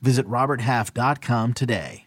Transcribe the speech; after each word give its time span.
Visit 0.00 0.26
RobertHalf.com 0.28 1.54
today. 1.54 2.06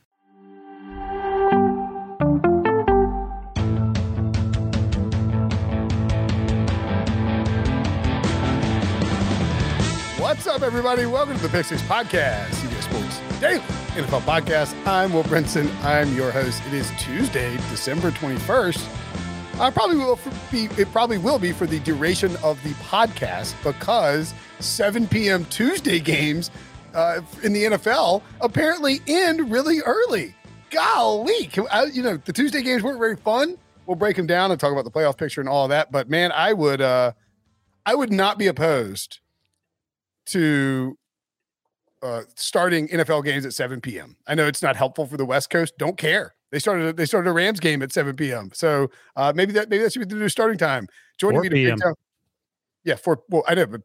What's 10.19 10.45
up, 10.47 10.61
everybody? 10.61 11.05
Welcome 11.05 11.37
to 11.37 11.43
the 11.43 11.49
Pick 11.49 11.65
Six 11.65 11.81
Podcast, 11.83 12.49
CBS 12.49 12.83
Sports 12.83 13.39
Daily 13.39 13.59
NFL 13.95 14.21
Podcast. 14.21 14.75
I'm 14.85 15.11
Will 15.11 15.23
Brinson. 15.23 15.69
I'm 15.83 16.13
your 16.15 16.31
host. 16.31 16.61
It 16.67 16.73
is 16.73 16.91
Tuesday, 16.99 17.55
December 17.69 18.11
21st. 18.11 19.59
I 19.59 19.69
probably 19.71 19.97
will 19.97 20.19
be. 20.51 20.65
It 20.77 20.91
probably 20.91 21.17
will 21.17 21.39
be 21.39 21.51
for 21.51 21.65
the 21.65 21.79
duration 21.79 22.35
of 22.43 22.61
the 22.63 22.71
podcast 22.75 23.55
because 23.63 24.33
7 24.59 25.07
p.m. 25.07 25.45
Tuesday 25.45 25.99
games 25.99 26.51
uh, 26.93 27.21
in 27.43 27.53
the 27.53 27.63
NFL 27.65 28.21
apparently 28.41 29.01
end 29.07 29.51
really 29.51 29.79
early. 29.81 30.35
Golly, 30.69 31.47
Can, 31.47 31.65
I, 31.71 31.85
you 31.85 32.03
know 32.03 32.17
the 32.17 32.33
Tuesday 32.33 32.61
games 32.61 32.83
weren't 32.83 32.99
very 32.99 33.15
fun. 33.15 33.57
We'll 33.85 33.95
break 33.95 34.15
them 34.15 34.27
down 34.27 34.51
and 34.51 34.59
talk 34.59 34.71
about 34.71 34.85
the 34.85 34.91
playoff 34.91 35.17
picture 35.17 35.41
and 35.41 35.49
all 35.49 35.67
that. 35.69 35.91
But 35.91 36.09
man, 36.09 36.31
I 36.31 36.53
would, 36.53 36.79
uh, 36.79 37.13
I 37.87 37.95
would 37.95 38.11
not 38.11 38.37
be 38.37 38.45
opposed 38.45 39.19
to 40.27 40.95
uh, 42.03 42.21
starting 42.35 42.87
NFL 42.89 43.23
games 43.25 43.45
at 43.45 43.53
7 43.53 43.81
p.m. 43.81 44.15
I 44.27 44.35
know 44.35 44.45
it's 44.45 44.61
not 44.61 44.75
helpful 44.75 45.07
for 45.07 45.17
the 45.17 45.25
West 45.25 45.49
Coast. 45.49 45.73
Don't 45.77 45.97
care. 45.97 46.35
They 46.51 46.59
started 46.59 46.97
they 46.97 47.05
started 47.05 47.29
a 47.29 47.33
Rams 47.33 47.59
game 47.59 47.81
at 47.81 47.91
7 47.91 48.15
p.m. 48.15 48.51
So 48.53 48.89
uh, 49.15 49.33
maybe 49.35 49.53
that 49.53 49.69
maybe 49.69 49.83
that 49.83 49.93
should 49.93 50.07
be 50.07 50.13
the 50.13 50.19
new 50.19 50.29
starting 50.29 50.57
time. 50.57 50.87
Joining 51.19 51.41
me 51.41 51.49
to. 51.49 51.95
Yeah, 52.83 52.95
for 52.95 53.21
well, 53.29 53.43
I 53.47 53.55
know, 53.55 53.67
but 53.67 53.81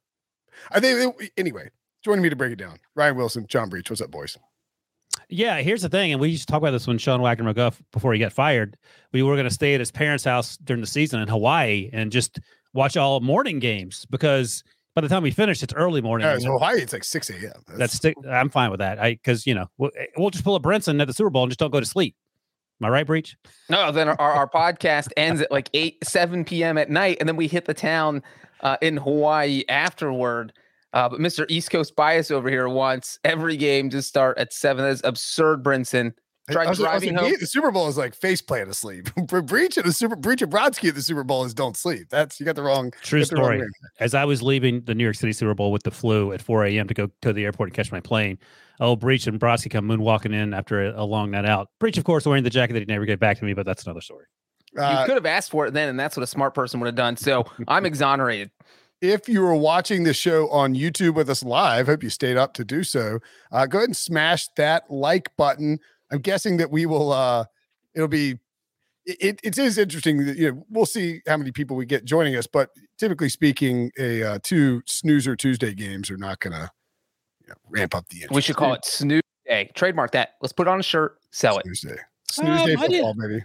I 0.70 0.80
think 0.80 1.32
anyway. 1.36 1.70
Joining 2.05 2.22
me 2.22 2.28
to 2.28 2.36
break 2.36 2.52
it 2.52 2.56
down, 2.56 2.78
Ryan 2.94 3.16
Wilson, 3.16 3.47
John 3.47 3.70
Breech. 3.70 3.88
What's 3.88 4.02
up, 4.02 4.10
boys? 4.10 4.36
Yeah, 5.30 5.62
here's 5.62 5.80
the 5.80 5.88
thing, 5.88 6.12
and 6.12 6.20
we 6.20 6.28
used 6.28 6.47
to 6.47 6.52
talk 6.52 6.58
about 6.58 6.72
this 6.72 6.86
when 6.86 6.98
Sean 6.98 7.22
Wagner 7.22 7.55
McGuff 7.55 7.80
before 7.92 8.12
he 8.12 8.19
got 8.19 8.30
fired. 8.30 8.77
We 9.12 9.22
were 9.22 9.36
going 9.36 9.48
to 9.48 9.55
stay 9.55 9.72
at 9.72 9.80
his 9.80 9.91
parents' 9.91 10.22
house 10.22 10.58
during 10.58 10.82
the 10.82 10.86
season 10.86 11.22
in 11.22 11.28
Hawaii 11.28 11.88
and 11.94 12.12
just 12.12 12.41
watch 12.75 12.98
all 12.98 13.20
morning 13.20 13.58
games 13.58 14.05
because 14.10 14.62
by 14.94 15.00
the 15.00 15.08
time 15.08 15.22
we 15.22 15.30
finish, 15.30 15.62
it's 15.62 15.72
early 15.72 16.02
morning. 16.02 16.27
Yeah, 16.27 16.38
so 16.38 16.52
Hawaii, 16.52 16.82
it's 16.82 16.92
like 16.92 17.05
six 17.05 17.30
a.m. 17.30 17.52
That's, 17.78 17.98
That's 17.98 18.14
I'm 18.30 18.50
fine 18.50 18.70
with 18.70 18.80
that. 18.80 18.98
I 18.98 19.12
because 19.12 19.47
you 19.47 19.55
know 19.55 19.70
we'll, 19.78 19.91
we'll, 20.19 20.28
just 20.28 20.44
pull 20.44 20.56
a 20.56 20.60
Brinson 20.60 21.00
at 21.00 21.06
the 21.06 21.14
Super 21.14 21.30
Bowl 21.30 21.44
and 21.44 21.50
just 21.50 21.58
don't 21.58 21.70
go 21.70 21.80
to 21.80 21.86
sleep. 21.86 22.14
Am 22.82 22.86
I 22.86 22.91
right, 22.91 23.06
Breech? 23.06 23.34
No, 23.70 23.91
then 23.91 24.10
our, 24.10 24.20
our 24.20 24.48
podcast 24.48 25.08
ends 25.16 25.41
at 25.41 25.50
like 25.50 25.70
eight, 25.72 26.06
seven 26.06 26.44
p.m. 26.44 26.77
at 26.77 26.91
night, 26.91 27.16
and 27.20 27.27
then 27.27 27.36
we 27.36 27.48
hit 27.48 27.64
the 27.64 27.72
town 27.72 28.22
uh, 28.60 28.77
in 28.82 28.98
Hawaii 28.98 29.64
afterward. 29.70 30.52
Uh, 30.95 31.09
but 31.09 31.19
Mr. 31.19 31.45
East 31.48 31.70
Coast 31.70 31.97
bias 31.97 32.31
over 32.31 32.48
here 32.48 32.69
wants 32.69 33.19
every 33.25 33.56
game 33.56 33.91
to 33.91 34.00
start 34.00 34.39
at 34.39 34.53
seven. 34.53 34.84
That's 34.84 35.03
absurd, 35.03 35.64
Brinson. 35.64 36.14
Try 36.50 36.69
was, 36.69 36.78
driving 36.78 37.14
home. 37.14 37.33
The 37.41 37.47
Super 37.47 37.73
Bowl 37.73 37.89
is 37.89 37.97
like 37.97 38.14
face 38.14 38.41
plant 38.41 38.70
asleep. 38.70 39.12
Breech 39.27 39.77
at 39.77 39.84
the 39.84 39.92
Super 39.92 40.15
Breech 40.15 40.41
of 40.41 40.50
Brodsky 40.50 40.91
at 40.91 40.95
the 40.95 41.03
Super 41.03 41.25
Bowl 41.25 41.45
is 41.45 41.53
don't 41.53 41.77
sleep. 41.77 42.09
That's 42.11 42.39
you 42.39 42.47
got 42.47 42.55
the 42.55 42.62
wrong. 42.62 42.92
True 43.03 43.25
story. 43.25 43.61
Wrong 43.61 43.70
As 43.98 44.15
I 44.15 44.25
was 44.25 44.41
leaving 44.41 44.83
the 44.83 44.94
New 44.94 45.03
York 45.03 45.16
City 45.16 45.33
Super 45.33 45.54
Bowl 45.54 45.72
with 45.72 45.83
the 45.83 45.91
flu 45.91 46.33
at 46.33 46.41
4 46.41 46.66
a.m. 46.66 46.87
to 46.87 46.94
go 46.94 47.10
to 47.22 47.33
the 47.33 47.44
airport 47.44 47.71
and 47.71 47.75
catch 47.75 47.91
my 47.91 48.00
plane, 48.00 48.38
oh 48.78 48.94
Breech 48.94 49.27
and 49.27 49.41
Brodsky 49.41 49.71
come 49.71 49.88
moonwalking 49.88 50.34
in 50.34 50.54
after 50.54 50.84
a, 50.84 51.03
a, 51.03 51.04
long 51.04 51.31
night 51.31 51.47
out. 51.47 51.71
Breech, 51.81 51.97
of 51.97 52.04
course, 52.04 52.27
wearing 52.27 52.44
the 52.44 52.50
jacket 52.50 52.75
that 52.75 52.81
he 52.81 52.84
never 52.84 53.06
gave 53.06 53.19
back 53.19 53.38
to 53.38 53.44
me, 53.44 53.54
but 53.54 53.66
that's 53.66 53.84
another 53.84 54.03
story. 54.03 54.27
Uh, 54.78 54.99
you 55.00 55.06
could 55.06 55.15
have 55.15 55.27
asked 55.27 55.50
for 55.50 55.66
it 55.66 55.72
then, 55.72 55.88
and 55.88 55.99
that's 55.99 56.16
what 56.16 56.22
a 56.22 56.27
smart 56.27 56.54
person 56.54 56.78
would 56.81 56.87
have 56.87 56.94
done. 56.94 57.16
So 57.16 57.47
I'm 57.66 57.87
exonerated. 57.87 58.50
If 59.00 59.28
you 59.28 59.43
were 59.43 59.55
watching 59.55 60.05
the 60.05 60.15
show 60.15 60.49
on 60.49 60.75
YouTube 60.75 61.15
with 61.15 61.28
us 61.28 61.43
live, 61.43 61.87
hope 61.87 62.03
you 62.03 62.10
stayed 62.10 62.37
up 62.37 62.55
to 62.55 62.65
do 62.65 62.84
so. 62.84 63.19
Uh, 63.53 63.66
go 63.66 63.78
ahead 63.78 63.88
and 63.91 63.97
smash 63.97 64.49
that 64.56 64.91
like 64.91 65.34
button. 65.37 65.78
I'm 66.10 66.21
guessing 66.21 66.56
that 66.59 66.71
we 66.71 66.87
will. 66.87 67.12
uh 67.12 67.44
It'll 67.94 68.09
be. 68.09 68.38
It, 69.06 69.38
it 69.44 69.59
is 69.59 69.77
interesting 69.77 70.25
that 70.25 70.38
you 70.38 70.50
know 70.50 70.65
we'll 70.71 70.87
see 70.87 71.21
how 71.27 71.37
many 71.37 71.53
people 71.53 71.77
we 71.77 71.84
get 71.84 72.06
joining 72.06 72.37
us, 72.37 72.47
but 72.47 72.71
typically 72.99 73.28
speaking, 73.28 73.91
a 73.99 74.22
uh, 74.22 74.38
two 74.43 74.83
snoozer 74.87 75.37
Tuesday 75.37 75.75
games 75.75 76.10
are 76.10 76.16
not 76.16 76.41
going 76.41 76.54
to 76.54 76.71
you 77.43 77.49
know, 77.49 77.54
ramp 77.69 77.94
up 77.94 78.09
the. 78.09 78.16
Interest. 78.16 78.34
We 78.34 78.41
should 78.41 78.56
call 78.56 78.72
it 78.72 78.84
snooze 78.84 79.22
day. 79.47 79.71
Trademark 79.75 80.12
that. 80.12 80.31
Let's 80.41 80.54
put 80.54 80.69
on 80.69 80.81
a 80.81 80.83
shirt. 80.83 81.19
Sell 81.31 81.60
snooze 81.62 81.84
it. 81.84 81.88
Day. 81.88 82.03
Snooze 82.31 82.60
um, 82.60 82.66
day 82.66 82.77
football, 82.77 83.15
maybe. 83.15 83.44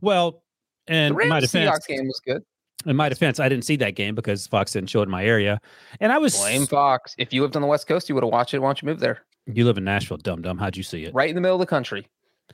Well, 0.00 0.44
and 0.86 1.12
the 1.12 1.16
Rams 1.16 1.30
my 1.30 1.40
defense, 1.40 1.70
Seahawks 1.70 1.86
game 1.88 2.06
was 2.06 2.20
good 2.24 2.44
in 2.86 2.96
my 2.96 3.08
defense, 3.08 3.40
I 3.40 3.48
didn't 3.48 3.64
see 3.64 3.76
that 3.76 3.94
game 3.94 4.14
because 4.14 4.46
Fox 4.46 4.72
didn't 4.72 4.90
show 4.90 5.00
it 5.00 5.04
in 5.04 5.10
my 5.10 5.24
area, 5.24 5.60
and 6.00 6.12
I 6.12 6.18
was 6.18 6.36
blame 6.36 6.66
Fox. 6.66 7.14
If 7.18 7.32
you 7.32 7.42
lived 7.42 7.56
on 7.56 7.62
the 7.62 7.68
West 7.68 7.86
Coast, 7.86 8.08
you 8.08 8.14
would 8.14 8.24
have 8.24 8.32
watched 8.32 8.54
it. 8.54 8.60
Why 8.60 8.68
don't 8.68 8.82
you 8.82 8.86
move 8.86 9.00
there? 9.00 9.24
You 9.46 9.64
live 9.64 9.78
in 9.78 9.84
Nashville, 9.84 10.18
dumb 10.18 10.42
dumb. 10.42 10.58
How'd 10.58 10.76
you 10.76 10.82
see 10.82 11.04
it? 11.04 11.14
Right 11.14 11.28
in 11.28 11.34
the 11.34 11.40
middle 11.40 11.56
of 11.56 11.60
the 11.60 11.66
country. 11.66 12.06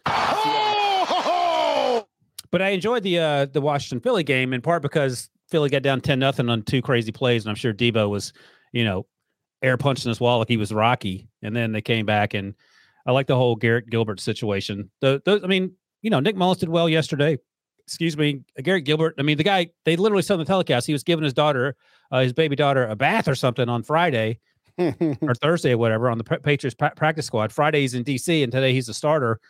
Oh! 0.07 2.07
But 2.51 2.63
I 2.63 2.71
enjoyed 2.71 3.03
the 3.03 3.19
uh, 3.19 3.47
the 3.47 3.61
Washington 3.61 4.01
Philly 4.01 4.25
game 4.25 4.53
in 4.53 4.63
part 4.63 4.83
because 4.83 5.29
Philly 5.51 5.69
got 5.69 5.83
down 5.83 6.01
ten 6.01 6.19
nothing 6.19 6.49
on 6.49 6.63
two 6.63 6.83
crazy 6.83 7.13
plays, 7.13 7.45
and 7.45 7.51
I'm 7.51 7.57
sure 7.57 7.75
Debo 7.75 8.09
was, 8.09 8.33
you 8.73 8.85
know, 8.85 9.07
air 9.63 9.77
punching 9.77 10.09
his 10.09 10.21
wall 10.21 10.39
like 10.39 10.49
he 10.49 10.57
was 10.57 10.73
Rocky, 10.73 11.29
and 11.43 11.55
then 11.55 11.73
they 11.73 11.83
came 11.83 12.07
back 12.07 12.35
and 12.35 12.55
I 13.09 13.13
like 13.13 13.27
the 13.27 13.37
whole 13.37 13.57
Garrett 13.57 13.89
Gilbert 13.89 14.21
situation. 14.21 14.91
The, 15.01 15.23
the 15.25 15.41
I 15.43 15.47
mean, 15.47 15.73
you 16.03 16.11
know, 16.11 16.21
Nick 16.21 16.37
Mullens 16.37 16.59
did 16.59 16.69
well 16.69 16.89
yesterday 16.89 17.39
excuse 17.89 18.19
me, 18.19 18.43
Garrett 18.63 18.85
Gilbert. 18.85 19.15
I 19.19 19.23
mean, 19.23 19.39
the 19.39 19.45
guy, 19.45 19.71
they 19.87 19.97
literally 19.97 20.23
said 20.23 20.35
on 20.35 20.41
the 20.41 20.45
telecast, 20.45 20.87
he 20.87 20.93
was 20.93 21.03
giving 21.03 21.25
his 21.25 21.33
daughter, 21.33 21.75
uh, 22.13 22.21
his 22.21 22.35
baby 22.35 22.55
daughter, 22.55 22.87
a 22.87 22.95
bath 22.95 23.27
or 23.29 23.35
something 23.35 23.67
on 23.67 23.83
Friday 23.83 24.41
or 24.79 25.35
Thursday 25.41 25.73
or 25.73 25.79
whatever 25.79 26.11
on 26.11 26.19
the 26.19 26.25
Patriots 26.25 26.77
practice 26.77 27.25
squad. 27.25 27.51
Friday 27.51 27.81
he's 27.81 27.95
in 27.95 28.05
DC 28.05 28.43
and 28.43 28.53
today 28.53 28.75
he's 28.75 28.91
a 28.91 28.95
starter. 28.95 29.41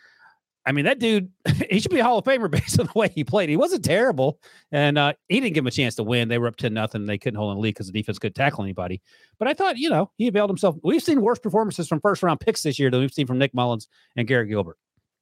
I 0.65 0.71
mean, 0.71 0.85
that 0.85 0.99
dude, 0.99 1.29
he 1.69 1.81
should 1.81 1.91
be 1.91 1.99
a 1.99 2.03
Hall 2.05 2.19
of 2.19 2.23
Famer 2.23 2.49
based 2.51 2.79
on 2.79 2.85
the 2.85 2.97
way 2.97 3.09
he 3.13 3.25
played. 3.25 3.49
He 3.49 3.57
wasn't 3.57 3.83
terrible, 3.83 4.39
and 4.71 4.97
uh, 4.97 5.13
he 5.27 5.41
didn't 5.41 5.53
give 5.53 5.63
him 5.63 5.67
a 5.67 5.71
chance 5.71 5.95
to 5.95 6.03
win. 6.03 6.29
They 6.29 6.37
were 6.37 6.47
up 6.47 6.55
ten 6.55 6.73
nothing. 6.73 7.05
They 7.05 7.17
couldn't 7.17 7.37
hold 7.37 7.51
in 7.51 7.57
the 7.57 7.61
lead 7.61 7.71
because 7.71 7.87
the 7.87 7.93
defense 7.93 8.19
couldn't 8.19 8.35
tackle 8.35 8.63
anybody. 8.63 9.01
But 9.37 9.49
I 9.49 9.53
thought, 9.53 9.77
you 9.77 9.89
know, 9.89 10.11
he 10.17 10.29
availed 10.29 10.49
himself. 10.49 10.77
We've 10.81 11.03
seen 11.03 11.21
worse 11.21 11.39
performances 11.39 11.89
from 11.89 11.99
first 11.99 12.23
round 12.23 12.39
picks 12.39 12.63
this 12.63 12.79
year 12.79 12.89
than 12.89 13.01
we've 13.01 13.13
seen 13.13 13.27
from 13.27 13.37
Nick 13.37 13.53
Mullens 13.53 13.87
and 14.15 14.27
Garrett 14.27 14.49
Gilbert. 14.49 14.77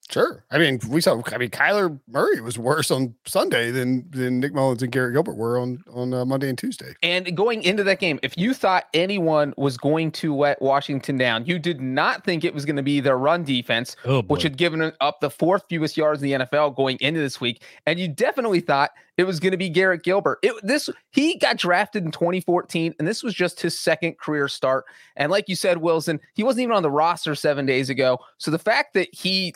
Sure. 0.10 0.46
I 0.52 0.58
mean, 0.58 0.80
we 0.88 1.02
saw. 1.02 1.22
I 1.34 1.38
mean, 1.38 1.50
Kyler 1.50 2.00
Murray 2.08 2.40
was 2.40 2.58
worse 2.58 2.92
on 2.92 3.14
Sunday 3.26 3.72
than 3.72 4.10
than 4.12 4.40
Nick 4.40 4.54
Mullens 4.54 4.82
and 4.82 4.90
Garrett 4.90 5.14
Gilbert 5.14 5.36
were 5.36 5.60
on 5.60 5.84
on 5.92 6.14
uh, 6.14 6.24
Monday 6.24 6.48
and 6.48 6.58
Tuesday. 6.58 6.94
And 7.04 7.36
going 7.36 7.62
into 7.64 7.84
that 7.84 8.00
game, 8.00 8.18
if 8.24 8.38
you 8.38 8.54
thought 8.54 8.86
anyone 8.94 9.54
was 9.58 9.78
going 9.78 10.12
to 10.14 10.34
let 10.34 10.62
Washington 10.62 11.18
down, 11.18 11.46
you 11.46 11.60
did 11.60 11.82
not 11.82 12.24
think 12.24 12.46
it 12.46 12.54
was 12.54 12.64
going 12.64 12.78
to 12.78 12.84
be 12.84 13.02
their 13.02 13.18
run 13.18 13.44
defense, 13.44 13.98
oh, 14.06 14.22
which 14.24 14.44
had 14.44 14.56
given 14.56 14.94
up 15.02 15.20
the 15.20 15.30
fourth 15.30 15.64
fewest 15.68 15.98
yards 15.98 16.24
in 16.24 16.30
the 16.30 16.46
NFL 16.46 16.78
going 16.78 16.98
into 17.02 17.20
this 17.20 17.42
week, 17.42 17.62
and 17.86 18.00
you 18.00 18.08
definitely 18.08 18.62
thought 18.62 18.92
it 19.18 19.26
was 19.26 19.42
going 19.42 19.52
to 19.52 19.58
be 19.58 19.68
Garrett 19.68 20.04
Gilbert. 20.04 20.40
It, 20.42 20.54
this 20.64 20.90
he 21.12 21.38
got 21.38 21.58
drafted 21.58 22.06
in 22.06 22.12
2014, 22.12 22.96
and 22.98 23.06
this 23.06 23.24
was 23.24 23.34
just 23.34 23.60
his 23.60 23.78
second 23.78 24.18
career 24.20 24.48
start. 24.48 24.86
And 25.18 25.32
like 25.32 25.50
you 25.50 25.56
said, 25.58 25.80
Wilson, 25.80 26.22
he 26.34 26.44
wasn't 26.44 26.64
even 26.64 26.76
on 26.78 26.84
the 26.84 26.92
roster 26.92 27.36
seven 27.36 27.66
days 27.66 27.90
ago. 27.90 28.20
So 28.38 28.52
the 28.52 28.60
fact 28.60 28.94
that 28.94 29.10
he 29.12 29.54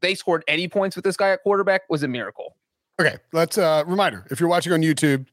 they 0.00 0.14
scored 0.14 0.44
any 0.48 0.68
points 0.68 0.96
with 0.96 1.04
this 1.04 1.16
guy 1.16 1.30
at 1.30 1.42
quarterback 1.42 1.82
was 1.88 2.02
a 2.02 2.08
miracle. 2.08 2.56
Okay, 3.00 3.16
let's 3.32 3.58
uh 3.58 3.84
reminder 3.86 4.26
if 4.30 4.40
you're 4.40 4.48
watching 4.48 4.72
on 4.72 4.80
YouTube, 4.80 5.26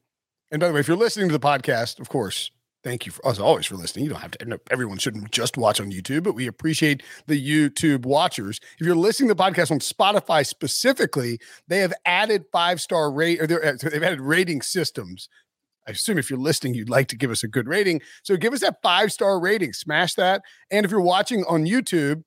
and 0.50 0.60
by 0.60 0.68
the 0.68 0.74
way, 0.74 0.80
if 0.80 0.88
you're 0.88 0.96
listening 0.96 1.28
to 1.28 1.32
the 1.32 1.40
podcast, 1.40 1.98
of 1.98 2.08
course, 2.08 2.50
thank 2.86 3.04
you 3.04 3.10
for 3.10 3.26
as 3.28 3.40
always 3.40 3.66
for 3.66 3.74
listening. 3.74 4.04
You 4.04 4.12
don't 4.12 4.20
have 4.20 4.30
to. 4.32 4.60
Everyone 4.70 4.98
shouldn't 4.98 5.32
just 5.32 5.56
watch 5.56 5.80
on 5.80 5.90
YouTube, 5.90 6.22
but 6.22 6.34
we 6.34 6.46
appreciate 6.46 7.02
the 7.26 7.34
YouTube 7.40 8.06
watchers. 8.06 8.60
If 8.78 8.86
you're 8.86 8.94
listening 8.94 9.28
to 9.28 9.34
the 9.34 9.42
podcast 9.42 9.72
on 9.72 9.80
Spotify 9.80 10.46
specifically, 10.46 11.40
they 11.66 11.80
have 11.80 11.92
added 12.04 12.44
five 12.52 12.80
star 12.80 13.10
rate 13.10 13.40
or 13.40 13.64
uh, 13.64 13.72
they've 13.82 14.02
added 14.02 14.20
rating 14.20 14.62
systems. 14.62 15.28
I 15.88 15.92
assume 15.92 16.18
if 16.18 16.30
you're 16.30 16.38
listening, 16.38 16.74
you'd 16.74 16.88
like 16.88 17.08
to 17.08 17.16
give 17.16 17.30
us 17.30 17.42
a 17.42 17.48
good 17.48 17.68
rating. 17.68 18.00
So 18.22 18.36
give 18.36 18.52
us 18.52 18.60
that 18.60 18.82
five 18.82 19.12
star 19.12 19.40
rating, 19.40 19.72
smash 19.72 20.14
that. 20.14 20.42
And 20.70 20.84
if 20.84 20.90
you're 20.92 21.00
watching 21.00 21.44
on 21.48 21.64
YouTube, 21.64 22.22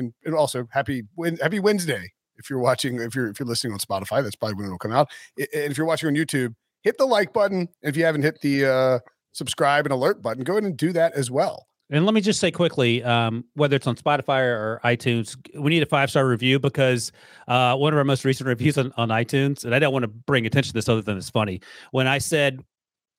and, 0.00 0.12
and 0.24 0.34
also 0.34 0.66
happy 0.72 1.02
happy 1.40 1.60
Wednesday 1.60 2.10
if 2.36 2.50
you're 2.50 2.58
watching 2.58 3.00
if 3.00 3.14
you're 3.14 3.28
if 3.28 3.38
you're 3.38 3.46
listening 3.46 3.72
on 3.72 3.78
Spotify 3.78 4.22
that's 4.22 4.36
probably 4.36 4.56
when 4.56 4.66
it'll 4.66 4.78
come 4.78 4.92
out. 4.92 5.08
And 5.38 5.48
if 5.70 5.78
you're 5.78 5.86
watching 5.86 6.08
on 6.08 6.14
YouTube 6.14 6.54
hit 6.82 6.98
the 6.98 7.06
like 7.06 7.32
button. 7.32 7.68
If 7.82 7.96
you 7.96 8.04
haven't 8.04 8.22
hit 8.22 8.40
the 8.40 8.66
uh, 8.66 8.98
subscribe 9.32 9.86
and 9.86 9.92
alert 9.92 10.22
button 10.22 10.42
go 10.42 10.54
ahead 10.54 10.64
and 10.64 10.76
do 10.76 10.92
that 10.92 11.12
as 11.14 11.30
well. 11.30 11.66
And 11.92 12.06
let 12.06 12.14
me 12.14 12.20
just 12.20 12.38
say 12.38 12.52
quickly, 12.52 13.02
um, 13.02 13.44
whether 13.54 13.74
it's 13.74 13.86
on 13.88 13.96
Spotify 13.96 14.42
or 14.42 14.80
iTunes, 14.84 15.36
we 15.58 15.70
need 15.70 15.82
a 15.82 15.86
five 15.86 16.08
star 16.08 16.26
review 16.26 16.60
because 16.60 17.10
uh, 17.48 17.74
one 17.76 17.92
of 17.92 17.98
our 17.98 18.04
most 18.04 18.24
recent 18.24 18.46
reviews 18.46 18.78
on, 18.78 18.92
on 18.96 19.08
iTunes, 19.08 19.64
and 19.64 19.74
I 19.74 19.80
don't 19.80 19.92
want 19.92 20.04
to 20.04 20.08
bring 20.08 20.46
attention 20.46 20.70
to 20.70 20.74
this 20.74 20.88
other 20.88 21.02
than 21.02 21.16
it's 21.16 21.30
funny. 21.30 21.60
When 21.90 22.06
I 22.06 22.18
said 22.18 22.60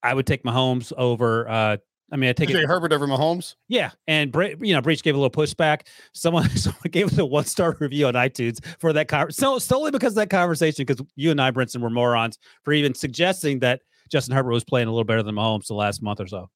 I 0.04 0.14
would 0.14 0.26
take 0.26 0.44
Mahomes 0.44 0.92
over 0.98 1.48
uh, 1.50 1.78
I 2.12 2.18
mean, 2.18 2.30
I 2.30 2.34
take 2.34 2.50
it 2.50 2.66
Herbert 2.66 2.92
over 2.92 3.08
Mahomes. 3.08 3.56
Yeah, 3.70 3.92
and 4.06 4.36
you 4.62 4.74
know, 4.74 4.82
Breech 4.82 5.02
gave 5.02 5.16
a 5.16 5.18
little 5.18 5.30
pushback. 5.32 5.88
Someone, 6.14 6.50
someone 6.58 6.82
gave 6.92 7.08
us 7.08 7.18
a 7.18 7.26
one 7.26 7.46
star 7.46 7.76
review 7.80 8.08
on 8.08 8.16
iTunes 8.16 8.64
for 8.80 8.92
that 8.94 9.08
conversation. 9.08 9.42
So 9.42 9.60
solely 9.60 9.92
because 9.92 10.12
of 10.14 10.18
that 10.18 10.30
conversation, 10.30 10.86
because 10.86 11.06
you 11.16 11.32
and 11.32 11.42
I, 11.42 11.52
Brinson, 11.52 11.82
were 11.82 11.90
morons 11.90 12.38
for 12.64 12.74
even 12.74 12.94
suggesting 12.94 13.60
that 13.60 13.82
Justin 14.12 14.36
Herbert 14.36 14.52
was 14.52 14.66
playing 14.66 14.88
a 14.88 14.92
little 14.92 15.06
better 15.06 15.24
than 15.24 15.36
Mahomes 15.36 15.68
the 15.68 15.74
last 15.74 16.02
month 16.02 16.20
or 16.20 16.28
so. 16.28 16.50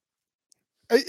I, 0.91 1.01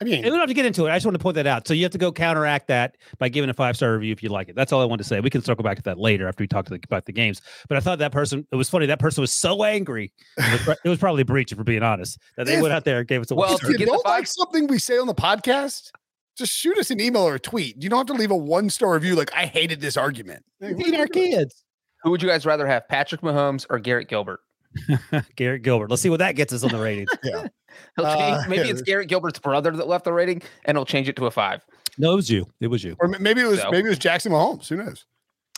I 0.00 0.04
mean, 0.04 0.22
we 0.22 0.30
don't 0.30 0.38
have 0.38 0.48
to 0.48 0.54
get 0.54 0.64
into 0.64 0.86
it. 0.86 0.90
I 0.90 0.96
just 0.96 1.06
want 1.06 1.16
to 1.16 1.22
point 1.22 1.34
that 1.34 1.46
out. 1.46 1.66
So 1.66 1.74
you 1.74 1.82
have 1.82 1.90
to 1.90 1.98
go 1.98 2.12
counteract 2.12 2.68
that 2.68 2.96
by 3.18 3.28
giving 3.28 3.50
a 3.50 3.54
five 3.54 3.76
star 3.76 3.94
review 3.94 4.12
if 4.12 4.22
you 4.22 4.28
like 4.28 4.48
it. 4.48 4.54
That's 4.54 4.72
all 4.72 4.80
I 4.80 4.84
want 4.84 5.00
to 5.00 5.04
say. 5.04 5.18
We 5.18 5.28
can 5.28 5.42
circle 5.42 5.64
back 5.64 5.76
to 5.76 5.82
that 5.84 5.98
later 5.98 6.28
after 6.28 6.42
we 6.42 6.46
talk 6.46 6.66
the, 6.66 6.76
about 6.76 7.06
the 7.06 7.12
games. 7.12 7.42
But 7.68 7.78
I 7.78 7.80
thought 7.80 7.98
that 7.98 8.12
person. 8.12 8.46
It 8.52 8.56
was 8.56 8.70
funny. 8.70 8.86
That 8.86 9.00
person 9.00 9.22
was 9.22 9.32
so 9.32 9.64
angry. 9.64 10.12
It 10.36 10.66
was, 10.66 10.78
it 10.84 10.88
was 10.88 10.98
probably 10.98 11.24
Breech, 11.24 11.50
if 11.50 11.58
we're 11.58 11.64
being 11.64 11.82
honest, 11.82 12.18
that 12.36 12.46
they 12.46 12.56
if, 12.56 12.62
went 12.62 12.72
out 12.72 12.84
there 12.84 13.00
and 13.00 13.08
gave 13.08 13.22
us 13.22 13.30
a. 13.32 13.34
Well, 13.34 13.58
if 13.60 13.68
you 13.68 13.86
don't 13.86 14.04
like 14.04 14.28
something 14.28 14.68
we 14.68 14.78
say 14.78 14.98
on 14.98 15.08
the 15.08 15.14
podcast, 15.14 15.90
just 16.36 16.52
shoot 16.52 16.78
us 16.78 16.92
an 16.92 17.00
email 17.00 17.22
or 17.22 17.34
a 17.34 17.40
tweet. 17.40 17.82
You 17.82 17.90
don't 17.90 17.98
have 17.98 18.16
to 18.16 18.20
leave 18.20 18.30
a 18.30 18.36
one 18.36 18.70
star 18.70 18.94
review 18.94 19.16
like 19.16 19.34
I 19.34 19.46
hated 19.46 19.80
this 19.80 19.96
argument. 19.96 20.44
Hey, 20.60 20.96
our 20.96 21.08
kids. 21.08 21.64
Who 22.04 22.12
would 22.12 22.22
you 22.22 22.28
guys 22.28 22.46
rather 22.46 22.66
have, 22.68 22.86
Patrick 22.88 23.22
Mahomes 23.22 23.66
or 23.68 23.80
Garrett 23.80 24.08
Gilbert? 24.08 24.38
Garrett 25.36 25.62
Gilbert. 25.62 25.90
Let's 25.90 26.02
see 26.02 26.10
what 26.10 26.20
that 26.20 26.36
gets 26.36 26.52
us 26.52 26.62
on 26.62 26.70
the 26.70 26.78
ratings. 26.78 27.10
yeah. 27.24 27.48
Uh, 27.98 28.44
maybe 28.48 28.66
yeah, 28.66 28.72
it's 28.72 28.82
Garrett 28.88 29.08
Gilbert's 29.08 29.40
brother 29.40 29.72
that 29.72 29.88
left 29.88 30.04
the 30.04 30.12
rating, 30.12 30.40
and 30.64 30.76
he'll 30.76 30.84
change 30.84 31.08
it 31.08 31.16
to 31.16 31.26
a 31.26 31.30
five. 31.30 31.64
No, 31.98 32.12
it 32.12 32.16
was 32.16 32.30
you. 32.30 32.46
It 32.60 32.68
was 32.68 32.84
you. 32.84 32.96
Or 33.00 33.08
maybe 33.08 33.40
it 33.40 33.46
was 33.46 33.60
so. 33.60 33.70
maybe 33.70 33.86
it 33.86 33.90
was 33.90 33.98
Jackson 33.98 34.32
Mahomes. 34.32 34.68
Who 34.68 34.76
knows? 34.76 35.04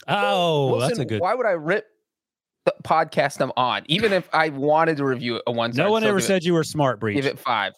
Oh, 0.08 0.68
Wilson, 0.68 0.88
that's 0.88 0.98
a 1.00 1.04
good. 1.04 1.20
Why 1.20 1.34
would 1.34 1.46
I 1.46 1.50
rip 1.50 1.86
the 2.64 2.72
podcast 2.82 3.40
I'm 3.40 3.52
on, 3.56 3.82
even 3.86 4.12
if 4.12 4.28
I 4.32 4.48
wanted 4.48 4.96
to 4.98 5.04
review 5.04 5.36
it 5.36 5.42
a 5.46 5.52
one? 5.52 5.72
No 5.72 5.90
one 5.90 6.02
ever 6.04 6.20
said 6.20 6.38
it, 6.38 6.46
you 6.46 6.54
were 6.54 6.64
smart, 6.64 6.98
Breech. 6.98 7.16
Give 7.16 7.26
it 7.26 7.38
five. 7.38 7.74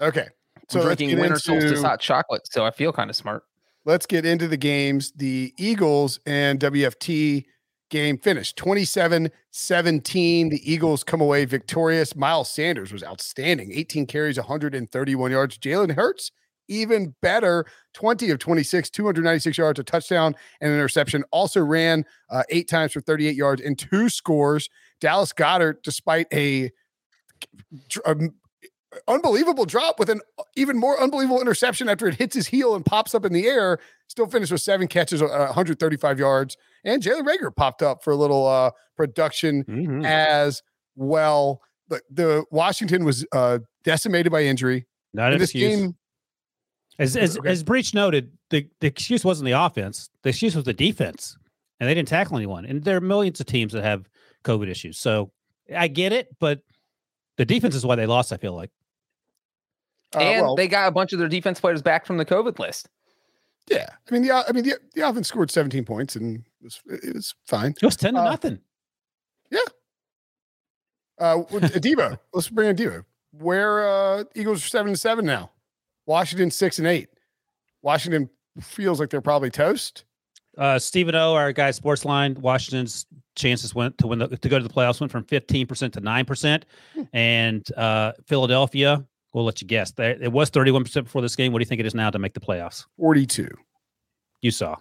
Okay, 0.00 0.26
so 0.68 0.80
I'm 0.80 0.86
drinking 0.86 1.10
winter 1.10 1.34
into, 1.34 1.38
solstice 1.38 1.82
hot 1.82 2.00
chocolate, 2.00 2.42
so 2.50 2.64
I 2.64 2.70
feel 2.70 2.92
kind 2.92 3.10
of 3.10 3.16
smart. 3.16 3.44
Let's 3.84 4.06
get 4.06 4.26
into 4.26 4.48
the 4.48 4.56
games. 4.56 5.12
The 5.12 5.54
Eagles 5.56 6.18
and 6.26 6.58
WFT 6.58 7.44
game 7.90 8.18
finished 8.18 8.56
27 8.56 9.30
17. 9.50 10.48
The 10.50 10.72
Eagles 10.72 11.04
come 11.04 11.20
away 11.20 11.44
victorious. 11.44 12.14
Miles 12.14 12.50
Sanders 12.50 12.92
was 12.92 13.02
outstanding 13.02 13.72
18 13.72 14.06
carries, 14.06 14.36
131 14.36 15.30
yards. 15.30 15.58
Jalen 15.58 15.94
Hurts, 15.94 16.30
even 16.68 17.14
better 17.22 17.64
20 17.94 18.30
of 18.30 18.38
26, 18.38 18.90
296 18.90 19.58
yards, 19.58 19.80
a 19.80 19.84
touchdown, 19.84 20.34
and 20.60 20.70
an 20.70 20.76
interception. 20.76 21.24
Also 21.30 21.60
ran 21.60 22.04
uh, 22.30 22.42
eight 22.50 22.68
times 22.68 22.92
for 22.92 23.00
38 23.00 23.34
yards 23.34 23.62
and 23.62 23.78
two 23.78 24.08
scores. 24.08 24.68
Dallas 25.00 25.32
Goedert, 25.32 25.82
despite 25.82 26.26
a, 26.32 26.70
a 28.04 28.10
um, 28.10 28.34
unbelievable 29.08 29.64
drop 29.64 29.98
with 29.98 30.10
an 30.10 30.20
even 30.56 30.78
more 30.78 31.00
unbelievable 31.00 31.40
interception 31.40 31.88
after 31.88 32.06
it 32.06 32.14
hits 32.14 32.34
his 32.34 32.46
heel 32.46 32.74
and 32.74 32.84
pops 32.84 33.14
up 33.14 33.24
in 33.24 33.32
the 33.32 33.46
air. 33.46 33.78
Still 34.08 34.26
finished 34.26 34.52
with 34.52 34.62
seven 34.62 34.88
catches, 34.88 35.20
uh, 35.20 35.26
135 35.26 36.18
yards. 36.18 36.56
And 36.86 37.02
Jalen 37.02 37.26
Reagor 37.26 37.54
popped 37.54 37.82
up 37.82 38.02
for 38.02 38.12
a 38.12 38.16
little 38.16 38.46
uh, 38.46 38.70
production 38.96 39.64
mm-hmm. 39.64 40.04
as 40.04 40.62
well. 40.94 41.60
But 41.88 42.02
the 42.10 42.44
Washington 42.50 43.04
was 43.04 43.26
uh, 43.32 43.58
decimated 43.84 44.30
by 44.32 44.44
injury. 44.44 44.86
Not 45.12 45.32
an 45.32 45.42
excuse. 45.42 45.76
Game, 45.76 45.96
as 46.98 47.16
as, 47.16 47.36
okay. 47.36 47.50
as 47.50 47.62
Breech 47.62 47.92
noted, 47.92 48.30
the, 48.50 48.68
the 48.80 48.86
excuse 48.86 49.24
wasn't 49.24 49.46
the 49.46 49.60
offense. 49.60 50.08
The 50.22 50.30
excuse 50.30 50.54
was 50.54 50.64
the 50.64 50.72
defense, 50.72 51.36
and 51.80 51.88
they 51.88 51.94
didn't 51.94 52.08
tackle 52.08 52.36
anyone. 52.36 52.64
And 52.64 52.82
there 52.84 52.96
are 52.96 53.00
millions 53.00 53.40
of 53.40 53.46
teams 53.46 53.72
that 53.72 53.82
have 53.82 54.08
COVID 54.44 54.68
issues. 54.68 54.98
So 54.98 55.32
I 55.74 55.88
get 55.88 56.12
it, 56.12 56.28
but 56.38 56.60
the 57.36 57.44
defense 57.44 57.74
is 57.74 57.84
why 57.84 57.96
they 57.96 58.06
lost. 58.06 58.32
I 58.32 58.36
feel 58.36 58.54
like. 58.54 58.70
Uh, 60.14 60.20
and 60.20 60.46
well, 60.46 60.54
they 60.54 60.68
got 60.68 60.88
a 60.88 60.92
bunch 60.92 61.12
of 61.12 61.18
their 61.18 61.28
defense 61.28 61.60
players 61.60 61.82
back 61.82 62.06
from 62.06 62.16
the 62.16 62.24
COVID 62.24 62.60
list. 62.60 62.88
Yeah, 63.70 63.88
I 64.08 64.14
mean 64.14 64.22
the 64.22 64.32
I 64.32 64.52
mean 64.52 64.64
the 64.64 64.78
the 64.94 65.08
offense 65.08 65.28
scored 65.28 65.50
17 65.50 65.84
points 65.84 66.14
and 66.14 66.38
it 66.38 66.44
was 66.66 66.80
it 66.86 67.14
was 67.14 67.34
fine. 67.46 67.74
It 67.80 67.84
was 67.84 67.96
10 67.96 68.14
to 68.14 68.20
uh, 68.20 68.24
nothing. 68.24 68.58
Yeah. 69.50 69.58
Uh, 71.18 71.36
Debo, 71.50 72.18
let's 72.34 72.48
bring 72.48 72.70
in 72.70 72.76
Debo. 72.76 73.04
Where 73.32 73.88
uh 73.88 74.24
Eagles 74.34 74.64
are 74.64 74.68
seven 74.68 74.92
to 74.92 74.98
seven 74.98 75.24
now. 75.24 75.50
Washington 76.06 76.50
six 76.50 76.78
and 76.78 76.86
eight. 76.86 77.08
Washington 77.82 78.28
feels 78.60 79.00
like 79.00 79.10
they're 79.10 79.20
probably 79.20 79.50
toast. 79.50 80.04
Uh, 80.56 80.78
Stephen 80.78 81.14
O, 81.14 81.34
our 81.34 81.52
guy 81.52 81.70
SportsLine. 81.70 82.38
Washington's 82.38 83.06
chances 83.34 83.74
went 83.74 83.98
to 83.98 84.06
win 84.06 84.18
the, 84.18 84.28
to 84.28 84.48
go 84.48 84.58
to 84.58 84.66
the 84.66 84.72
playoffs 84.72 85.00
went 85.00 85.12
from 85.12 85.22
15% 85.24 85.92
to 85.92 86.00
9%. 86.00 86.62
Hmm. 86.94 87.02
And 87.12 87.72
uh, 87.76 88.12
Philadelphia 88.26 89.04
We'll 89.36 89.44
let 89.44 89.60
you 89.60 89.68
guess. 89.68 89.92
It 89.98 90.32
was 90.32 90.50
31% 90.50 91.04
before 91.04 91.20
this 91.20 91.36
game. 91.36 91.52
What 91.52 91.58
do 91.58 91.60
you 91.60 91.66
think 91.66 91.80
it 91.80 91.84
is 91.84 91.94
now 91.94 92.08
to 92.08 92.18
make 92.18 92.32
the 92.32 92.40
playoffs? 92.40 92.86
42. 92.96 93.46
You 94.40 94.50
saw. 94.50 94.76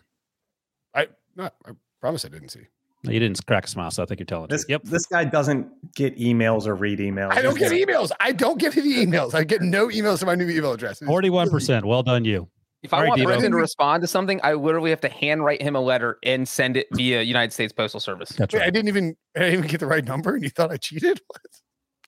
I 1.38 1.42
not 1.42 1.54
I 1.66 1.72
promise 2.02 2.26
I 2.26 2.30
didn't 2.30 2.50
see. 2.50 2.68
No, 3.06 3.12
you 3.12 3.20
didn't 3.20 3.46
crack 3.46 3.66
a 3.66 3.68
smile, 3.68 3.92
so 3.92 4.02
I 4.02 4.06
think 4.06 4.20
you're 4.20 4.26
telling 4.26 4.48
this. 4.48 4.66
Yep. 4.68 4.84
This 4.86 5.06
guy 5.06 5.26
doesn't 5.26 5.68
get 5.94 6.18
emails 6.18 6.66
or 6.66 6.76
read 6.76 7.00
emails. 7.00 7.32
I 7.32 7.42
don't 7.42 7.58
get 7.58 7.72
emails. 7.72 8.12
I 8.20 8.32
don't 8.32 8.60
get 8.60 8.76
any 8.76 9.06
emails. 9.06 9.36
I 9.36 9.44
get 9.44 9.62
no 9.62 9.90
emails 9.90 10.20
to 10.20 10.26
my 10.26 10.36
new 10.36 10.50
email 10.50 10.74
address. 10.74 11.00
Forty-one 11.00 11.50
percent. 11.50 11.86
Well 11.86 12.04
done, 12.04 12.26
you. 12.26 12.50
If 12.84 12.94
I 12.94 13.08
want 13.08 13.24
Brendan 13.24 13.52
to 13.52 13.58
respond 13.58 14.02
to 14.02 14.08
something, 14.08 14.40
I 14.44 14.54
literally 14.54 14.92
have 14.92 15.02
to 15.02 15.10
handwrite 15.10 15.62
him 15.62 15.76
a 15.76 15.82
letter 15.82 16.20
and 16.24 16.48
send 16.48 16.78
it 16.78 16.88
via 16.94 17.24
United 17.24 17.52
States 17.52 17.74
Postal 17.74 18.00
Service. 18.00 18.30
That's 18.30 18.54
right. 18.54 18.64
I 18.64 18.70
didn't 18.70 18.90
even 18.90 19.16
I 19.36 19.40
didn't 19.40 19.54
even 19.56 19.68
get 19.68 19.80
the 19.80 19.88
right 19.88 20.06
number, 20.06 20.36
and 20.36 20.44
you 20.44 20.50
thought 20.50 20.72
I 20.72 20.78
cheated. 20.78 21.22
What? 21.28 21.42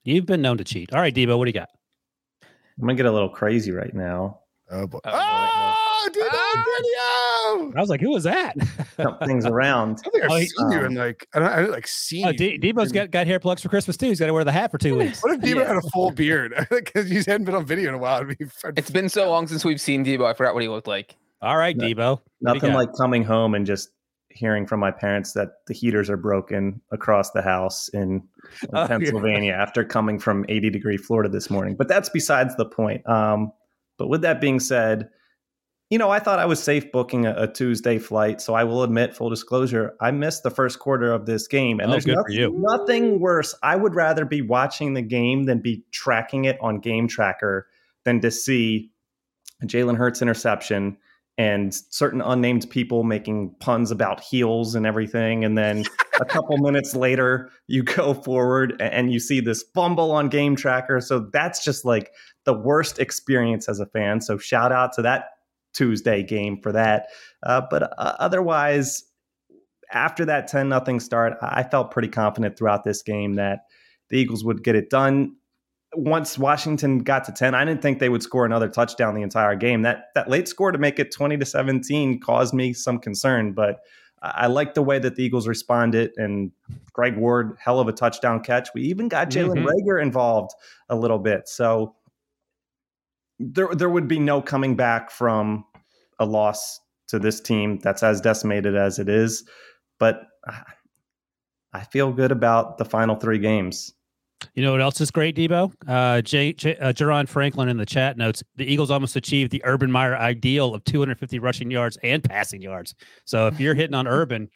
You've 0.04 0.26
been 0.26 0.40
known 0.40 0.56
to 0.58 0.64
cheat. 0.64 0.94
All 0.94 1.00
right, 1.00 1.14
Debo, 1.14 1.36
what 1.36 1.44
do 1.44 1.48
you 1.50 1.52
got? 1.52 1.68
I'm 2.42 2.86
gonna 2.86 2.94
get 2.94 3.06
a 3.06 3.12
little 3.12 3.28
crazy 3.28 3.72
right 3.72 3.92
now. 3.92 4.38
Oh 4.70 4.86
boy! 4.86 5.00
Oh, 5.04 5.10
oh 5.12 5.87
dude, 6.12 6.24
ah! 6.30 6.64
video! 6.78 7.72
I 7.76 7.80
was 7.80 7.88
like, 7.88 8.00
who 8.00 8.10
was 8.10 8.24
that? 8.24 8.54
Jump 8.96 9.20
things 9.20 9.46
around. 9.46 9.98
I 10.06 10.10
think 10.10 10.24
I've 10.24 10.30
oh, 10.30 10.38
seen 10.38 10.70
you 10.70 10.84
in 10.84 10.94
like 10.94 11.26
I 11.34 11.38
don't, 11.38 11.48
I 11.48 11.60
don't 11.62 11.70
like 11.70 11.86
seen. 11.86 12.26
Oh, 12.26 12.32
D- 12.32 12.58
Debo's 12.58 12.92
got, 12.92 13.10
got 13.10 13.26
hair 13.26 13.40
plugs 13.40 13.62
for 13.62 13.68
Christmas 13.68 13.96
too. 13.96 14.06
He's 14.06 14.20
got 14.20 14.26
to 14.26 14.32
wear 14.32 14.44
the 14.44 14.52
hat 14.52 14.70
for 14.70 14.78
two 14.78 14.96
weeks. 14.96 15.22
what 15.22 15.34
if 15.34 15.40
Debo 15.40 15.56
yeah. 15.56 15.68
had 15.68 15.76
a 15.76 15.90
full 15.92 16.10
beard? 16.10 16.54
Because 16.78 17.08
he 17.08 17.16
hadn't 17.16 17.44
been 17.44 17.54
on 17.54 17.66
video 17.66 17.88
in 17.88 17.94
a 17.94 17.98
while. 17.98 18.24
it's 18.76 18.90
been 18.90 19.08
so 19.08 19.28
long 19.28 19.46
since 19.46 19.64
we've 19.64 19.80
seen 19.80 20.04
Debo. 20.04 20.24
I 20.24 20.32
forgot 20.32 20.54
what 20.54 20.62
he 20.62 20.68
looked 20.68 20.86
like. 20.86 21.16
All 21.42 21.56
right, 21.56 21.76
no, 21.76 21.84
Debo. 21.84 22.20
Nothing 22.40 22.72
like 22.72 22.90
coming 22.96 23.24
home 23.24 23.54
and 23.54 23.66
just 23.66 23.90
hearing 24.30 24.66
from 24.66 24.80
my 24.80 24.90
parents 24.90 25.32
that 25.32 25.66
the 25.66 25.74
heaters 25.74 26.08
are 26.08 26.16
broken 26.16 26.80
across 26.92 27.30
the 27.32 27.42
house 27.42 27.88
in, 27.88 28.22
in 28.62 28.68
oh, 28.72 28.86
Pennsylvania 28.86 29.52
yeah. 29.52 29.62
after 29.62 29.84
coming 29.84 30.18
from 30.18 30.44
80 30.48 30.70
degree 30.70 30.96
Florida 30.96 31.28
this 31.28 31.50
morning. 31.50 31.74
But 31.76 31.88
that's 31.88 32.08
besides 32.08 32.54
the 32.56 32.66
point. 32.66 33.06
Um, 33.08 33.52
but 33.98 34.08
with 34.08 34.22
that 34.22 34.40
being 34.40 34.60
said, 34.60 35.08
you 35.90 35.96
know, 35.96 36.10
I 36.10 36.18
thought 36.18 36.38
I 36.38 36.44
was 36.44 36.62
safe 36.62 36.92
booking 36.92 37.24
a, 37.24 37.34
a, 37.34 37.48
Tuesday 37.48 37.98
flight. 37.98 38.42
So 38.42 38.54
I 38.54 38.64
will 38.64 38.82
admit, 38.82 39.16
full 39.16 39.30
disclosure, 39.30 39.96
I 40.00 40.10
missed 40.10 40.42
the 40.42 40.50
first 40.50 40.78
quarter 40.78 41.12
of 41.12 41.24
this 41.24 41.48
game. 41.48 41.80
And 41.80 41.88
oh, 41.88 41.92
there's 41.92 42.06
nothing, 42.06 42.60
nothing 42.60 43.20
worse. 43.20 43.54
I 43.62 43.76
would 43.76 43.94
rather 43.94 44.26
be 44.26 44.42
watching 44.42 44.92
the 44.94 45.02
game 45.02 45.44
than 45.44 45.60
be 45.60 45.84
tracking 45.90 46.44
it 46.44 46.58
on 46.60 46.80
Game 46.80 47.08
Tracker 47.08 47.68
than 48.04 48.20
to 48.20 48.30
see 48.30 48.90
Jalen 49.64 49.96
Hurts 49.96 50.20
interception 50.20 50.98
and 51.38 51.72
certain 51.72 52.20
unnamed 52.20 52.68
people 52.68 53.04
making 53.04 53.54
puns 53.60 53.90
about 53.90 54.20
heels 54.20 54.74
and 54.74 54.84
everything. 54.84 55.44
And 55.44 55.56
then 55.56 55.84
a 56.20 56.24
couple 56.24 56.58
minutes 56.58 56.96
later, 56.96 57.48
you 57.66 57.82
go 57.82 58.12
forward 58.12 58.76
and 58.80 59.10
you 59.12 59.20
see 59.20 59.40
this 59.40 59.64
fumble 59.74 60.10
on 60.10 60.28
Game 60.28 60.54
Tracker. 60.54 61.00
So 61.00 61.30
that's 61.32 61.64
just 61.64 61.84
like 61.84 62.10
the 62.44 62.54
worst 62.54 62.98
experience 62.98 63.68
as 63.68 63.80
a 63.80 63.86
fan. 63.86 64.20
So 64.20 64.36
shout 64.36 64.72
out 64.72 64.92
to 64.94 65.02
that 65.02 65.30
Tuesday 65.78 66.22
game 66.22 66.60
for 66.60 66.72
that. 66.72 67.08
Uh, 67.42 67.62
but 67.70 67.84
uh, 67.98 68.16
otherwise, 68.18 69.04
after 69.92 70.24
that 70.24 70.48
10 70.48 70.68
nothing 70.68 71.00
start, 71.00 71.34
I 71.40 71.62
felt 71.62 71.90
pretty 71.90 72.08
confident 72.08 72.58
throughout 72.58 72.84
this 72.84 73.02
game 73.02 73.34
that 73.34 73.60
the 74.10 74.18
Eagles 74.18 74.44
would 74.44 74.64
get 74.64 74.74
it 74.74 74.90
done 74.90 75.36
once 75.94 76.38
Washington 76.38 76.98
got 76.98 77.24
to 77.24 77.32
10, 77.32 77.54
I 77.54 77.64
didn't 77.64 77.82
think 77.82 77.98
they 77.98 78.08
would 78.08 78.22
score 78.22 78.44
another 78.44 78.68
touchdown 78.68 79.14
the 79.14 79.22
entire 79.22 79.54
game. 79.54 79.82
That 79.82 80.10
that 80.14 80.28
late 80.28 80.48
score 80.48 80.70
to 80.72 80.78
make 80.78 80.98
it 80.98 81.12
20 81.12 81.38
to 81.38 81.46
17 81.46 82.20
caused 82.20 82.52
me 82.52 82.72
some 82.72 82.98
concern, 82.98 83.52
but 83.52 83.80
I 84.20 84.48
like 84.48 84.74
the 84.74 84.82
way 84.82 84.98
that 84.98 85.14
the 85.14 85.22
Eagles 85.22 85.46
responded 85.46 86.10
and 86.16 86.50
Greg 86.92 87.16
Ward, 87.16 87.56
hell 87.60 87.78
of 87.78 87.86
a 87.86 87.92
touchdown 87.92 88.42
catch. 88.42 88.68
We 88.74 88.82
even 88.82 89.08
got 89.08 89.30
Jalen 89.30 89.64
mm-hmm. 89.64 89.66
Reagor 89.66 90.02
involved 90.02 90.50
a 90.88 90.96
little 90.96 91.20
bit. 91.20 91.48
So 91.48 91.94
there 93.38 93.68
there 93.74 93.88
would 93.88 94.08
be 94.08 94.18
no 94.18 94.42
coming 94.42 94.74
back 94.74 95.10
from 95.10 95.64
a 96.18 96.26
loss 96.26 96.80
to 97.08 97.18
this 97.18 97.40
team 97.40 97.78
that's 97.78 98.02
as 98.02 98.20
decimated 98.20 98.76
as 98.76 98.98
it 98.98 99.08
is. 99.08 99.48
But 99.98 100.22
I 101.72 101.84
feel 101.84 102.12
good 102.12 102.32
about 102.32 102.78
the 102.78 102.84
final 102.84 103.16
three 103.16 103.38
games 103.38 103.92
You 104.54 104.62
know 104.62 104.72
what 104.72 104.80
else 104.80 105.00
is 105.00 105.10
great, 105.10 105.36
Debo? 105.36 105.72
Uh, 105.86 106.22
J, 106.22 106.52
J, 106.52 106.76
uh, 106.76 106.92
Jerron 106.92 107.28
Franklin 107.28 107.68
in 107.68 107.76
the 107.76 107.86
chat 107.86 108.16
notes 108.16 108.42
the 108.56 108.70
Eagles 108.70 108.90
almost 108.90 109.16
achieved 109.16 109.50
the 109.50 109.62
Urban 109.64 109.90
Meyer 109.90 110.16
ideal 110.16 110.74
of 110.74 110.84
250 110.84 111.38
rushing 111.38 111.70
yards 111.70 111.98
and 112.02 112.22
passing 112.22 112.62
yards. 112.62 112.94
So 113.24 113.46
if 113.46 113.58
you're 113.60 113.74
hitting 113.74 113.94
on 113.94 114.06
Urban, 114.06 114.48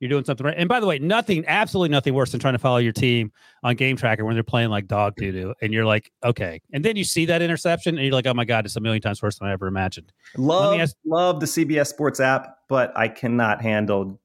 you're 0.00 0.10
doing 0.10 0.24
something 0.24 0.44
right. 0.44 0.56
And 0.56 0.68
by 0.68 0.80
the 0.80 0.86
way, 0.86 0.98
nothing, 0.98 1.44
absolutely 1.46 1.90
nothing 1.90 2.14
worse 2.14 2.32
than 2.32 2.40
trying 2.40 2.54
to 2.54 2.58
follow 2.58 2.78
your 2.78 2.92
team 2.92 3.32
on 3.62 3.74
Game 3.76 3.96
Tracker 3.96 4.24
when 4.24 4.34
they're 4.34 4.42
playing 4.42 4.70
like 4.70 4.86
dog 4.86 5.14
doo 5.16 5.32
doo, 5.32 5.54
and 5.62 5.72
you're 5.72 5.84
like, 5.84 6.10
okay. 6.24 6.60
And 6.72 6.84
then 6.84 6.96
you 6.96 7.04
see 7.04 7.26
that 7.26 7.42
interception, 7.42 7.96
and 7.96 8.04
you're 8.04 8.14
like, 8.14 8.26
oh 8.26 8.34
my 8.34 8.44
god, 8.44 8.64
it's 8.64 8.76
a 8.76 8.80
million 8.80 9.02
times 9.02 9.22
worse 9.22 9.38
than 9.38 9.48
I 9.48 9.52
ever 9.52 9.66
imagined. 9.66 10.12
Love, 10.36 10.78
ask- 10.80 10.96
love 11.06 11.40
the 11.40 11.46
CBS 11.46 11.86
Sports 11.88 12.20
app, 12.20 12.58
but 12.68 12.96
I 12.96 13.08
cannot 13.08 13.62
handle 13.62 14.20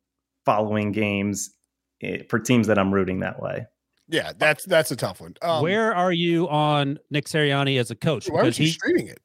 following 0.46 0.92
games 0.92 1.52
eh, 2.02 2.24
for 2.30 2.40
teams 2.40 2.68
that 2.68 2.80
I'm 2.80 2.94
rooting 2.94 3.20
that 3.20 3.42
way. 3.42 3.68
Yeah, 4.10 4.34
that's 4.36 4.66
that's 4.66 4.90
a 4.90 4.96
tough 4.96 5.22
one. 5.22 5.36
Um, 5.42 5.62
Where 5.62 5.94
are 5.94 6.12
you 6.12 6.50
on 6.50 6.98
Nick 7.12 7.26
Sirianni 7.26 7.80
as 7.80 7.92
a 7.92 7.96
coach? 7.96 8.28
Why 8.28 8.42
aren't 8.42 8.58
you 8.58 8.68
streaming 8.68 9.08
it? 9.08 9.20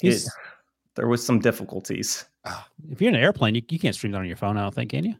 He's, 0.00 0.28
it, 0.28 0.32
there 0.98 1.06
was 1.06 1.24
some 1.24 1.38
difficulties. 1.38 2.24
Ah. 2.44 2.66
If 2.90 3.00
you're 3.00 3.08
in 3.08 3.14
an 3.14 3.22
airplane, 3.22 3.54
you, 3.54 3.62
you 3.70 3.78
can't 3.78 3.94
stream 3.94 4.10
that 4.12 4.18
on 4.18 4.26
your 4.26 4.36
phone. 4.36 4.56
I 4.56 4.62
don't 4.62 4.74
think, 4.74 4.90
can 4.90 5.04
you? 5.04 5.14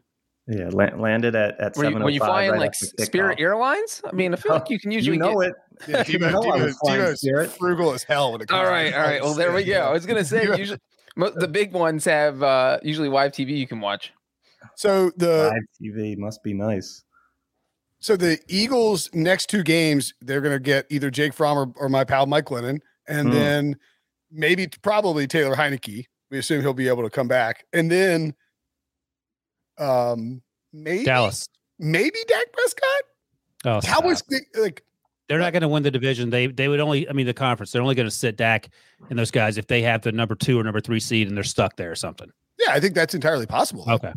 Yeah, 0.45 0.67
landed 0.67 1.35
at 1.35 1.57
at 1.59 1.75
seven. 1.75 2.03
Were 2.03 2.09
you, 2.09 2.19
oh 2.21 2.25
flying 2.25 2.51
right 2.51 2.59
like 2.59 2.73
Spirit 2.73 3.39
Airlines? 3.39 4.01
I 4.05 4.11
mean, 4.11 4.33
I 4.33 4.35
feel 4.35 4.51
like 4.53 4.69
you 4.69 4.79
can 4.79 4.91
usually 4.91 5.15
you 5.15 5.21
know 5.21 5.39
get... 5.39 5.51
it. 5.51 5.55
Yeah, 5.87 6.03
Timo, 6.03 6.31
know 6.31 6.41
Timo, 6.41 6.73
Timo's 6.83 7.55
frugal 7.55 7.93
as 7.93 8.03
hell 8.03 8.33
when 8.33 8.41
it 8.41 8.47
comes. 8.47 8.59
All 8.59 8.65
right, 8.65 8.93
all 8.93 8.99
right. 8.99 9.21
Well, 9.21 9.35
there 9.35 9.53
we 9.53 9.63
go. 9.63 9.79
I 9.79 9.91
was 9.91 10.05
gonna 10.05 10.25
say 10.25 10.43
usually 10.57 10.79
the 11.15 11.47
big 11.47 11.71
ones 11.71 12.03
have 12.05 12.41
uh 12.43 12.79
usually 12.83 13.09
live 13.09 13.31
TV 13.31 13.55
you 13.57 13.67
can 13.67 13.79
watch. 13.79 14.11
So 14.75 15.11
the 15.15 15.53
live 15.53 15.63
TV 15.81 16.17
must 16.17 16.43
be 16.43 16.53
nice. 16.53 17.05
So 17.99 18.17
the 18.17 18.39
Eagles' 18.47 19.09
next 19.13 19.49
two 19.49 19.63
games, 19.63 20.13
they're 20.19 20.41
going 20.41 20.55
to 20.55 20.59
get 20.59 20.85
either 20.89 21.11
Jake 21.11 21.33
Fromm 21.33 21.57
or, 21.57 21.73
or, 21.75 21.89
my 21.89 22.05
pal 22.05 22.25
Mike 22.27 22.45
Glennon, 22.45 22.79
and 23.09 23.27
mm. 23.27 23.33
then 23.33 23.75
maybe 24.31 24.67
probably 24.81 25.27
Taylor 25.27 25.55
Heinicke. 25.55 26.05
We 26.31 26.37
assume 26.37 26.61
he'll 26.61 26.73
be 26.73 26.87
able 26.87 27.03
to 27.03 27.09
come 27.09 27.27
back, 27.27 27.65
and 27.73 27.89
then 27.89 28.35
um 29.77 30.41
maybe 30.73 31.05
Dallas, 31.05 31.47
maybe 31.79 32.19
Dak 32.27 32.51
Prescott. 32.53 33.01
Oh, 33.65 33.79
how 33.83 34.01
was 34.01 34.21
the, 34.29 34.41
like? 34.61 34.83
They're 35.27 35.39
not 35.39 35.53
going 35.53 35.61
to 35.61 35.67
win 35.67 35.83
the 35.83 35.91
division. 35.91 36.31
They 36.31 36.47
they 36.47 36.67
would 36.67 36.79
only, 36.79 37.07
I 37.07 37.13
mean, 37.13 37.27
the 37.27 37.35
conference. 37.35 37.71
They're 37.71 37.83
only 37.83 37.93
going 37.93 38.07
to 38.07 38.15
sit 38.15 38.35
Dak 38.35 38.69
and 39.09 39.19
those 39.19 39.31
guys 39.31 39.57
if 39.57 39.67
they 39.67 39.83
have 39.83 40.01
the 40.01 40.11
number 40.11 40.33
two 40.33 40.59
or 40.59 40.63
number 40.63 40.81
three 40.81 40.99
seed 40.99 41.27
and 41.27 41.37
they're 41.37 41.43
stuck 41.43 41.75
there 41.75 41.91
or 41.91 41.95
something. 41.95 42.31
Yeah, 42.59 42.73
I 42.73 42.79
think 42.79 42.95
that's 42.95 43.13
entirely 43.13 43.45
possible. 43.45 43.85
Okay 43.87 44.11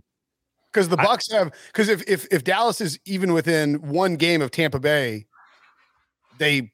because 0.72 0.88
the 0.88 0.96
Bucs 0.96 1.32
I, 1.32 1.38
have 1.38 1.52
because 1.66 1.88
if 1.88 2.02
if 2.08 2.26
if 2.30 2.44
Dallas 2.44 2.80
is 2.80 2.98
even 3.04 3.32
within 3.32 3.74
one 3.74 4.16
game 4.16 4.42
of 4.42 4.50
Tampa 4.50 4.80
Bay, 4.80 5.26
they 6.38 6.72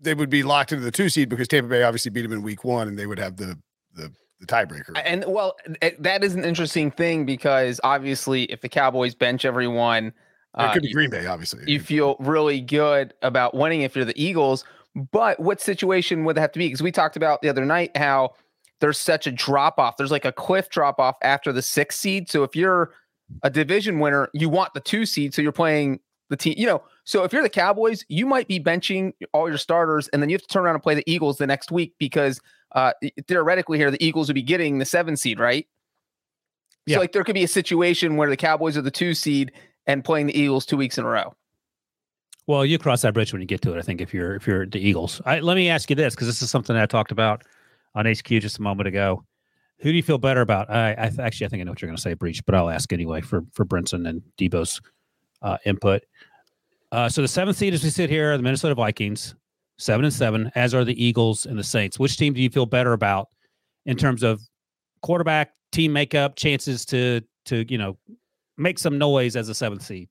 they 0.00 0.14
would 0.14 0.30
be 0.30 0.42
locked 0.42 0.72
into 0.72 0.84
the 0.84 0.90
two 0.90 1.08
seed 1.08 1.28
because 1.28 1.48
Tampa 1.48 1.68
Bay 1.68 1.82
obviously 1.82 2.10
beat 2.10 2.22
them 2.22 2.32
in 2.32 2.42
week 2.42 2.64
one, 2.64 2.88
and 2.88 2.98
they 2.98 3.06
would 3.06 3.18
have 3.18 3.36
the 3.36 3.58
the 3.94 4.12
the 4.40 4.46
tiebreaker. 4.46 5.00
And 5.04 5.24
well, 5.26 5.56
that 5.98 6.22
is 6.22 6.34
an 6.34 6.44
interesting 6.44 6.90
thing 6.90 7.26
because 7.26 7.80
obviously, 7.82 8.44
if 8.44 8.60
the 8.60 8.68
Cowboys 8.68 9.14
bench 9.14 9.44
everyone, 9.44 10.06
it 10.06 10.12
uh, 10.54 10.72
could 10.72 10.82
be 10.82 10.92
Green 10.92 11.10
Bay. 11.10 11.26
Obviously, 11.26 11.64
you 11.66 11.80
feel 11.80 12.16
really 12.18 12.60
good 12.60 13.14
about 13.22 13.54
winning 13.54 13.82
if 13.82 13.96
you're 13.96 14.04
the 14.04 14.20
Eagles. 14.20 14.64
But 15.12 15.38
what 15.38 15.60
situation 15.60 16.24
would 16.24 16.36
it 16.36 16.40
have 16.40 16.52
to 16.52 16.58
be? 16.58 16.66
Because 16.66 16.82
we 16.82 16.90
talked 16.90 17.16
about 17.16 17.42
the 17.42 17.48
other 17.48 17.64
night 17.64 17.96
how 17.96 18.34
there's 18.80 18.98
such 18.98 19.26
a 19.26 19.32
drop 19.32 19.78
off. 19.78 19.96
There's 19.96 20.10
like 20.10 20.24
a 20.24 20.32
cliff 20.32 20.70
drop 20.70 20.98
off 20.98 21.16
after 21.22 21.52
the 21.52 21.62
sixth 21.62 22.00
seed. 22.00 22.30
So 22.30 22.42
if 22.42 22.56
you're 22.56 22.92
a 23.42 23.50
division 23.50 23.98
winner, 24.00 24.28
you 24.32 24.48
want 24.48 24.74
the 24.74 24.80
two 24.80 25.04
seed, 25.04 25.34
so 25.34 25.42
you're 25.42 25.52
playing 25.52 26.00
the 26.30 26.36
team. 26.36 26.54
You 26.56 26.66
know, 26.66 26.82
so 27.08 27.24
if 27.24 27.32
you're 27.32 27.42
the 27.42 27.48
Cowboys, 27.48 28.04
you 28.10 28.26
might 28.26 28.48
be 28.48 28.60
benching 28.60 29.14
all 29.32 29.48
your 29.48 29.56
starters, 29.56 30.08
and 30.08 30.20
then 30.20 30.28
you 30.28 30.34
have 30.34 30.42
to 30.42 30.46
turn 30.46 30.64
around 30.64 30.74
and 30.74 30.82
play 30.82 30.94
the 30.94 31.10
Eagles 31.10 31.38
the 31.38 31.46
next 31.46 31.72
week 31.72 31.94
because 31.98 32.38
uh, 32.72 32.92
theoretically 33.26 33.78
here 33.78 33.90
the 33.90 34.04
Eagles 34.04 34.28
would 34.28 34.34
be 34.34 34.42
getting 34.42 34.76
the 34.76 34.84
seven 34.84 35.16
seed, 35.16 35.40
right? 35.40 35.66
Yeah. 36.84 36.96
So 36.96 37.00
like 37.00 37.12
there 37.12 37.24
could 37.24 37.32
be 37.32 37.44
a 37.44 37.48
situation 37.48 38.18
where 38.18 38.28
the 38.28 38.36
Cowboys 38.36 38.76
are 38.76 38.82
the 38.82 38.90
two 38.90 39.14
seed 39.14 39.52
and 39.86 40.04
playing 40.04 40.26
the 40.26 40.38
Eagles 40.38 40.66
two 40.66 40.76
weeks 40.76 40.98
in 40.98 41.04
a 41.06 41.08
row. 41.08 41.34
Well, 42.46 42.66
you 42.66 42.78
cross 42.78 43.00
that 43.00 43.14
bridge 43.14 43.32
when 43.32 43.40
you 43.40 43.48
get 43.48 43.62
to 43.62 43.74
it. 43.74 43.78
I 43.78 43.82
think 43.82 44.02
if 44.02 44.12
you're 44.12 44.34
if 44.34 44.46
you're 44.46 44.66
the 44.66 44.78
Eagles, 44.78 45.22
I, 45.24 45.40
let 45.40 45.54
me 45.54 45.70
ask 45.70 45.88
you 45.88 45.96
this 45.96 46.14
because 46.14 46.26
this 46.26 46.42
is 46.42 46.50
something 46.50 46.76
that 46.76 46.82
I 46.82 46.86
talked 46.86 47.10
about 47.10 47.42
on 47.94 48.04
HQ 48.04 48.26
just 48.26 48.58
a 48.58 48.62
moment 48.62 48.86
ago. 48.86 49.24
Who 49.78 49.92
do 49.92 49.96
you 49.96 50.02
feel 50.02 50.18
better 50.18 50.42
about? 50.42 50.68
I, 50.68 50.90
I 50.90 51.10
actually 51.20 51.46
I 51.46 51.48
think 51.48 51.62
I 51.62 51.64
know 51.64 51.70
what 51.70 51.80
you're 51.80 51.88
going 51.88 51.96
to 51.96 52.02
say, 52.02 52.12
Breech, 52.12 52.44
but 52.44 52.54
I'll 52.54 52.68
ask 52.68 52.92
anyway 52.92 53.22
for 53.22 53.46
for 53.54 53.64
Brinson 53.64 54.06
and 54.06 54.20
Debo's 54.36 54.78
uh, 55.40 55.56
input. 55.64 56.02
Uh, 56.90 57.08
so 57.08 57.20
the 57.20 57.28
seventh 57.28 57.56
seed 57.56 57.74
as 57.74 57.84
we 57.84 57.90
sit 57.90 58.08
here, 58.08 58.36
the 58.36 58.42
Minnesota 58.42 58.74
Vikings, 58.74 59.34
seven 59.78 60.04
and 60.04 60.14
seven, 60.14 60.50
as 60.54 60.74
are 60.74 60.84
the 60.84 61.02
Eagles 61.02 61.46
and 61.46 61.58
the 61.58 61.64
Saints. 61.64 61.98
Which 61.98 62.16
team 62.16 62.32
do 62.32 62.40
you 62.40 62.50
feel 62.50 62.66
better 62.66 62.92
about 62.92 63.28
in 63.86 63.96
terms 63.96 64.22
of 64.22 64.40
quarterback, 65.02 65.52
team 65.72 65.92
makeup, 65.92 66.36
chances 66.36 66.84
to 66.86 67.20
to 67.46 67.64
you 67.70 67.78
know 67.78 67.98
make 68.56 68.78
some 68.78 68.98
noise 68.98 69.36
as 69.36 69.48
a 69.48 69.54
seventh 69.54 69.82
seed? 69.82 70.08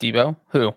Debo, 0.00 0.36
who? 0.50 0.72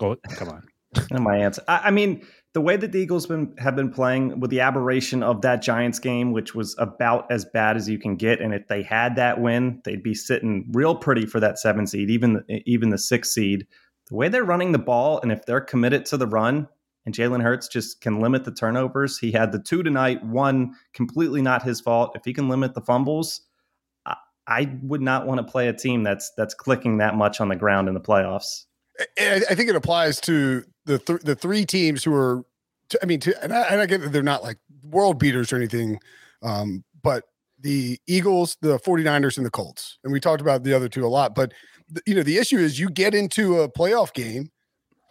Oh, 0.00 0.16
come 0.36 0.48
on. 0.48 0.62
my 1.22 1.38
answer. 1.38 1.62
I, 1.68 1.80
I 1.84 1.90
mean, 1.90 2.24
the 2.54 2.60
way 2.60 2.76
that 2.76 2.92
the 2.92 2.98
Eagles 2.98 3.26
been, 3.26 3.54
have 3.58 3.74
been 3.74 3.90
playing 3.90 4.38
with 4.40 4.50
the 4.50 4.60
aberration 4.60 5.22
of 5.22 5.40
that 5.40 5.62
Giants 5.62 5.98
game, 5.98 6.32
which 6.32 6.54
was 6.54 6.74
about 6.78 7.30
as 7.30 7.46
bad 7.46 7.76
as 7.76 7.88
you 7.88 7.98
can 7.98 8.16
get, 8.16 8.40
and 8.40 8.52
if 8.52 8.68
they 8.68 8.82
had 8.82 9.16
that 9.16 9.40
win, 9.40 9.80
they'd 9.84 10.02
be 10.02 10.14
sitting 10.14 10.66
real 10.72 10.94
pretty 10.94 11.24
for 11.24 11.40
that 11.40 11.58
seven 11.58 11.86
seed, 11.86 12.10
even 12.10 12.44
even 12.66 12.90
the 12.90 12.98
six 12.98 13.32
seed. 13.32 13.66
The 14.08 14.16
way 14.16 14.28
they're 14.28 14.44
running 14.44 14.72
the 14.72 14.78
ball, 14.78 15.20
and 15.22 15.32
if 15.32 15.46
they're 15.46 15.60
committed 15.60 16.04
to 16.06 16.16
the 16.18 16.26
run, 16.26 16.68
and 17.06 17.14
Jalen 17.14 17.42
Hurts 17.42 17.68
just 17.68 18.00
can 18.00 18.20
limit 18.20 18.44
the 18.44 18.52
turnovers. 18.52 19.18
He 19.18 19.32
had 19.32 19.52
the 19.52 19.58
two 19.58 19.82
tonight, 19.82 20.24
one 20.24 20.74
completely 20.92 21.40
not 21.40 21.62
his 21.62 21.80
fault. 21.80 22.12
If 22.14 22.24
he 22.24 22.34
can 22.34 22.48
limit 22.48 22.74
the 22.74 22.80
fumbles, 22.82 23.40
I, 24.04 24.16
I 24.46 24.78
would 24.82 25.00
not 25.00 25.26
want 25.26 25.38
to 25.38 25.50
play 25.50 25.68
a 25.68 25.72
team 25.72 26.02
that's 26.02 26.30
that's 26.36 26.54
clicking 26.54 26.98
that 26.98 27.14
much 27.14 27.40
on 27.40 27.48
the 27.48 27.56
ground 27.56 27.88
in 27.88 27.94
the 27.94 28.00
playoffs. 28.00 28.66
I 29.18 29.54
think 29.54 29.70
it 29.70 29.76
applies 29.76 30.20
to 30.22 30.64
the 30.84 30.98
th- 30.98 31.20
the 31.20 31.34
three 31.34 31.64
teams 31.64 32.04
who 32.04 32.14
are, 32.14 32.44
t- 32.88 32.98
I 33.02 33.06
mean, 33.06 33.20
to, 33.20 33.42
and, 33.42 33.52
I, 33.52 33.62
and 33.62 33.80
I 33.80 33.86
get 33.86 34.00
that 34.00 34.12
they're 34.12 34.22
not 34.22 34.42
like 34.42 34.58
world 34.82 35.18
beaters 35.18 35.52
or 35.52 35.56
anything, 35.56 35.98
um, 36.42 36.84
but 37.02 37.24
the 37.60 37.98
Eagles, 38.06 38.56
the 38.60 38.78
49ers, 38.78 39.36
and 39.36 39.46
the 39.46 39.50
Colts. 39.50 39.98
And 40.02 40.12
we 40.12 40.20
talked 40.20 40.40
about 40.40 40.64
the 40.64 40.74
other 40.74 40.88
two 40.88 41.06
a 41.06 41.08
lot, 41.08 41.34
but 41.34 41.52
the, 41.88 42.02
you 42.06 42.14
know, 42.14 42.22
the 42.22 42.38
issue 42.38 42.58
is 42.58 42.78
you 42.78 42.90
get 42.90 43.14
into 43.14 43.60
a 43.60 43.68
playoff 43.70 44.12
game 44.12 44.50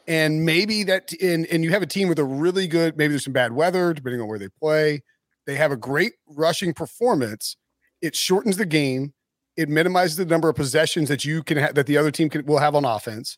and 0.07 0.45
maybe 0.45 0.83
that 0.83 1.13
and, 1.21 1.45
and 1.47 1.63
you 1.63 1.71
have 1.71 1.81
a 1.81 1.87
team 1.87 2.09
with 2.09 2.19
a 2.19 2.23
really 2.23 2.67
good, 2.67 2.97
maybe 2.97 3.13
there's 3.13 3.23
some 3.23 3.33
bad 3.33 3.53
weather, 3.53 3.93
depending 3.93 4.21
on 4.21 4.27
where 4.27 4.39
they 4.39 4.49
play. 4.49 5.03
They 5.45 5.55
have 5.55 5.71
a 5.71 5.77
great 5.77 6.13
rushing 6.27 6.73
performance. 6.73 7.55
It 8.01 8.15
shortens 8.15 8.57
the 8.57 8.65
game. 8.65 9.13
It 9.57 9.69
minimizes 9.69 10.17
the 10.17 10.25
number 10.25 10.49
of 10.49 10.55
possessions 10.55 11.09
that 11.09 11.25
you 11.25 11.43
can 11.43 11.57
have 11.57 11.75
that 11.75 11.85
the 11.85 11.97
other 11.97 12.11
team 12.11 12.29
can, 12.29 12.45
will 12.45 12.59
have 12.59 12.75
on 12.75 12.85
offense 12.85 13.37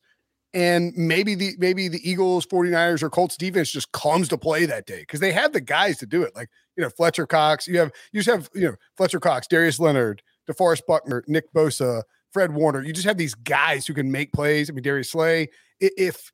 and 0.53 0.93
maybe 0.95 1.35
the 1.35 1.55
maybe 1.57 1.87
the 1.87 2.07
Eagles, 2.07 2.45
49ers, 2.45 3.01
or 3.01 3.09
Colts 3.09 3.37
defense 3.37 3.71
just 3.71 3.91
comes 3.91 4.27
to 4.29 4.37
play 4.37 4.65
that 4.65 4.85
day 4.85 4.99
because 4.99 5.19
they 5.19 5.31
have 5.31 5.51
the 5.53 5.61
guys 5.61 5.97
to 5.99 6.05
do 6.05 6.21
it. 6.21 6.35
Like, 6.35 6.49
you 6.77 6.83
know, 6.83 6.89
Fletcher 6.89 7.25
Cox, 7.25 7.67
you 7.67 7.79
have 7.79 7.91
you 8.11 8.21
just 8.21 8.29
have, 8.29 8.49
you 8.53 8.67
know, 8.69 8.75
Fletcher 8.95 9.19
Cox, 9.19 9.47
Darius 9.47 9.79
Leonard, 9.79 10.21
DeForest 10.49 10.85
Buckner, 10.87 11.23
Nick 11.27 11.51
Bosa, 11.53 12.03
Fred 12.31 12.53
Warner. 12.53 12.83
You 12.83 12.93
just 12.93 13.07
have 13.07 13.17
these 13.17 13.35
guys 13.35 13.87
who 13.87 13.93
can 13.93 14.11
make 14.11 14.31
plays. 14.31 14.69
I 14.69 14.73
mean, 14.73 14.83
Darius 14.83 15.09
Slay. 15.09 15.49
If 15.79 16.31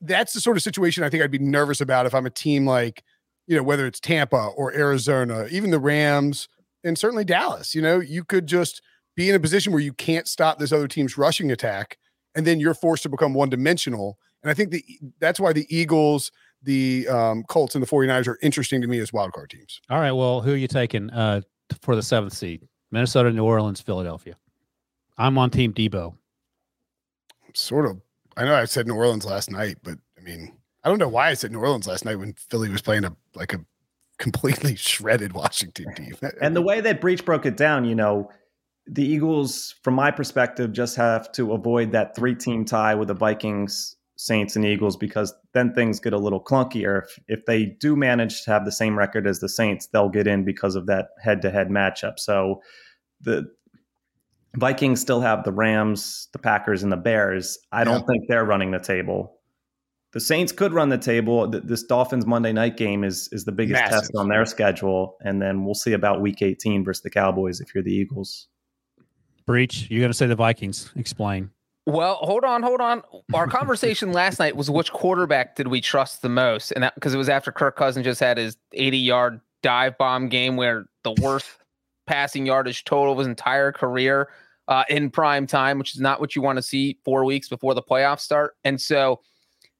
that's 0.00 0.32
the 0.32 0.40
sort 0.40 0.56
of 0.56 0.62
situation 0.62 1.04
I 1.04 1.10
think 1.10 1.22
I'd 1.22 1.30
be 1.30 1.38
nervous 1.38 1.80
about 1.80 2.06
if 2.06 2.14
I'm 2.14 2.26
a 2.26 2.30
team 2.30 2.66
like, 2.66 3.02
you 3.46 3.56
know, 3.56 3.62
whether 3.62 3.86
it's 3.86 4.00
Tampa 4.00 4.50
or 4.56 4.72
Arizona, 4.72 5.46
even 5.50 5.70
the 5.70 5.78
Rams, 5.78 6.48
and 6.84 6.96
certainly 6.96 7.24
Dallas, 7.24 7.74
you 7.74 7.82
know, 7.82 8.00
you 8.00 8.24
could 8.24 8.46
just 8.46 8.80
be 9.14 9.28
in 9.28 9.34
a 9.34 9.40
position 9.40 9.72
where 9.72 9.82
you 9.82 9.92
can't 9.92 10.26
stop 10.26 10.58
this 10.58 10.72
other 10.72 10.88
team's 10.88 11.18
rushing 11.18 11.52
attack 11.52 11.98
and 12.34 12.46
then 12.46 12.60
you're 12.60 12.74
forced 12.74 13.02
to 13.04 13.08
become 13.08 13.34
one 13.34 13.48
dimensional. 13.50 14.18
And 14.42 14.50
I 14.50 14.54
think 14.54 14.70
the, 14.70 14.84
that's 15.20 15.38
why 15.38 15.52
the 15.52 15.66
Eagles, 15.74 16.32
the 16.62 17.06
um, 17.08 17.44
Colts, 17.44 17.74
and 17.74 17.82
the 17.82 17.88
49ers 17.88 18.26
are 18.26 18.38
interesting 18.42 18.80
to 18.80 18.88
me 18.88 18.98
as 18.98 19.10
wildcard 19.10 19.50
teams. 19.50 19.80
All 19.90 20.00
right. 20.00 20.12
Well, 20.12 20.40
who 20.40 20.52
are 20.52 20.56
you 20.56 20.68
taking 20.68 21.10
uh, 21.10 21.42
for 21.80 21.94
the 21.94 22.02
seventh 22.02 22.32
seed? 22.32 22.66
Minnesota, 22.90 23.30
New 23.30 23.44
Orleans, 23.44 23.80
Philadelphia. 23.80 24.36
I'm 25.16 25.38
on 25.38 25.50
Team 25.50 25.72
Debo. 25.72 26.14
Sort 27.54 27.86
of. 27.86 28.00
I 28.36 28.44
know 28.44 28.54
I 28.54 28.64
said 28.64 28.86
New 28.86 28.94
Orleans 28.94 29.24
last 29.24 29.50
night, 29.50 29.76
but 29.82 29.98
I 30.18 30.22
mean, 30.22 30.52
I 30.84 30.88
don't 30.88 30.98
know 30.98 31.08
why 31.08 31.28
I 31.28 31.34
said 31.34 31.52
New 31.52 31.60
Orleans 31.60 31.86
last 31.86 32.04
night 32.04 32.16
when 32.16 32.34
Philly 32.34 32.68
was 32.68 32.82
playing 32.82 33.04
a 33.04 33.14
like 33.34 33.52
a 33.52 33.60
completely 34.18 34.74
shredded 34.76 35.32
Washington 35.32 35.94
team. 35.94 36.14
and 36.40 36.56
the 36.56 36.62
way 36.62 36.80
that 36.80 37.00
Breech 37.00 37.24
broke 37.24 37.46
it 37.46 37.56
down, 37.56 37.84
you 37.84 37.94
know, 37.94 38.30
the 38.86 39.04
Eagles, 39.04 39.74
from 39.82 39.94
my 39.94 40.10
perspective, 40.10 40.72
just 40.72 40.96
have 40.96 41.30
to 41.32 41.52
avoid 41.52 41.92
that 41.92 42.16
three 42.16 42.34
team 42.34 42.64
tie 42.64 42.94
with 42.94 43.08
the 43.08 43.14
Vikings, 43.14 43.96
Saints, 44.16 44.56
and 44.56 44.64
Eagles 44.64 44.96
because 44.96 45.34
then 45.52 45.72
things 45.72 46.00
get 46.00 46.12
a 46.12 46.18
little 46.18 46.42
clunkier. 46.42 47.02
If, 47.02 47.18
if 47.28 47.46
they 47.46 47.64
do 47.64 47.96
manage 47.96 48.44
to 48.44 48.50
have 48.50 48.64
the 48.64 48.72
same 48.72 48.98
record 48.98 49.26
as 49.26 49.40
the 49.40 49.48
Saints, 49.48 49.86
they'll 49.86 50.08
get 50.08 50.26
in 50.26 50.44
because 50.44 50.74
of 50.74 50.86
that 50.86 51.08
head 51.22 51.42
to 51.42 51.50
head 51.50 51.68
matchup. 51.68 52.18
So 52.18 52.60
the 53.20 53.46
Vikings 54.56 55.00
still 55.00 55.20
have 55.20 55.44
the 55.44 55.52
Rams, 55.52 56.28
the 56.32 56.38
Packers, 56.38 56.82
and 56.82 56.92
the 56.92 56.96
Bears. 56.96 57.58
I 57.70 57.84
don't 57.84 58.06
think 58.06 58.24
they're 58.28 58.44
running 58.44 58.70
the 58.70 58.78
table. 58.78 59.38
The 60.12 60.20
Saints 60.20 60.52
could 60.52 60.74
run 60.74 60.90
the 60.90 60.98
table. 60.98 61.48
This 61.48 61.84
Dolphins 61.84 62.26
Monday 62.26 62.52
night 62.52 62.76
game 62.76 63.02
is 63.02 63.30
is 63.32 63.46
the 63.46 63.52
biggest 63.52 63.80
Massive. 63.80 64.00
test 64.00 64.12
on 64.14 64.28
their 64.28 64.44
schedule, 64.44 65.16
and 65.20 65.40
then 65.40 65.64
we'll 65.64 65.74
see 65.74 65.94
about 65.94 66.20
Week 66.20 66.42
18 66.42 66.84
versus 66.84 67.02
the 67.02 67.08
Cowboys 67.08 67.60
if 67.60 67.74
you're 67.74 67.82
the 67.82 67.94
Eagles. 67.94 68.48
Breech, 69.46 69.88
you're 69.90 70.00
going 70.00 70.10
to 70.10 70.16
say 70.16 70.26
the 70.26 70.36
Vikings. 70.36 70.90
Explain. 70.96 71.50
Well, 71.86 72.16
hold 72.16 72.44
on, 72.44 72.62
hold 72.62 72.80
on. 72.80 73.02
Our 73.34 73.46
conversation 73.48 74.12
last 74.12 74.38
night 74.38 74.56
was 74.56 74.70
which 74.70 74.92
quarterback 74.92 75.56
did 75.56 75.68
we 75.68 75.80
trust 75.80 76.22
the 76.22 76.28
most, 76.28 76.70
and 76.72 76.84
that 76.84 76.94
because 76.94 77.12
it 77.12 77.18
was 77.18 77.28
after 77.28 77.50
Kirk 77.50 77.76
Cousins 77.76 78.04
just 78.04 78.20
had 78.20 78.38
his 78.38 78.56
80 78.72 78.98
yard 78.98 79.40
dive 79.62 79.96
bomb 79.98 80.28
game 80.28 80.56
where 80.56 80.86
the 81.04 81.14
worst 81.20 81.48
passing 82.06 82.46
yardage 82.46 82.84
total 82.84 83.12
of 83.12 83.18
his 83.18 83.28
entire 83.28 83.72
career 83.72 84.28
uh, 84.68 84.84
in 84.88 85.10
prime 85.10 85.46
time, 85.46 85.78
which 85.78 85.94
is 85.94 86.00
not 86.00 86.20
what 86.20 86.36
you 86.36 86.42
want 86.42 86.56
to 86.56 86.62
see 86.62 86.98
four 87.04 87.24
weeks 87.24 87.48
before 87.48 87.74
the 87.74 87.82
playoffs 87.82 88.20
start. 88.20 88.54
And 88.64 88.80
so 88.80 89.20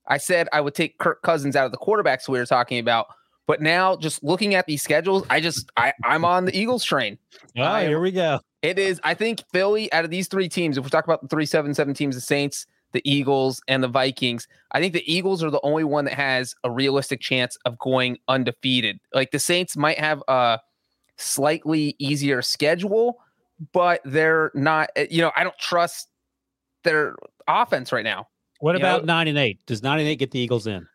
I 0.08 0.18
said 0.18 0.48
I 0.52 0.60
would 0.60 0.74
take 0.74 0.98
Kirk 0.98 1.22
Cousins 1.22 1.56
out 1.56 1.66
of 1.66 1.72
the 1.72 1.78
quarterbacks 1.78 2.28
we 2.28 2.38
were 2.38 2.46
talking 2.46 2.78
about. 2.78 3.06
But 3.46 3.60
now, 3.60 3.96
just 3.96 4.22
looking 4.22 4.54
at 4.54 4.66
these 4.66 4.82
schedules, 4.82 5.24
I 5.28 5.40
just 5.40 5.70
I, 5.76 5.92
I'm 6.04 6.24
on 6.24 6.44
the 6.44 6.56
Eagles 6.56 6.84
train. 6.84 7.18
Oh, 7.56 7.80
here 7.80 8.00
we 8.00 8.12
go. 8.12 8.40
It 8.62 8.78
is. 8.78 9.00
I 9.02 9.14
think 9.14 9.42
Philly 9.52 9.92
out 9.92 10.04
of 10.04 10.10
these 10.10 10.28
three 10.28 10.48
teams, 10.48 10.78
if 10.78 10.84
we 10.84 10.90
talk 10.90 11.04
about 11.04 11.22
the 11.22 11.28
three 11.28 11.46
seven 11.46 11.74
seven 11.74 11.94
teams, 11.94 12.14
the 12.14 12.20
Saints, 12.20 12.66
the 12.92 13.02
Eagles, 13.04 13.60
and 13.66 13.82
the 13.82 13.88
Vikings, 13.88 14.46
I 14.70 14.80
think 14.80 14.92
the 14.92 15.12
Eagles 15.12 15.42
are 15.42 15.50
the 15.50 15.60
only 15.62 15.82
one 15.84 16.04
that 16.04 16.14
has 16.14 16.54
a 16.62 16.70
realistic 16.70 17.20
chance 17.20 17.56
of 17.64 17.78
going 17.78 18.18
undefeated. 18.28 19.00
Like 19.12 19.32
the 19.32 19.40
Saints 19.40 19.76
might 19.76 19.98
have 19.98 20.22
a 20.28 20.60
slightly 21.16 21.96
easier 21.98 22.42
schedule, 22.42 23.18
but 23.72 24.00
they're 24.04 24.52
not, 24.54 24.90
eh, 24.94 25.06
you 25.10 25.20
know, 25.20 25.32
I 25.36 25.42
don't 25.42 25.58
trust 25.58 26.08
their 26.84 27.16
offense 27.48 27.92
right 27.92 28.04
now. 28.04 28.28
What 28.60 28.72
you 28.72 28.78
about 28.78 29.04
know? 29.04 29.14
nine 29.14 29.26
and 29.26 29.38
eight? 29.38 29.58
Does 29.66 29.82
nine 29.82 29.98
and 29.98 30.08
eight 30.08 30.20
get 30.20 30.30
the 30.30 30.38
Eagles 30.38 30.68
in? 30.68 30.86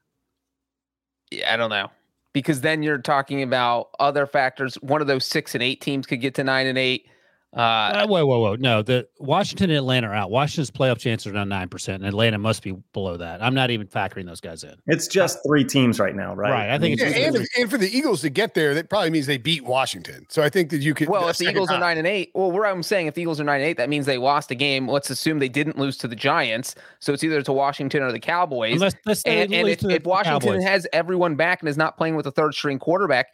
Yeah, 1.31 1.53
I 1.53 1.57
don't 1.57 1.69
know. 1.69 1.89
Because 2.37 2.61
then 2.61 2.83
you're 2.83 2.99
talking 2.99 3.41
about 3.41 3.89
other 3.99 4.27
factors. 4.27 4.75
One 4.75 5.01
of 5.01 5.07
those 5.07 5.25
six 5.25 5.55
and 5.55 5.63
eight 5.63 5.81
teams 5.81 6.05
could 6.05 6.21
get 6.21 6.35
to 6.35 6.43
nine 6.43 6.67
and 6.67 6.77
eight. 6.77 7.07
Uh, 7.55 7.59
uh, 7.59 8.07
whoa, 8.07 8.25
whoa, 8.25 8.39
whoa! 8.39 8.55
No, 8.55 8.81
the 8.81 9.07
Washington 9.19 9.69
and 9.69 9.77
Atlanta 9.77 10.07
are 10.07 10.13
out. 10.13 10.29
Washington's 10.29 10.69
playoff 10.69 10.99
chances 10.99 11.27
are 11.27 11.33
now 11.33 11.45
nine 11.45 11.69
percent, 11.69 12.03
and 12.03 12.07
Atlanta 12.07 12.37
must 12.37 12.61
be 12.61 12.73
below 12.91 13.15
that. 13.15 13.41
I'm 13.41 13.55
not 13.55 13.71
even 13.71 13.87
factoring 13.87 14.25
those 14.25 14.41
guys 14.41 14.65
in. 14.65 14.75
It's 14.85 15.07
just 15.07 15.39
three 15.47 15.63
teams 15.63 15.97
right 15.97 16.13
now, 16.13 16.35
right? 16.35 16.51
Right. 16.51 16.69
I 16.69 16.77
think 16.77 16.99
yeah, 16.99 17.07
and, 17.07 17.35
if, 17.37 17.47
and, 17.57 17.71
for 17.71 17.77
the 17.77 17.89
Eagles 17.89 18.19
to 18.21 18.29
get 18.29 18.53
there, 18.53 18.73
that 18.73 18.89
probably 18.89 19.11
means 19.11 19.27
they 19.27 19.37
beat 19.37 19.63
Washington. 19.63 20.25
So 20.29 20.43
I 20.43 20.49
think 20.49 20.71
that 20.71 20.81
you 20.81 20.93
could. 20.93 21.07
Well, 21.07 21.29
if 21.29 21.37
the 21.37 21.49
Eagles 21.49 21.69
time. 21.69 21.77
are 21.77 21.79
nine 21.79 21.97
and 21.97 22.05
eight, 22.05 22.31
well, 22.35 22.51
where 22.51 22.65
I'm 22.65 22.83
saying 22.83 23.07
if 23.07 23.13
the 23.13 23.21
Eagles 23.21 23.39
are 23.39 23.45
nine 23.45 23.61
and 23.61 23.69
eight, 23.69 23.77
that 23.77 23.87
means 23.87 24.05
they 24.05 24.17
lost 24.17 24.51
a 24.51 24.55
game. 24.55 24.89
Let's 24.89 25.09
assume 25.09 25.39
they 25.39 25.47
didn't 25.47 25.77
lose 25.77 25.97
to 25.99 26.07
the 26.09 26.17
Giants. 26.17 26.75
So 26.99 27.13
it's 27.13 27.23
either 27.23 27.41
to 27.41 27.53
Washington 27.53 28.03
or 28.03 28.11
the 28.11 28.19
Cowboys. 28.19 28.73
Unless, 28.73 29.23
and, 29.23 29.53
and 29.53 29.69
if, 29.69 29.83
if 29.85 30.03
Washington 30.03 30.41
Cowboys. 30.41 30.63
has 30.65 30.85
everyone 30.91 31.35
back 31.35 31.61
and 31.61 31.69
is 31.69 31.77
not 31.77 31.97
playing 31.97 32.17
with 32.17 32.27
a 32.27 32.31
third 32.31 32.53
string 32.53 32.77
quarterback, 32.77 33.27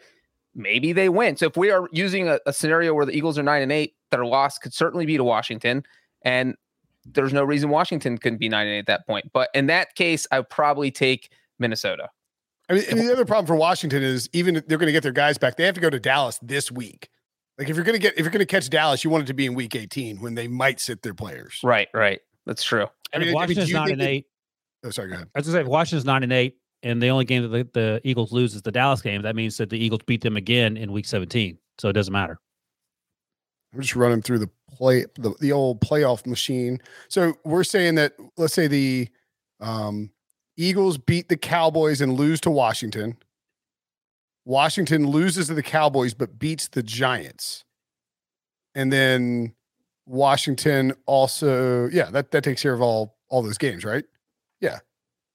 maybe 0.55 0.93
they 0.93 1.10
win. 1.10 1.36
So 1.38 1.48
if 1.48 1.57
we 1.57 1.72
are 1.72 1.88
using 1.91 2.27
a, 2.27 2.39
a, 2.45 2.53
scenario 2.53 2.93
where 2.93 3.05
the 3.05 3.13
Eagles 3.13 3.38
are 3.38 3.43
nine 3.43 3.62
and 3.62 3.72
eight, 3.72 3.95
their 4.12 4.25
loss 4.25 4.57
could 4.57 4.74
certainly 4.74 5.05
be 5.05 5.17
to 5.17 5.24
Washington, 5.24 5.83
and 6.22 6.55
there's 7.05 7.33
no 7.33 7.43
reason 7.43 7.69
Washington 7.69 8.17
couldn't 8.17 8.39
be 8.39 8.50
nine 8.50 8.67
and 8.67 8.75
eight 8.75 8.79
at 8.79 8.88
that 8.88 9.07
point. 9.07 9.31
But 9.33 9.50
in 9.53 9.67
that 9.67 9.95
case, 9.95 10.27
I 10.31 10.39
would 10.39 10.50
probably 10.50 10.91
take 10.91 11.31
Minnesota. 11.60 12.10
I 12.69 12.74
mean, 12.74 12.83
the 13.05 13.12
other 13.12 13.25
problem 13.25 13.45
for 13.45 13.55
Washington 13.55 14.03
is 14.03 14.29
even 14.31 14.55
if 14.55 14.67
they're 14.67 14.77
going 14.77 14.88
to 14.88 14.93
get 14.93 15.03
their 15.03 15.12
guys 15.12 15.38
back, 15.38 15.57
they 15.57 15.65
have 15.65 15.75
to 15.75 15.81
go 15.81 15.89
to 15.89 16.00
Dallas 16.00 16.39
this 16.41 16.72
week. 16.72 17.10
Like 17.57 17.69
if 17.69 17.75
you're 17.75 17.86
going 17.86 17.93
to 17.93 18.00
get 18.00 18.13
if 18.13 18.19
you're 18.19 18.31
going 18.31 18.39
to 18.39 18.45
catch 18.45 18.69
Dallas, 18.69 19.03
you 19.03 19.10
want 19.10 19.24
it 19.24 19.27
to 19.27 19.33
be 19.33 19.45
in 19.45 19.53
week 19.53 19.75
18 19.75 20.22
when 20.22 20.36
they 20.36 20.48
might 20.48 20.79
sit 20.79 21.01
their 21.01 21.13
players. 21.13 21.60
Right, 21.63 21.88
right. 21.93 22.22
That's 22.45 22.63
true. 22.63 22.88
I 23.13 23.19
mean, 23.19 23.29
if 23.29 23.36
Washington's 23.36 23.74
I 23.74 23.79
mean, 23.79 23.83
nine 23.83 23.91
and 23.91 24.01
eight. 24.01 24.25
oh, 24.83 24.89
sorry. 24.89 25.10
Go 25.10 25.15
ahead. 25.15 25.29
I 25.36 25.39
was 25.39 25.48
going 25.48 25.53
to 25.53 25.57
say, 25.60 25.62
if 25.62 25.67
Washington's 25.67 26.05
nine 26.05 26.24
and 26.24 26.33
eight, 26.33 26.57
and 26.84 27.02
the 27.02 27.08
only 27.08 27.25
game 27.25 27.50
that 27.50 27.74
the, 27.74 27.80
the, 27.80 28.02
Eagles 28.04 28.32
lose 28.32 28.54
is 28.54 28.62
the 28.62 28.72
Dallas 28.72 29.02
game. 29.02 29.22
That 29.22 29.36
means 29.36 29.58
that 29.58 29.70
the 29.70 29.78
Eagles 29.78 30.02
beat 30.06 30.22
them 30.22 30.36
again 30.36 30.78
in 30.78 30.92
Week 30.92 31.06
17, 31.06 31.58
so 31.80 31.90
it 31.90 31.94
doesn't 31.94 32.12
matter. 32.12 32.40
I'm 33.74 33.82
just 33.82 33.96
running 33.96 34.22
through 34.22 34.40
the 34.40 34.50
play 34.70 35.06
the, 35.16 35.34
the 35.40 35.52
old 35.52 35.82
playoff 35.82 36.28
machine. 36.28 36.80
So 37.08 37.34
we're 37.43 37.63
saying 37.63 37.96
that 37.96 38.13
let's 38.38 38.54
say 38.54 38.67
the 38.67 39.08
um, 39.60 40.12
Eagles 40.58 40.98
beat 41.00 41.30
the 41.30 41.38
Cowboys 41.38 42.02
and 42.02 42.13
lose 42.13 42.39
to 42.41 42.52
Washington. 42.52 43.17
Washington 44.46 45.08
loses 45.08 45.48
to 45.48 45.56
the 45.56 45.63
Cowboys 45.63 46.13
but 46.13 46.38
beats 46.38 46.67
the 46.67 46.84
Giants. 46.84 47.63
And 48.76 48.91
then 48.91 49.56
Washington 50.06 50.93
also, 51.06 51.88
yeah, 51.88 52.12
that, 52.12 52.32
that 52.32 52.43
takes 52.43 52.62
care 52.62 52.74
of 52.74 52.82
all 52.82 53.17
all 53.30 53.41
those 53.41 53.58
games, 53.58 53.84
right? 53.84 54.04
Yeah 54.62 54.80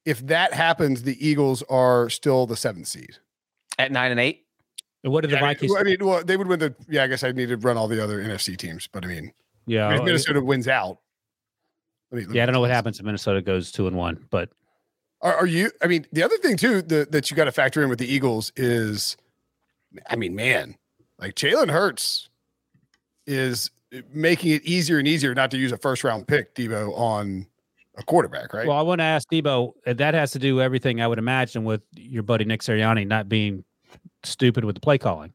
if 0.09 0.27
that 0.27 0.55
happens, 0.55 1.03
the 1.03 1.27
Eagles 1.27 1.63
are 1.69 2.09
still 2.09 2.47
the 2.47 2.57
seventh 2.57 2.87
seed 2.87 3.19
at 3.79 3.93
nine 3.93 4.11
and 4.11 4.19
eight. 4.19 4.47
And 5.05 5.13
what 5.13 5.21
did 5.21 5.31
yeah, 5.31 5.37
the 5.37 5.41
Vikings? 5.41 5.75
I 5.79 5.83
mean, 5.83 5.99
well, 6.01 6.25
they 6.25 6.39
would 6.39 6.47
win 6.47 6.59
the. 6.59 6.75
Yeah, 6.89 7.05
I 7.05 7.09
guess 7.09 7.23
I 7.23 7.31
need 7.33 7.51
to 7.51 7.59
run 7.59 7.77
all 7.77 7.89
the 7.89 8.03
other 8.03 8.25
NFC 8.25 8.57
teams, 8.57 8.87
but 8.87 9.05
I 9.05 9.09
mean, 9.09 9.33
yeah, 9.67 9.87
I 9.87 9.91
mean, 9.91 9.99
if 9.99 10.05
Minnesota 10.07 10.41
wins 10.41 10.67
out. 10.67 10.99
Let 12.11 12.21
me, 12.21 12.27
let 12.27 12.37
yeah, 12.37 12.43
I 12.43 12.47
don't 12.47 12.55
know 12.55 12.61
what 12.61 12.71
happens 12.71 12.99
if 12.99 13.05
Minnesota 13.05 13.43
goes 13.43 13.71
two 13.71 13.87
and 13.87 13.99
one, 13.99 14.25
but 14.31 14.49
are, 15.21 15.35
are 15.35 15.47
you? 15.47 15.71
I 15.83 15.87
mean, 15.89 16.07
the 16.11 16.23
other 16.23 16.39
thing 16.39 16.57
too 16.57 16.81
the, 16.81 17.07
that 17.11 17.31
you 17.31 17.37
got 17.37 17.45
to 17.45 17.53
factor 17.53 17.83
in 17.83 17.91
with 17.91 17.99
the 17.99 18.11
Eagles 18.11 18.51
is, 18.57 19.19
I 20.09 20.17
mean, 20.17 20.35
man, 20.35 20.79
like 21.19 21.35
Jalen 21.35 21.71
Hurts 21.71 22.31
is 23.27 23.71
making 24.11 24.53
it 24.53 24.65
easier 24.65 24.99
and 24.99 25.07
easier 25.07 25.35
not 25.35 25.51
to 25.51 25.59
use 25.59 25.71
a 25.71 25.77
first 25.77 26.03
round 26.03 26.27
pick, 26.27 26.55
Debo, 26.55 26.97
on 26.97 27.47
a 27.99 28.03
quarterback, 28.05 28.55
right? 28.55 28.67
Well, 28.67 28.77
I 28.77 28.83
want 28.83 29.01
to 29.01 29.05
ask 29.05 29.29
Debo. 29.31 29.73
Uh, 29.87 29.93
that 29.95 30.15
has 30.15 30.31
to 30.33 30.39
do 30.39 30.61
everything 30.61 31.01
I 31.01 31.09
would 31.09 31.19
imagine 31.19 31.65
with 31.65 31.83
your 31.95 32.23
buddy 32.23 32.45
Nick 32.45 32.63
Sirianni 32.63 33.07
not 33.07 33.29
being 33.29 33.65
stupid 34.23 34.65
with 34.65 34.77
the 34.77 34.81
play 34.81 34.99
calling. 34.99 35.33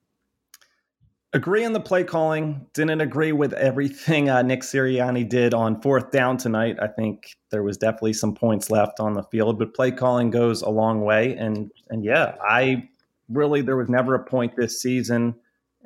Agree 1.34 1.66
on 1.66 1.74
the 1.74 1.80
play 1.80 2.04
calling. 2.04 2.66
Didn't 2.74 3.02
agree 3.02 3.32
with 3.32 3.54
everything 3.54 4.30
uh, 4.30 4.44
Nick 4.44 4.62
Sirianni 4.62 5.28
did 5.28 5.54
on 5.54 5.82
fourth 5.82 6.12
down 6.12 6.38
tonight. 6.38 6.78
I 6.80 6.88
think 6.88 7.36
there 7.50 7.64
was 7.64 7.76
definitely 7.78 8.14
some 8.14 8.36
points 8.36 8.70
left 8.70 9.00
on 9.00 9.14
the 9.14 9.24
field, 9.24 9.58
but 9.60 9.74
play 9.74 9.92
calling 9.92 10.30
goes 10.30 10.62
a 10.62 10.70
long 10.70 11.02
way. 11.02 11.36
And 11.36 11.72
and 11.90 12.06
yeah, 12.06 12.36
I 12.48 12.88
really 13.30 13.62
there 13.62 13.78
was 13.78 13.90
never 13.90 14.16
a 14.16 14.24
point 14.24 14.56
this 14.56 14.80
season, 14.80 15.36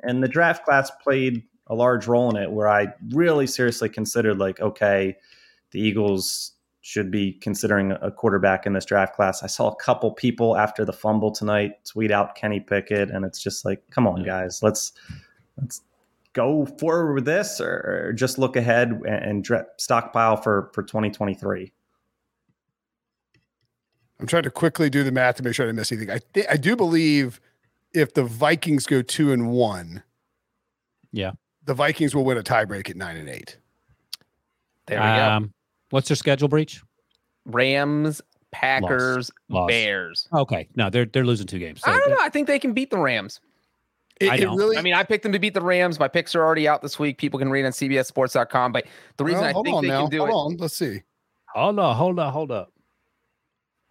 and 0.02 0.22
the 0.22 0.28
draft 0.28 0.64
class 0.64 0.90
played 1.02 1.42
a 1.66 1.74
large 1.74 2.06
role 2.06 2.30
in 2.30 2.36
it, 2.36 2.50
where 2.50 2.68
I 2.68 2.88
really 3.10 3.46
seriously 3.46 3.88
considered 3.88 4.38
like, 4.38 4.60
okay, 4.60 5.16
the 5.70 5.80
Eagles 5.80 6.52
should 6.88 7.10
be 7.10 7.34
considering 7.34 7.92
a 8.00 8.10
quarterback 8.10 8.64
in 8.64 8.72
this 8.72 8.86
draft 8.86 9.14
class. 9.14 9.42
I 9.42 9.46
saw 9.46 9.68
a 9.68 9.76
couple 9.76 10.10
people 10.10 10.56
after 10.56 10.86
the 10.86 10.92
fumble 10.92 11.30
tonight 11.30 11.84
tweet 11.84 12.10
out 12.10 12.34
Kenny 12.34 12.60
Pickett, 12.60 13.10
and 13.10 13.26
it's 13.26 13.42
just 13.42 13.66
like, 13.66 13.82
come 13.90 14.06
on, 14.06 14.22
guys, 14.24 14.62
let's 14.62 14.92
let's 15.60 15.82
go 16.32 16.64
forward 16.64 17.12
with 17.12 17.26
this, 17.26 17.60
or, 17.60 18.06
or 18.06 18.12
just 18.14 18.38
look 18.38 18.56
ahead 18.56 19.02
and, 19.06 19.46
and 19.46 19.66
stockpile 19.76 20.38
for 20.38 20.70
for 20.72 20.82
2023. 20.82 21.70
I'm 24.18 24.26
trying 24.26 24.44
to 24.44 24.50
quickly 24.50 24.88
do 24.88 25.04
the 25.04 25.12
math 25.12 25.36
to 25.36 25.42
make 25.42 25.54
sure 25.54 25.66
I 25.66 25.68
didn't 25.68 25.76
miss 25.76 25.92
anything. 25.92 26.10
I 26.10 26.20
th- 26.32 26.46
I 26.48 26.56
do 26.56 26.74
believe 26.74 27.38
if 27.92 28.14
the 28.14 28.24
Vikings 28.24 28.86
go 28.86 29.02
two 29.02 29.30
and 29.30 29.50
one, 29.50 30.04
yeah, 31.12 31.32
the 31.66 31.74
Vikings 31.74 32.14
will 32.14 32.24
win 32.24 32.38
a 32.38 32.42
tiebreak 32.42 32.88
at 32.88 32.96
nine 32.96 33.18
and 33.18 33.28
eight. 33.28 33.58
There 34.86 34.98
we 34.98 35.06
um, 35.06 35.44
go. 35.44 35.50
What's 35.90 36.08
their 36.08 36.16
schedule 36.16 36.48
Breech? 36.48 36.82
Rams, 37.46 38.20
Packers, 38.50 39.30
Loss. 39.48 39.60
Loss. 39.60 39.68
Bears. 39.68 40.28
Okay, 40.32 40.68
no, 40.74 40.90
they're 40.90 41.06
they're 41.06 41.24
losing 41.24 41.46
two 41.46 41.58
games. 41.58 41.80
So 41.82 41.90
I 41.90 41.98
don't 41.98 42.10
know. 42.10 42.18
I 42.20 42.28
think 42.28 42.46
they 42.46 42.58
can 42.58 42.72
beat 42.72 42.90
the 42.90 42.98
Rams. 42.98 43.40
It, 44.20 44.30
I, 44.30 44.36
it 44.36 44.48
really, 44.48 44.76
I 44.76 44.82
mean, 44.82 44.94
I 44.94 45.04
picked 45.04 45.22
them 45.22 45.32
to 45.32 45.38
beat 45.38 45.54
the 45.54 45.60
Rams. 45.60 46.00
My 46.00 46.08
picks 46.08 46.34
are 46.34 46.44
already 46.44 46.66
out 46.66 46.82
this 46.82 46.98
week. 46.98 47.18
People 47.18 47.38
can 47.38 47.50
read 47.50 47.64
on 47.64 47.70
CBSSports.com. 47.70 48.72
But 48.72 48.86
the 49.16 49.24
reason 49.24 49.42
well, 49.42 49.50
I 49.50 49.62
think 49.62 49.82
they 49.82 49.88
now. 49.88 50.02
can 50.02 50.10
do 50.10 50.26
hold 50.26 50.30
it. 50.30 50.54
On. 50.54 50.56
Let's 50.56 50.76
see. 50.76 51.02
Hold 51.54 51.78
on, 51.78 51.96
hold 51.96 52.18
on, 52.18 52.32
hold 52.32 52.50
up. 52.50 52.72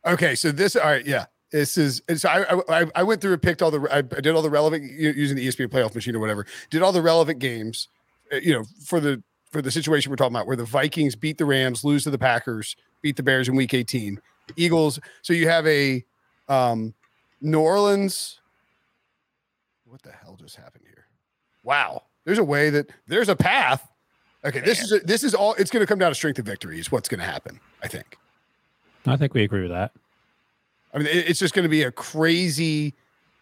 Okay, 0.05 0.35
so 0.35 0.51
this, 0.51 0.75
all 0.75 0.83
right, 0.83 1.05
yeah. 1.05 1.25
This 1.51 1.77
is 1.77 2.01
so 2.17 2.27
I, 2.27 2.81
I 2.81 2.85
I 2.93 3.03
went 3.03 3.21
through 3.21 3.31
and 3.31 3.41
picked 3.41 3.61
all 3.61 3.71
the 3.71 3.87
I 3.89 4.01
did 4.01 4.35
all 4.35 4.41
the 4.41 4.49
relevant 4.49 4.83
using 4.99 5.37
the 5.37 5.47
ESPN 5.47 5.67
playoff 5.67 5.95
machine 5.95 6.13
or 6.13 6.19
whatever. 6.19 6.45
Did 6.69 6.81
all 6.81 6.91
the 6.91 7.01
relevant 7.01 7.39
games, 7.39 7.87
uh, 8.33 8.35
you 8.35 8.51
know, 8.51 8.65
for 8.85 8.99
the 8.99 9.23
for 9.51 9.61
the 9.61 9.71
situation 9.71 10.09
we're 10.09 10.17
talking 10.17 10.35
about, 10.35 10.47
where 10.47 10.55
the 10.55 10.65
Vikings 10.65 11.15
beat 11.15 11.37
the 11.37 11.45
Rams, 11.45 11.83
lose 11.83 12.03
to 12.03 12.09
the 12.09 12.17
Packers, 12.17 12.75
beat 13.01 13.15
the 13.15 13.23
Bears 13.23 13.47
in 13.47 13.55
Week 13.55 13.73
18. 13.73 14.19
Eagles. 14.55 14.99
So 15.21 15.33
you 15.33 15.47
have 15.47 15.65
a 15.67 16.03
um, 16.47 16.93
New 17.41 17.59
Orleans. 17.59 18.39
What 19.85 20.01
the 20.03 20.11
hell 20.11 20.37
just 20.39 20.55
happened 20.55 20.83
here? 20.85 21.05
Wow, 21.63 22.03
there's 22.25 22.37
a 22.37 22.43
way 22.43 22.69
that 22.69 22.89
there's 23.07 23.29
a 23.29 23.35
path. 23.35 23.87
Okay, 24.45 24.59
this 24.59 24.81
is 24.81 24.91
a, 24.91 24.99
this 24.99 25.23
is 25.23 25.33
all. 25.33 25.53
It's 25.55 25.71
going 25.71 25.81
to 25.81 25.87
come 25.87 25.99
down 25.99 26.11
to 26.11 26.15
strength 26.15 26.39
of 26.39 26.45
victory. 26.45 26.79
Is 26.79 26.91
what's 26.91 27.09
going 27.09 27.19
to 27.19 27.25
happen. 27.25 27.59
I 27.83 27.87
think. 27.87 28.17
I 29.05 29.17
think 29.17 29.33
we 29.33 29.43
agree 29.43 29.61
with 29.61 29.71
that. 29.71 29.91
I 30.93 30.99
mean, 30.99 31.07
it's 31.09 31.39
just 31.39 31.53
going 31.53 31.63
to 31.63 31.69
be 31.69 31.83
a 31.83 31.91
crazy 31.91 32.93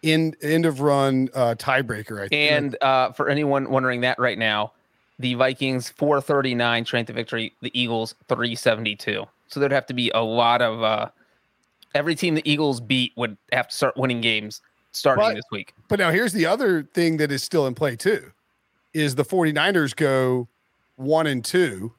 end 0.02 0.36
end 0.42 0.66
of 0.66 0.80
run 0.80 1.28
uh, 1.34 1.54
tiebreaker. 1.56 2.22
I 2.22 2.28
think. 2.28 2.52
And 2.52 2.82
uh, 2.82 3.12
for 3.12 3.28
anyone 3.28 3.70
wondering 3.70 4.00
that 4.02 4.18
right 4.18 4.38
now, 4.38 4.72
the 5.18 5.34
Vikings 5.34 5.88
439 5.90 6.84
strength 6.84 7.08
of 7.08 7.16
victory, 7.16 7.54
the 7.62 7.78
Eagles 7.78 8.14
372. 8.28 9.24
So 9.48 9.60
there'd 9.60 9.72
have 9.72 9.86
to 9.86 9.94
be 9.94 10.10
a 10.10 10.22
lot 10.22 10.62
of 10.62 10.82
uh 10.82 11.08
every 11.94 12.14
team 12.14 12.34
the 12.34 12.50
Eagles 12.50 12.80
beat 12.80 13.12
would 13.16 13.36
have 13.52 13.68
to 13.68 13.74
start 13.74 13.96
winning 13.96 14.20
games 14.20 14.60
starting 14.92 15.24
but, 15.24 15.34
this 15.34 15.44
week. 15.50 15.74
But 15.88 15.98
now 15.98 16.10
here's 16.10 16.32
the 16.32 16.46
other 16.46 16.82
thing 16.82 17.16
that 17.18 17.32
is 17.32 17.42
still 17.42 17.66
in 17.66 17.74
play 17.74 17.96
too. 17.96 18.32
Is 18.92 19.14
the 19.14 19.24
49ers 19.24 19.94
go 19.94 20.48
1 20.96 21.26
and 21.26 21.44
2 21.44 21.92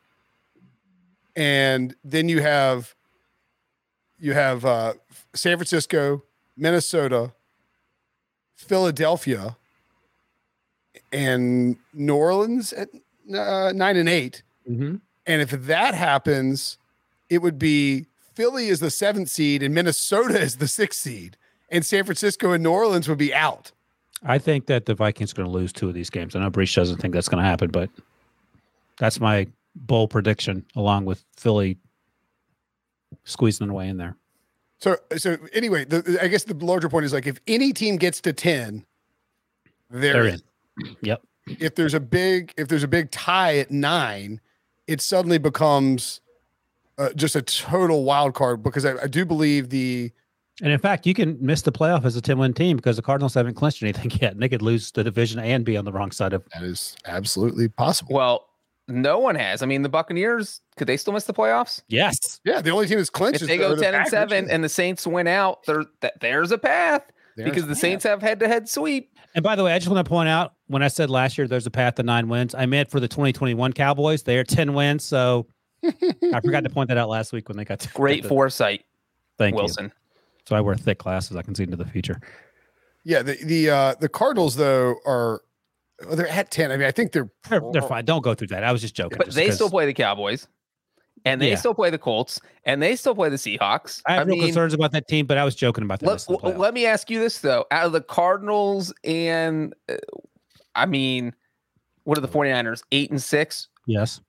and 1.35 1.95
then 2.03 2.27
you 2.27 2.41
have 2.41 2.95
you 4.19 4.33
have 4.33 4.65
uh 4.65 4.93
San 5.33 5.57
Francisco, 5.57 6.23
Minnesota, 6.55 7.33
Philadelphia, 8.55 9.55
and 11.11 11.77
New 11.93 12.15
Orleans 12.15 12.73
at 12.73 12.89
uh, 13.33 13.71
nine 13.73 13.97
and 13.97 14.09
8 14.09 14.43
mm-hmm. 14.69 14.95
And 15.25 15.41
if 15.41 15.51
that 15.51 15.93
happens, 15.93 16.77
it 17.29 17.41
would 17.41 17.59
be 17.59 18.07
Philly 18.33 18.67
is 18.69 18.79
the 18.79 18.89
seventh 18.89 19.29
seed 19.29 19.61
and 19.61 19.75
Minnesota 19.75 20.39
is 20.39 20.57
the 20.57 20.67
sixth 20.67 21.01
seed, 21.01 21.35
and 21.69 21.85
San 21.85 22.05
Francisco 22.05 22.53
and 22.53 22.63
New 22.63 22.71
Orleans 22.71 23.09
would 23.09 23.17
be 23.17 23.33
out. 23.33 23.71
I 24.23 24.37
think 24.37 24.67
that 24.67 24.85
the 24.85 24.95
Vikings 24.95 25.33
are 25.33 25.35
going 25.35 25.47
to 25.47 25.51
lose 25.51 25.73
two 25.73 25.87
of 25.87 25.93
these 25.93 26.09
games. 26.09 26.35
I 26.35 26.39
know 26.39 26.49
Breech 26.49 26.73
doesn't 26.73 26.97
think 26.97 27.13
that's 27.13 27.29
going 27.29 27.43
to 27.43 27.47
happen, 27.47 27.69
but 27.71 27.89
that's 28.97 29.19
my 29.19 29.47
bold 29.75 30.09
prediction, 30.09 30.65
along 30.75 31.05
with 31.05 31.23
Philly 31.35 31.77
squeezing 33.25 33.69
away 33.69 33.89
in 33.89 33.97
there. 33.97 34.15
So, 34.79 34.97
so 35.17 35.37
anyway, 35.53 35.85
the, 35.85 36.19
I 36.21 36.27
guess 36.27 36.43
the 36.43 36.53
larger 36.53 36.89
point 36.89 37.05
is 37.05 37.13
like 37.13 37.27
if 37.27 37.39
any 37.47 37.73
team 37.73 37.97
gets 37.97 38.21
to 38.21 38.33
ten, 38.33 38.85
they're, 39.89 40.13
they're 40.13 40.25
in. 40.25 40.41
Yep. 41.01 41.21
If 41.47 41.75
there's 41.75 41.93
a 41.93 41.99
big 41.99 42.53
if 42.57 42.67
there's 42.67 42.83
a 42.83 42.87
big 42.87 43.11
tie 43.11 43.57
at 43.57 43.71
nine, 43.71 44.41
it 44.87 45.01
suddenly 45.01 45.37
becomes 45.37 46.21
uh, 46.97 47.09
just 47.13 47.35
a 47.35 47.41
total 47.41 48.03
wild 48.03 48.33
card 48.33 48.63
because 48.63 48.85
I, 48.85 49.03
I, 49.03 49.07
do 49.07 49.25
believe 49.25 49.69
the. 49.69 50.11
And 50.61 50.71
in 50.71 50.79
fact, 50.79 51.05
you 51.05 51.13
can 51.13 51.37
miss 51.39 51.61
the 51.61 51.71
playoff 51.71 52.03
as 52.05 52.15
a 52.15 52.21
10 52.21 52.39
win 52.39 52.53
team 52.53 52.77
because 52.77 52.95
the 52.95 53.03
Cardinals 53.03 53.35
haven't 53.35 53.53
clinched 53.53 53.83
anything 53.83 54.09
yet. 54.21 54.33
And 54.33 54.41
they 54.41 54.49
could 54.49 54.63
lose 54.63 54.91
the 54.91 55.03
division 55.03 55.39
and 55.39 55.63
be 55.63 55.77
on 55.77 55.85
the 55.85 55.91
wrong 55.91 56.11
side 56.11 56.33
of 56.33 56.43
That 56.53 56.63
is 56.63 56.95
absolutely 57.05 57.67
possible. 57.67 58.15
Well, 58.15 58.47
no 58.87 59.19
one 59.19 59.35
has. 59.35 59.61
I 59.61 59.67
mean, 59.67 59.83
the 59.83 59.89
Buccaneers, 59.89 60.61
could 60.77 60.87
they 60.87 60.97
still 60.97 61.13
miss 61.13 61.25
the 61.25 61.33
playoffs? 61.33 61.83
Yes. 61.89 62.39
Yeah. 62.43 62.61
The 62.61 62.71
only 62.71 62.87
team 62.87 62.97
that's 62.97 63.09
clinched 63.09 63.41
if 63.41 63.47
they 63.47 63.57
go 63.57 63.75
10 63.75 63.93
and 63.93 64.07
7 64.07 64.49
and 64.49 64.63
the 64.63 64.69
Saints 64.69 65.05
win 65.05 65.27
out, 65.27 65.63
there, 65.65 65.85
there's 66.21 66.51
a 66.51 66.57
path 66.57 67.03
there's 67.35 67.49
because 67.49 67.67
the 67.67 67.75
Saints 67.75 68.03
have 68.05 68.21
head 68.21 68.39
to 68.39 68.47
head 68.47 68.67
sweep. 68.67 69.13
And 69.35 69.43
by 69.43 69.55
the 69.55 69.63
way, 69.63 69.73
I 69.73 69.79
just 69.79 69.89
want 69.89 70.03
to 70.05 70.09
point 70.09 70.29
out 70.29 70.53
when 70.67 70.81
I 70.81 70.87
said 70.87 71.09
last 71.09 71.37
year 71.37 71.47
there's 71.47 71.67
a 71.67 71.71
path 71.71 71.95
to 71.95 72.03
nine 72.03 72.27
wins, 72.27 72.55
I 72.55 72.65
meant 72.65 72.89
for 72.89 72.99
the 72.99 73.07
2021 73.07 73.73
Cowboys. 73.73 74.23
They 74.23 74.37
are 74.37 74.43
10 74.43 74.73
wins. 74.73 75.03
So 75.03 75.47
I 75.83 76.39
forgot 76.41 76.63
to 76.63 76.69
point 76.69 76.89
that 76.89 76.97
out 76.97 77.09
last 77.09 77.33
week 77.33 77.47
when 77.47 77.57
they 77.57 77.65
got 77.65 77.79
to 77.81 77.89
great 77.89 78.23
the, 78.23 78.29
foresight. 78.29 78.85
Thank 79.37 79.55
Wilson. 79.55 79.85
You. 79.85 79.91
So 80.45 80.55
I 80.55 80.61
wear 80.61 80.75
thick 80.75 80.99
glasses. 80.99 81.35
I 81.37 81.41
can 81.41 81.55
see 81.55 81.63
into 81.63 81.77
the 81.77 81.85
future. 81.85 82.19
Yeah, 83.03 83.21
the 83.21 83.37
the 83.43 83.69
uh 83.69 83.95
the 83.99 84.09
Cardinals 84.09 84.55
though 84.55 84.95
are 85.05 85.41
they're 86.11 86.27
at 86.27 86.51
10. 86.51 86.71
I 86.71 86.77
mean, 86.77 86.87
I 86.87 86.91
think 86.91 87.11
they're 87.11 87.29
they're, 87.49 87.61
they're 87.71 87.81
fine. 87.81 88.05
Don't 88.05 88.21
go 88.21 88.33
through 88.33 88.47
that. 88.47 88.63
I 88.63 88.71
was 88.71 88.81
just 88.81 88.95
joking. 88.95 89.17
But 89.17 89.27
just 89.27 89.37
they 89.37 89.51
still 89.51 89.69
play 89.69 89.85
the 89.85 89.93
Cowboys. 89.93 90.47
And 91.27 91.41
they 91.41 91.49
yeah. 91.49 91.55
still 91.55 91.73
play 91.73 91.89
the 91.89 91.97
Colts, 91.97 92.39
and 92.63 92.81
they 92.81 92.95
still 92.95 93.15
play 93.15 93.29
the 93.29 93.35
Seahawks. 93.35 94.01
I 94.05 94.13
have 94.13 94.21
I 94.21 94.29
no 94.29 94.35
mean, 94.35 94.43
concerns 94.45 94.73
about 94.73 94.91
that 94.93 95.07
team, 95.07 95.25
but 95.25 95.37
I 95.37 95.43
was 95.43 95.55
joking 95.55 95.83
about 95.83 95.99
that. 95.99 96.29
Let, 96.29 96.57
let 96.57 96.73
me 96.73 96.85
ask 96.85 97.09
you 97.09 97.19
this 97.19 97.39
though: 97.39 97.65
out 97.71 97.85
of 97.85 97.91
the 97.91 98.01
Cardinals 98.01 98.93
and, 99.03 99.73
uh, 99.89 99.95
I 100.75 100.85
mean, 100.85 101.33
what 102.03 102.17
are 102.17 102.21
the 102.21 102.27
49ers? 102.27 102.83
Eight 102.91 103.11
and 103.11 103.21
six. 103.21 103.67
Yes. 103.85 104.21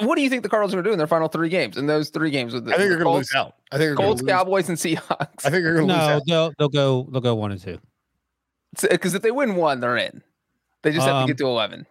What 0.00 0.16
do 0.16 0.22
you 0.22 0.28
think 0.28 0.42
the 0.42 0.48
Cardinals 0.48 0.74
are 0.74 0.76
going 0.76 0.84
to 0.84 0.90
do 0.90 0.92
in 0.92 0.98
their 0.98 1.06
final 1.06 1.28
three 1.28 1.48
games? 1.48 1.76
In 1.76 1.86
those 1.86 2.10
three 2.10 2.30
games, 2.30 2.52
with 2.52 2.64
the, 2.64 2.74
I 2.74 2.76
think 2.76 2.88
they're 2.88 2.98
going 2.98 3.12
to 3.12 3.18
lose 3.18 3.34
out. 3.34 3.54
I 3.70 3.78
think 3.78 3.96
Colts, 3.96 4.20
Cowboys, 4.20 4.68
and 4.68 4.76
Seahawks. 4.76 5.46
I 5.46 5.50
think 5.50 5.62
they're 5.62 5.74
going 5.74 5.86
to 5.86 5.94
no, 5.94 6.00
lose 6.00 6.08
out. 6.08 6.22
they'll 6.26 6.52
they'll 6.58 6.68
go 6.68 7.08
they'll 7.12 7.20
go 7.20 7.34
one 7.36 7.52
and 7.52 7.62
two. 7.62 7.78
Because 8.82 9.14
if 9.14 9.22
they 9.22 9.30
win 9.30 9.54
one, 9.54 9.80
they're 9.80 9.96
in. 9.96 10.22
They 10.82 10.92
just 10.92 11.06
have 11.06 11.16
um, 11.16 11.26
to 11.26 11.32
get 11.32 11.38
to 11.38 11.46
eleven. 11.46 11.86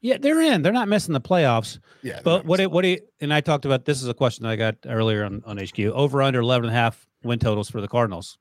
Yeah, 0.00 0.18
they're 0.18 0.40
in. 0.40 0.62
They're 0.62 0.72
not 0.72 0.88
missing 0.88 1.14
the 1.14 1.20
playoffs. 1.20 1.78
Yeah. 2.02 2.20
But 2.22 2.44
what 2.44 2.60
it, 2.60 2.70
what 2.70 2.82
do 2.82 2.88
you, 2.88 3.00
and 3.20 3.32
I 3.32 3.40
talked 3.40 3.64
about 3.64 3.84
this 3.84 4.02
is 4.02 4.08
a 4.08 4.14
question 4.14 4.44
that 4.44 4.50
I 4.50 4.56
got 4.56 4.76
earlier 4.86 5.24
on, 5.24 5.42
on 5.46 5.58
HQ. 5.58 5.78
Over 5.78 6.22
under 6.22 6.40
11 6.40 6.68
and 6.68 6.76
a 6.76 6.78
half 6.78 7.06
win 7.22 7.38
totals 7.38 7.70
for 7.70 7.80
the 7.80 7.88
Cardinals. 7.88 8.38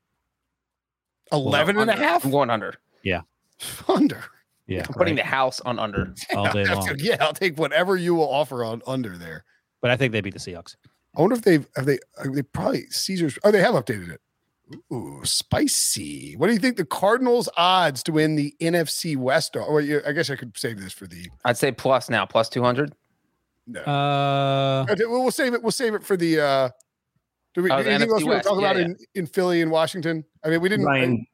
11 1.32 1.76
well, 1.76 1.90
and 1.90 1.92
a 1.92 1.96
half? 1.96 2.24
I'm 2.24 2.32
going 2.32 2.50
under. 2.50 2.76
Yeah. 3.04 3.22
Under. 3.88 4.24
Yeah. 4.68 4.84
I'm 4.88 4.94
putting 4.94 5.16
right. 5.16 5.24
the 5.24 5.30
house 5.30 5.62
on 5.62 5.80
under 5.80 6.14
all 6.36 6.52
day 6.52 6.66
long. 6.66 6.96
yeah, 6.98 7.18
I'll 7.22 7.34
take 7.34 7.58
whatever 7.58 7.96
you 7.96 8.16
will 8.16 8.28
offer 8.28 8.64
on 8.64 8.82
under 8.88 9.18
there. 9.18 9.46
But 9.82 9.92
I 9.92 9.98
think 9.98 10.12
they 10.12 10.22
beat 10.22 10.34
the 10.34 10.40
Seahawks. 10.40 10.76
I 11.16 11.22
wonder 11.22 11.36
if 11.36 11.44
they've 11.44 11.68
have 11.76 11.86
they 11.86 12.00
they 12.26 12.42
probably 12.42 12.88
Caesars. 12.90 13.38
Oh, 13.44 13.52
they 13.52 13.62
have 13.62 13.76
updated 13.76 14.10
it. 14.10 14.22
Ooh, 14.92 15.22
spicy. 15.24 16.36
What 16.38 16.48
do 16.48 16.54
you 16.54 16.60
think 16.60 16.78
the 16.78 16.86
Cardinals' 16.86 17.50
odds 17.56 18.02
to 18.04 18.12
win 18.12 18.36
the 18.36 18.54
NFC 18.60 19.16
West 19.16 19.56
are? 19.56 19.72
Well, 19.72 20.02
I 20.06 20.12
guess 20.12 20.30
I 20.30 20.36
could 20.36 20.58
save 20.58 20.80
this 20.80 20.94
for 20.94 21.06
the. 21.06 21.30
I'd 21.44 21.58
say 21.58 21.72
plus 21.72 22.10
now, 22.10 22.26
plus 22.26 22.50
two 22.50 22.64
hundred. 22.64 22.94
No. 23.68 23.82
Uh, 23.82 24.86
okay, 24.90 25.06
well, 25.06 25.22
we'll 25.22 25.32
save 25.32 25.54
it. 25.54 25.62
We'll 25.62 25.72
save 25.72 25.94
it 25.94 26.04
for 26.04 26.18
the. 26.18 26.40
uh 26.40 26.70
Do 27.54 27.64
we? 27.64 27.70
Oh, 27.70 27.78
anything 27.78 28.10
else 28.10 28.24
we 28.24 28.30
want 28.30 28.44
to 28.44 28.50
talk 28.50 28.62
yeah, 28.62 28.72
about 28.72 28.80
yeah. 28.80 28.86
in 28.86 28.98
in 29.14 29.26
Philly 29.28 29.62
and 29.62 29.70
Washington? 29.70 30.24
I 30.44 30.50
mean, 30.50 30.62
we 30.62 30.70
didn't. 30.70 30.86
Ryan, 30.86 31.26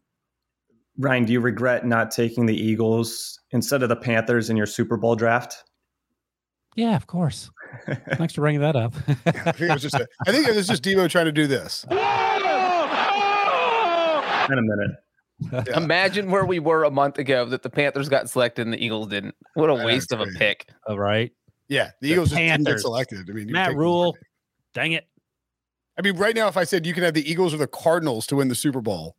Ryan, 0.98 1.26
do 1.26 1.34
you 1.34 1.40
regret 1.40 1.86
not 1.86 2.12
taking 2.12 2.46
the 2.46 2.56
Eagles 2.56 3.40
instead 3.52 3.82
of 3.82 3.90
the 3.90 3.96
Panthers 3.96 4.50
in 4.50 4.58
your 4.58 4.66
Super 4.66 4.98
Bowl 4.98 5.16
draft? 5.16 5.64
Yeah, 6.76 6.96
of 6.96 7.08
course. 7.08 7.50
Thanks 8.18 8.34
for 8.34 8.42
bringing 8.42 8.62
that 8.62 8.76
up. 8.76 8.94
I 9.08 9.52
think 9.52 9.62
it 9.62 9.74
was 9.74 9.82
just. 9.82 9.96
A, 9.96 10.08
I 10.28 10.32
think 10.32 10.48
it 10.48 10.56
was 10.56 10.68
just 10.68 10.84
Debo 10.84 11.10
trying 11.10 11.26
to 11.26 11.32
do 11.32 11.48
this. 11.48 11.86
In 14.52 14.60
a 14.60 14.62
minute. 14.62 14.92
Yeah. 15.52 15.78
Imagine 15.78 16.30
where 16.30 16.46
we 16.46 16.60
were 16.60 16.84
a 16.84 16.92
month 16.92 17.18
ago 17.18 17.46
that 17.46 17.64
the 17.64 17.70
Panthers 17.70 18.10
got 18.10 18.30
selected 18.30 18.68
and 18.68 18.74
the 18.74 18.84
Eagles 18.84 19.08
didn't. 19.08 19.36
What 19.56 19.70
a 19.70 19.76
waste 19.76 20.12
of 20.12 20.20
a 20.20 20.28
pick. 20.38 20.70
All 20.88 21.00
right. 21.00 21.32
Yeah. 21.68 21.92
The, 22.00 22.08
the 22.08 22.14
Eagles 22.14 22.34
Panthers. 22.34 22.74
just 22.76 22.84
selected. 22.84 23.30
I 23.30 23.34
mean, 23.34 23.52
Matt 23.52 23.76
Rhule. 23.76 24.16
Dang 24.74 24.92
it. 24.94 25.08
I 25.98 26.02
mean, 26.02 26.16
right 26.18 26.36
now, 26.36 26.48
if 26.48 26.58
I 26.58 26.64
said 26.64 26.86
you 26.86 26.94
can 26.94 27.04
have 27.04 27.14
the 27.14 27.30
Eagles 27.30 27.54
or 27.54 27.58
the 27.58 27.68
Cardinals 27.68 28.26
to 28.28 28.38
win 28.38 28.48
the 28.48 28.56
Super 28.56 28.82
Bowl, 28.82 29.16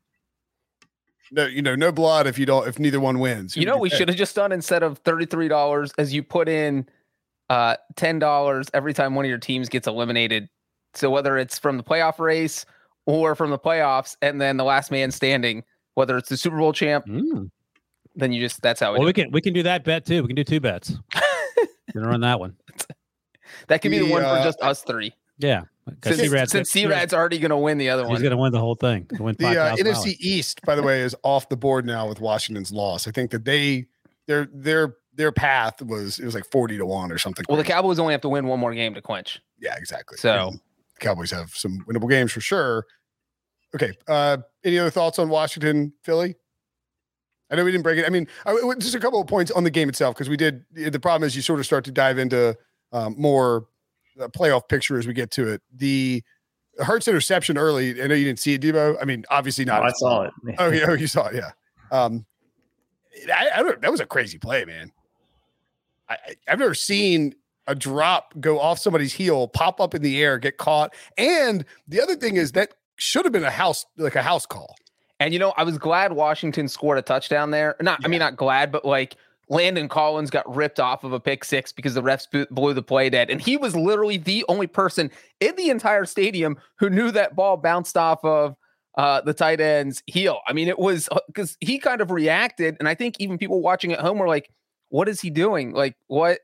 no, 1.30 1.46
you 1.46 1.62
know, 1.62 1.74
no 1.74 1.92
blood 1.92 2.26
if 2.26 2.38
you 2.38 2.46
don't, 2.46 2.68
if 2.68 2.78
neither 2.78 3.00
one 3.00 3.18
wins. 3.18 3.56
You 3.56 3.66
know, 3.66 3.78
we 3.78 3.88
should 3.88 4.08
have 4.08 4.16
just 4.16 4.36
done 4.36 4.52
instead 4.52 4.82
of 4.82 5.02
$33 5.04 5.92
as 5.98 6.12
you 6.12 6.22
put 6.22 6.48
in 6.48 6.86
uh, 7.48 7.76
$10 7.94 8.70
every 8.74 8.92
time 8.92 9.14
one 9.14 9.24
of 9.24 9.28
your 9.28 9.38
teams 9.38 9.68
gets 9.68 9.86
eliminated. 9.86 10.48
So 10.94 11.10
whether 11.10 11.38
it's 11.38 11.58
from 11.58 11.78
the 11.78 11.82
playoff 11.82 12.18
race 12.18 12.66
or 13.06 13.34
from 13.34 13.50
the 13.50 13.58
playoffs, 13.58 14.16
and 14.22 14.40
then 14.40 14.56
the 14.56 14.64
last 14.64 14.90
man 14.90 15.10
standing, 15.10 15.64
whether 15.94 16.16
it's 16.16 16.28
the 16.28 16.36
Super 16.36 16.58
Bowl 16.58 16.72
champ, 16.72 17.06
mm. 17.06 17.50
then 18.14 18.32
you 18.32 18.40
just 18.40 18.62
that's 18.62 18.80
how. 18.80 18.92
We 18.92 18.98
well, 18.98 19.06
we 19.06 19.12
can 19.12 19.30
we 19.30 19.40
can 19.40 19.52
do 19.52 19.62
that 19.64 19.84
bet 19.84 20.04
too. 20.04 20.22
We 20.22 20.28
can 20.28 20.36
do 20.36 20.44
two 20.44 20.60
bets. 20.60 20.94
We're 21.14 21.22
gonna 22.00 22.08
run 22.08 22.20
that 22.20 22.40
one. 22.40 22.56
that 23.68 23.82
could 23.82 23.90
be 23.90 23.98
the, 23.98 24.06
the 24.06 24.12
one 24.12 24.24
uh, 24.24 24.36
for 24.36 24.44
just 24.44 24.60
us 24.62 24.82
three. 24.82 25.12
Yeah. 25.38 25.62
Since, 26.04 26.20
C-Rad's, 26.20 26.52
since 26.52 26.70
C-Rad's 26.70 27.12
already 27.12 27.40
going 27.40 27.50
to 27.50 27.56
win 27.56 27.76
the 27.76 27.90
other 27.90 28.04
one. 28.04 28.12
He's 28.12 28.22
going 28.22 28.30
to 28.30 28.36
win 28.36 28.52
the 28.52 28.60
whole 28.60 28.76
thing. 28.76 29.04
Win 29.18 29.34
the 29.36 29.60
uh, 29.60 29.74
NFC 29.74 30.14
East, 30.20 30.60
by 30.64 30.76
the 30.76 30.82
way, 30.82 31.00
is 31.00 31.16
off 31.24 31.48
the 31.48 31.56
board 31.56 31.84
now 31.84 32.08
with 32.08 32.20
Washington's 32.20 32.70
loss. 32.70 33.08
I 33.08 33.10
think 33.10 33.32
that 33.32 33.44
they 33.44 33.86
their 34.28 34.48
their 34.52 34.94
their 35.14 35.32
path 35.32 35.82
was 35.82 36.18
it 36.18 36.24
was 36.24 36.34
like 36.34 36.48
40 36.50 36.78
to 36.78 36.86
1 36.86 37.10
or 37.10 37.18
something. 37.18 37.44
Well, 37.48 37.56
crazy. 37.56 37.66
the 37.66 37.72
Cowboys 37.72 37.98
only 37.98 38.12
have 38.12 38.20
to 38.20 38.28
win 38.28 38.46
one 38.46 38.60
more 38.60 38.72
game 38.74 38.94
to 38.94 39.02
clinch. 39.02 39.40
Yeah, 39.58 39.74
exactly. 39.76 40.18
So 40.18 40.50
and 40.50 40.60
Cowboys 41.02 41.30
have 41.30 41.50
some 41.50 41.84
winnable 41.88 42.08
games 42.08 42.32
for 42.32 42.40
sure. 42.40 42.86
Okay. 43.74 43.92
Uh, 44.08 44.38
any 44.64 44.78
other 44.78 44.90
thoughts 44.90 45.18
on 45.18 45.28
Washington, 45.28 45.92
Philly? 46.02 46.36
I 47.50 47.56
know 47.56 47.64
we 47.64 47.72
didn't 47.72 47.82
break 47.82 47.98
it. 47.98 48.06
I 48.06 48.08
mean, 48.08 48.26
I, 48.46 48.56
just 48.78 48.94
a 48.94 49.00
couple 49.00 49.20
of 49.20 49.26
points 49.26 49.50
on 49.50 49.64
the 49.64 49.70
game 49.70 49.90
itself 49.90 50.14
because 50.14 50.30
we 50.30 50.38
did. 50.38 50.64
The 50.72 50.98
problem 50.98 51.26
is 51.26 51.36
you 51.36 51.42
sort 51.42 51.60
of 51.60 51.66
start 51.66 51.84
to 51.84 51.92
dive 51.92 52.18
into 52.18 52.56
um, 52.92 53.14
more 53.18 53.66
uh, 54.18 54.28
playoff 54.28 54.68
picture 54.68 54.98
as 54.98 55.06
we 55.06 55.12
get 55.12 55.30
to 55.32 55.48
it. 55.48 55.62
The 55.74 56.22
Hurts 56.78 57.06
interception 57.06 57.58
early. 57.58 58.02
I 58.02 58.06
know 58.06 58.14
you 58.14 58.24
didn't 58.24 58.38
see 58.38 58.54
it, 58.54 58.62
Debo. 58.62 58.96
I 59.00 59.04
mean, 59.04 59.26
obviously 59.28 59.66
not. 59.66 59.82
Oh, 59.82 59.84
I 59.84 59.92
saw 59.92 60.22
it. 60.22 60.32
oh, 60.58 60.70
yeah, 60.70 60.86
oh, 60.88 60.94
you 60.94 61.06
saw 61.06 61.26
it. 61.26 61.34
Yeah. 61.34 61.50
Um, 61.90 62.24
I, 63.32 63.50
I 63.56 63.62
don't. 63.62 63.80
That 63.82 63.90
was 63.90 64.00
a 64.00 64.06
crazy 64.06 64.38
play, 64.38 64.64
man. 64.64 64.90
I, 66.08 66.16
I've 66.48 66.58
never 66.58 66.74
seen 66.74 67.34
a 67.66 67.74
drop 67.74 68.34
go 68.40 68.58
off 68.58 68.78
somebody's 68.78 69.12
heel, 69.12 69.48
pop 69.48 69.80
up 69.80 69.94
in 69.94 70.02
the 70.02 70.22
air, 70.22 70.38
get 70.38 70.56
caught. 70.56 70.94
And 71.16 71.64
the 71.86 72.00
other 72.00 72.16
thing 72.16 72.36
is 72.36 72.52
that 72.52 72.74
should 72.96 73.24
have 73.24 73.32
been 73.32 73.44
a 73.44 73.50
house, 73.50 73.86
like 73.96 74.16
a 74.16 74.22
house 74.22 74.46
call. 74.46 74.76
And 75.20 75.32
you 75.32 75.38
know, 75.38 75.52
I 75.56 75.62
was 75.62 75.78
glad 75.78 76.12
Washington 76.12 76.68
scored 76.68 76.98
a 76.98 77.02
touchdown 77.02 77.50
there. 77.50 77.76
Not, 77.80 78.00
yeah. 78.00 78.06
I 78.06 78.08
mean, 78.08 78.18
not 78.18 78.36
glad, 78.36 78.72
but 78.72 78.84
like 78.84 79.16
Landon 79.48 79.88
Collins 79.88 80.30
got 80.30 80.52
ripped 80.54 80.80
off 80.80 81.04
of 81.04 81.12
a 81.12 81.20
pick 81.20 81.44
six 81.44 81.72
because 81.72 81.94
the 81.94 82.02
refs 82.02 82.26
blew 82.50 82.74
the 82.74 82.82
play 82.82 83.10
dead. 83.10 83.30
And 83.30 83.40
he 83.40 83.56
was 83.56 83.76
literally 83.76 84.16
the 84.16 84.44
only 84.48 84.66
person 84.66 85.10
in 85.40 85.54
the 85.56 85.70
entire 85.70 86.06
stadium 86.06 86.56
who 86.76 86.90
knew 86.90 87.10
that 87.10 87.36
ball 87.36 87.56
bounced 87.56 87.96
off 87.96 88.24
of 88.24 88.56
uh, 88.96 89.20
the 89.20 89.34
tight 89.34 89.60
end's 89.60 90.02
heel. 90.06 90.40
I 90.46 90.52
mean, 90.52 90.68
it 90.68 90.78
was 90.78 91.08
because 91.26 91.52
uh, 91.52 91.66
he 91.66 91.78
kind 91.78 92.00
of 92.00 92.10
reacted. 92.10 92.76
And 92.78 92.88
I 92.88 92.94
think 92.94 93.16
even 93.18 93.38
people 93.38 93.60
watching 93.60 93.92
at 93.92 94.00
home 94.00 94.18
were 94.18 94.28
like, 94.28 94.50
what 94.88 95.08
is 95.08 95.20
he 95.20 95.30
doing? 95.30 95.72
Like, 95.72 95.96
what? 96.06 96.40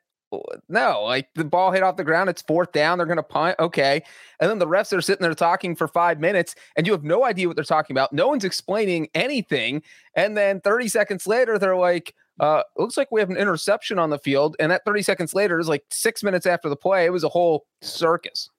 No, 0.69 1.03
like 1.05 1.29
the 1.35 1.45
ball 1.45 1.73
hit 1.73 1.83
off 1.83 1.97
the 1.97 2.05
ground. 2.05 2.29
It's 2.29 2.43
fourth 2.43 2.73
down. 2.73 2.99
They're 2.99 3.07
going 3.07 3.17
to 3.17 3.23
punt. 3.23 3.57
Okay. 3.59 4.03
And 4.41 4.51
then 4.51 4.59
the 4.59 4.67
refs 4.67 4.97
are 4.97 5.01
sitting 5.01 5.23
there 5.23 5.35
talking 5.35 5.75
for 5.75 5.89
five 5.89 6.21
minutes 6.21 6.55
and 6.77 6.87
you 6.87 6.93
have 6.93 7.05
no 7.05 7.25
idea 7.25 7.47
what 7.47 7.57
they're 7.57 7.65
talking 7.65 7.95
about. 7.95 8.13
No 8.13 8.29
one's 8.29 8.45
explaining 8.45 9.09
anything. 9.15 9.83
And 10.15 10.37
then 10.37 10.61
30 10.61 10.89
seconds 10.89 11.27
later, 11.27 11.59
they're 11.59 11.77
like, 11.77 12.15
uh, 12.41 12.63
looks 12.77 12.97
like 12.97 13.11
we 13.11 13.21
have 13.21 13.31
an 13.31 13.37
interception 13.37 13.99
on 13.99 14.11
the 14.11 14.19
field. 14.19 14.57
And 14.61 14.71
that 14.71 14.85
30 14.85 15.03
seconds 15.03 15.35
later 15.35 15.59
is 15.59 15.69
like 15.69 15.85
six 15.91 16.23
minutes 16.23 16.47
after 16.47 16.69
the 16.69 16.77
play. 16.77 17.07
It 17.07 17.13
was 17.13 17.25
a 17.25 17.29
whole 17.29 17.67
circus. 17.81 18.51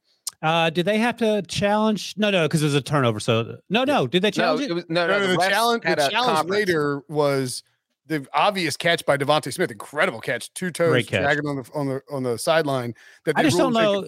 Uh, 0.41 0.69
did 0.69 0.85
they 0.85 0.97
have 0.97 1.17
to 1.17 1.41
challenge? 1.43 2.15
No, 2.17 2.29
no, 2.29 2.47
because 2.47 2.61
it 2.61 2.65
was 2.65 2.75
a 2.75 2.81
turnover. 2.81 3.19
So 3.19 3.57
no, 3.69 3.83
no. 3.83 4.07
Did 4.07 4.21
they 4.21 4.31
challenge 4.31 4.61
no, 4.61 4.65
it? 4.65 4.71
it 4.71 4.73
was, 4.73 4.85
no, 4.89 5.05
no, 5.05 5.19
No, 5.19 5.27
the, 5.27 5.33
the 5.33 5.49
challenge, 5.49 5.83
the 5.83 6.07
challenge 6.09 6.49
later 6.49 7.03
was 7.09 7.63
the 8.09 8.27
obvious 8.33 8.75
catch 8.75 9.05
by 9.05 9.17
DeVonta 9.17 9.53
Smith. 9.53 9.71
Incredible 9.71 10.19
catch, 10.19 10.53
two 10.53 10.71
toes 10.71 11.05
dragging 11.05 11.45
on 11.45 11.55
the 11.57 11.69
on 11.73 11.87
the 11.87 12.01
on 12.11 12.23
the 12.23 12.37
sideline. 12.37 12.93
That 13.23 13.37
I 13.37 13.43
just 13.43 13.57
don't 13.57 13.73
know- 13.73 14.03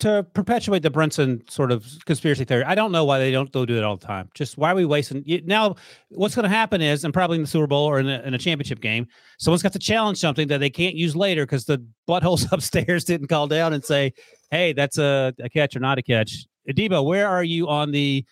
to 0.00 0.24
perpetuate 0.32 0.82
the 0.82 0.90
Brinson 0.90 1.50
sort 1.50 1.72
of 1.72 1.84
conspiracy 2.04 2.44
theory. 2.44 2.62
I 2.62 2.76
don't 2.76 2.92
know 2.92 3.04
why 3.04 3.18
they 3.18 3.32
don't 3.32 3.50
go 3.50 3.66
do 3.66 3.76
it 3.76 3.82
all 3.82 3.96
the 3.96 4.06
time. 4.06 4.30
Just 4.32 4.56
why 4.56 4.70
are 4.70 4.74
we 4.76 4.84
wasting 4.84 5.24
you, 5.26 5.42
now? 5.44 5.74
What's 6.10 6.36
going 6.36 6.44
to 6.44 6.48
happen 6.48 6.80
is, 6.80 7.02
and 7.02 7.12
probably 7.12 7.34
in 7.36 7.42
the 7.42 7.48
Super 7.48 7.66
Bowl 7.66 7.84
or 7.84 7.98
in 7.98 8.08
a, 8.08 8.20
in 8.20 8.32
a 8.32 8.38
championship 8.38 8.80
game, 8.80 9.08
someone's 9.38 9.62
got 9.62 9.72
to 9.72 9.78
challenge 9.80 10.18
something 10.18 10.46
that 10.48 10.58
they 10.58 10.70
can't 10.70 10.94
use 10.94 11.16
later 11.16 11.44
because 11.44 11.64
the 11.64 11.84
buttholes 12.08 12.46
upstairs 12.52 13.04
didn't 13.04 13.26
call 13.26 13.48
down 13.48 13.72
and 13.72 13.84
say, 13.84 14.12
"Hey, 14.52 14.72
that's 14.72 14.98
a, 14.98 15.34
a 15.40 15.48
catch 15.48 15.74
or 15.74 15.80
not 15.80 15.98
a 15.98 16.02
catch." 16.02 16.46
Adiba, 16.70 17.04
where 17.04 17.28
are 17.28 17.44
you 17.44 17.68
on 17.68 17.90
the? 17.90 18.24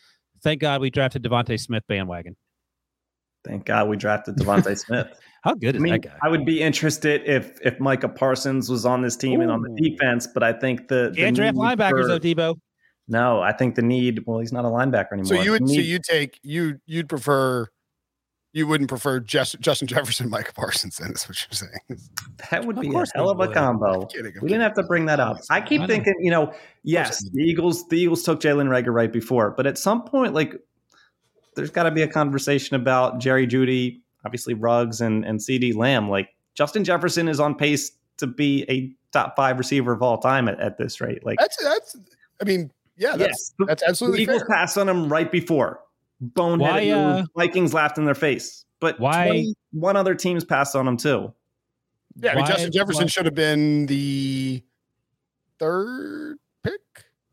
Thank 0.42 0.61
God 0.61 0.81
we 0.81 0.90
drafted 0.90 1.24
DeVonta 1.24 1.59
Smith 1.59 1.83
bandwagon. 1.88 2.37
Thank 3.46 3.64
God 3.64 3.88
we 3.88 3.96
drafted 3.96 4.37
DeVonta 4.37 4.76
Smith. 4.87 5.06
How 5.42 5.54
good 5.54 5.74
I 5.74 5.78
is 5.78 5.82
mean, 5.82 5.92
that 5.92 6.00
guy? 6.02 6.16
I 6.22 6.28
would 6.28 6.44
be 6.44 6.61
interested 6.61 7.22
if 7.24 7.59
if 7.64 7.78
Micah 7.78 8.09
Parsons 8.09 8.68
was 8.68 8.85
on 8.85 9.02
this 9.02 9.16
team 9.16 9.40
and 9.40 9.50
on 9.50 9.62
the 9.62 9.70
defense, 9.80 10.26
but 10.26 10.42
I 10.42 10.52
think 10.52 10.88
the, 10.88 11.11
the 11.14 11.16
Can't 11.16 11.37
draft 11.37 11.56
linebackers 11.56 12.02
for- 12.02 12.09
though, 12.09 12.18
Debo. 12.20 12.56
No, 13.09 13.40
I 13.40 13.52
think 13.52 13.76
the 13.76 13.82
need. 13.82 14.24
Well, 14.26 14.40
he's 14.40 14.52
not 14.52 14.64
a 14.64 14.68
linebacker 14.68 15.12
anymore. 15.12 15.26
So 15.26 15.40
you 15.40 15.52
would 15.52 15.62
The 15.62 15.68
so 15.68 15.74
need- 15.74 15.87
you 15.87 15.98
take 16.00 16.40
you 16.42 16.80
you'd 16.87 17.09
prefer 17.09 17.68
you 18.52 18.66
wouldn't 18.66 18.88
prefer 18.88 19.20
Just, 19.20 19.61
Justin 19.61 19.87
Jefferson, 19.87 20.30
Micah 20.30 20.52
Parsons. 20.54 20.96
Then 20.96 21.11
is 21.12 21.28
what 21.28 21.38
you're 21.40 21.52
saying. 21.52 22.00
that 22.50 22.64
would 22.64 22.76
Of 22.78 22.82
be 22.82 22.88
a 22.88 22.90
course 22.90 23.12
hell 23.14 23.26
we 23.26 23.44
of 23.44 23.50
a 23.50 23.52
combo. 23.52 24.02
I'm 24.02 24.09
kidding. 24.09 24.32
I'm 24.35 24.42
We 24.42 24.48
didn't 24.48 24.62
have 24.62 24.74
to 24.74 24.82
bring 24.85 25.04
that 25.06 25.20
up. 25.20 25.37
I 25.50 25.61
keep 25.61 25.82
I 25.82 25.87
thinking, 25.87 26.14
you 26.20 26.30
know, 26.30 26.52
yes, 26.82 27.22
the 27.32 27.42
Eagles, 27.42 27.87
the 27.88 27.98
Eagles 28.00 28.22
took 28.22 28.40
Jalen 28.40 28.68
Reagor 28.68 28.94
right 28.94 29.12
before, 29.12 29.50
but 29.50 29.66
at 29.66 29.76
some 29.76 30.02
point, 30.04 30.32
like, 30.32 30.54
there's 31.56 31.70
got 31.70 31.84
to 31.84 31.90
be 31.90 32.02
a 32.02 32.08
conversation 32.08 32.76
about 32.76 33.18
Jerry 33.18 33.46
Jeudy, 33.46 34.00
obviously 34.24 34.54
Ruggs 34.54 35.00
and 35.00 35.24
and 35.24 35.40
CeeDee 35.40 35.74
Lamb. 35.74 36.08
Like 36.08 36.28
Justin 36.54 36.84
Jefferson 36.84 37.28
is 37.28 37.40
on 37.40 37.54
pace 37.54 37.90
to 38.18 38.26
be 38.26 38.64
a 38.70 38.92
top 39.12 39.34
five 39.36 39.58
receiver 39.58 39.92
of 39.92 40.02
all 40.02 40.18
time 40.18 40.48
at, 40.48 40.58
at 40.60 40.78
this 40.78 41.00
rate. 41.00 41.24
Like, 41.24 41.38
That's 41.40 41.56
that's. 41.62 41.96
I 42.40 42.44
mean, 42.44 42.70
yeah, 42.96 43.16
that's 43.16 43.52
yes, 43.58 43.66
that's 43.68 43.82
the 43.82 43.88
absolutely 43.88 44.22
Eagles 44.22 44.42
fair. 44.42 44.48
passed 44.56 44.78
on 44.78 44.88
him 44.88 45.08
right 45.10 45.30
before. 45.30 45.80
Boneheaded 46.22 46.60
Why, 46.60 46.90
uh. 46.90 47.24
Vikings 47.36 47.74
laughed 47.74 47.98
in 47.98 48.04
their 48.06 48.14
face, 48.14 48.64
but 48.80 48.98
Why- 49.00 49.52
one 49.72 49.96
other 49.96 50.14
teams 50.14 50.44
passed 50.44 50.74
on 50.76 50.88
him 50.88 50.96
too. 50.96 51.32
Yeah, 52.16 52.32
I 52.32 52.34
mean, 52.36 52.42
Why- 52.42 52.48
Justin 52.48 52.72
Jefferson 52.72 53.02
why- 53.04 53.08
should 53.08 53.24
have 53.26 53.34
been 53.34 53.84
the 53.86 54.62
third 55.58 56.38
pick 56.62 56.80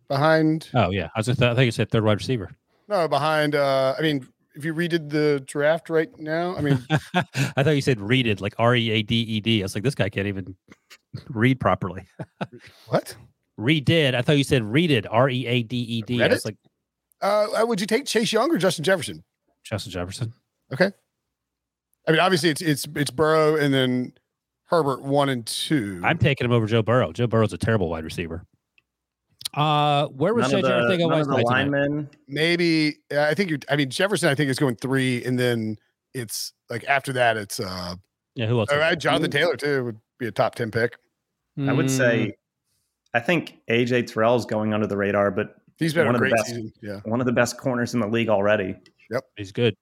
behind. 0.07 0.69
Oh 0.73 0.89
yeah, 0.91 1.07
I 1.15 1.19
was. 1.19 1.27
Just, 1.27 1.41
I 1.41 1.55
think 1.55 1.65
you 1.65 1.71
said 1.71 1.91
third 1.91 2.03
wide 2.03 2.17
receiver. 2.17 2.51
No, 2.87 3.07
behind. 3.07 3.55
uh 3.55 3.95
I 3.97 4.01
mean, 4.01 4.27
if 4.55 4.63
you 4.65 4.73
redid 4.73 5.09
the 5.09 5.43
draft 5.45 5.89
right 5.89 6.09
now, 6.19 6.55
I 6.55 6.61
mean, 6.61 6.85
I 7.15 7.63
thought 7.63 7.71
you 7.75 7.81
said 7.81 7.99
readed 7.99 8.39
like 8.41 8.53
R 8.59 8.75
E 8.75 8.91
A 8.91 9.01
D 9.01 9.15
E 9.15 9.39
D. 9.41 9.61
I 9.61 9.65
was 9.65 9.75
like, 9.75 9.83
this 9.83 9.95
guy 9.95 10.09
can't 10.09 10.27
even 10.27 10.55
read 11.29 11.59
properly. 11.59 12.05
what? 12.87 13.15
Redid. 13.59 14.15
I 14.15 14.21
thought 14.21 14.37
you 14.37 14.43
said 14.43 14.63
readed 14.63 15.07
R 15.09 15.29
E 15.29 15.45
A 15.47 15.63
D 15.63 15.77
E 15.77 16.01
D. 16.01 16.19
I 16.21 16.25
Read 16.25 16.31
was 16.31 16.45
it? 16.45 16.45
like 16.45 16.57
Uh, 17.21 17.65
would 17.65 17.81
you 17.81 17.87
take 17.87 18.05
Chase 18.05 18.31
Young 18.31 18.51
or 18.53 18.57
Justin 18.57 18.83
Jefferson? 18.83 19.23
Justin 19.63 19.91
Jefferson. 19.91 20.33
Okay. 20.71 20.91
I 22.07 22.11
mean, 22.11 22.19
obviously 22.19 22.49
it's 22.49 22.61
it's 22.61 22.87
it's 22.95 23.11
Burrow 23.11 23.55
and 23.55 23.73
then 23.73 24.13
Herbert 24.65 25.01
one 25.03 25.29
and 25.29 25.45
two. 25.45 26.01
I'm 26.03 26.17
taking 26.17 26.45
him 26.45 26.51
over 26.51 26.65
Joe 26.65 26.81
Burrow. 26.81 27.11
Joe 27.11 27.27
Burrow's 27.27 27.53
a 27.53 27.57
terrible 27.57 27.89
wide 27.89 28.03
receiver. 28.03 28.45
Uh, 29.53 30.07
where 30.07 30.33
was 30.33 30.51
None 30.51 30.59
of 30.63 30.65
JJ 30.65 30.97
the, 30.97 31.07
none 31.07 31.19
of 31.21 31.27
the 31.27 31.33
tonight? 31.35 31.45
linemen. 31.45 32.09
maybe 32.27 32.95
I 33.15 33.33
think 33.35 33.51
you. 33.51 33.59
I 33.69 33.75
mean, 33.75 33.89
Jefferson. 33.89 34.29
I 34.29 34.35
think 34.35 34.49
is 34.49 34.57
going 34.57 34.75
three, 34.77 35.23
and 35.23 35.37
then 35.39 35.77
it's 36.13 36.53
like 36.69 36.83
after 36.85 37.13
that, 37.13 37.37
it's 37.37 37.59
uh, 37.59 37.95
Yeah, 38.35 38.47
who 38.47 38.59
else? 38.59 38.69
all 38.69 38.77
was 38.77 38.81
right, 38.81 38.89
there? 38.89 38.95
Jonathan 38.95 39.29
Taylor 39.31 39.55
too 39.55 39.83
would 39.85 39.99
be 40.17 40.25
a 40.27 40.31
top 40.31 40.55
ten 40.55 40.71
pick. 40.71 40.97
I 41.67 41.71
would 41.71 41.91
say, 41.91 42.33
I 43.13 43.19
think 43.19 43.59
AJ 43.69 44.11
Terrell's 44.11 44.45
going 44.47 44.73
under 44.73 44.87
the 44.87 44.97
radar, 44.97 45.29
but 45.29 45.55
He's 45.77 45.93
been 45.93 46.05
One 46.07 46.15
a 46.15 46.17
of 46.17 46.23
the 46.23 46.35
best. 46.35 46.47
season. 46.47 46.73
Yeah, 46.81 46.99
one 47.05 47.19
of 47.19 47.27
the 47.27 47.31
best 47.33 47.57
corners 47.57 47.93
in 47.93 47.99
the 47.99 48.07
league 48.07 48.29
already. 48.29 48.75
Yep, 49.11 49.23
he's 49.37 49.51
good. 49.51 49.75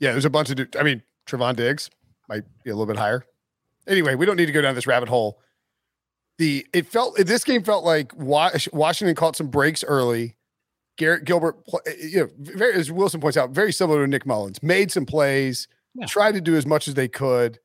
yeah. 0.00 0.10
There's 0.12 0.24
a 0.24 0.30
bunch 0.30 0.50
of. 0.50 0.58
I 0.78 0.82
mean, 0.82 1.02
Trevon 1.26 1.54
Diggs 1.54 1.88
might 2.28 2.42
be 2.64 2.70
a 2.70 2.74
little 2.74 2.86
bit 2.86 2.96
higher. 2.96 3.24
Anyway, 3.86 4.16
we 4.16 4.26
don't 4.26 4.36
need 4.36 4.46
to 4.46 4.52
go 4.52 4.60
down 4.60 4.74
this 4.74 4.86
rabbit 4.88 5.08
hole. 5.08 5.40
The 6.38 6.66
it 6.72 6.86
felt 6.86 7.16
this 7.16 7.42
game 7.44 7.62
felt 7.64 7.84
like 7.84 8.12
Washington 8.16 9.14
caught 9.16 9.36
some 9.36 9.48
breaks 9.48 9.82
early. 9.84 10.36
Garrett 10.96 11.24
Gilbert, 11.24 11.56
eh, 11.86 11.92
you 12.00 12.18
know, 12.20 12.28
very, 12.38 12.74
as 12.74 12.90
Wilson 12.90 13.20
points 13.20 13.36
out, 13.36 13.50
very 13.50 13.72
similar 13.72 14.02
to 14.04 14.08
Nick 14.08 14.24
Mullens, 14.26 14.62
made 14.62 14.90
some 14.90 15.06
plays, 15.06 15.68
Yeah. 15.94 16.06
tried 16.06 16.32
to 16.32 16.40
do 16.40 16.56
as 16.56 16.66
much 16.66 16.88
as 16.88 16.94
they 16.94 17.06
could. 17.08 17.58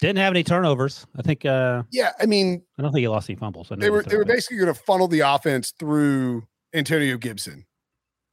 Didn't 0.00 0.18
have 0.18 0.32
any 0.32 0.42
turnovers. 0.44 1.06
I 1.16 1.22
think. 1.22 1.44
Uh, 1.46 1.84
Yeah, 1.90 2.12
I 2.20 2.26
mean, 2.26 2.62
I 2.78 2.82
don't 2.82 2.92
think 2.92 3.00
he 3.02 3.08
lost 3.08 3.30
any 3.30 3.36
fumbles. 3.36 3.68
They 3.74 3.90
were 3.90 4.02
they 4.02 4.16
were 4.16 4.24
basically 4.24 4.56
going 4.58 4.72
to 4.72 4.78
funnel 4.78 5.08
the 5.08 5.20
offense 5.20 5.72
through 5.78 6.46
Antonio 6.74 7.16
Gibson 7.16 7.64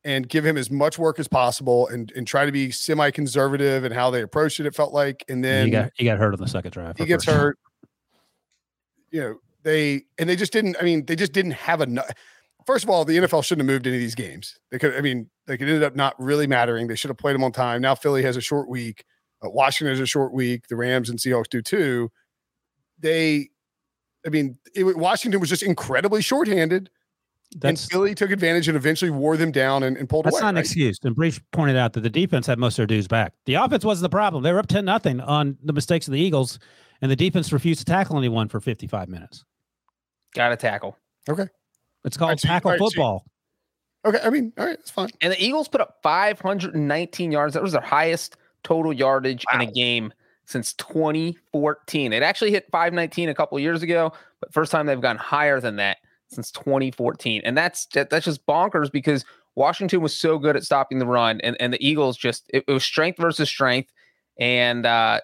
and 0.04 0.28
give 0.28 0.46
him 0.46 0.58
as 0.58 0.72
much 0.72 0.98
work 0.98 1.20
as 1.20 1.28
possible 1.28 1.88
and 1.88 2.12
and 2.16 2.26
try 2.26 2.46
to 2.46 2.52
be 2.52 2.72
semi 2.72 3.12
conservative 3.12 3.84
in 3.86 3.92
how 3.92 4.10
they 4.10 4.22
approached 4.22 4.60
it. 4.60 4.66
It 4.66 4.74
felt 4.76 4.92
like, 4.94 5.24
and 5.30 5.44
then 5.44 5.66
he 5.68 5.72
got 5.72 5.92
he 5.96 6.04
got 6.06 6.18
hurt 6.18 6.34
on 6.34 6.40
the 6.40 6.48
second 6.48 6.72
drive. 6.72 6.98
he 6.98 7.06
gets 7.06 7.24
first. 7.26 7.38
hurt. 7.38 7.60
You 9.12 9.22
know, 9.22 9.36
they 9.64 10.04
and 10.18 10.30
they 10.30 10.36
just 10.36 10.54
didn't. 10.54 10.78
I 10.80 10.84
mean, 10.84 11.06
they 11.06 11.16
just 11.16 11.34
didn't 11.34 11.52
have 11.52 11.82
enough. 11.82 12.10
First 12.66 12.84
of 12.84 12.90
all, 12.90 13.06
the 13.06 13.18
NFL 13.18 13.44
shouldn't 13.44 13.68
have 13.68 13.74
moved 13.74 13.88
any 13.88 13.96
of 13.96 14.02
these 14.02 14.16
games. 14.16 14.58
They 14.70 14.78
could. 14.78 14.96
I 14.96 15.02
mean, 15.02 15.30
like 15.48 15.62
it 15.62 15.64
ended 15.64 15.84
up 15.84 15.96
not 15.96 16.20
really 16.20 16.48
mattering. 16.48 16.88
They 16.88 16.96
should 16.96 17.10
have 17.10 17.18
played 17.18 17.36
them 17.36 17.44
on 17.44 17.52
time. 17.52 17.82
Now 17.82 17.96
Philly 17.96 18.24
has 18.24 18.38
a 18.38 18.42
short 18.42 18.70
week. 18.70 19.04
Uh, 19.44 19.50
Washington 19.50 19.92
has 19.94 20.00
a 20.00 20.06
short 20.06 20.34
week. 20.34 20.68
The 20.68 20.76
Rams 20.76 21.10
and 21.10 21.20
Seahawks 21.20 21.50
do 21.50 21.62
too. 21.62 22.12
They, 23.00 23.50
I 24.26 24.30
mean, 24.30 24.58
it, 24.76 24.84
wa- 24.84 24.94
Washington 24.96 25.40
was 25.40 25.50
just 25.50 25.64
incredibly 25.64 26.22
shorthanded, 26.22 26.92
That's 27.58 27.84
and 27.84 27.92
Philly 27.92 28.14
took 28.14 28.30
advantage 28.30 28.68
and 28.68 28.78
eventually 28.78 29.10
wore 29.10 29.38
them 29.38 29.52
down 29.52 29.82
and, 29.82 29.98
and 29.98 30.08
pulled 30.08 30.26
That's 30.26 30.36
away. 30.36 30.40
That's 30.40 30.44
not 30.44 30.50
an 30.50 30.56
right? 30.58 30.66
excuse. 30.66 31.00
And 31.04 31.16
Breech 31.16 31.42
pointed 31.52 31.78
out 31.78 31.94
that 31.94 32.02
the 32.02 32.10
defense 32.12 32.46
had 32.46 32.60
most 32.60 32.74
of 32.74 32.78
their 32.78 32.96
dues 32.96 33.08
back. 33.08 33.34
The 33.46 33.56
offense 33.56 33.84
wasn't 33.84 34.04
the 34.04 34.16
problem. 34.16 34.44
They 34.44 34.54
were 34.54 34.60
up 34.60 34.68
10 34.68 34.86
nothing 34.86 35.20
on 35.20 35.58
the 35.64 35.74
mistakes 35.74 36.08
of 36.08 36.14
the 36.14 36.20
Eagles, 36.20 36.60
and 37.02 37.10
the 37.10 37.16
defense 37.16 37.52
refused 37.52 37.80
to 37.80 37.86
tackle 37.86 38.20
anyone 38.20 38.48
for 38.48 38.60
55 38.60 39.10
minutes. 39.10 39.44
Got 40.36 40.50
to 40.50 40.58
tackle. 40.58 40.98
Okay. 41.30 41.48
It's 42.06 42.18
called 42.18 42.30
Alright, 42.30 42.40
so 42.40 42.48
you- 42.48 42.52
tackle 42.54 42.70
alright, 42.70 42.80
so 42.80 42.86
you- 42.86 42.90
football. 42.92 43.26
Okay, 44.04 44.20
I 44.24 44.30
mean, 44.32 44.52
all 44.58 44.66
right, 44.66 44.80
it's 44.80 44.90
fine. 44.90 45.10
And 45.22 45.32
the 45.32 45.44
Eagles 45.44 45.68
put 45.68 45.80
up 45.80 46.00
519 46.02 47.32
yards. 47.32 47.54
That 47.54 47.62
was 47.62 47.74
their 47.74 47.82
highest 47.82 48.36
total 48.64 48.92
yardage 48.94 49.46
in 49.54 49.62
a 49.62 49.66
game 49.68 50.12
since 50.46 50.74
2014. 50.74 52.12
It 52.14 52.24
actually 52.24 52.50
hit 52.52 52.66
519 52.72 53.30
a 53.30 53.36
couple 53.36 53.60
years 53.60 53.84
ago, 53.84 54.12
but 54.40 54.52
first 54.54 54.72
time 54.72 54.88
they've 54.88 55.00
gone 55.00 55.18
higher 55.18 55.60
than 55.60 55.76
that 55.76 55.98
since 56.30 56.50
2014. 56.52 57.42
And 57.46 57.56
that's 57.56 57.86
that- 57.88 58.10
that's 58.10 58.26
just 58.26 58.44
bonkers 58.48 58.92
because 58.92 59.24
Washington 59.56 60.02
was 60.02 60.18
so 60.18 60.40
good 60.40 60.56
at 60.56 60.64
stopping 60.64 60.98
the 60.98 61.06
run, 61.06 61.40
and, 61.42 61.56
and 61.60 61.72
the 61.74 61.86
Eagles 61.88 62.18
just 62.18 62.50
it, 62.54 62.64
it 62.68 62.72
was 62.72 62.84
strength 62.84 63.20
versus 63.20 63.50
strength. 63.50 63.92
And 64.40 64.86
uh 64.88 65.20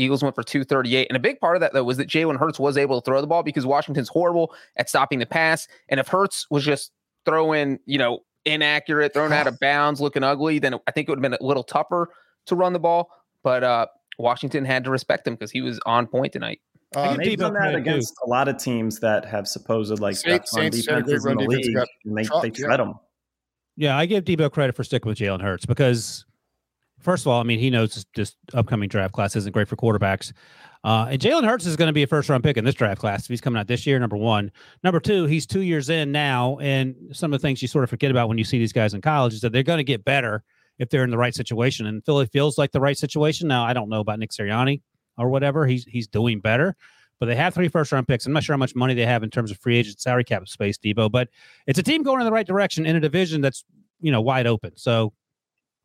Eagles 0.00 0.22
went 0.22 0.34
for 0.34 0.42
238. 0.42 1.08
And 1.08 1.16
a 1.16 1.20
big 1.20 1.38
part 1.40 1.56
of 1.56 1.60
that, 1.60 1.72
though, 1.72 1.84
was 1.84 1.96
that 1.98 2.08
Jalen 2.08 2.38
Hurts 2.38 2.58
was 2.58 2.76
able 2.76 3.00
to 3.00 3.04
throw 3.04 3.20
the 3.20 3.26
ball 3.26 3.42
because 3.42 3.66
Washington's 3.66 4.08
horrible 4.08 4.54
at 4.76 4.88
stopping 4.88 5.18
the 5.18 5.26
pass. 5.26 5.68
And 5.88 6.00
if 6.00 6.08
Hurts 6.08 6.46
was 6.50 6.64
just 6.64 6.92
throwing, 7.24 7.78
you 7.86 7.98
know, 7.98 8.20
inaccurate, 8.46 9.12
thrown 9.12 9.32
out 9.32 9.46
of 9.46 9.58
bounds, 9.60 10.00
looking 10.00 10.22
ugly, 10.24 10.58
then 10.58 10.74
I 10.86 10.90
think 10.90 11.08
it 11.08 11.12
would 11.12 11.18
have 11.18 11.30
been 11.30 11.38
a 11.38 11.44
little 11.44 11.64
tougher 11.64 12.08
to 12.46 12.56
run 12.56 12.72
the 12.72 12.78
ball. 12.78 13.10
But 13.42 13.62
uh, 13.62 13.86
Washington 14.18 14.64
had 14.64 14.84
to 14.84 14.90
respect 14.90 15.26
him 15.26 15.34
because 15.34 15.50
he 15.50 15.60
was 15.60 15.78
on 15.86 16.06
point 16.06 16.32
tonight. 16.32 16.60
Uh, 16.96 17.16
They've 17.16 17.38
done 17.38 17.52
that 17.52 17.60
credit, 17.60 17.84
too. 17.84 17.90
against 17.90 18.14
a 18.26 18.28
lot 18.28 18.48
of 18.48 18.56
teams 18.58 18.98
that 19.00 19.24
have 19.24 19.46
supposed 19.46 19.96
like 20.00 20.16
Saints- 20.16 20.50
best 20.50 20.56
run 20.56 20.72
Saints 20.72 20.86
had 20.88 20.98
a 20.98 21.02
defenses 21.02 21.26
in 21.26 21.36
the 21.36 21.44
league, 21.44 21.76
and 22.04 22.16
they, 22.16 22.24
trucked, 22.24 22.56
they 22.56 22.62
yeah. 22.62 22.76
them. 22.76 22.94
Yeah, 23.76 23.96
I 23.96 24.06
give 24.06 24.24
Debo 24.24 24.50
credit 24.50 24.74
for 24.74 24.82
sticking 24.82 25.08
with 25.08 25.18
Jalen 25.18 25.40
Hurts 25.40 25.64
because, 25.66 26.24
first 27.00 27.24
of 27.24 27.28
all, 27.28 27.40
I 27.40 27.44
mean, 27.44 27.58
he 27.58 27.70
knows 27.70 28.04
this, 28.14 28.36
upcoming 28.54 28.88
draft 28.88 29.12
class 29.12 29.36
isn't 29.36 29.52
great 29.52 29.68
for 29.68 29.76
quarterbacks. 29.76 30.32
Uh, 30.82 31.08
and 31.10 31.20
Jalen 31.20 31.44
Hurts 31.44 31.66
is 31.66 31.76
going 31.76 31.88
to 31.88 31.92
be 31.92 32.02
a 32.02 32.06
first 32.06 32.28
round 32.28 32.42
pick 32.42 32.56
in 32.56 32.64
this 32.64 32.74
draft 32.74 33.00
class 33.00 33.22
if 33.22 33.28
he's 33.28 33.40
coming 33.40 33.60
out 33.60 33.66
this 33.66 33.86
year, 33.86 33.98
number 33.98 34.16
one. 34.16 34.50
Number 34.82 34.98
two, 34.98 35.26
he's 35.26 35.46
two 35.46 35.60
years 35.60 35.90
in 35.90 36.10
now. 36.10 36.58
And 36.58 36.94
some 37.12 37.32
of 37.34 37.40
the 37.40 37.46
things 37.46 37.60
you 37.60 37.68
sort 37.68 37.84
of 37.84 37.90
forget 37.90 38.10
about 38.10 38.28
when 38.28 38.38
you 38.38 38.44
see 38.44 38.58
these 38.58 38.72
guys 38.72 38.94
in 38.94 39.00
college 39.02 39.34
is 39.34 39.40
that 39.42 39.52
they're 39.52 39.62
going 39.62 39.78
to 39.78 39.84
get 39.84 40.04
better 40.04 40.42
if 40.78 40.88
they're 40.88 41.04
in 41.04 41.10
the 41.10 41.18
right 41.18 41.34
situation. 41.34 41.86
And 41.86 42.04
Philly 42.04 42.26
feels 42.26 42.56
like 42.56 42.72
the 42.72 42.80
right 42.80 42.96
situation. 42.96 43.46
Now, 43.48 43.64
I 43.64 43.74
don't 43.74 43.90
know 43.90 44.00
about 44.00 44.18
Nick 44.18 44.30
Sirianni. 44.30 44.80
or 45.18 45.28
whatever. 45.28 45.66
He's 45.66 45.84
he's 45.84 46.08
doing 46.08 46.40
better. 46.40 46.74
But 47.18 47.26
they 47.26 47.36
have 47.36 47.52
three 47.52 47.68
first 47.68 47.92
round 47.92 48.08
picks. 48.08 48.24
I'm 48.24 48.32
not 48.32 48.42
sure 48.42 48.54
how 48.54 48.58
much 48.58 48.74
money 48.74 48.94
they 48.94 49.04
have 49.04 49.22
in 49.22 49.28
terms 49.28 49.50
of 49.50 49.58
free 49.58 49.76
agent 49.76 50.00
salary 50.00 50.24
cap 50.24 50.48
space, 50.48 50.78
Debo. 50.78 51.12
But 51.12 51.28
it's 51.66 51.78
a 51.78 51.82
team 51.82 52.02
going 52.02 52.20
in 52.20 52.24
the 52.24 52.32
right 52.32 52.46
direction 52.46 52.86
in 52.86 52.96
a 52.96 53.00
division 53.00 53.42
that's 53.42 53.62
you 54.00 54.10
know 54.10 54.22
wide 54.22 54.46
open. 54.46 54.72
So 54.76 55.12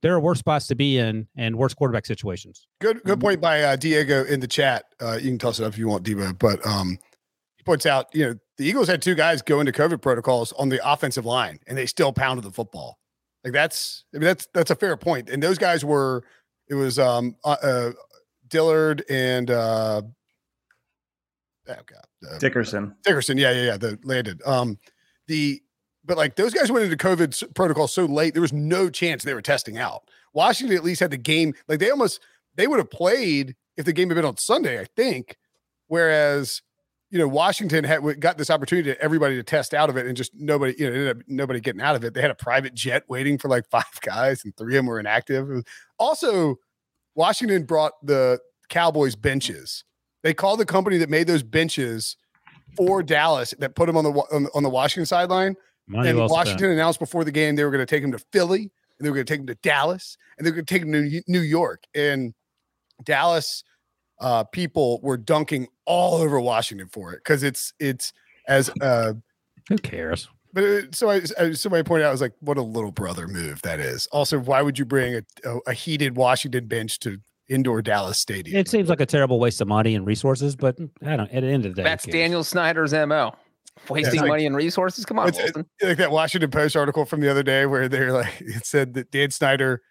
there 0.06 0.14
are 0.14 0.20
worse 0.20 0.38
spots 0.38 0.68
to 0.68 0.76
be 0.76 1.00
in 1.00 1.28
and 1.36 1.56
worse 1.56 1.74
quarterback 1.74 2.06
situations. 2.06 2.68
Good, 2.80 3.02
good 3.06 3.20
point 3.20 3.42
by 3.42 3.64
uh, 3.64 3.76
Diego 3.76 4.24
in 4.24 4.40
the 4.40 4.46
chat. 4.46 4.86
Uh, 5.02 5.14
you 5.14 5.30
can 5.30 5.40
toss 5.40 5.60
it 5.60 5.64
up 5.64 5.74
if 5.74 5.80
you 5.80 5.88
want, 5.88 6.04
Debo. 6.04 6.38
But 6.38 6.64
um, 6.64 7.00
he 7.58 7.64
points 7.64 7.88
out, 7.88 8.14
you 8.14 8.24
know, 8.24 8.36
the 8.60 8.66
Eagles 8.68 8.88
had 8.88 9.02
two 9.02 9.16
guys 9.16 9.42
go 9.42 9.60
into 9.60 9.72
COVID 9.72 10.04
protocols 10.04 10.52
on 10.60 10.70
the 10.70 10.80
offensive 10.88 11.26
line, 11.26 11.58
and 11.66 11.76
they 11.76 11.88
still 11.88 12.14
pounded 12.14 12.46
the 12.46 12.52
football. 12.52 13.00
Like 13.44 13.54
that's, 13.54 14.06
I 14.14 14.20
mean, 14.20 14.26
that's 14.26 14.48
that's 14.54 14.70
a 14.70 14.76
fair 14.76 14.96
point. 14.96 15.28
And 15.28 15.42
those 15.42 15.58
guys 15.58 15.84
were, 15.84 16.24
it 16.70 16.76
was 16.76 17.00
um, 17.00 17.36
uh, 17.44 17.58
uh 17.64 17.92
Dillard 18.48 19.04
and 19.10 19.50
uh, 19.50 20.04
oh 20.04 20.14
god, 21.68 22.32
uh, 22.32 22.38
Dickerson. 22.38 22.94
Dickerson, 23.04 23.40
yeah, 23.40 23.54
yeah, 23.54 23.64
yeah. 23.64 23.78
The 23.78 23.98
landed. 24.04 24.40
Um, 24.46 24.78
the 25.26 25.64
but 26.06 26.18
like 26.18 26.36
those 26.36 26.54
guys 26.54 26.72
went 26.72 26.86
into 26.86 26.98
COVID 26.98 27.54
protocol 27.54 27.88
so 27.88 28.06
late, 28.06 28.34
there 28.34 28.42
was 28.42 28.54
no 28.54 28.90
chance 28.90 29.24
they 29.24 29.34
were 29.34 29.42
testing 29.42 29.78
out. 29.78 30.04
Washington 30.34 30.78
at 30.78 30.84
least 30.84 31.00
had 31.00 31.12
the 31.12 31.18
game. 31.18 31.54
Like 31.68 31.80
they 31.80 31.90
almost 31.90 32.22
they 32.56 32.68
would 32.68 32.80
have 32.80 32.92
played 32.92 33.56
if 33.78 33.86
the 33.86 33.94
game 33.94 34.10
had 34.10 34.16
been 34.16 34.26
on 34.26 34.38
Sunday, 34.38 34.80
I 34.80 34.86
think. 34.96 35.38
Whereas 35.88 36.62
you 37.12 37.20
know, 37.20 37.28
Washington 37.28 37.84
had 37.84 38.20
got 38.20 38.38
this 38.38 38.50
opportunity 38.50 38.92
to 38.92 39.02
everybody 39.02 39.36
to 39.36 39.44
test 39.44 39.74
out 39.74 39.90
of 39.90 39.98
it, 39.98 40.06
and 40.06 40.18
just 40.18 40.34
nobody, 40.36 40.76
you 40.78 40.86
know, 40.86 40.94
ended 40.94 41.18
up 41.18 41.24
nobody 41.28 41.60
getting 41.60 41.82
out 41.82 41.96
of 41.96 42.04
it. 42.04 42.14
They 42.14 42.22
had 42.22 42.32
a 42.32 42.36
private 42.36 42.74
jet 42.74 43.04
waiting 43.08 43.38
for 43.38 43.48
like 43.48 43.66
five 43.72 44.02
guys, 44.02 44.44
and 44.44 44.56
three 44.58 44.76
of 44.76 44.80
them 44.80 44.88
were 44.88 45.00
inactive. 45.00 45.64
Also, 45.98 46.58
Washington 47.16 47.64
brought 47.64 47.94
the 48.04 48.40
Cowboys 48.70 49.16
benches. 49.16 49.84
They 50.24 50.34
called 50.34 50.60
the 50.60 50.66
company 50.66 50.98
that 50.98 51.10
made 51.10 51.28
those 51.28 51.44
benches 51.44 52.18
for 52.76 53.04
Dallas 53.04 53.54
that 53.60 53.76
put 53.76 53.86
them 53.86 53.96
on 53.96 54.04
the 54.04 54.12
on, 54.12 54.48
on 54.54 54.64
the 54.64 54.70
Washington 54.70 55.06
sideline. 55.06 55.56
Money 55.88 56.10
and 56.10 56.18
well 56.18 56.30
Washington 56.30 56.60
spent. 56.60 56.74
announced 56.74 57.00
before 57.00 57.24
the 57.24 57.32
game 57.32 57.56
they 57.56 57.64
were 57.64 57.72
going 57.72 57.86
to 57.86 57.86
take 57.86 58.04
him 58.04 58.12
to 58.12 58.20
Philly, 58.32 58.72
and 58.98 59.06
they 59.06 59.10
were 59.10 59.16
going 59.16 59.26
to 59.26 59.34
take 59.34 59.40
him 59.42 59.48
to 59.48 59.56
Dallas, 59.56 60.18
and 60.38 60.46
they 60.46 60.52
were 60.52 60.56
going 60.56 60.66
to 60.66 60.74
take 60.74 60.84
him 60.84 60.92
to 60.92 61.22
New 61.28 61.42
York. 61.42 61.84
And 61.94 62.34
Dallas 63.04 63.64
uh, 64.20 64.44
people 64.46 65.00
were 65.02 65.18
dunking 65.18 65.68
all 65.86 66.16
over 66.16 66.40
Washington 66.40 66.88
for 66.88 67.14
it 67.14 67.18
because 67.18 67.44
it's 67.44 67.74
it's 67.80 68.14
as 68.48 68.70
uh, 68.82 69.14
who 69.68 69.78
cares. 69.78 70.30
But 70.54 70.64
it, 70.64 70.96
so 70.96 71.10
I, 71.10 71.52
somebody 71.52 71.84
pointed 71.84 72.06
out, 72.06 72.10
I 72.10 72.12
was 72.12 72.22
like, 72.22 72.34
"What 72.40 72.58
a 72.58 72.62
little 72.62 72.92
brother 72.92 73.28
move 73.28 73.62
that 73.64 73.80
is." 73.80 74.08
Also, 74.08 74.40
why 74.40 74.62
would 74.62 74.80
you 74.80 74.86
bring 74.86 75.16
a, 75.16 75.50
a, 75.50 75.60
a 75.68 75.74
heated 75.74 76.16
Washington 76.16 76.68
bench 76.68 77.00
to 77.00 77.20
indoor 77.50 77.82
Dallas 77.82 78.20
Stadium? 78.20 78.58
It 78.58 78.70
seems 78.70 78.88
like 78.88 79.02
a 79.02 79.06
terrible 79.06 79.40
waste 79.40 79.60
of 79.60 79.68
money 79.68 79.96
and 79.96 80.06
resources, 80.06 80.56
but 80.56 80.78
I 81.06 81.18
don't. 81.18 81.30
At 81.32 81.42
the 81.42 81.48
end 81.48 81.66
of 81.66 81.76
the 81.76 81.82
day, 81.82 81.84
that's 81.84 82.06
Daniel 82.06 82.44
Snyder's 82.44 82.94
mo. 82.94 83.36
Wasting 83.90 84.22
yeah, 84.22 84.28
money 84.28 84.46
and 84.46 84.56
resources. 84.56 85.06
Come 85.06 85.20
on, 85.20 85.28
it's, 85.28 85.38
Wilson. 85.38 85.66
like 85.82 85.98
that 85.98 86.12
Washington 86.12 86.50
Post 86.50 86.76
article 86.76 87.06
from 87.06 87.22
the 87.22 87.30
other 87.30 87.44
day 87.44 87.66
where 87.66 87.88
they're 87.88 88.14
like, 88.14 88.34
it 88.40 88.66
said 88.66 88.94
that 88.96 89.12
Dan 89.12 89.32
Snyder, 89.32 89.82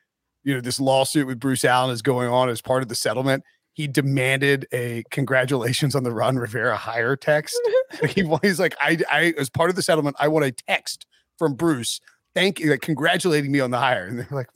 you 0.42 0.54
know, 0.54 0.60
this 0.60 0.80
lawsuit 0.80 1.26
with 1.26 1.38
Bruce 1.38 1.64
Allen 1.64 1.92
is 1.92 2.02
going 2.02 2.28
on 2.28 2.48
as 2.48 2.60
part 2.60 2.82
of 2.82 2.88
the 2.88 2.94
settlement 2.94 3.44
he 3.74 3.88
demanded 3.88 4.66
a 4.72 5.02
congratulations 5.10 5.94
on 5.94 6.04
the 6.04 6.12
Ron 6.12 6.36
Rivera 6.36 6.76
hire 6.76 7.16
text. 7.16 7.60
he, 8.08 8.24
he's 8.42 8.60
like, 8.60 8.74
I, 8.80 8.98
I, 9.10 9.34
as 9.36 9.50
part 9.50 9.68
of 9.68 9.76
the 9.76 9.82
settlement, 9.82 10.16
I 10.18 10.28
want 10.28 10.46
a 10.46 10.52
text 10.52 11.06
from 11.38 11.54
Bruce, 11.54 12.00
thank 12.34 12.60
you, 12.60 12.70
like 12.70 12.80
congratulating 12.80 13.50
me 13.50 13.60
on 13.60 13.72
the 13.72 13.78
hire. 13.78 14.06
And 14.06 14.20
they're 14.20 14.28
like, 14.30 14.48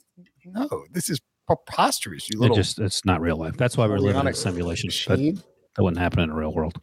no, 0.45 0.85
this 0.91 1.09
is 1.09 1.19
preposterous. 1.47 2.29
You 2.29 2.39
little, 2.39 2.55
it 2.55 2.59
just, 2.59 2.79
it's 2.79 3.03
not 3.03 3.19
real 3.19 3.35
life. 3.35 3.57
That's 3.57 3.75
why 3.75 3.87
we're 3.87 3.99
living 3.99 4.21
in 4.21 4.27
a 4.27 4.33
simulation. 4.33 4.89
That, 5.07 5.43
that 5.75 5.83
wouldn't 5.83 6.01
happen 6.01 6.21
in 6.21 6.29
the 6.29 6.35
real 6.35 6.53
world. 6.53 6.79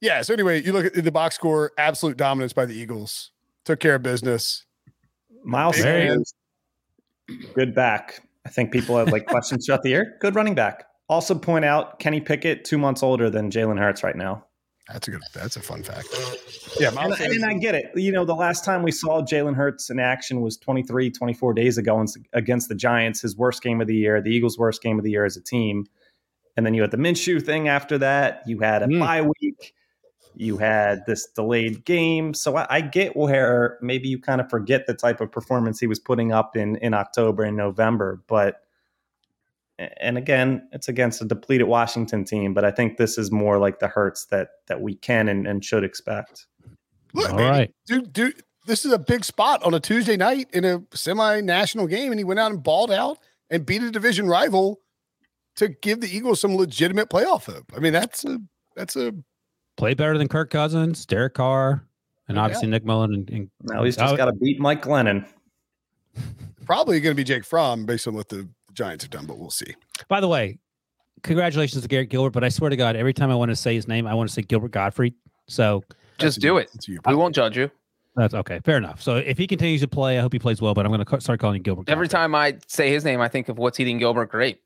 Yeah. 0.00 0.22
So 0.22 0.34
anyway, 0.34 0.62
you 0.62 0.72
look 0.72 0.96
at 0.96 1.04
the 1.04 1.12
box 1.12 1.34
score, 1.34 1.72
absolute 1.78 2.16
dominance 2.16 2.52
by 2.52 2.66
the 2.66 2.74
Eagles. 2.74 3.30
Took 3.64 3.80
care 3.80 3.96
of 3.96 4.02
business. 4.02 4.64
Miles 5.44 5.76
Sanders, 5.76 6.34
good 7.54 7.74
back. 7.74 8.22
I 8.44 8.48
think 8.48 8.72
people 8.72 8.96
have 8.96 9.08
like 9.08 9.26
questions 9.26 9.66
throughout 9.66 9.82
the 9.82 9.90
year. 9.90 10.16
Good 10.20 10.34
running 10.34 10.54
back. 10.54 10.84
Also, 11.08 11.36
point 11.36 11.64
out 11.64 12.00
Kenny 12.00 12.20
Pickett, 12.20 12.64
two 12.64 12.78
months 12.78 13.02
older 13.02 13.30
than 13.30 13.50
Jalen 13.50 13.78
Hurts 13.78 14.02
right 14.02 14.16
now. 14.16 14.44
That's 14.92 15.08
a 15.08 15.10
good. 15.12 15.20
That's 15.34 15.56
a 15.56 15.60
fun 15.60 15.82
fact. 15.82 16.08
Yeah, 16.78 16.90
and, 16.96 17.12
and, 17.12 17.44
I 17.44 17.54
get 17.54 17.74
it. 17.74 17.86
You 17.96 18.12
know, 18.12 18.24
the 18.24 18.34
last 18.34 18.64
time 18.64 18.82
we 18.84 18.92
saw 18.92 19.20
Jalen 19.20 19.56
Hurts 19.56 19.90
in 19.90 19.98
action 19.98 20.40
was 20.42 20.56
23, 20.58 21.10
24 21.10 21.54
days 21.54 21.76
ago 21.78 22.04
against 22.32 22.68
the 22.68 22.74
Giants. 22.74 23.20
His 23.20 23.36
worst 23.36 23.62
game 23.62 23.80
of 23.80 23.88
the 23.88 23.96
year, 23.96 24.20
the 24.22 24.30
Eagles' 24.30 24.58
worst 24.58 24.82
game 24.82 24.98
of 24.98 25.04
the 25.04 25.10
year 25.10 25.24
as 25.24 25.36
a 25.36 25.42
team. 25.42 25.86
And 26.56 26.64
then 26.64 26.72
you 26.74 26.82
had 26.82 26.92
the 26.92 26.98
Minshew 26.98 27.44
thing 27.44 27.68
after 27.68 27.98
that. 27.98 28.42
You 28.46 28.60
had 28.60 28.82
a 28.82 28.86
mm. 28.86 29.00
bye 29.00 29.22
week. 29.22 29.74
You 30.36 30.58
had 30.58 31.04
this 31.06 31.26
delayed 31.26 31.84
game. 31.84 32.34
So 32.34 32.56
I, 32.56 32.66
I 32.68 32.80
get 32.80 33.16
where 33.16 33.78
maybe 33.80 34.08
you 34.08 34.18
kind 34.18 34.40
of 34.40 34.50
forget 34.50 34.86
the 34.86 34.94
type 34.94 35.20
of 35.20 35.32
performance 35.32 35.80
he 35.80 35.86
was 35.86 35.98
putting 35.98 36.32
up 36.32 36.56
in 36.56 36.76
in 36.76 36.94
October 36.94 37.42
and 37.44 37.56
November, 37.56 38.22
but 38.26 38.62
and 39.78 40.16
again, 40.16 40.68
it's 40.72 40.88
against 40.88 41.20
a 41.20 41.26
depleted 41.26 41.66
Washington 41.66 42.24
team, 42.24 42.54
but 42.54 42.64
I 42.64 42.70
think 42.70 42.96
this 42.96 43.18
is 43.18 43.30
more 43.30 43.58
like 43.58 43.78
the 43.78 43.88
Hurts 43.88 44.26
that 44.26 44.48
that 44.66 44.80
we 44.80 44.94
can 44.94 45.28
and, 45.28 45.46
and 45.46 45.64
should 45.64 45.84
expect. 45.84 46.46
Look, 47.12 47.30
All 47.30 47.36
man, 47.36 47.50
right. 47.50 47.74
dude, 47.86 48.12
dude, 48.12 48.42
this 48.66 48.84
is 48.84 48.92
a 48.92 48.98
big 48.98 49.24
spot 49.24 49.62
on 49.62 49.74
a 49.74 49.80
Tuesday 49.80 50.16
night 50.16 50.48
in 50.52 50.64
a 50.64 50.82
semi-national 50.92 51.86
game, 51.86 52.10
and 52.10 52.18
he 52.18 52.24
went 52.24 52.40
out 52.40 52.50
and 52.50 52.62
balled 52.62 52.90
out 52.90 53.18
and 53.50 53.64
beat 53.64 53.82
a 53.82 53.90
division 53.90 54.26
rival 54.26 54.80
to 55.56 55.68
give 55.68 56.00
the 56.00 56.14
Eagles 56.14 56.40
some 56.40 56.56
legitimate 56.56 57.08
playoff 57.08 57.44
hope. 57.44 57.72
I 57.74 57.80
mean, 57.80 57.92
that's 57.92 58.24
a 58.24 58.38
that's 58.74 58.96
a 58.96 59.12
play 59.76 59.94
better 59.94 60.18
than 60.18 60.28
Kirk 60.28 60.50
Cousins, 60.50 61.06
Derek 61.06 61.34
Carr, 61.34 61.84
and 62.28 62.38
obviously 62.38 62.68
yeah. 62.68 62.72
Nick 62.72 62.84
Mullen. 62.84 63.14
And, 63.14 63.30
and 63.30 63.50
now 63.62 63.84
he's 63.84 63.96
just 63.96 64.16
got 64.16 64.26
to 64.26 64.32
beat 64.32 64.58
Mike 64.58 64.82
Glennon. 64.82 65.26
Probably 66.64 67.00
going 67.00 67.12
to 67.12 67.16
be 67.16 67.24
Jake 67.24 67.44
Fromm 67.44 67.86
based 67.86 68.08
on 68.08 68.14
what 68.14 68.28
the 68.28 68.48
Giants 68.72 69.04
have 69.04 69.10
done, 69.10 69.26
but 69.26 69.38
we'll 69.38 69.50
see. 69.50 69.74
By 70.08 70.20
the 70.20 70.28
way, 70.28 70.58
congratulations 71.22 71.82
to 71.82 71.88
Garrett 71.88 72.10
Gilbert. 72.10 72.30
But 72.30 72.44
I 72.44 72.48
swear 72.48 72.70
to 72.70 72.76
God, 72.76 72.96
every 72.96 73.14
time 73.14 73.30
I 73.30 73.34
want 73.34 73.50
to 73.50 73.56
say 73.56 73.74
his 73.74 73.86
name, 73.86 74.06
I 74.06 74.14
want 74.14 74.28
to 74.28 74.34
say 74.34 74.42
Gilbert 74.42 74.72
Gottfried. 74.72 75.14
So 75.46 75.84
just 76.18 76.40
do 76.40 76.58
it. 76.58 76.70
We 77.06 77.14
won't 77.14 77.34
judge 77.34 77.56
you. 77.56 77.70
That's 78.16 78.34
okay. 78.34 78.60
Fair 78.64 78.78
enough. 78.78 79.02
So 79.02 79.16
if 79.16 79.36
he 79.36 79.46
continues 79.46 79.82
to 79.82 79.88
play, 79.88 80.18
I 80.18 80.22
hope 80.22 80.32
he 80.32 80.38
plays 80.38 80.62
well. 80.62 80.74
But 80.74 80.86
I'm 80.86 80.92
going 80.92 81.04
to 81.04 81.20
start 81.20 81.38
calling 81.38 81.56
him 81.56 81.62
Gilbert. 81.62 81.88
Every 81.88 82.08
time 82.08 82.34
I 82.34 82.56
say 82.66 82.90
his 82.90 83.04
name, 83.04 83.20
I 83.20 83.28
think 83.28 83.48
of 83.48 83.58
what's 83.58 83.78
eating 83.78 83.98
Gilbert 83.98 84.30
grape. 84.30 84.60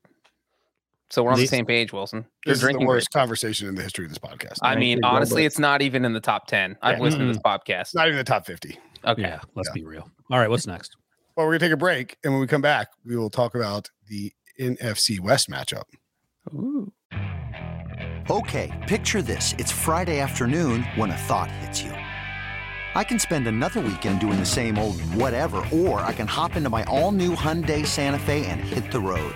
So 1.11 1.23
we're 1.23 1.31
on 1.31 1.39
the 1.39 1.45
same 1.45 1.65
page, 1.65 1.91
Wilson. 1.91 2.25
You're 2.45 2.55
this 2.55 2.63
is 2.63 2.69
the 2.69 2.85
worst 2.85 3.11
grape. 3.11 3.21
conversation 3.21 3.67
in 3.67 3.75
the 3.75 3.83
history 3.83 4.05
of 4.05 4.11
this 4.11 4.17
podcast. 4.17 4.59
I 4.61 4.77
mean, 4.77 5.03
honestly, 5.03 5.43
it's 5.43 5.59
not 5.59 5.81
even 5.81 6.05
in 6.05 6.13
the 6.13 6.21
top 6.21 6.47
ten. 6.47 6.77
I've 6.81 6.97
yeah. 6.97 7.03
listened 7.03 7.23
mm-hmm. 7.23 7.31
to 7.31 7.33
this 7.33 7.43
podcast. 7.43 7.93
Not 7.93 8.07
even 8.07 8.17
the 8.17 8.23
top 8.23 8.45
fifty. 8.45 8.79
Okay. 9.03 9.23
Yeah. 9.23 9.41
Let's 9.53 9.69
yeah. 9.69 9.73
be 9.73 9.83
real. 9.83 10.09
All 10.31 10.39
right. 10.39 10.49
What's 10.49 10.65
next? 10.65 10.95
Well, 11.35 11.45
we're 11.45 11.53
gonna 11.53 11.59
take 11.59 11.73
a 11.73 11.77
break, 11.77 12.17
and 12.23 12.31
when 12.31 12.39
we 12.39 12.47
come 12.47 12.61
back, 12.61 12.87
we 13.05 13.17
will 13.17 13.29
talk 13.29 13.55
about 13.55 13.89
the 14.07 14.31
NFC 14.59 15.19
West 15.19 15.49
matchup. 15.49 15.83
Ooh. 16.53 16.91
Okay, 18.29 18.71
picture 18.87 19.21
this. 19.21 19.53
It's 19.57 19.71
Friday 19.71 20.19
afternoon 20.21 20.83
when 20.95 21.09
a 21.11 21.17
thought 21.17 21.51
hits 21.51 21.83
you. 21.83 21.91
I 21.91 23.03
can 23.03 23.19
spend 23.19 23.47
another 23.47 23.81
weekend 23.81 24.19
doing 24.19 24.39
the 24.39 24.45
same 24.45 24.77
old 24.77 25.01
whatever, 25.15 25.63
or 25.73 25.99
I 26.01 26.13
can 26.13 26.27
hop 26.27 26.55
into 26.55 26.69
my 26.69 26.83
all 26.85 27.11
new 27.11 27.35
Hyundai 27.35 27.85
Santa 27.85 28.19
Fe 28.19 28.45
and 28.45 28.61
hit 28.61 28.91
the 28.91 28.99
road. 28.99 29.35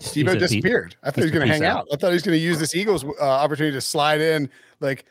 Debo 0.00 0.38
disappeared. 0.38 0.96
I 1.02 1.10
thought 1.10 1.16
he 1.16 1.22
was 1.22 1.30
going 1.30 1.46
to 1.46 1.52
hang 1.52 1.64
out. 1.64 1.80
out. 1.80 1.86
I 1.92 1.96
thought 1.96 2.08
he 2.08 2.14
was 2.14 2.22
going 2.22 2.38
to 2.38 2.42
use 2.44 2.58
this 2.58 2.74
Eagles 2.74 3.04
uh, 3.04 3.22
opportunity 3.22 3.74
to 3.74 3.80
slide 3.80 4.20
in, 4.20 4.50
like, 4.80 5.04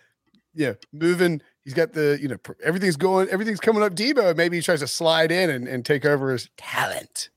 yeah, 0.53 0.73
moving. 0.91 1.41
He's 1.63 1.73
got 1.73 1.93
the, 1.93 2.17
you 2.21 2.27
know, 2.27 2.37
everything's 2.63 2.95
going, 2.95 3.29
everything's 3.29 3.59
coming 3.59 3.83
up 3.83 3.93
Debo. 3.93 4.35
Maybe 4.35 4.57
he 4.57 4.63
tries 4.63 4.79
to 4.79 4.87
slide 4.87 5.31
in 5.31 5.49
and, 5.49 5.67
and 5.67 5.85
take 5.85 6.05
over 6.05 6.31
his 6.31 6.49
talent. 6.57 7.29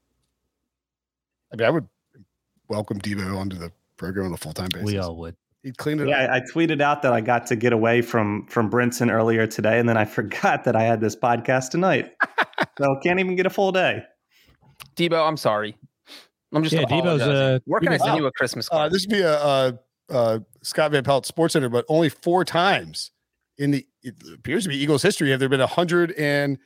I 1.52 1.56
mean, 1.56 1.66
I 1.66 1.70
would 1.70 1.88
welcome 2.68 3.00
Debo 3.00 3.36
onto 3.36 3.56
the 3.56 3.72
program 3.96 4.26
on 4.26 4.32
a 4.32 4.36
full 4.36 4.52
time 4.52 4.68
basis. 4.72 4.86
We 4.86 4.98
all 4.98 5.16
would. 5.16 5.36
He'd 5.62 5.76
clean 5.76 6.00
it 6.00 6.08
yeah, 6.08 6.24
up. 6.24 6.30
I, 6.30 6.36
I 6.36 6.40
tweeted 6.40 6.80
out 6.80 7.02
that 7.02 7.12
I 7.12 7.20
got 7.20 7.46
to 7.48 7.56
get 7.56 7.72
away 7.74 8.00
from 8.00 8.46
from 8.46 8.70
Brinson 8.70 9.10
earlier 9.12 9.46
today, 9.46 9.78
and 9.78 9.88
then 9.88 9.96
I 9.96 10.04
forgot 10.06 10.64
that 10.64 10.74
I 10.74 10.82
had 10.82 11.00
this 11.00 11.14
podcast 11.14 11.70
tonight, 11.70 12.12
so 12.78 12.96
can't 13.02 13.20
even 13.20 13.36
get 13.36 13.46
a 13.46 13.50
full 13.50 13.72
day. 13.72 14.02
Debo, 14.96 15.26
I'm 15.26 15.36
sorry. 15.36 15.76
I'm 16.52 16.62
just 16.62 16.74
Yeah, 16.74 16.82
Debo's, 16.82 17.20
apologizing. 17.22 17.32
uh, 17.34 17.58
Where 17.64 17.80
can 17.80 17.88
I 17.90 17.96
Debo's 17.96 18.00
send 18.02 18.10
out. 18.12 18.18
you 18.18 18.26
a 18.26 18.32
Christmas 18.32 18.68
Uh, 18.70 18.76
card? 18.76 18.92
this 18.92 19.02
would 19.02 19.10
be 19.10 19.20
a, 19.20 19.36
a, 19.40 19.78
a 20.08 20.42
Scott 20.62 20.90
Van 20.92 21.04
Pelt 21.04 21.26
Sports 21.26 21.52
Center, 21.52 21.68
but 21.68 21.84
only 21.88 22.08
four 22.08 22.44
times 22.44 23.10
in 23.58 23.70
the 23.72 23.86
it 24.02 24.14
appears 24.34 24.62
to 24.64 24.68
be 24.70 24.76
Eagles 24.76 25.02
history 25.02 25.30
have 25.30 25.38
there 25.40 25.48
been 25.48 25.60
a 25.60 25.66
hundred 25.66 26.12
and 26.12 26.58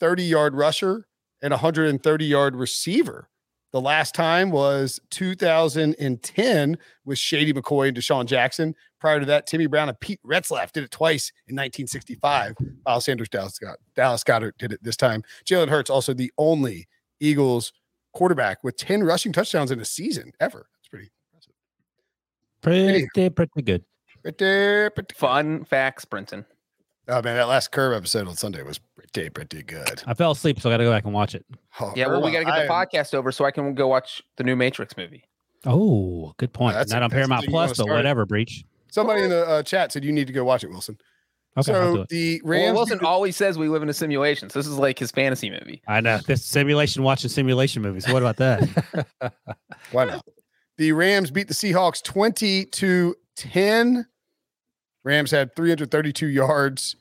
thirty 0.00 0.22
yard 0.24 0.54
rusher 0.54 1.06
and 1.40 1.52
a 1.54 1.56
hundred 1.56 1.88
and 1.88 2.02
thirty 2.02 2.26
yard 2.26 2.54
receiver. 2.54 3.28
The 3.72 3.80
last 3.80 4.14
time 4.14 4.50
was 4.50 5.00
2010 5.10 6.78
with 7.04 7.18
Shady 7.18 7.52
McCoy 7.52 7.88
and 7.88 7.96
DeSean 7.96 8.26
Jackson. 8.26 8.74
Prior 9.00 9.18
to 9.20 9.26
that, 9.26 9.46
Timmy 9.46 9.66
Brown 9.66 9.88
and 9.88 9.98
Pete 9.98 10.20
Retzlaff 10.26 10.72
did 10.72 10.84
it 10.84 10.90
twice 10.90 11.32
in 11.48 11.56
1965. 11.56 12.54
Miles 12.84 13.04
Sanders, 13.06 13.28
Dallas 13.28 13.54
Scott, 13.54 13.78
Dallas 13.96 14.22
Goedert 14.24 14.58
did 14.58 14.72
it 14.72 14.82
this 14.82 14.96
time. 14.96 15.22
Jalen 15.46 15.68
Hurts 15.68 15.90
also 15.90 16.12
the 16.14 16.30
only 16.38 16.86
Eagles 17.20 17.72
quarterback 18.12 18.62
with 18.64 18.76
10 18.76 19.02
rushing 19.04 19.32
touchdowns 19.32 19.70
in 19.70 19.80
a 19.80 19.84
season 19.84 20.32
ever. 20.40 20.66
That's 20.78 20.88
pretty 20.88 21.10
impressive. 21.32 21.52
Pretty, 22.60 23.30
pretty 23.30 23.62
good. 23.62 23.84
Pretty, 24.22 24.90
pretty 24.94 25.14
Fun 25.14 25.64
facts, 25.64 26.04
Brinson. 26.04 26.44
Oh 27.08 27.20
man, 27.20 27.34
that 27.36 27.48
last 27.48 27.72
Curb 27.72 27.94
episode 27.94 28.28
on 28.28 28.36
Sunday 28.36 28.62
was 28.62 28.78
pretty, 28.78 29.28
pretty 29.30 29.62
good. 29.64 30.02
I 30.06 30.14
fell 30.14 30.30
asleep, 30.30 30.60
so 30.60 30.68
I 30.70 30.72
got 30.74 30.76
to 30.76 30.84
go 30.84 30.92
back 30.92 31.04
and 31.04 31.12
watch 31.12 31.34
it. 31.34 31.44
Oh, 31.80 31.92
Yeah, 31.96 32.06
well, 32.06 32.22
we 32.22 32.30
got 32.30 32.38
to 32.40 32.44
get 32.44 32.52
the 32.54 32.60
I 32.60 32.64
am- 32.64 32.86
podcast 32.86 33.12
over 33.14 33.32
so 33.32 33.44
I 33.44 33.50
can 33.50 33.74
go 33.74 33.88
watch 33.88 34.22
the 34.36 34.44
new 34.44 34.54
Matrix 34.54 34.96
movie. 34.96 35.24
Oh, 35.66 36.32
good 36.38 36.52
point. 36.52 36.74
that's 36.74 36.92
Not 36.92 37.02
a- 37.02 37.04
on 37.06 37.10
that's 37.10 37.16
Paramount 37.18 37.40
thing 37.42 37.50
you 37.50 37.54
wanna 37.54 37.66
Plus, 37.74 37.78
but 37.78 37.88
whatever. 37.88 38.24
Breech. 38.26 38.64
Somebody 38.88 39.22
in 39.24 39.30
the 39.30 39.44
uh, 39.48 39.62
chat 39.64 39.90
said 39.90 40.04
you 40.04 40.12
need 40.12 40.26
to 40.28 40.32
go 40.32 40.44
watch 40.44 40.62
it, 40.62 40.70
Wilson. 40.70 40.96
Okay, 41.56 41.72
I'll 41.74 41.92
do 41.92 41.96
so 41.98 42.02
it. 42.02 42.08
the 42.08 42.40
Well, 42.44 42.50
Rams. 42.60 42.74
Wilson 42.76 42.98
beat 42.98 43.02
the- 43.02 43.08
always 43.08 43.36
says 43.36 43.58
we 43.58 43.68
live 43.68 43.82
in 43.82 43.88
a 43.88 43.92
simulation. 43.94 44.48
So 44.48 44.58
this 44.58 44.66
is 44.66 44.78
like 44.78 44.98
his 44.98 45.10
fantasy 45.10 45.50
movie. 45.50 45.82
I 45.86 46.00
know 46.00 46.18
this 46.26 46.44
simulation 46.44 47.02
watching 47.02 47.28
simulation 47.28 47.82
movies. 47.82 48.08
What 48.08 48.22
about 48.22 48.36
that? 48.38 49.34
why 49.92 50.04
not? 50.06 50.24
The 50.78 50.92
Rams 50.92 51.30
beat 51.30 51.48
the 51.48 51.54
Seahawks 51.54 52.02
20 52.02 52.64
to 52.64 53.14
10. 53.36 54.06
Rams 55.04 55.30
had 55.30 55.54
332 55.54 56.28
yards, 56.28 56.96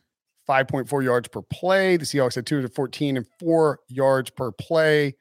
5.4 0.49 1.03
yards 1.03 1.29
per 1.29 1.41
play. 1.43 1.95
The 1.97 2.03
Seahawks 2.05 2.35
had 2.35 2.45
214 2.45 3.17
and 3.17 3.25
four 3.39 3.79
yards 3.87 4.29
per 4.31 4.51
play. 4.51 5.15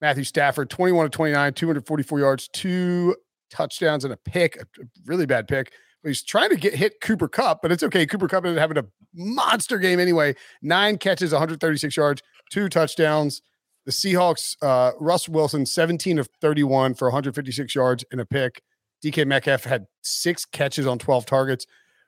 Matthew 0.00 0.24
Stafford, 0.24 0.70
21 0.70 1.06
to 1.06 1.10
29, 1.10 1.54
244 1.54 2.18
yards, 2.20 2.48
two 2.52 3.16
touchdowns 3.50 4.04
and 4.04 4.12
a 4.12 4.16
pick, 4.18 4.56
a 4.56 4.60
a 4.60 4.84
really 5.06 5.26
bad 5.26 5.48
pick. 5.48 5.72
He's 6.06 6.22
trying 6.22 6.50
to 6.50 6.56
get 6.56 6.74
hit 6.74 7.00
Cooper 7.00 7.28
Kupp, 7.28 7.60
but 7.62 7.72
it's 7.72 7.82
okay. 7.82 8.06
Cooper 8.06 8.28
Kupp 8.28 8.44
ended 8.44 8.58
up 8.58 8.62
having 8.62 8.78
a 8.78 8.86
monster 9.14 9.78
game 9.78 9.98
anyway. 9.98 10.34
Nine 10.62 10.98
catches, 10.98 11.32
136 11.32 11.96
yards, 11.96 12.22
two 12.50 12.68
touchdowns. 12.68 13.42
The 13.86 13.92
Seahawks, 13.92 14.56
uh, 14.62 14.92
Russ 15.00 15.28
Wilson, 15.28 15.64
17 15.66 16.18
of 16.18 16.28
31 16.40 16.94
for 16.94 17.08
156 17.08 17.74
yards 17.74 18.04
and 18.10 18.20
a 18.20 18.26
pick. 18.26 18.62
DK 19.04 19.26
Metcalf 19.26 19.64
had 19.64 19.86
six 20.02 20.44
catches 20.44 20.86
on 20.86 20.98
12 20.98 21.26
targets. 21.26 21.66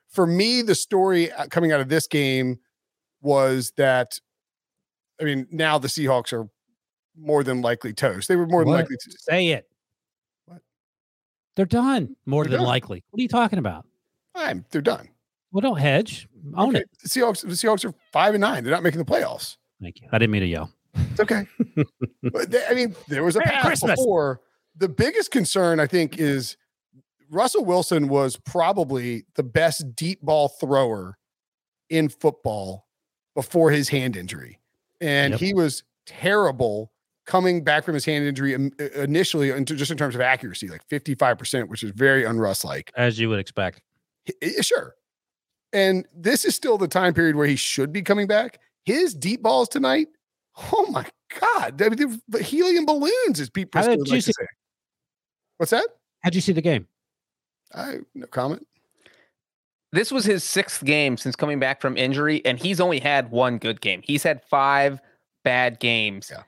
For 0.09 0.25
me, 0.25 0.61
the 0.61 0.75
story 0.75 1.31
uh, 1.31 1.47
coming 1.47 1.71
out 1.71 1.79
of 1.79 1.87
this 1.89 2.07
game 2.07 2.59
was 3.21 3.71
that, 3.77 4.19
I 5.21 5.23
mean, 5.23 5.47
now 5.51 5.77
the 5.77 5.87
Seahawks 5.87 6.33
are 6.33 6.47
more 7.17 7.43
than 7.43 7.61
likely 7.61 7.93
toast. 7.93 8.27
They 8.27 8.35
were 8.35 8.47
more 8.47 8.63
than 8.63 8.73
likely 8.73 8.95
to. 8.95 9.11
Say 9.19 9.47
it. 9.49 9.65
What? 10.45 10.61
They're 11.55 11.65
done. 11.65 12.15
More 12.25 12.43
They're 12.43 12.51
than 12.51 12.59
done. 12.59 12.67
likely. 12.67 13.03
What 13.09 13.19
are 13.19 13.21
you 13.21 13.27
talking 13.27 13.59
about? 13.59 13.85
I'm, 14.39 14.65
they're 14.71 14.81
done. 14.81 15.09
Well, 15.51 15.61
don't 15.61 15.79
hedge. 15.79 16.27
Own 16.55 16.69
Okay, 16.75 16.79
it. 16.83 16.89
The 17.03 17.09
Seahawks, 17.09 17.41
the 17.41 17.47
Seahawks 17.49 17.83
are 17.83 17.93
five 18.13 18.33
and 18.35 18.41
nine. 18.41 18.63
They're 18.63 18.73
not 18.73 18.83
making 18.83 18.99
the 18.99 19.05
playoffs. 19.05 19.57
Thank 19.81 20.01
you. 20.01 20.07
I 20.11 20.17
didn't 20.17 20.31
mean 20.31 20.41
to 20.41 20.47
yell. 20.47 20.71
It's 20.95 21.19
okay. 21.19 21.47
but 22.23 22.51
they- 22.51 22.65
I 22.67 22.73
mean, 22.73 22.95
there 23.07 23.23
was 23.23 23.35
a 23.35 23.39
Merry 23.39 23.51
pass 23.51 23.81
before. 23.81 24.41
The 24.75 24.89
biggest 24.89 25.31
concern, 25.31 25.79
I 25.79 25.87
think, 25.87 26.17
is 26.19 26.55
Russell 27.29 27.65
Wilson 27.65 28.07
was 28.07 28.37
probably 28.37 29.25
the 29.35 29.43
best 29.43 29.95
deep 29.95 30.21
ball 30.21 30.47
thrower 30.49 31.17
in 31.89 32.09
football 32.09 32.87
before 33.35 33.71
his 33.71 33.89
hand 33.89 34.15
injury, 34.15 34.59
and 35.01 35.31
Yep. 35.31 35.39
he 35.39 35.53
was 35.53 35.83
terrible 36.05 36.91
coming 37.25 37.63
back 37.63 37.83
from 37.85 37.93
his 37.93 38.05
hand 38.05 38.25
injury 38.25 38.53
initially, 38.95 39.51
into 39.51 39.75
just 39.75 39.91
in 39.91 39.97
terms 39.97 40.15
of 40.15 40.21
accuracy, 40.21 40.67
like 40.67 40.81
fifty-five 40.87 41.37
percent, 41.37 41.69
which 41.69 41.83
is 41.83 41.91
very 41.91 42.23
unruss 42.23 42.63
like. 42.63 42.91
As 42.95 43.19
you 43.19 43.29
would 43.29 43.39
expect. 43.39 43.81
Sure. 44.61 44.95
And 45.73 46.05
this 46.15 46.45
is 46.45 46.55
still 46.55 46.77
the 46.77 46.87
time 46.87 47.13
period 47.13 47.35
where 47.35 47.45
he 47.47 47.55
should 47.55 47.91
be 47.93 48.01
coming 48.01 48.25
back. 48.27 48.59
His 48.85 49.13
deep 49.13 49.43
balls 49.43 49.69
tonight, 49.69 50.07
oh 50.71 50.87
my 50.89 51.05
God. 51.39 51.79
I 51.81 51.89
mean, 51.89 52.19
they're 52.27 52.41
helium 52.41 52.85
balloons, 52.85 53.39
as 53.39 53.49
Pete 53.49 53.69
How 53.73 53.83
did 53.83 53.99
you 53.99 54.03
like 54.05 54.19
to 54.19 54.21
see- 54.21 54.31
say. 54.31 54.47
What's 55.57 55.71
that? 55.71 55.85
How'd 56.23 56.33
you 56.35 56.41
see 56.41 56.53
the 56.53 56.61
game? 56.61 56.87
I 57.75 57.97
no 58.15 58.25
comment. 58.27 58.65
This 59.91 60.11
was 60.11 60.23
his 60.25 60.43
sixth 60.43 60.83
game 60.85 61.17
since 61.17 61.35
coming 61.35 61.59
back 61.59 61.81
from 61.81 61.97
injury, 61.97 62.43
and 62.45 62.59
he's 62.59 62.79
only 62.79 62.99
had 62.99 63.31
one 63.31 63.57
good 63.57 63.81
game. 63.81 64.01
He's 64.03 64.23
had 64.23 64.43
five 64.45 64.99
bad 65.43 65.79
games 65.79 66.29
Yeah. 66.31 66.43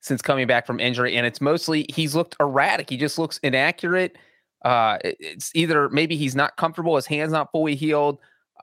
since 0.00 0.20
coming 0.22 0.46
back 0.46 0.66
from 0.66 0.80
injury, 0.80 1.16
and 1.16 1.26
it's 1.26 1.40
mostly 1.40 1.86
he's 1.94 2.14
looked 2.14 2.36
erratic. 2.40 2.90
He 2.90 2.96
just 2.96 3.18
looks 3.18 3.38
inaccurate. 3.42 4.18
Uh, 4.64 4.98
it's 5.02 5.50
either 5.54 5.88
maybe 5.88 6.16
he's 6.16 6.34
not 6.34 6.56
comfortable, 6.56 6.96
his 6.96 7.06
hands 7.06 7.32
not 7.32 7.50
fully 7.50 7.74
healed, 7.74 8.18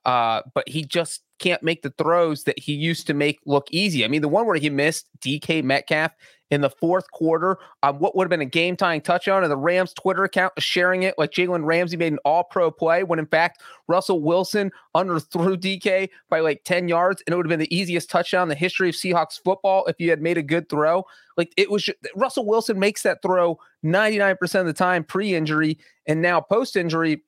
uh, 0.06 0.42
but 0.54 0.68
he 0.68 0.84
just 0.84 1.22
can't 1.40 1.64
make 1.64 1.82
the 1.82 1.94
throws 1.98 2.44
that 2.44 2.60
he 2.60 2.74
used 2.74 3.08
to 3.08 3.14
make 3.14 3.40
look 3.46 3.68
easy. 3.72 4.06
I 4.06 4.08
mean, 4.08 4.22
the 4.22 4.28
one 4.28 4.46
where 4.46 4.58
he 4.58 4.70
missed 4.70 5.08
DK 5.22 5.64
Metcalf 5.64 6.12
in 6.52 6.62
the 6.62 6.70
fourth 6.70 7.10
quarter, 7.12 7.58
um, 7.84 8.00
what 8.00 8.16
would 8.16 8.26
have 8.26 8.30
been 8.30 8.42
a 8.42 8.46
game 8.46 8.76
tying 8.76 9.02
touchdown, 9.02 9.44
and 9.44 9.52
the 9.52 9.58
Rams 9.58 9.94
Twitter 9.94 10.24
account 10.24 10.54
is 10.58 10.64
sharing 10.64 11.04
it 11.04 11.16
like 11.18 11.32
Jalen 11.32 11.64
Ramsey 11.64 11.96
made 11.96 12.14
an 12.14 12.20
all 12.26 12.44
pro 12.44 12.72
play 12.72 13.04
when 13.04 13.20
in 13.20 13.28
fact 13.28 13.62
Russell 13.88 14.22
Wilson 14.22 14.72
underthrew 14.96 15.58
DK 15.58 16.10
by 16.30 16.40
like 16.40 16.64
10 16.64 16.88
yards, 16.88 17.22
and 17.26 17.34
it 17.34 17.38
would 17.38 17.46
have 17.46 17.50
been 17.50 17.60
the 17.60 17.76
easiest 17.76 18.10
touchdown 18.10 18.44
in 18.44 18.50
the 18.50 18.56
history 18.56 18.90
of 18.90 18.96
Seahawks 18.96 19.40
football 19.44 19.86
if 19.86 19.96
you 20.00 20.10
had 20.10 20.22
made 20.22 20.38
a 20.38 20.44
good 20.44 20.70
throw. 20.70 21.06
Like 21.38 21.54
it 21.56 21.70
was 21.70 21.84
ju- 21.84 21.94
Russell 22.16 22.46
Wilson 22.46 22.80
makes 22.80 23.04
that 23.04 23.22
throw 23.22 23.60
99% 23.86 24.60
of 24.60 24.66
the 24.66 24.74
time 24.74 25.04
pre 25.04 25.36
injury, 25.36 25.78
and 26.08 26.22
now 26.22 26.42
post 26.42 26.76
injury. 26.76 27.22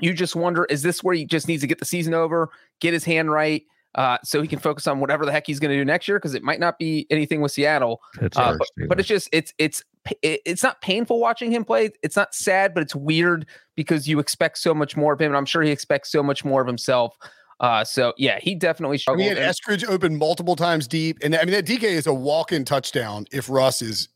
You 0.00 0.12
just 0.14 0.36
wonder, 0.36 0.64
is 0.66 0.82
this 0.82 1.02
where 1.02 1.14
he 1.14 1.24
just 1.24 1.48
needs 1.48 1.60
to 1.62 1.66
get 1.66 1.78
the 1.78 1.84
season 1.84 2.14
over, 2.14 2.50
get 2.80 2.92
his 2.92 3.04
hand 3.04 3.30
right, 3.30 3.64
uh, 3.94 4.18
so 4.22 4.40
he 4.42 4.46
can 4.48 4.58
focus 4.58 4.86
on 4.86 5.00
whatever 5.00 5.24
the 5.26 5.32
heck 5.32 5.46
he's 5.46 5.58
going 5.58 5.70
to 5.70 5.76
do 5.76 5.84
next 5.84 6.06
year? 6.08 6.18
Because 6.18 6.34
it 6.34 6.42
might 6.42 6.60
not 6.60 6.78
be 6.78 7.06
anything 7.10 7.40
with 7.40 7.52
Seattle. 7.52 8.00
Uh, 8.36 8.56
but, 8.58 8.68
but 8.88 9.00
it's 9.00 9.08
just 9.08 9.28
it's 9.32 9.52
it's 9.58 9.82
it's 10.22 10.62
not 10.62 10.80
painful 10.80 11.18
watching 11.20 11.50
him 11.50 11.64
play. 11.64 11.90
It's 12.02 12.16
not 12.16 12.34
sad, 12.34 12.74
but 12.74 12.82
it's 12.82 12.94
weird 12.94 13.46
because 13.74 14.06
you 14.08 14.18
expect 14.20 14.58
so 14.58 14.72
much 14.74 14.96
more 14.96 15.12
of 15.12 15.20
him, 15.20 15.28
and 15.32 15.36
I'm 15.36 15.44
sure 15.46 15.62
he 15.62 15.70
expects 15.70 16.10
so 16.12 16.22
much 16.22 16.44
more 16.44 16.60
of 16.60 16.66
himself. 16.66 17.16
Uh, 17.60 17.82
so 17.82 18.14
yeah, 18.16 18.38
he 18.40 18.54
definitely 18.54 18.94
I 18.94 18.98
struggled. 18.98 19.18
mean, 19.26 19.30
he 19.36 19.42
had 19.42 19.48
and- 19.48 19.54
Eskridge 19.54 19.88
open 19.88 20.16
multiple 20.16 20.54
times 20.54 20.86
deep. 20.86 21.18
And 21.22 21.34
I 21.34 21.40
mean, 21.44 21.50
that 21.52 21.66
DK 21.66 21.82
is 21.82 22.06
a 22.06 22.14
walk 22.14 22.52
in 22.52 22.64
touchdown 22.64 23.26
if 23.32 23.50
Russ 23.50 23.82
is 23.82 24.08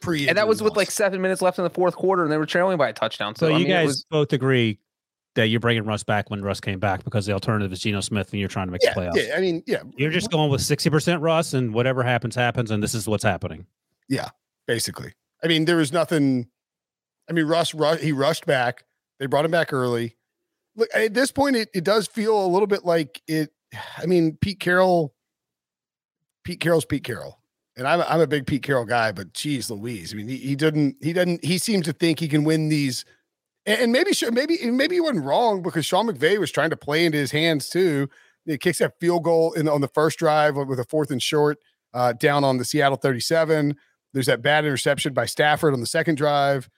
pre 0.00 0.28
and 0.28 0.38
that 0.38 0.46
was 0.46 0.62
with 0.62 0.76
like 0.76 0.90
seven 0.90 1.20
minutes 1.20 1.42
left 1.42 1.58
in 1.58 1.64
the 1.64 1.70
fourth 1.70 1.96
quarter, 1.96 2.22
and 2.22 2.30
they 2.30 2.38
were 2.38 2.46
trailing 2.46 2.78
by 2.78 2.88
a 2.88 2.92
touchdown. 2.92 3.34
So, 3.34 3.48
So 3.48 3.54
I 3.54 3.58
you 3.58 3.64
mean, 3.64 3.72
it 3.72 3.74
guys 3.74 3.86
was- 3.86 4.06
both 4.10 4.32
agree 4.32 4.78
that 5.34 5.48
you're 5.48 5.60
bringing 5.60 5.84
Russ 5.84 6.04
back 6.04 6.30
when 6.30 6.42
Russ 6.42 6.60
came 6.60 6.78
back 6.78 7.04
because 7.04 7.26
the 7.26 7.32
alternative 7.32 7.72
is 7.72 7.80
Geno 7.80 8.00
Smith 8.00 8.30
and 8.30 8.40
you're 8.40 8.48
trying 8.48 8.66
to 8.68 8.72
make 8.72 8.82
yeah, 8.82 8.94
the 8.94 9.00
playoffs. 9.00 9.28
yeah. 9.28 9.34
I 9.36 9.40
mean, 9.40 9.62
yeah, 9.66 9.82
You're 9.96 10.10
just 10.10 10.30
going 10.30 10.50
with 10.50 10.60
60% 10.60 11.20
Russ 11.20 11.54
and 11.54 11.74
whatever 11.74 12.02
happens, 12.02 12.34
happens. 12.34 12.70
And 12.70 12.82
this 12.82 12.94
is 12.94 13.08
what's 13.08 13.24
happening. 13.24 13.66
Yeah, 14.08 14.28
basically. 14.66 15.12
I 15.42 15.48
mean, 15.48 15.64
there 15.64 15.76
was 15.76 15.92
nothing. 15.92 16.48
I 17.28 17.32
mean, 17.32 17.46
Russ, 17.46 17.74
Russ 17.74 18.00
he 18.00 18.12
rushed 18.12 18.46
back. 18.46 18.84
They 19.18 19.26
brought 19.26 19.44
him 19.44 19.50
back 19.50 19.72
early. 19.72 20.16
Look, 20.76 20.88
at 20.94 21.14
this 21.14 21.30
point, 21.30 21.56
it, 21.56 21.68
it 21.74 21.84
does 21.84 22.06
feel 22.06 22.44
a 22.44 22.48
little 22.48 22.66
bit 22.66 22.84
like 22.84 23.22
it. 23.26 23.50
I 23.98 24.06
mean, 24.06 24.38
Pete 24.40 24.60
Carroll, 24.60 25.14
Pete 26.44 26.60
Carroll's 26.60 26.84
Pete 26.84 27.04
Carroll. 27.04 27.40
And 27.76 27.88
I'm 27.88 28.00
a, 28.00 28.04
I'm 28.04 28.20
a 28.20 28.26
big 28.26 28.46
Pete 28.46 28.62
Carroll 28.62 28.84
guy, 28.84 29.10
but 29.10 29.32
geez 29.32 29.68
Louise. 29.68 30.12
I 30.12 30.16
mean, 30.16 30.28
he, 30.28 30.36
he 30.36 30.54
didn't, 30.54 30.96
he 31.00 31.12
doesn't, 31.12 31.44
he 31.44 31.58
seems 31.58 31.86
to 31.86 31.92
think 31.92 32.20
he 32.20 32.28
can 32.28 32.44
win 32.44 32.68
these. 32.68 33.04
And, 33.66 33.80
and 33.80 33.92
maybe, 33.92 34.12
maybe, 34.32 34.70
maybe 34.70 34.96
he 34.96 35.00
wasn't 35.00 35.24
wrong 35.24 35.62
because 35.62 35.86
Sean 35.86 36.06
McVay 36.06 36.38
was 36.38 36.50
trying 36.50 36.70
to 36.70 36.76
play 36.76 37.04
into 37.04 37.18
his 37.18 37.30
hands 37.30 37.68
too. 37.68 38.08
He 38.44 38.58
kicks 38.58 38.78
that 38.78 38.98
field 39.00 39.24
goal 39.24 39.52
in 39.52 39.68
on 39.68 39.80
the 39.80 39.88
first 39.88 40.18
drive 40.18 40.56
with 40.56 40.78
a 40.78 40.84
fourth 40.84 41.10
and 41.10 41.22
short 41.22 41.58
uh, 41.94 42.12
down 42.12 42.44
on 42.44 42.58
the 42.58 42.64
Seattle 42.64 42.96
37. 42.98 43.74
There's 44.12 44.26
that 44.26 44.42
bad 44.42 44.64
interception 44.64 45.14
by 45.14 45.26
Stafford 45.26 45.72
on 45.72 45.80
the 45.80 45.86
second 45.86 46.16
drive, 46.16 46.68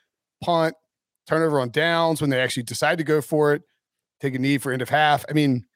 punt, 0.43 0.75
turnover 1.27 1.61
on 1.61 1.71
downs 1.71 2.21
when 2.21 2.31
they 2.31 2.41
actually 2.41 2.63
decide 2.63 2.99
to 2.99 3.05
go 3.05 3.21
for 3.21 3.53
it, 3.53 3.63
take 4.21 4.35
a 4.35 4.39
knee 4.39 4.59
for 4.59 4.73
end 4.73 4.81
of 4.81 4.89
half. 4.89 5.25
I 5.29 5.33
mean, 5.33 5.67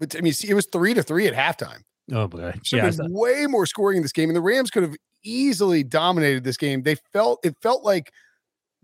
but 0.00 0.16
I 0.16 0.20
mean, 0.22 0.32
see, 0.32 0.48
it 0.48 0.54
was 0.54 0.66
three 0.72 0.94
to 0.94 1.02
three 1.02 1.26
at 1.26 1.34
halftime. 1.34 1.82
Oh, 2.10 2.26
boy. 2.26 2.54
Should 2.62 2.78
Yeah. 2.78 2.84
have 2.86 2.96
been 2.96 3.12
way 3.12 3.46
more 3.46 3.66
scoring 3.66 3.98
in 3.98 4.02
this 4.02 4.12
game, 4.12 4.30
and 4.30 4.36
the 4.36 4.40
Rams 4.40 4.70
could 4.70 4.82
have 4.82 4.96
easily 5.22 5.82
dominated 5.82 6.42
this 6.42 6.56
game. 6.56 6.82
They 6.84 6.94
felt 7.12 7.40
it 7.44 7.54
felt 7.60 7.84
like 7.84 8.10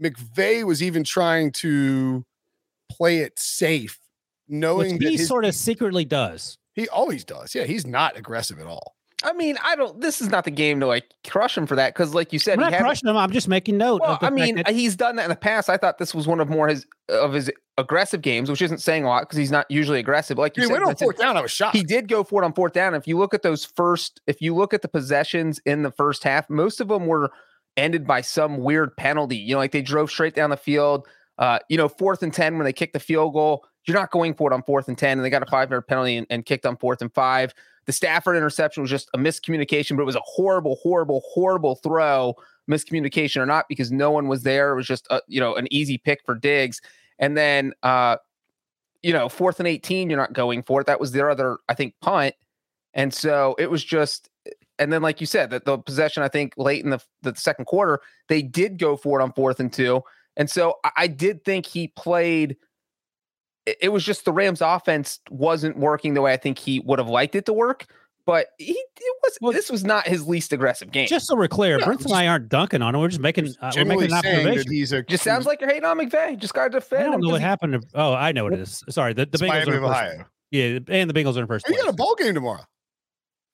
McVay 0.04 0.64
was 0.64 0.82
even 0.82 1.04
trying 1.04 1.52
to 1.52 2.24
play 2.90 3.18
it 3.18 3.38
safe, 3.38 3.98
knowing 4.48 4.94
Which 4.94 5.02
that 5.02 5.10
he 5.10 5.16
his, 5.16 5.28
sort 5.28 5.44
of 5.44 5.54
secretly 5.54 6.04
does. 6.04 6.58
he 6.74 6.88
always 6.88 7.24
does. 7.24 7.54
Yeah, 7.54 7.64
he's 7.64 7.86
not 7.86 8.16
aggressive 8.16 8.58
at 8.58 8.66
all. 8.66 8.94
I 9.22 9.32
mean, 9.32 9.56
I 9.64 9.74
don't. 9.74 9.98
This 10.02 10.20
is 10.20 10.28
not 10.28 10.44
the 10.44 10.50
game 10.50 10.80
to 10.80 10.86
like 10.86 11.04
crush 11.26 11.56
him 11.56 11.66
for 11.66 11.76
that 11.76 11.94
because, 11.94 12.12
like 12.12 12.30
you 12.34 12.38
said, 12.38 12.54
I'm 12.58 12.60
not 12.60 12.72
had- 12.74 12.82
crushing 12.82 13.08
him. 13.08 13.16
I'm 13.16 13.30
just 13.32 13.48
making 13.48 13.78
note. 13.78 14.02
Well, 14.02 14.12
of 14.14 14.20
the 14.20 14.26
I 14.26 14.30
mean, 14.30 14.56
that- 14.56 14.68
he's 14.68 14.96
done 14.96 15.16
that 15.16 15.22
in 15.22 15.28
the 15.30 15.36
past. 15.36 15.70
I 15.70 15.78
thought 15.78 15.96
this 15.96 16.14
was 16.14 16.26
one 16.26 16.40
of 16.40 16.50
more 16.50 16.68
his 16.68 16.86
of 17.08 17.32
his 17.32 17.50
aggressive 17.78 18.20
games, 18.20 18.50
which 18.50 18.60
isn't 18.60 18.78
saying 18.82 19.04
a 19.04 19.08
lot 19.08 19.22
because 19.22 19.38
he's 19.38 19.50
not 19.50 19.64
usually 19.70 19.98
aggressive. 19.98 20.36
But 20.36 20.42
like 20.42 20.56
you 20.58 20.64
He 20.64 20.66
said, 20.66 20.72
went 20.74 20.82
on 20.84 20.88
Vincent, 20.90 21.06
fourth 21.06 21.16
down. 21.18 21.38
I 21.38 21.40
was 21.40 21.52
shocked. 21.52 21.74
he 21.74 21.82
did 21.82 22.06
go 22.06 22.22
for 22.22 22.42
it 22.42 22.44
on 22.44 22.52
fourth 22.52 22.74
down. 22.74 22.94
If 22.94 23.08
you 23.08 23.16
look 23.16 23.32
at 23.32 23.40
those 23.40 23.64
first, 23.64 24.20
if 24.26 24.42
you 24.42 24.54
look 24.54 24.74
at 24.74 24.82
the 24.82 24.88
possessions 24.88 25.58
in 25.64 25.82
the 25.84 25.90
first 25.90 26.22
half, 26.22 26.50
most 26.50 26.82
of 26.82 26.88
them 26.88 27.06
were 27.06 27.30
ended 27.76 28.06
by 28.06 28.20
some 28.20 28.58
weird 28.58 28.96
penalty. 28.96 29.36
You 29.36 29.54
know, 29.54 29.58
like 29.58 29.72
they 29.72 29.82
drove 29.82 30.10
straight 30.10 30.34
down 30.34 30.50
the 30.50 30.56
field. 30.56 31.06
Uh, 31.38 31.58
you 31.68 31.76
know, 31.76 31.88
fourth 31.88 32.22
and 32.22 32.32
10 32.32 32.56
when 32.56 32.64
they 32.64 32.72
kicked 32.72 32.92
the 32.92 33.00
field 33.00 33.32
goal, 33.32 33.64
you're 33.86 33.96
not 33.96 34.10
going 34.10 34.34
for 34.34 34.50
it 34.50 34.54
on 34.54 34.62
fourth 34.62 34.88
and 34.88 34.96
10, 34.96 35.18
and 35.18 35.24
they 35.24 35.30
got 35.30 35.42
a 35.42 35.50
five 35.50 35.70
yard 35.70 35.86
penalty 35.86 36.16
and, 36.16 36.26
and 36.30 36.46
kicked 36.46 36.64
on 36.64 36.76
fourth 36.76 37.02
and 37.02 37.12
five. 37.12 37.52
The 37.86 37.92
Stafford 37.92 38.36
interception 38.36 38.82
was 38.82 38.90
just 38.90 39.10
a 39.14 39.18
miscommunication, 39.18 39.96
but 39.96 40.02
it 40.02 40.06
was 40.06 40.16
a 40.16 40.22
horrible, 40.24 40.76
horrible, 40.76 41.22
horrible 41.26 41.74
throw, 41.76 42.34
miscommunication 42.70 43.42
or 43.42 43.46
not, 43.46 43.66
because 43.68 43.92
no 43.92 44.10
one 44.10 44.28
was 44.28 44.42
there. 44.42 44.72
It 44.72 44.76
was 44.76 44.86
just 44.86 45.06
a, 45.10 45.20
you 45.26 45.40
know, 45.40 45.54
an 45.54 45.66
easy 45.70 45.98
pick 45.98 46.20
for 46.24 46.34
Diggs. 46.34 46.80
And 47.18 47.36
then 47.36 47.74
uh, 47.82 48.16
you 49.04 49.12
know, 49.12 49.28
fourth 49.28 49.60
and 49.60 49.68
18, 49.68 50.08
you're 50.08 50.18
not 50.18 50.32
going 50.32 50.62
for 50.62 50.80
it. 50.80 50.86
That 50.86 50.98
was 50.98 51.12
their 51.12 51.28
other, 51.28 51.58
I 51.68 51.74
think, 51.74 51.94
punt. 52.00 52.34
And 52.94 53.12
so 53.12 53.54
it 53.58 53.70
was 53.70 53.84
just, 53.84 54.30
and 54.78 54.92
then 54.92 55.02
like 55.02 55.20
you 55.20 55.26
said, 55.26 55.50
that 55.50 55.64
the 55.64 55.78
possession, 55.78 56.22
I 56.22 56.28
think 56.28 56.54
late 56.56 56.82
in 56.84 56.90
the, 56.90 57.00
the 57.22 57.34
second 57.36 57.64
quarter, 57.66 58.00
they 58.28 58.42
did 58.42 58.78
go 58.78 58.96
for 58.96 59.20
it 59.20 59.22
on 59.22 59.32
fourth 59.32 59.60
and 59.60 59.72
two. 59.72 60.02
And 60.36 60.50
so 60.50 60.76
I, 60.84 60.90
I 60.96 61.06
did 61.06 61.44
think 61.44 61.66
he 61.66 61.88
played. 61.88 62.56
It, 63.66 63.76
it 63.82 63.88
was 63.90 64.04
just 64.04 64.24
the 64.24 64.32
Rams 64.32 64.60
offense 64.60 65.20
wasn't 65.30 65.78
working 65.78 66.14
the 66.14 66.20
way 66.22 66.32
I 66.32 66.36
think 66.36 66.58
he 66.58 66.80
would 66.80 66.98
have 66.98 67.08
liked 67.08 67.34
it 67.34 67.46
to 67.46 67.52
work. 67.52 67.86
But 68.26 68.48
he 68.58 68.72
it 68.72 69.16
was 69.22 69.36
Well, 69.42 69.52
this 69.52 69.70
was 69.70 69.84
not 69.84 70.06
his 70.08 70.26
least 70.26 70.52
aggressive 70.54 70.90
game. 70.90 71.06
just 71.06 71.26
so 71.26 71.36
we're 71.36 71.46
clear, 71.46 71.76
No, 71.78 71.84
Brent 71.84 72.02
and 72.04 72.12
I 72.14 72.26
aren't 72.26 72.48
dunking 72.48 72.80
on 72.80 72.94
him. 72.94 73.02
We're 73.02 73.08
just 73.08 73.20
making 73.20 73.54
uh, 73.60 73.70
we're 73.76 73.84
making 73.84 74.04
an 74.04 74.22
saying 74.22 74.44
that 74.44 74.50
observation. 74.52 74.72
he's 74.72 74.92
a 74.92 75.02
just 75.02 75.22
sounds 75.22 75.44
like 75.44 75.60
you're 75.60 75.68
hating 75.68 75.84
on 75.84 75.98
McVay. 75.98 76.38
Just 76.38 76.54
got 76.54 76.64
to 76.64 76.70
defend. 76.70 77.02
I 77.02 77.04
don't 77.04 77.14
him 77.16 77.20
know 77.20 77.26
'cause 77.26 77.32
what 77.32 77.40
he- 77.42 77.46
happened. 77.46 77.72
To, 77.74 77.88
oh, 77.94 78.14
I 78.14 78.32
know 78.32 78.44
what 78.44 78.54
it 78.54 78.60
is. 78.60 78.82
Sorry, 78.88 79.12
the, 79.12 79.26
the 79.26 79.36
Bengals 79.36 79.48
Miami 79.48 79.72
are 79.72 79.74
in 79.74 79.80
first. 79.82 79.90
Ohio. 79.92 80.24
Yeah, 80.50 80.78
and 80.88 81.10
the 81.10 81.14
Bengals 81.14 81.36
are 81.36 81.40
in 81.40 81.46
first 81.46 81.68
you 81.68 81.76
got 81.76 81.88
a 81.88 81.92
ball 81.92 82.14
game 82.14 82.32
tomorrow. 82.32 82.62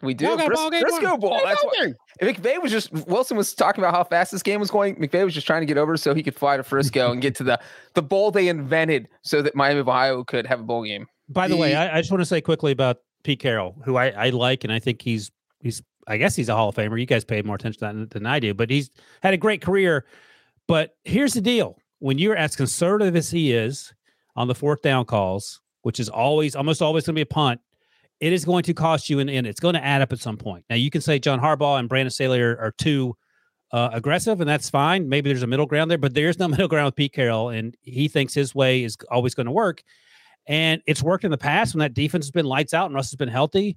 We 0.02 0.14
do. 0.14 0.26
Y'all 0.26 0.36
got 0.36 0.46
Bris- 0.46 0.58
ball 0.58 0.70
game 0.70 0.82
Briscoe 0.82 1.00
tomorrow? 1.00 1.16
ball. 1.18 1.38
Hey, 1.38 1.44
That's 1.44 1.62
ball 1.62 1.70
what 1.70 1.84
game. 1.84 1.94
McVay 2.22 2.62
was 2.62 2.72
just 2.72 2.92
Wilson 3.06 3.36
was 3.36 3.54
talking 3.54 3.82
about 3.82 3.94
how 3.94 4.04
fast 4.04 4.32
this 4.32 4.42
game 4.42 4.60
was 4.60 4.70
going. 4.70 4.96
McVay 4.96 5.24
was 5.24 5.34
just 5.34 5.46
trying 5.46 5.62
to 5.62 5.66
get 5.66 5.78
over 5.78 5.96
so 5.96 6.14
he 6.14 6.22
could 6.22 6.34
fly 6.34 6.56
to 6.56 6.62
Frisco 6.62 7.12
and 7.12 7.20
get 7.20 7.34
to 7.36 7.44
the 7.44 7.60
the 7.94 8.02
bowl 8.02 8.30
they 8.30 8.48
invented 8.48 9.08
so 9.22 9.42
that 9.42 9.54
Miami 9.54 9.80
of 9.80 9.88
Ohio 9.88 10.24
could 10.24 10.46
have 10.46 10.60
a 10.60 10.62
bowl 10.62 10.84
game. 10.84 11.06
By 11.28 11.48
the 11.48 11.56
way, 11.56 11.74
I, 11.74 11.98
I 11.98 12.00
just 12.00 12.10
want 12.10 12.20
to 12.22 12.26
say 12.26 12.40
quickly 12.40 12.72
about 12.72 12.98
Pete 13.22 13.40
Carroll, 13.40 13.76
who 13.84 13.96
I, 13.96 14.08
I 14.08 14.30
like, 14.30 14.64
and 14.64 14.72
I 14.72 14.78
think 14.78 15.02
he's 15.02 15.30
he's 15.60 15.82
I 16.08 16.16
guess 16.16 16.34
he's 16.34 16.48
a 16.48 16.54
Hall 16.54 16.70
of 16.70 16.74
Famer. 16.74 16.98
You 16.98 17.06
guys 17.06 17.24
paid 17.24 17.44
more 17.46 17.56
attention 17.56 17.80
to 17.80 17.98
that 17.98 18.10
than 18.10 18.26
I 18.26 18.40
do, 18.40 18.54
but 18.54 18.70
he's 18.70 18.90
had 19.22 19.34
a 19.34 19.36
great 19.36 19.62
career. 19.62 20.06
But 20.66 20.96
here's 21.04 21.34
the 21.34 21.40
deal: 21.40 21.76
when 21.98 22.18
you're 22.18 22.36
as 22.36 22.56
conservative 22.56 23.14
as 23.16 23.30
he 23.30 23.52
is 23.52 23.92
on 24.36 24.48
the 24.48 24.54
fourth 24.54 24.82
down 24.82 25.04
calls, 25.04 25.60
which 25.82 26.00
is 26.00 26.08
always 26.08 26.56
almost 26.56 26.82
always 26.82 27.04
going 27.04 27.14
to 27.14 27.18
be 27.18 27.22
a 27.22 27.26
punt, 27.26 27.60
it 28.20 28.32
is 28.32 28.44
going 28.44 28.62
to 28.64 28.74
cost 28.74 29.08
you, 29.08 29.18
and, 29.18 29.30
it's 29.30 29.60
going 29.60 29.74
to 29.74 29.84
add 29.84 30.02
up 30.02 30.12
at 30.12 30.20
some 30.20 30.36
point. 30.36 30.64
Now 30.68 30.76
you 30.76 30.90
can 30.90 31.00
say 31.00 31.18
John 31.18 31.40
Harbaugh 31.40 31.78
and 31.78 31.88
Brandon 31.88 32.10
Staley 32.10 32.40
are, 32.40 32.56
are 32.58 32.72
too 32.72 33.16
uh, 33.72 33.90
aggressive, 33.92 34.40
and 34.40 34.48
that's 34.48 34.68
fine. 34.68 35.08
Maybe 35.08 35.30
there's 35.30 35.42
a 35.42 35.46
middle 35.46 35.66
ground 35.66 35.90
there, 35.90 35.98
but 35.98 36.14
there's 36.14 36.38
no 36.38 36.48
middle 36.48 36.68
ground 36.68 36.86
with 36.86 36.96
Pete 36.96 37.12
Carroll, 37.12 37.48
and 37.48 37.76
he 37.82 38.08
thinks 38.08 38.34
his 38.34 38.54
way 38.54 38.84
is 38.84 38.96
always 39.10 39.34
going 39.34 39.46
to 39.46 39.52
work. 39.52 39.82
And 40.46 40.82
it's 40.86 41.02
worked 41.02 41.24
in 41.24 41.30
the 41.30 41.38
past 41.38 41.74
when 41.74 41.80
that 41.80 41.94
defense 41.94 42.26
has 42.26 42.30
been 42.30 42.46
lights 42.46 42.74
out 42.74 42.86
and 42.86 42.94
Russ 42.94 43.10
has 43.10 43.16
been 43.16 43.28
healthy. 43.28 43.76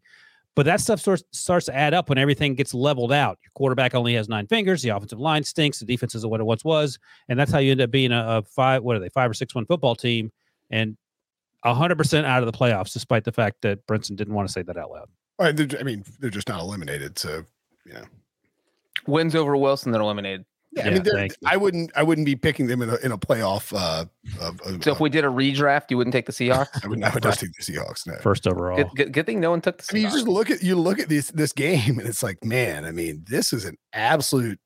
But 0.56 0.66
that 0.68 0.82
stuff 0.82 1.00
starts 1.00 1.24
starts 1.32 1.66
to 1.66 1.76
add 1.76 1.96
up 1.96 2.10
when 2.10 2.20
everything 2.20 2.54
gets 2.54 2.76
leveled 2.76 3.12
out. 3.12 3.40
Your 3.44 3.50
quarterback 3.56 3.96
only 3.96 4.14
has 4.14 4.30
nine 4.30 4.46
fingers. 4.46 4.84
The 4.84 4.90
offensive 4.90 5.20
line 5.20 5.44
stinks. 5.44 5.80
The 5.80 5.86
defense 5.86 6.14
isn't 6.14 6.30
what 6.30 6.40
it 6.40 6.44
once 6.44 6.64
was, 6.64 7.00
and 7.28 7.40
that's 7.40 7.52
how 7.52 7.58
you 7.58 7.72
end 7.72 7.82
up 7.82 7.90
being 7.90 8.12
a, 8.12 8.38
a 8.38 8.44
five. 8.44 8.84
What 8.84 8.96
are 8.96 9.00
they? 9.00 9.10
Five 9.10 9.32
or 9.32 9.34
six 9.34 9.56
one 9.56 9.66
football 9.66 9.96
team, 9.96 10.32
and 10.70 10.96
hundred 11.64 11.98
percent 11.98 12.26
out 12.28 12.44
of 12.44 12.52
the 12.52 12.58
playoffs, 12.58 12.92
despite 12.94 13.24
the 13.24 13.32
fact 13.32 13.62
that 13.62 13.86
Brinson 13.88 14.16
didn't 14.16 14.34
want 14.34 14.48
to 14.48 14.52
say 14.52 14.62
that 14.64 14.78
out 14.78 14.92
loud. 14.92 15.08
All 15.40 15.46
right, 15.48 15.76
I 15.80 15.84
mean, 15.84 16.04
they're 16.20 16.30
just 16.30 16.48
not 16.50 16.60
eliminated. 16.60 17.18
So, 17.18 17.44
you 17.86 17.94
know, 17.94 18.04
Wins 19.08 19.36
over 19.36 19.56
Wilson, 19.58 19.92
they're 19.92 20.02
eliminated. 20.02 20.46
yeah, 20.72 20.84
Yeah, 20.84 20.90
I 20.90 20.94
mean, 20.94 21.04
they're- 21.04 21.14
thank 21.14 21.32
you. 21.42 21.48
I 21.48 21.58
wouldn't, 21.58 21.92
I 21.96 22.04
wouldn't 22.04 22.26
be 22.26 22.36
picking 22.36 22.68
them 22.68 22.82
in 22.82 22.90
a 22.90 22.96
in 22.98 23.12
a 23.12 23.18
playoff. 23.18 23.74
Uh, 23.76 24.06
of, 24.42 24.62
of, 24.62 24.84
So 24.84 24.92
if 24.92 25.00
we 25.00 25.10
did 25.10 25.26
a 25.26 25.28
redraft, 25.30 25.84
you 25.90 25.98
wouldn't 25.98 26.14
take 26.14 26.26
the 26.26 26.32
Seahawks. 26.32 26.84
I 26.84 26.88
would, 26.88 27.04
I 27.04 27.14
would 27.14 27.24
not 27.24 27.38
take 27.40 27.54
the 27.54 27.64
Seahawks. 27.64 28.06
No. 28.08 28.16
First 28.22 28.48
overall, 28.48 28.78
Good, 28.78 28.90
good, 28.96 29.14
good 29.14 29.26
thing 29.26 29.40
no 29.40 29.50
one 29.52 29.62
took 29.62 29.78
the 29.80 29.88
I 29.90 29.94
mean, 29.96 30.04
you 30.04 30.10
just 30.10 30.28
look 30.28 30.50
at 30.52 30.62
you 30.64 30.76
look 30.76 31.00
at 31.00 31.10
this 31.10 31.32
this 31.32 31.52
game, 31.54 31.98
and 32.00 32.08
it's 32.08 32.22
like, 32.24 32.44
man, 32.44 32.86
I 32.86 32.92
mean, 32.92 33.26
this 33.28 33.54
is 33.54 33.66
an 33.66 33.78
absolute, 33.94 34.60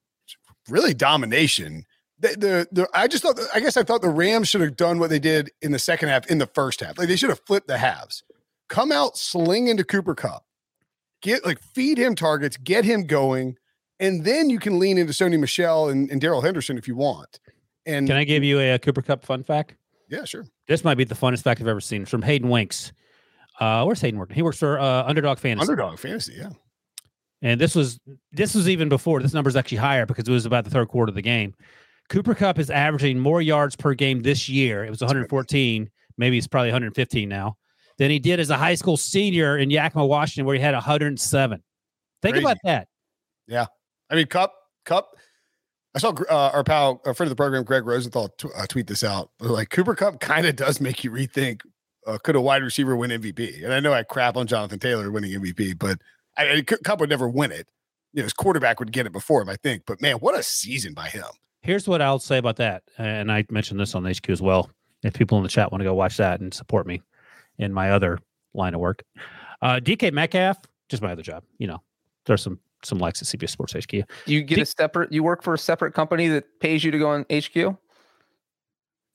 really 0.69 0.93
domination. 0.93 1.85
The, 2.19 2.29
the, 2.29 2.67
the 2.71 2.89
I 2.93 3.07
just 3.07 3.23
thought, 3.23 3.39
I 3.53 3.59
guess 3.59 3.77
I 3.77 3.83
thought 3.83 4.01
the 4.01 4.09
Rams 4.09 4.49
should 4.49 4.61
have 4.61 4.75
done 4.75 4.99
what 4.99 5.09
they 5.09 5.19
did 5.19 5.51
in 5.61 5.71
the 5.71 5.79
second 5.79 6.09
half, 6.09 6.27
in 6.27 6.39
the 6.39 6.47
first 6.47 6.81
half. 6.81 6.97
Like 6.97 7.07
they 7.07 7.15
should 7.15 7.29
have 7.29 7.41
flipped 7.45 7.67
the 7.67 7.77
halves, 7.77 8.23
come 8.69 8.91
out, 8.91 9.17
sling 9.17 9.67
into 9.67 9.83
Cooper 9.83 10.15
Kupp, 10.15 10.43
get 11.21 11.45
like 11.45 11.59
feed 11.59 11.97
him 11.97 12.15
targets, 12.15 12.57
get 12.57 12.85
him 12.85 13.05
going, 13.05 13.57
and 13.99 14.25
then 14.25 14.49
you 14.49 14.59
can 14.59 14.79
lean 14.79 14.97
into 14.97 15.13
Sony 15.13 15.39
Michel 15.39 15.89
and, 15.89 16.09
and 16.09 16.19
Darrell 16.19 16.41
Henderson 16.41 16.77
if 16.77 16.87
you 16.87 16.95
want. 16.95 17.39
And 17.85 18.07
can 18.07 18.17
I 18.17 18.23
give 18.23 18.43
you 18.43 18.59
a, 18.59 18.73
a 18.73 18.79
Cooper 18.79 19.01
Kupp 19.01 19.23
fun 19.23 19.43
fact? 19.43 19.75
yeah, 20.09 20.25
sure. 20.25 20.45
This 20.67 20.83
might 20.83 20.95
be 20.95 21.03
the 21.03 21.15
funnest 21.15 21.43
fact 21.43 21.61
I've 21.61 21.67
ever 21.67 21.81
seen. 21.81 22.03
It's 22.03 22.11
from 22.11 22.21
Hayden 22.21 22.49
Winks. 22.49 22.91
Uh, 23.59 23.83
where's 23.83 24.01
Hayden 24.01 24.19
working? 24.19 24.35
He 24.35 24.41
works 24.41 24.57
for 24.57 24.79
uh, 24.79 25.03
Underdog 25.03 25.39
Fantasy. 25.39 25.69
Underdog 25.69 25.97
fantasy, 25.97 26.33
yeah. 26.37 26.49
And 27.41 27.61
this 27.61 27.75
was 27.75 27.99
this 28.31 28.55
was 28.55 28.67
even 28.67 28.89
before 28.89 29.21
this 29.21 29.33
number 29.33 29.49
is 29.49 29.55
actually 29.55 29.77
higher 29.77 30.05
because 30.05 30.27
it 30.27 30.31
was 30.31 30.45
about 30.45 30.63
the 30.63 30.71
third 30.71 30.87
quarter 30.87 31.11
of 31.11 31.15
the 31.15 31.21
game. 31.21 31.53
Cooper 32.09 32.35
Kupp 32.35 32.57
is 32.57 32.69
averaging 32.69 33.19
more 33.19 33.41
yards 33.41 33.75
per 33.75 33.93
game 33.93 34.21
this 34.21 34.47
year. 34.47 34.83
It 34.83 34.89
was 34.89 35.01
114. 35.01 35.89
Maybe 36.17 36.37
it's 36.37 36.47
probably 36.47 36.69
115 36.69 37.27
now. 37.27 37.57
Than 37.97 38.11
he 38.11 38.19
did 38.19 38.39
as 38.39 38.49
a 38.49 38.57
high 38.57 38.75
school 38.75 38.95
senior 38.95 39.57
in 39.57 39.69
Yakima, 39.71 40.05
Washington, 40.05 40.45
where 40.45 40.55
he 40.55 40.61
had 40.61 40.73
107. 40.73 41.63
Think 42.21 42.33
Crazy. 42.33 42.45
about 42.45 42.57
that. 42.63 42.87
Yeah, 43.47 43.65
I 44.09 44.15
mean, 44.15 44.27
Kupp, 44.27 44.53
Kupp. 44.85 45.15
I 45.95 45.99
saw 45.99 46.13
uh, 46.29 46.51
our 46.53 46.63
pal, 46.63 47.01
our 47.05 47.13
friend 47.15 47.27
of 47.27 47.35
the 47.35 47.41
program, 47.41 47.63
Greg 47.63 47.87
Rosenthal, 47.87 48.29
t- 48.29 48.49
uh, 48.55 48.67
tweet 48.67 48.85
this 48.85 49.03
out. 49.03 49.31
Like 49.39 49.69
Cooper 49.69 49.95
Kupp 49.95 50.19
kind 50.19 50.45
of 50.45 50.55
does 50.55 50.79
make 50.79 51.03
you 51.03 51.09
rethink: 51.09 51.61
uh, 52.05 52.17
could 52.23 52.35
a 52.35 52.41
wide 52.41 52.61
receiver 52.61 52.95
win 52.95 53.09
MVP? 53.09 53.63
And 53.63 53.73
I 53.73 53.79
know 53.79 53.93
I 53.93 54.03
crap 54.03 54.37
on 54.37 54.45
Jonathan 54.45 54.79
Taylor 54.79 55.09
winning 55.11 55.31
MVP, 55.31 55.79
but 55.79 55.99
I, 56.37 56.57
I, 56.57 56.61
Kupp 56.61 56.99
would 56.99 57.09
never 57.09 57.27
win 57.27 57.51
it. 57.51 57.67
You 58.13 58.21
know, 58.21 58.25
his 58.25 58.33
quarterback 58.33 58.79
would 58.79 58.91
get 58.91 59.07
it 59.07 59.11
before 59.11 59.41
him, 59.41 59.49
I 59.49 59.55
think. 59.55 59.83
But 59.87 60.01
man, 60.01 60.17
what 60.17 60.37
a 60.37 60.43
season 60.43 60.93
by 60.93 61.07
him! 61.07 61.25
Here's 61.67 61.85
what 61.85 62.01
I'll 62.01 62.17
say 62.17 62.37
about 62.37 62.55
that. 62.55 62.83
And 62.97 63.29
I 63.29 63.45
mentioned 63.49 63.77
this 63.77 63.93
on 63.93 64.05
HQ 64.05 64.29
as 64.29 64.41
well. 64.41 64.71
If 65.03 65.13
people 65.13 65.37
in 65.37 65.43
the 65.43 65.49
chat 65.49 65.69
want 65.69 65.81
to 65.81 65.83
go 65.83 65.93
watch 65.93 66.15
that 66.15 66.39
and 66.39 66.53
support 66.53 66.87
me 66.87 67.01
in 67.57 67.73
my 67.73 67.91
other 67.91 68.19
line 68.53 68.73
of 68.73 68.79
work, 68.79 69.03
uh, 69.61 69.81
DK 69.83 70.13
Metcalf, 70.13 70.57
just 70.87 71.03
my 71.03 71.11
other 71.11 71.21
job. 71.21 71.43
You 71.57 71.67
know, 71.67 71.83
there's 72.25 72.41
some 72.41 72.57
some 72.85 72.99
likes 72.99 73.21
at 73.21 73.27
CBS 73.27 73.49
Sports 73.49 73.73
HQ. 73.73 73.93
you 74.25 74.43
get 74.43 74.59
a 74.59 74.65
separate. 74.65 75.11
You 75.11 75.23
work 75.23 75.43
for 75.43 75.53
a 75.53 75.57
separate 75.57 75.93
company 75.93 76.29
that 76.29 76.45
pays 76.61 76.85
you 76.85 76.91
to 76.91 76.97
go 76.97 77.09
on 77.09 77.25
HQ. 77.29 77.75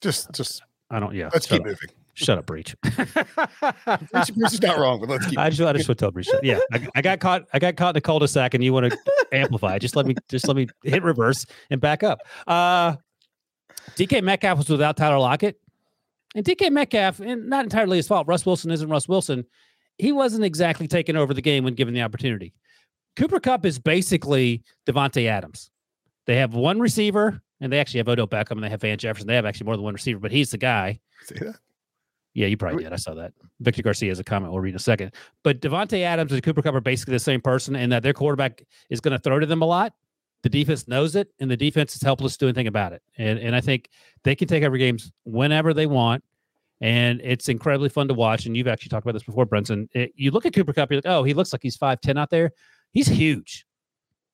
Just, 0.03 0.31
just 0.33 0.63
I 0.91 1.01
don't. 1.01 1.15
Yeah. 1.15 1.31
let's 1.33 1.47
shut 1.47 1.59
keep 1.59 1.61
up. 1.63 1.67
moving. 1.69 1.89
Shut 2.15 2.39
up, 2.39 2.47
Breech. 2.47 2.77
Bruce, 2.83 4.31
Bruce 4.31 4.53
is 4.53 4.63
not 4.63 4.79
wrong, 4.79 5.01
but 5.01 5.09
let's 5.09 5.27
keep. 5.27 5.39
I 5.39 5.49
just, 5.49 5.63
I 5.63 5.73
just 5.73 5.89
want 5.89 5.99
to 5.99 6.05
tell 6.05 6.11
Breech. 6.11 6.29
Yeah, 6.43 6.59
I, 6.73 6.87
I 6.95 7.03
got 7.03 7.21
caught. 7.21 7.45
I 7.55 7.59
got 7.59 7.77
caught 7.77 7.95
in 7.95 7.99
a 7.99 8.03
cul-de-sac, 8.03 8.53
and 8.53 8.63
you 8.63 8.73
want 8.73 8.93
to 8.93 8.99
amplify. 9.33 9.79
Just 9.79 9.97
let 9.97 10.05
me, 10.05 10.15
just 10.29 10.47
let 10.47 10.57
me 10.57 10.67
hit 10.83 11.03
reverse 11.03 11.47
and 11.71 11.81
back 11.81 12.03
up. 12.03 12.21
Uh, 12.47 12.97
DK 13.97 14.23
Metcalf 14.23 14.59
was 14.59 14.69
without 14.69 14.97
Tyler 14.99 15.19
Lockett, 15.19 15.59
and 16.35 16.45
DK 16.45 16.71
Metcalf, 16.71 17.21
and 17.21 17.49
not 17.49 17.65
entirely 17.65 17.97
his 17.97 18.07
fault. 18.07 18.27
Russ 18.27 18.45
Wilson 18.45 18.71
isn't 18.71 18.89
Russ 18.89 19.09
Wilson. 19.09 19.47
He 19.97 20.13
wasn't 20.13 20.45
exactly 20.45 20.89
taking 20.89 21.17
over 21.17 21.33
the 21.33 21.43
game 21.43 21.65
when 21.65 21.75
given 21.75 21.95
the 21.95 22.03
opportunity. 22.03 22.53
Cooper 23.17 23.41
Kupp 23.41 23.65
is 23.65 23.79
basically 23.79 24.63
Davante 24.87 25.27
Adams. 25.27 25.71
They 26.27 26.37
have 26.37 26.55
one 26.55 26.79
receiver, 26.79 27.41
and 27.61 27.73
they 27.73 27.79
actually 27.79 27.99
have 27.99 28.09
Odell 28.09 28.29
Beckham, 28.29 28.53
and 28.53 28.65
they 28.65 28.71
have 28.71 28.81
Van 28.83 28.99
Jefferson. 28.99 29.29
They 29.29 29.35
have 29.35 29.47
actually 29.47 29.67
more 29.67 29.77
than 29.77 29.85
one 29.85 29.95
receiver, 29.95 30.19
but 30.21 30.31
he's 30.31 30.51
the 30.51 30.59
guy. 30.59 31.01
See 31.25 31.37
that. 31.37 31.57
Yeah, 32.35 32.47
you 32.47 32.57
probably 32.57 32.83
did. 32.83 32.93
I 32.93 32.97
saw 32.97 33.15
that. 33.15 33.33
Victor 33.61 33.83
Garcia 33.83 34.11
has 34.11 34.19
a 34.19 34.25
comment 34.25 34.53
we'll 34.53 34.61
read 34.61 34.71
in 34.71 34.77
a 34.77 34.81
second. 34.81 35.13
But 35.43 35.61
Davante 35.61 36.03
Adams 36.03 36.33
and 36.33 36.43
Cooper 36.43 36.63
Kupp 36.63 36.75
are 36.75 36.81
basically 36.81 37.13
the 37.13 37.21
same 37.21 37.43
person 37.43 37.77
in 37.77 37.91
that 37.91 38.03
their 38.03 38.15
quarterback 38.15 38.63
is 38.89 39.01
going 39.01 39.13
to 39.13 39.19
throw 39.19 39.39
to 39.39 39.47
them 39.47 39.61
a 39.63 39.67
lot. 39.67 39.93
The 40.43 40.49
defense 40.49 40.89
knows 40.89 41.15
it, 41.15 41.29
and 41.39 41.51
the 41.51 41.57
defense 41.57 41.95
is 41.95 42.03
helpless 42.03 42.37
to 42.37 42.47
do 42.47 42.49
anything 42.49 42.67
about 42.67 42.93
it. 42.93 43.03
And 43.17 43.39
and 43.39 43.55
I 43.55 43.61
think 43.61 43.91
they 44.25 44.35
can 44.35 44.49
take 44.49 44.65
over 44.65 44.77
games 44.77 45.13
whenever 45.25 45.73
they 45.75 45.87
want. 45.87 46.25
And 46.81 47.21
it's 47.23 47.49
incredibly 47.49 47.91
fun 47.91 48.09
to 48.09 48.15
watch. 48.15 48.47
And 48.47 48.57
you've 48.57 48.67
actually 48.67 48.89
talked 48.89 49.07
about 49.07 49.13
this 49.13 49.23
before, 49.23 49.47
Brenton. 49.47 49.89
It, 49.93 50.13
you 50.17 50.33
look 50.33 50.47
at 50.47 50.53
Cooper 50.53 50.73
Kupp, 50.73 50.91
you're 50.91 50.99
like, 50.99 51.07
oh, 51.07 51.23
he 51.23 51.33
looks 51.33 51.53
like 51.53 51.63
he's 51.63 51.79
5'10 51.79 52.19
out 52.19 52.31
there. 52.31 52.51
He's 52.91 53.07
huge. 53.07 53.67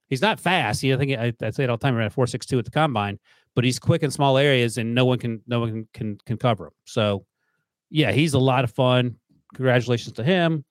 He's 0.09 0.23
not 0.23 0.41
fast. 0.41 0.83
You 0.83 0.93
know, 0.93 0.97
I 0.97 0.99
think 0.99 1.43
I, 1.43 1.47
I 1.47 1.51
say 1.51 1.65
it 1.65 1.71
all 1.71 1.77
the 1.77 1.83
time. 1.83 1.95
Ran 1.95 2.11
four 2.11 2.27
six 2.27 2.47
two 2.47 2.59
at 2.59 2.65
the 2.65 2.71
combine, 2.71 3.19
but 3.55 3.65
he's 3.65 3.79
quick 3.79 4.03
in 4.03 4.11
small 4.11 4.39
areas, 4.39 4.79
and 4.79 4.95
no 4.95 5.05
one 5.05 5.19
can 5.19 5.43
no 5.47 5.61
one 5.61 5.71
can 5.71 5.89
can, 5.93 6.19
can 6.25 6.37
cover 6.39 6.67
him. 6.67 6.73
So, 6.85 7.27
yeah, 7.91 8.13
he's 8.13 8.35
a 8.35 8.39
lot 8.39 8.65
of 8.65 8.71
fun. 8.71 9.17
Congratulations 9.55 10.15
to 10.17 10.25
him. 10.25 10.65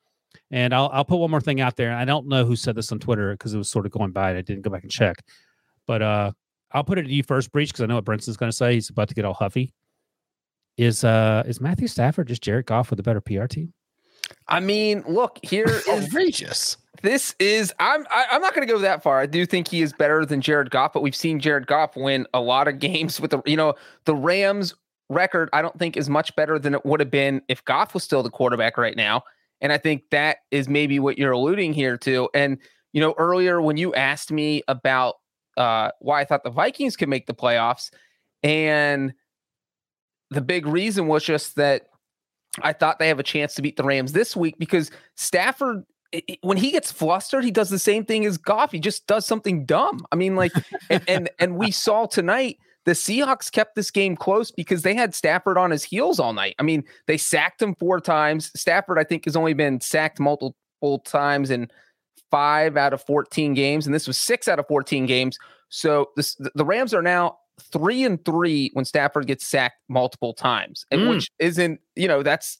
And 0.51 0.74
I'll 0.74 0.89
I'll 0.93 1.05
put 1.05 1.18
one 1.18 1.32
more 1.32 1.41
thing 1.41 1.61
out 1.61 1.76
there. 1.76 1.93
I 1.93 2.05
don't 2.05 2.28
know 2.28 2.45
who 2.45 2.55
said 2.55 2.76
this 2.76 2.91
on 2.91 2.99
Twitter 2.99 3.34
because 3.34 3.53
it 3.53 3.57
was 3.57 3.70
sort 3.70 3.86
of 3.86 3.91
going 3.91 4.11
by. 4.11 4.30
And 4.30 4.38
I 4.38 4.41
didn't 4.41 4.61
go 4.61 4.70
back 4.70 4.84
and 4.84 4.91
check, 4.91 5.18
but 5.86 6.01
uh, 6.01 6.32
I'll 6.72 6.84
put 6.84 6.97
it 6.97 7.03
to 7.03 7.13
you 7.13 7.24
first, 7.24 7.51
Breech, 7.51 7.70
because 7.70 7.82
I 7.82 7.86
know 7.88 7.95
what 7.95 8.05
Brinson's 8.05 8.38
going 8.38 8.51
to 8.51 8.55
say. 8.55 8.74
He's 8.74 8.89
about 8.89 9.09
to 9.09 9.15
get 9.15 9.26
all 9.26 9.34
huffy. 9.34 9.74
Is 10.78 11.03
uh 11.03 11.43
is 11.47 11.59
Matthew 11.59 11.88
Stafford 11.88 12.28
just 12.28 12.43
Jared 12.43 12.68
Goff 12.68 12.89
with 12.91 12.99
a 12.99 13.03
better 13.03 13.22
PR 13.22 13.45
team? 13.45 13.74
I 14.47 14.59
mean, 14.59 15.03
look, 15.07 15.39
here 15.43 15.65
is 15.68 15.88
outrageous. 15.88 16.78
This 17.01 17.36
is 17.39 17.74
I'm 17.80 18.05
I, 18.09 18.24
am 18.24 18.28
i 18.32 18.36
am 18.36 18.41
not 18.41 18.53
going 18.53 18.68
to 18.68 18.72
go 18.72 18.80
that 18.80 19.03
far. 19.03 19.20
I 19.20 19.26
do 19.26 19.45
think 19.45 19.68
he 19.68 19.82
is 19.82 19.91
better 19.93 20.26
than 20.26 20.41
Jared 20.41 20.70
Goff, 20.70 20.93
but 20.93 21.01
we've 21.01 21.15
seen 21.15 21.39
Jared 21.39 21.68
Goff 21.68 21.95
win 21.95 22.28
a 22.34 22.39
lot 22.39 22.68
of 22.68 22.80
games 22.80 23.20
with 23.20 23.32
the 23.32 23.41
you 23.45 23.57
know 23.57 23.76
the 24.05 24.15
Rams 24.15 24.76
record. 25.09 25.49
I 25.53 25.61
don't 25.61 25.77
think 25.77 25.97
is 25.97 26.09
much 26.09 26.35
better 26.35 26.59
than 26.59 26.73
it 26.73 26.85
would 26.85 26.99
have 26.99 27.11
been 27.11 27.41
if 27.47 27.63
Goff 27.65 27.93
was 27.93 28.03
still 28.03 28.23
the 28.23 28.29
quarterback 28.29 28.77
right 28.77 28.95
now. 28.95 29.23
And 29.61 29.73
I 29.73 29.77
think 29.77 30.03
that 30.11 30.37
is 30.51 30.69
maybe 30.69 30.99
what 30.99 31.17
you're 31.17 31.31
alluding 31.31 31.73
here 31.73 31.97
to. 31.99 32.29
And 32.33 32.57
you 32.93 33.01
know, 33.01 33.13
earlier 33.17 33.61
when 33.61 33.77
you 33.77 33.93
asked 33.93 34.31
me 34.31 34.63
about 34.67 35.15
uh, 35.55 35.91
why 35.99 36.21
I 36.21 36.25
thought 36.25 36.43
the 36.43 36.49
Vikings 36.49 36.95
could 36.95 37.09
make 37.09 37.27
the 37.27 37.33
playoffs, 37.33 37.91
and 38.43 39.13
the 40.29 40.41
big 40.41 40.65
reason 40.65 41.07
was 41.07 41.23
just 41.23 41.55
that 41.55 41.87
I 42.61 42.73
thought 42.73 42.99
they 42.99 43.07
have 43.07 43.19
a 43.19 43.23
chance 43.23 43.55
to 43.55 43.61
beat 43.61 43.77
the 43.77 43.83
Rams 43.83 44.13
this 44.13 44.35
week 44.35 44.55
because 44.57 44.91
Stafford, 45.15 45.83
when 46.41 46.57
he 46.57 46.71
gets 46.71 46.91
flustered, 46.91 47.43
he 47.43 47.51
does 47.51 47.69
the 47.69 47.79
same 47.79 48.05
thing 48.05 48.25
as 48.25 48.37
Goff. 48.37 48.71
He 48.71 48.79
just 48.79 49.07
does 49.07 49.25
something 49.25 49.65
dumb. 49.65 50.05
I 50.11 50.15
mean, 50.15 50.35
like, 50.35 50.51
and, 50.89 51.03
and 51.07 51.29
and 51.39 51.57
we 51.57 51.71
saw 51.71 52.05
tonight 52.05 52.57
the 52.88 52.93
Seahawks 52.93 53.51
kept 53.51 53.75
this 53.75 53.91
game 53.91 54.15
close 54.15 54.49
because 54.49 54.81
they 54.81 54.95
had 54.95 55.13
Stafford 55.13 55.57
on 55.57 55.71
his 55.71 55.83
heels 55.83 56.21
all 56.21 56.31
night. 56.31 56.55
I 56.57 56.63
mean, 56.63 56.85
they 57.05 57.17
sacked 57.17 57.61
him 57.61 57.75
four 57.75 57.99
times. 57.99 58.49
Stafford, 58.57 58.97
I 58.97 59.03
think, 59.03 59.25
has 59.25 59.35
only 59.35 59.53
been 59.53 59.81
sacked 59.81 60.21
multiple 60.21 60.99
times 61.03 61.51
in 61.51 61.69
five 62.31 62.77
out 62.77 62.93
of 62.93 63.03
14 63.03 63.53
games, 63.53 63.85
and 63.85 63.93
this 63.93 64.07
was 64.07 64.17
six 64.17 64.47
out 64.47 64.57
of 64.57 64.69
14 64.69 65.05
games. 65.05 65.38
So 65.67 66.11
this, 66.15 66.38
the 66.55 66.63
Rams 66.63 66.93
are 66.93 67.01
now 67.01 67.39
three 67.73 68.05
and 68.05 68.23
three 68.23 68.69
when 68.71 68.85
Stafford 68.85 69.27
gets 69.27 69.45
sacked 69.45 69.81
multiple 69.89 70.33
times, 70.33 70.85
and 70.89 71.01
mm. 71.01 71.09
which 71.09 71.29
isn't, 71.39 71.81
you 71.97 72.07
know, 72.07 72.23
that's 72.23 72.57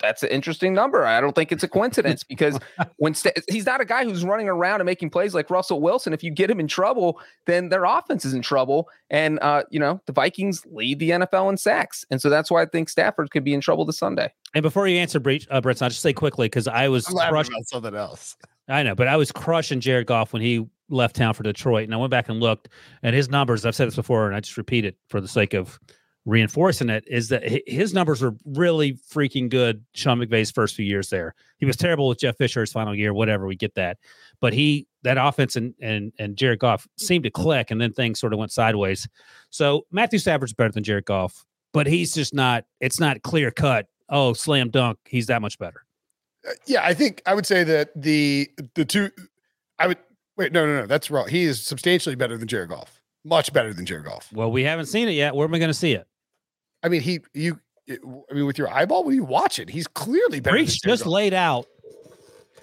that's 0.00 0.22
an 0.22 0.28
interesting 0.28 0.74
number. 0.74 1.04
I 1.04 1.20
don't 1.20 1.34
think 1.34 1.52
it's 1.52 1.64
a 1.64 1.68
coincidence 1.68 2.22
because 2.28 2.58
when 2.96 3.14
St- 3.14 3.38
he's 3.48 3.66
not 3.66 3.80
a 3.80 3.84
guy 3.84 4.04
who's 4.04 4.24
running 4.24 4.48
around 4.48 4.80
and 4.80 4.86
making 4.86 5.10
plays 5.10 5.34
like 5.34 5.50
Russell 5.50 5.80
Wilson. 5.80 6.12
If 6.12 6.22
you 6.22 6.30
get 6.30 6.50
him 6.50 6.60
in 6.60 6.68
trouble, 6.68 7.20
then 7.46 7.68
their 7.68 7.84
offense 7.84 8.24
is 8.24 8.34
in 8.34 8.42
trouble. 8.42 8.88
And 9.10 9.38
uh, 9.40 9.64
you 9.70 9.80
know, 9.80 10.00
the 10.06 10.12
Vikings 10.12 10.64
lead 10.66 10.98
the 10.98 11.10
NFL 11.10 11.50
in 11.50 11.56
sacks, 11.56 12.04
and 12.10 12.20
so 12.20 12.28
that's 12.28 12.50
why 12.50 12.62
I 12.62 12.66
think 12.66 12.88
Stafford 12.88 13.30
could 13.30 13.44
be 13.44 13.54
in 13.54 13.60
trouble 13.60 13.84
this 13.84 13.98
Sunday. 13.98 14.32
And 14.54 14.62
before 14.62 14.88
you 14.88 14.98
answer, 14.98 15.20
Breech, 15.20 15.46
uh, 15.50 15.60
Brett, 15.60 15.82
I'll 15.82 15.88
just 15.88 16.02
say 16.02 16.12
quickly 16.12 16.46
because 16.46 16.68
I 16.68 16.88
was 16.88 17.06
crushing 17.06 17.54
about 17.54 17.66
something 17.66 17.94
else. 17.94 18.36
I 18.68 18.82
know, 18.82 18.94
but 18.94 19.06
I 19.06 19.16
was 19.16 19.30
crushing 19.30 19.80
Jared 19.80 20.06
Goff 20.06 20.32
when 20.32 20.42
he 20.42 20.66
left 20.88 21.16
town 21.16 21.34
for 21.34 21.42
Detroit, 21.42 21.84
and 21.84 21.94
I 21.94 21.96
went 21.96 22.10
back 22.10 22.28
and 22.28 22.40
looked, 22.40 22.68
and 23.02 23.14
his 23.14 23.28
numbers. 23.28 23.64
I've 23.64 23.74
said 23.74 23.86
this 23.86 23.96
before, 23.96 24.26
and 24.26 24.34
I 24.34 24.40
just 24.40 24.56
repeat 24.56 24.84
it 24.84 24.96
for 25.08 25.20
the 25.20 25.28
sake 25.28 25.54
of 25.54 25.78
reinforcing 26.26 26.90
it. 26.90 27.04
Is 27.06 27.28
that 27.30 27.42
his 27.66 27.94
numbers 27.94 28.20
were 28.20 28.34
really 28.44 28.98
freaking 29.10 29.48
good? 29.48 29.82
Sean 29.94 30.18
McVay's 30.18 30.50
first 30.50 30.74
few 30.74 30.84
years 30.84 31.08
there, 31.08 31.34
he 31.56 31.64
was 31.64 31.76
terrible 31.76 32.08
with 32.08 32.18
Jeff 32.18 32.36
Fisher's 32.36 32.70
final 32.70 32.94
year. 32.94 33.14
Whatever, 33.14 33.46
we 33.46 33.56
get 33.56 33.74
that, 33.76 33.96
but 34.40 34.52
he 34.52 34.86
that 35.02 35.16
offense 35.16 35.56
and 35.56 35.74
and 35.80 36.12
and 36.18 36.36
Jared 36.36 36.58
Goff 36.58 36.86
seemed 36.98 37.24
to 37.24 37.30
click, 37.30 37.70
and 37.70 37.80
then 37.80 37.92
things 37.92 38.20
sort 38.20 38.34
of 38.34 38.38
went 38.38 38.52
sideways. 38.52 39.08
So 39.50 39.86
Matthew 39.90 40.18
Stafford's 40.18 40.52
better 40.52 40.72
than 40.72 40.84
Jared 40.84 41.06
Goff, 41.06 41.46
but 41.72 41.86
he's 41.86 42.14
just 42.14 42.34
not. 42.34 42.64
It's 42.80 43.00
not 43.00 43.22
clear 43.22 43.50
cut. 43.50 43.86
Oh, 44.08 44.34
slam 44.34 44.70
dunk. 44.70 44.98
He's 45.06 45.26
that 45.26 45.40
much 45.40 45.58
better. 45.58 45.84
Uh, 46.46 46.52
yeah, 46.66 46.84
I 46.84 46.92
think 46.94 47.22
I 47.24 47.34
would 47.34 47.46
say 47.46 47.64
that 47.64 47.90
the 47.96 48.50
the 48.74 48.84
two 48.84 49.10
I 49.78 49.86
would 49.86 49.98
Wait, 50.36 50.52
no, 50.52 50.66
no, 50.66 50.80
no. 50.80 50.86
That's 50.86 51.10
wrong. 51.10 51.28
He 51.28 51.44
is 51.44 51.62
substantially 51.62 52.14
better 52.14 52.36
than 52.36 52.46
Jared 52.46 52.68
Goff. 52.68 53.00
Much 53.24 53.52
better 53.52 53.72
than 53.72 53.86
Jared 53.86 54.04
Goff. 54.04 54.30
Well, 54.32 54.50
we 54.50 54.62
haven't 54.62 54.86
seen 54.86 55.08
it 55.08 55.12
yet. 55.12 55.34
Where 55.34 55.46
am 55.46 55.54
I 55.54 55.58
going 55.58 55.68
to 55.68 55.74
see 55.74 55.92
it? 55.92 56.06
I 56.82 56.88
mean, 56.88 57.00
he, 57.00 57.20
you, 57.34 57.58
I 57.88 58.34
mean, 58.34 58.46
with 58.46 58.58
your 58.58 58.68
eyeball, 58.72 59.04
when 59.04 59.14
you 59.14 59.24
watch 59.24 59.58
it, 59.58 59.68
he's 59.68 59.86
clearly 59.86 60.40
better. 60.40 60.62
Just 60.64 61.06
laid 61.06 61.34
out 61.34 61.66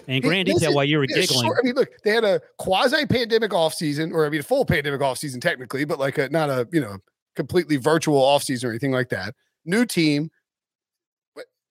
in 0.07 0.21
grand 0.21 0.47
detail 0.47 0.73
while 0.73 0.83
you 0.83 0.97
were 0.97 1.05
giggling. 1.05 1.45
Short, 1.45 1.57
I 1.61 1.65
mean, 1.65 1.75
look, 1.75 1.89
they 2.03 2.11
had 2.11 2.23
a 2.23 2.41
quasi-pandemic 2.57 3.51
offseason, 3.51 4.13
or 4.13 4.25
I 4.25 4.29
mean, 4.29 4.41
a 4.41 4.43
full 4.43 4.65
pandemic 4.65 5.01
offseason 5.01 5.41
technically, 5.41 5.85
but 5.85 5.99
like 5.99 6.17
a 6.17 6.29
not 6.29 6.49
a 6.49 6.67
you 6.71 6.81
know 6.81 6.97
completely 7.35 7.77
virtual 7.77 8.21
offseason 8.21 8.65
or 8.65 8.69
anything 8.69 8.91
like 8.91 9.09
that. 9.09 9.33
New 9.65 9.85
team. 9.85 10.29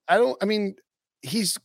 I 0.09 0.17
don't. 0.17 0.37
I 0.43 0.47
mean, 0.47 0.77
he's 1.23 1.59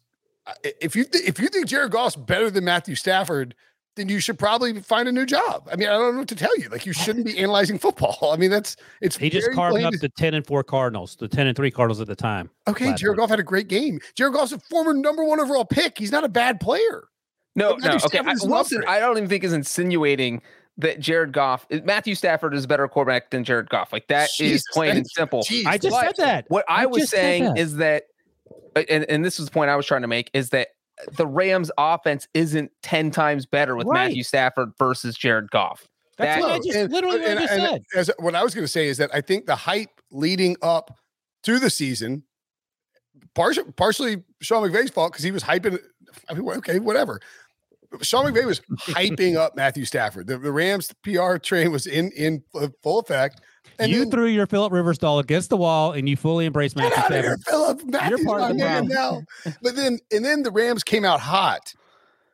if 0.63 0.95
you 0.95 1.03
th- 1.03 1.27
if 1.27 1.39
you 1.39 1.47
think 1.47 1.67
Jared 1.67 1.91
Goff's 1.91 2.15
better 2.15 2.49
than 2.49 2.63
Matthew 2.63 2.95
Stafford, 2.95 3.55
then 3.97 4.07
you 4.07 4.21
should 4.21 4.39
probably 4.39 4.79
find 4.79 5.09
a 5.09 5.11
new 5.11 5.25
job. 5.25 5.67
I 5.69 5.75
mean, 5.75 5.89
I 5.89 5.91
don't 5.91 6.13
know 6.13 6.19
what 6.19 6.29
to 6.29 6.35
tell 6.35 6.57
you. 6.57 6.69
Like, 6.69 6.85
you 6.85 6.93
shouldn't 6.93 7.25
be 7.25 7.37
analyzing 7.37 7.77
football. 7.77 8.31
I 8.31 8.37
mean, 8.37 8.49
that's 8.49 8.77
it's. 9.01 9.17
He 9.17 9.29
just 9.29 9.51
carved 9.51 9.83
up 9.83 9.93
the 9.99 10.09
ten 10.09 10.33
and 10.33 10.45
four 10.45 10.63
Cardinals, 10.63 11.17
the 11.17 11.27
ten 11.27 11.47
and 11.47 11.57
three 11.57 11.71
Cardinals 11.71 11.99
at 11.99 12.07
the 12.07 12.15
time. 12.15 12.49
Okay, 12.67 12.93
Jared 12.93 13.17
Goff 13.17 13.29
had 13.29 13.39
a 13.39 13.43
great 13.43 13.67
game. 13.67 13.99
Jared 14.15 14.33
Goff's 14.33 14.53
a 14.53 14.59
former 14.59 14.93
number 14.93 15.25
one 15.25 15.41
overall 15.41 15.65
pick. 15.65 15.97
He's 15.97 16.11
not 16.11 16.23
a 16.23 16.29
bad 16.29 16.61
player. 16.61 17.09
No, 17.55 17.75
no. 17.75 17.97
Okay, 18.05 18.19
I, 18.19 18.35
Wilson, 18.43 18.83
I 18.87 18.99
don't 18.99 19.17
even 19.17 19.27
think 19.27 19.43
is 19.43 19.51
insinuating 19.51 20.41
that 20.77 20.99
Jared 20.99 21.31
Goff, 21.31 21.65
Matthew 21.83 22.13
Stafford 22.13 22.53
is 22.53 22.65
a 22.65 22.67
better 22.67 22.87
quarterback 22.87 23.31
than 23.31 23.43
Jared 23.43 23.69
Goff. 23.69 23.91
Like 23.91 24.07
that 24.07 24.29
Jesus, 24.37 24.61
is 24.61 24.65
plain 24.71 24.95
and 24.97 25.07
simple. 25.07 25.41
Geez, 25.41 25.65
I 25.65 25.77
just 25.77 25.99
said 25.99 26.15
that. 26.17 26.45
What 26.49 26.65
I, 26.69 26.83
I 26.83 26.85
was 26.85 27.09
saying 27.09 27.45
that. 27.45 27.57
is 27.57 27.77
that, 27.77 28.03
and, 28.75 29.05
and 29.05 29.25
this 29.25 29.39
is 29.39 29.47
the 29.47 29.51
point 29.51 29.71
I 29.71 29.75
was 29.75 29.87
trying 29.87 30.03
to 30.03 30.07
make, 30.07 30.29
is 30.33 30.51
that 30.51 30.67
the 31.13 31.27
Rams 31.27 31.71
offense 31.77 32.27
isn't 32.33 32.71
10 32.83 33.11
times 33.11 33.45
better 33.45 33.75
with 33.75 33.87
right. 33.87 34.07
Matthew 34.07 34.23
Stafford 34.23 34.71
versus 34.79 35.17
Jared 35.17 35.49
Goff. 35.51 35.87
That's 36.17 36.41
that, 36.41 36.47
what 36.47 36.51
I 36.51 36.57
just 36.57 36.75
and, 36.75 36.91
literally 36.91 37.23
and, 37.23 37.25
what 37.25 37.37
I 37.37 37.41
just 37.41 37.53
said. 37.53 37.81
As, 37.95 38.11
what 38.19 38.35
I 38.35 38.43
was 38.43 38.55
going 38.55 38.65
to 38.65 38.71
say 38.71 38.87
is 38.87 38.97
that 38.97 39.11
I 39.13 39.21
think 39.21 39.45
the 39.45 39.55
hype 39.55 40.01
leading 40.11 40.55
up 40.61 40.97
to 41.43 41.59
the 41.59 41.69
season, 41.69 42.23
partially, 43.35 43.71
partially 43.73 44.23
Sean 44.41 44.67
McVay's 44.67 44.89
fault 44.89 45.11
because 45.11 45.23
he 45.23 45.31
was 45.31 45.43
hyping. 45.43 45.77
I 46.29 46.33
mean, 46.33 46.49
okay, 46.49 46.79
whatever. 46.79 47.21
Sean 48.01 48.25
McVay 48.25 48.45
was 48.45 48.59
hyping 48.79 49.35
up 49.35 49.55
Matthew 49.55 49.85
Stafford. 49.85 50.27
The, 50.27 50.37
the 50.39 50.51
Rams 50.51 50.91
PR 51.03 51.37
train 51.37 51.71
was 51.71 51.85
in 51.85 52.11
in 52.11 52.43
uh, 52.55 52.69
full 52.81 52.99
effect. 52.99 53.41
And 53.79 53.91
you 53.91 53.99
then, 53.99 54.11
threw 54.11 54.25
your 54.27 54.47
Philip 54.47 54.71
Rivers 54.71 54.97
doll 54.97 55.19
against 55.19 55.49
the 55.49 55.57
wall, 55.57 55.91
and 55.91 56.07
you 56.09 56.15
fully 56.15 56.45
embraced 56.45 56.75
Matthew 56.75 56.93
Stafford. 56.93 57.23
Here, 57.23 57.37
Philip. 57.47 57.83
Matthew's 57.85 58.19
You're 58.19 58.27
part 58.27 58.41
of 58.41 58.47
the 58.49 58.53
man 58.55 58.87
now. 58.87 59.21
But 59.61 59.75
then, 59.75 59.99
and 60.11 60.23
then 60.25 60.43
the 60.43 60.51
Rams 60.51 60.83
came 60.83 61.05
out 61.05 61.19
hot, 61.19 61.73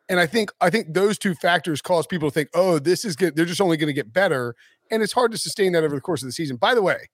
and 0.09 0.19
I 0.19 0.25
think 0.25 0.51
I 0.61 0.69
think 0.69 0.93
those 0.93 1.17
two 1.17 1.35
factors 1.35 1.81
cause 1.81 2.07
people 2.07 2.29
to 2.29 2.33
think, 2.33 2.49
oh, 2.53 2.79
this 2.79 3.05
is 3.05 3.15
good. 3.15 3.35
They're 3.35 3.45
just 3.45 3.61
only 3.61 3.77
going 3.77 3.87
to 3.87 3.93
get 3.93 4.11
better, 4.11 4.55
and 4.91 5.03
it's 5.03 5.13
hard 5.13 5.31
to 5.31 5.37
sustain 5.37 5.73
that 5.73 5.83
over 5.83 5.95
the 5.95 6.01
course 6.01 6.21
of 6.21 6.27
the 6.27 6.33
season. 6.33 6.57
By 6.57 6.75
the 6.75 6.81
way, 6.81 7.07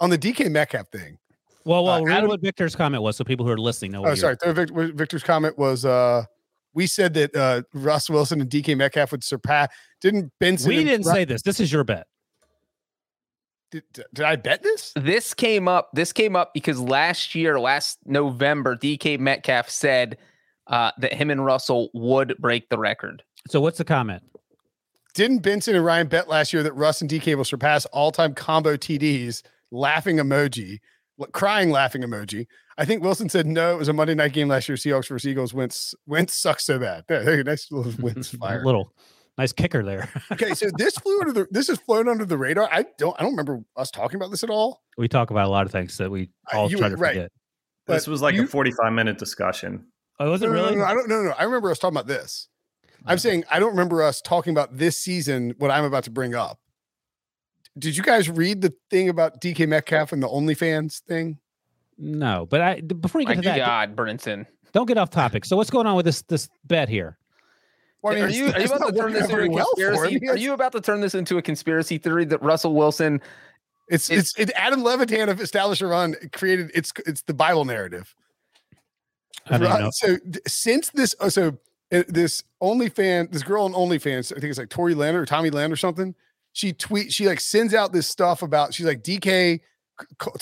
on 0.00 0.10
the 0.10 0.18
DK 0.18 0.50
Metcalf 0.50 0.88
thing. 0.88 1.18
Well, 1.64 1.84
well, 1.84 1.94
uh, 1.94 2.02
read 2.02 2.16
Adam, 2.18 2.28
what 2.28 2.40
Victor's 2.40 2.74
comment 2.74 3.02
was, 3.02 3.16
so 3.16 3.24
people 3.24 3.44
who 3.44 3.52
are 3.52 3.58
listening 3.58 3.92
know. 3.92 4.06
Oh, 4.06 4.14
sorry. 4.14 4.36
Victor, 4.44 4.92
Victor's 4.92 5.22
comment 5.22 5.58
was. 5.58 5.84
uh 5.84 6.24
we 6.74 6.86
said 6.86 7.14
that 7.14 7.34
uh, 7.34 7.62
Russ 7.74 8.08
Wilson 8.08 8.40
and 8.40 8.48
DK 8.48 8.76
Metcalf 8.76 9.12
would 9.12 9.24
surpass. 9.24 9.68
Didn't 10.00 10.32
Benson? 10.38 10.68
We 10.68 10.84
didn't 10.84 11.04
say 11.04 11.24
this. 11.24 11.42
This 11.42 11.60
is 11.60 11.72
your 11.72 11.84
bet. 11.84 12.06
Did, 13.70 13.84
did 13.92 14.24
I 14.24 14.36
bet 14.36 14.62
this? 14.62 14.92
This 14.96 15.32
came 15.34 15.68
up. 15.68 15.90
This 15.92 16.12
came 16.12 16.34
up 16.34 16.52
because 16.54 16.80
last 16.80 17.34
year, 17.34 17.60
last 17.60 17.98
November, 18.04 18.76
DK 18.76 19.18
Metcalf 19.18 19.70
said 19.70 20.18
uh, 20.66 20.90
that 20.98 21.12
him 21.12 21.30
and 21.30 21.44
Russell 21.44 21.90
would 21.94 22.36
break 22.38 22.68
the 22.68 22.78
record. 22.78 23.22
So 23.48 23.60
what's 23.60 23.78
the 23.78 23.84
comment? 23.84 24.22
Didn't 25.14 25.38
Benson 25.38 25.74
and 25.74 25.84
Ryan 25.84 26.06
bet 26.08 26.28
last 26.28 26.52
year 26.52 26.62
that 26.62 26.72
Russ 26.74 27.00
and 27.00 27.10
DK 27.10 27.34
will 27.36 27.44
surpass 27.44 27.84
all-time 27.86 28.34
combo 28.34 28.76
TDs? 28.76 29.42
Laughing 29.72 30.16
emoji, 30.16 30.78
crying 31.32 31.70
laughing 31.70 32.02
emoji. 32.02 32.46
I 32.76 32.84
think 32.84 33.02
Wilson 33.02 33.28
said 33.28 33.46
no. 33.46 33.74
It 33.74 33.78
was 33.78 33.88
a 33.88 33.92
Monday 33.92 34.14
night 34.14 34.32
game 34.32 34.48
last 34.48 34.68
year. 34.68 34.76
Seahawks 34.76 35.08
versus 35.08 35.28
Eagles. 35.28 35.52
Wentz 35.52 35.94
Wentz 36.06 36.34
sucks 36.34 36.64
so 36.64 36.78
bad. 36.78 37.04
There, 37.08 37.44
nice 37.44 37.70
little 37.70 37.92
Wentz 38.00 38.28
fire. 38.36 38.64
little 38.64 38.92
Nice 39.40 39.54
kicker 39.54 39.82
there. 39.82 40.06
okay, 40.32 40.52
so 40.52 40.66
this 40.76 40.98
flew 40.98 41.18
under 41.18 41.32
the 41.32 41.48
this 41.50 41.68
has 41.68 41.78
flown 41.78 42.10
under 42.10 42.26
the 42.26 42.36
radar. 42.36 42.68
I 42.70 42.84
don't 42.98 43.16
I 43.18 43.22
don't 43.22 43.30
remember 43.30 43.60
us 43.74 43.90
talking 43.90 44.16
about 44.16 44.30
this 44.30 44.44
at 44.44 44.50
all. 44.50 44.82
We 44.98 45.08
talk 45.08 45.30
about 45.30 45.46
a 45.46 45.48
lot 45.48 45.64
of 45.64 45.72
things 45.72 45.96
that 45.96 46.10
we 46.10 46.28
all 46.52 46.66
uh, 46.66 46.68
try 46.68 46.90
to 46.90 46.96
right. 46.98 47.14
forget. 47.14 47.32
This 47.86 48.06
was 48.06 48.20
like 48.20 48.34
you, 48.34 48.44
a 48.44 48.46
45 48.46 48.92
minute 48.92 49.16
discussion. 49.16 49.86
Oh, 50.18 50.30
was 50.30 50.42
it 50.42 50.48
no, 50.48 50.52
really? 50.52 50.76
No, 50.76 50.82
no, 50.82 50.84
I 50.84 50.92
don't 50.92 51.08
no 51.08 51.22
no. 51.22 51.30
I 51.30 51.44
remember 51.44 51.70
us 51.70 51.78
talking 51.78 51.96
about 51.96 52.06
this. 52.06 52.48
I'm 53.06 53.16
saying 53.16 53.44
I 53.50 53.60
don't 53.60 53.70
remember 53.70 54.02
us 54.02 54.20
talking 54.20 54.50
about 54.50 54.76
this 54.76 54.98
season, 54.98 55.54
what 55.56 55.70
I'm 55.70 55.84
about 55.84 56.04
to 56.04 56.10
bring 56.10 56.34
up. 56.34 56.58
Did 57.78 57.96
you 57.96 58.02
guys 58.02 58.28
read 58.28 58.60
the 58.60 58.74
thing 58.90 59.08
about 59.08 59.40
DK 59.40 59.66
Metcalf 59.66 60.12
and 60.12 60.22
the 60.22 60.28
OnlyFans 60.28 61.00
thing? 61.00 61.38
No, 61.96 62.46
but 62.50 62.60
I 62.60 62.82
before 62.82 63.22
you 63.22 63.26
get 63.26 63.38
My 63.38 63.42
to 63.42 63.48
that, 63.48 63.56
God, 63.56 63.96
Brinson, 63.96 64.44
don't 64.74 64.84
get 64.84 64.98
off 64.98 65.08
topic. 65.08 65.46
So 65.46 65.56
what's 65.56 65.70
going 65.70 65.86
on 65.86 65.96
with 65.96 66.04
this 66.04 66.20
this 66.28 66.50
bet 66.66 66.90
here? 66.90 67.16
Well, 68.02 68.14
I 68.14 68.16
mean, 68.16 68.24
are 68.24 68.28
you, 68.28 68.46
are 68.52 68.60
you 68.60 68.66
about 68.66 68.86
to 68.86 68.98
turn 68.98 69.12
this 69.12 69.28
into 69.28 69.42
a 69.42 69.48
conspiracy? 69.48 70.20
Well 70.22 70.34
are 70.34 70.38
you 70.38 70.52
about 70.54 70.72
to 70.72 70.80
turn 70.80 71.00
this 71.00 71.14
into 71.14 71.38
a 71.38 71.42
conspiracy 71.42 71.98
theory 71.98 72.24
that 72.26 72.42
Russell 72.42 72.74
Wilson? 72.74 73.20
It's 73.88 74.08
it's, 74.08 74.32
it's 74.38 74.52
Adam 74.54 74.82
Levitan 74.82 75.28
of 75.28 75.40
Establish 75.40 75.80
a 75.80 75.86
Run 75.86 76.14
created. 76.32 76.70
It's 76.74 76.92
it's 77.06 77.22
the 77.22 77.34
Bible 77.34 77.64
narrative. 77.64 78.14
Right? 79.50 79.92
So 79.92 80.16
since 80.46 80.90
this, 80.90 81.14
oh, 81.20 81.28
so 81.28 81.58
uh, 81.92 82.04
this 82.08 82.44
OnlyFans, 82.62 83.32
this 83.32 83.42
girl 83.42 83.64
on 83.64 83.72
OnlyFans, 83.72 84.32
I 84.32 84.40
think 84.40 84.50
it's 84.50 84.58
like 84.58 84.68
Tori 84.68 84.94
Land 84.94 85.16
or 85.16 85.26
Tommy 85.26 85.50
Land 85.50 85.72
or 85.72 85.76
something. 85.76 86.14
She 86.52 86.72
tweet, 86.72 87.12
she 87.12 87.26
like 87.26 87.40
sends 87.40 87.74
out 87.74 87.92
this 87.92 88.08
stuff 88.08 88.42
about. 88.42 88.72
She's 88.72 88.86
like 88.86 89.02
DK, 89.02 89.60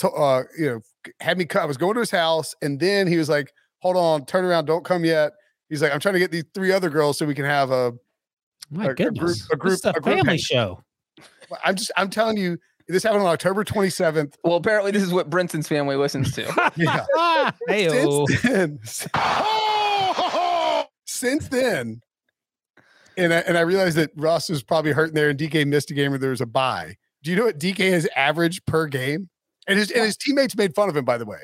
uh, 0.05 0.43
you 0.59 0.67
know, 0.67 0.81
had 1.21 1.39
me 1.39 1.45
cut. 1.45 1.63
I 1.63 1.67
was 1.67 1.77
going 1.77 1.95
to 1.95 2.01
his 2.01 2.11
house, 2.11 2.55
and 2.63 2.79
then 2.79 3.07
he 3.07 3.17
was 3.17 3.29
like, 3.29 3.53
"Hold 3.81 3.97
on, 3.97 4.27
turn 4.27 4.45
around, 4.45 4.67
don't 4.67 4.85
come 4.85 5.05
yet." 5.05 5.33
He's 5.69 5.83
like, 5.83 5.93
"I'm 5.93 6.01
trying 6.01 6.15
to 6.15 6.21
get 6.21 6.31
these 6.31 6.45
three 6.55 6.73
other 6.73 6.91
girls 6.91 7.19
so 7.19 7.27
we 7.27 7.35
can 7.35 7.45
have 7.45 7.71
a." 7.71 7.93
My 8.71 8.87
a, 8.87 8.95
goodness, 8.95 9.49
a 9.51 9.57
group, 9.57 9.79
a, 9.85 9.93
group, 9.93 9.97
a, 9.97 9.99
a 9.99 10.17
family 10.17 10.39
show. 10.39 10.83
I'm 11.65 11.75
just, 11.75 11.91
I'm 11.97 12.11
telling 12.11 12.37
you, 12.37 12.59
this 12.89 13.03
happened 13.03 13.23
on 13.23 13.29
October 13.29 13.65
27th. 13.65 14.35
Well, 14.45 14.57
apparently, 14.57 14.91
this 14.91 15.03
is 15.03 15.13
what 15.13 15.31
Brinson's 15.31 15.69
family 15.69 15.97
listens 15.97 16.33
to. 16.33 16.43
yeah. 16.77 17.51
hey, 17.67 17.89
since 17.89 18.43
then, 18.43 18.79
since 21.07 21.49
then, 21.49 22.01
and 23.17 23.35
I, 23.35 23.39
and 23.39 23.59
I 23.59 23.63
realized 23.63 23.97
that 23.97 24.11
Russ 24.17 24.49
was 24.49 24.63
probably 24.63 24.93
hurting 24.93 25.15
there, 25.15 25.29
and 25.29 25.39
DK 25.39 25.67
missed 25.67 25.91
a 25.91 25.95
game 25.95 26.11
where 26.11 26.19
there 26.19 26.31
was 26.31 26.41
a 26.41 26.47
bye. 26.47 26.97
Do 27.23 27.31
you 27.31 27.37
know 27.37 27.45
what 27.45 27.59
DK 27.59 27.91
has 27.91 28.09
averaged 28.17 28.65
per 28.67 28.87
game? 28.87 29.29
And 29.67 29.79
his 29.79 29.91
and 29.91 30.05
his 30.05 30.17
teammates 30.17 30.57
made 30.57 30.75
fun 30.75 30.89
of 30.89 30.97
him, 30.97 31.05
by 31.05 31.19
the 31.19 31.27
way. 31.27 31.41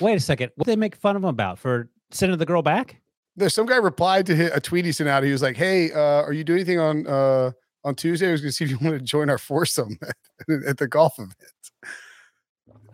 Wait 0.00 0.14
a 0.14 0.20
second. 0.20 0.52
What 0.54 0.66
did 0.66 0.72
they 0.72 0.76
make 0.76 0.96
fun 0.96 1.16
of 1.16 1.22
him 1.22 1.28
about 1.28 1.58
for 1.58 1.90
sending 2.10 2.38
the 2.38 2.46
girl 2.46 2.62
back? 2.62 3.00
There's 3.40 3.54
some 3.54 3.66
guy 3.66 3.76
replied 3.76 4.26
to 4.26 4.54
a 4.54 4.60
tweet 4.60 4.84
he 4.84 4.92
sent 4.92 5.08
out. 5.08 5.22
He 5.22 5.32
was 5.32 5.42
like, 5.42 5.56
"Hey, 5.56 5.92
uh, 5.92 6.22
are 6.22 6.32
you 6.32 6.44
doing 6.44 6.60
anything 6.60 6.78
on 6.78 7.06
uh, 7.06 7.50
on 7.84 7.94
Tuesday? 7.94 8.28
I 8.28 8.32
was 8.32 8.40
going 8.40 8.50
to 8.50 8.52
see 8.52 8.64
if 8.64 8.70
you 8.70 8.78
want 8.82 8.98
to 8.98 9.04
join 9.04 9.30
our 9.30 9.38
foursome 9.38 9.98
at, 10.02 10.16
at 10.68 10.78
the 10.78 10.86
golf 10.86 11.18
event." 11.18 11.34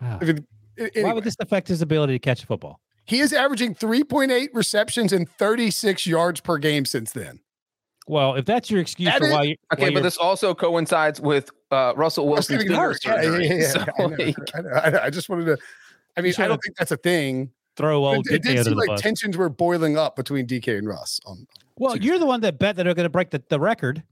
Wow. 0.01 0.19
I 0.21 0.25
mean, 0.25 0.47
anyway. 0.77 1.03
Why 1.03 1.13
would 1.13 1.23
this 1.23 1.35
affect 1.39 1.67
his 1.67 1.81
ability 1.81 2.13
to 2.13 2.19
catch 2.19 2.43
a 2.43 2.45
football? 2.45 2.79
He 3.05 3.19
is 3.19 3.31
averaging 3.31 3.75
3.8 3.75 4.49
receptions 4.53 5.13
and 5.13 5.29
36 5.29 6.05
yards 6.05 6.41
per 6.41 6.57
game 6.57 6.83
since 6.83 7.13
then. 7.13 7.39
Well, 8.05 8.35
if 8.35 8.45
that's 8.45 8.69
your 8.69 8.81
excuse 8.81 9.09
that 9.09 9.19
for 9.19 9.27
is, 9.27 9.33
why 9.33 9.43
you 9.43 9.55
okay, 9.73 9.83
why 9.83 9.93
but 9.93 10.03
this 10.03 10.17
also 10.17 10.53
coincides 10.53 11.19
with 11.19 11.51
uh, 11.71 11.93
Russell 11.95 12.27
Wilson's 12.27 12.63
finger 12.63 12.73
yeah, 13.05 13.21
yeah, 13.21 13.37
yeah, 13.37 13.53
yeah. 13.53 13.67
So, 13.67 13.79
I, 13.79 14.05
know, 14.05 14.15
like, 14.17 14.35
I, 14.55 14.61
know, 14.61 14.69
I, 14.71 14.89
know, 14.89 14.99
I, 15.03 15.09
just 15.09 15.27
wanted 15.27 15.45
to. 15.45 15.57
I 16.15 16.21
mean, 16.21 16.33
I 16.37 16.47
don't 16.47 16.59
think 16.59 16.77
that's 16.77 16.91
a 16.91 16.97
thing. 16.97 17.51
Throw 17.77 18.05
old. 18.05 18.27
It, 18.27 18.35
it 18.35 18.43
did 18.43 18.65
seem 18.65 18.73
like 18.73 18.87
bus. 18.87 19.01
tensions 19.01 19.37
were 19.37 19.49
boiling 19.49 19.97
up 19.97 20.15
between 20.15 20.47
DK 20.47 20.77
and 20.77 20.87
Russ. 20.87 21.21
On, 21.25 21.37
on 21.37 21.47
well, 21.77 21.93
Tuesday. 21.93 22.07
you're 22.07 22.19
the 22.19 22.25
one 22.25 22.41
that 22.41 22.57
bet 22.57 22.75
that 22.75 22.83
they're 22.83 22.93
going 22.95 23.05
to 23.05 23.09
break 23.09 23.29
the, 23.29 23.41
the 23.49 23.59
record. 23.59 24.03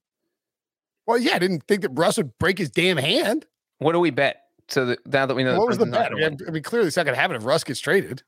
Well, 1.08 1.18
yeah, 1.18 1.36
I 1.36 1.40
didn't 1.40 1.64
think 1.64 1.82
that 1.82 1.90
Russ 1.90 2.18
would 2.18 2.38
break 2.38 2.60
his 2.60 2.70
damn 2.70 2.98
hand. 2.98 3.46
What 3.80 3.94
do 3.94 4.00
we 4.00 4.12
bet? 4.12 4.44
So 4.68 4.86
that, 4.86 5.06
now 5.06 5.26
that 5.26 5.36
we 5.36 5.44
know, 5.44 5.58
what 5.58 5.68
was 5.68 5.78
the 5.78 5.86
bet? 5.86 6.12
I 6.12 6.16
mean, 6.16 6.38
I 6.48 6.52
mean, 6.52 6.64
clearly 6.64 6.88
it's 6.88 6.98
not 6.98 7.06
going 7.06 7.16
to 7.16 7.22
happen 7.22 7.36
if 7.36 7.46
Russ 7.46 7.64
gets 7.64 7.80
traded 7.80 8.24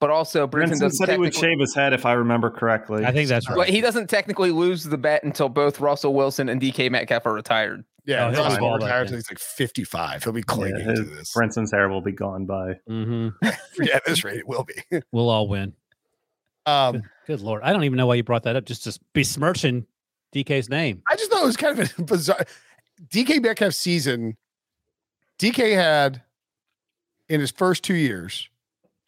but 0.00 0.10
also 0.10 0.46
Brinson, 0.46 0.80
Brinson 0.80 0.92
said 0.92 1.08
he 1.08 1.18
would 1.18 1.34
shave 1.34 1.58
his 1.58 1.74
head 1.74 1.92
if 1.92 2.06
I 2.06 2.12
remember 2.12 2.50
correctly. 2.50 3.04
I 3.04 3.12
think 3.12 3.28
that's 3.28 3.48
right. 3.48 3.56
But 3.56 3.68
he 3.68 3.80
doesn't 3.80 4.08
technically 4.08 4.50
lose 4.50 4.84
the 4.84 4.98
bet 4.98 5.24
until 5.24 5.48
both 5.48 5.80
Russell 5.80 6.14
Wilson 6.14 6.48
and 6.48 6.60
DK 6.60 6.90
Metcalf 6.90 7.26
are 7.26 7.34
retired. 7.34 7.84
Yeah, 8.04 8.28
oh, 8.28 8.30
he'll 8.30 8.78
be 8.78 8.84
retired 8.84 9.02
until 9.02 9.18
he's 9.18 9.30
like 9.30 9.38
55. 9.38 10.24
He'll 10.24 10.32
be 10.32 10.42
clinging 10.42 10.80
yeah, 10.80 10.90
his, 10.90 11.00
to 11.00 11.04
this. 11.04 11.34
Brinson's 11.34 11.70
hair 11.70 11.90
will 11.90 12.00
be 12.00 12.12
gone 12.12 12.46
by. 12.46 12.74
Mm-hmm. 12.88 13.28
yeah, 13.82 13.96
at 13.96 14.04
this 14.06 14.24
rate, 14.24 14.38
it 14.38 14.48
will 14.48 14.64
be. 14.64 15.00
we'll 15.12 15.28
all 15.28 15.46
win. 15.46 15.74
Um, 16.64 16.92
good, 16.92 17.02
good, 17.26 17.40
lord, 17.40 17.62
I 17.62 17.72
don't 17.72 17.84
even 17.84 17.96
know 17.96 18.06
why 18.06 18.14
you 18.14 18.22
brought 18.22 18.44
that 18.44 18.56
up. 18.56 18.64
Just 18.64 18.84
to 18.84 18.98
besmirching 19.12 19.86
DK's 20.34 20.68
name. 20.68 21.02
I 21.10 21.16
just 21.16 21.30
thought 21.30 21.42
it 21.42 21.46
was 21.46 21.56
kind 21.56 21.78
of 21.78 21.92
a 21.98 22.02
bizarre. 22.04 22.46
DK 23.08 23.42
Metcalf's 23.42 23.76
season. 23.76 24.36
DK 25.38 25.74
had 25.74 26.22
in 27.28 27.40
his 27.40 27.50
first 27.50 27.84
two 27.84 27.94
years 27.94 28.48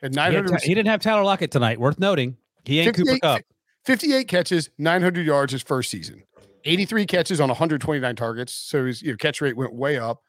and 0.03 0.15
900 0.15 0.61
he, 0.61 0.69
he, 0.69 0.75
didn't 0.75 0.89
have 0.89 1.01
Tyler 1.01 1.23
Lockett 1.23 1.51
tonight. 1.51 1.79
Worth 1.79 1.99
noting. 1.99 2.37
He 2.65 2.81
ain't 2.81 2.97
Cooper 2.97 3.19
Kupp. 3.19 3.43
58 3.85 4.29
catches, 4.29 4.71
900 4.79 5.27
yards 5.27 5.53
his 5.53 5.63
first 5.63 5.91
season. 5.91 6.23
83 6.65 7.07
catches 7.07 7.41
on 7.41 7.49
129 7.49 8.17
targets. 8.17 8.53
So 8.53 8.87
his 8.87 9.03
you 9.03 9.13
know, 9.13 9.17
catch 9.17 9.41
rate 9.41 9.57
went 9.57 9.75
way 9.75 9.99
up. 9.99 10.23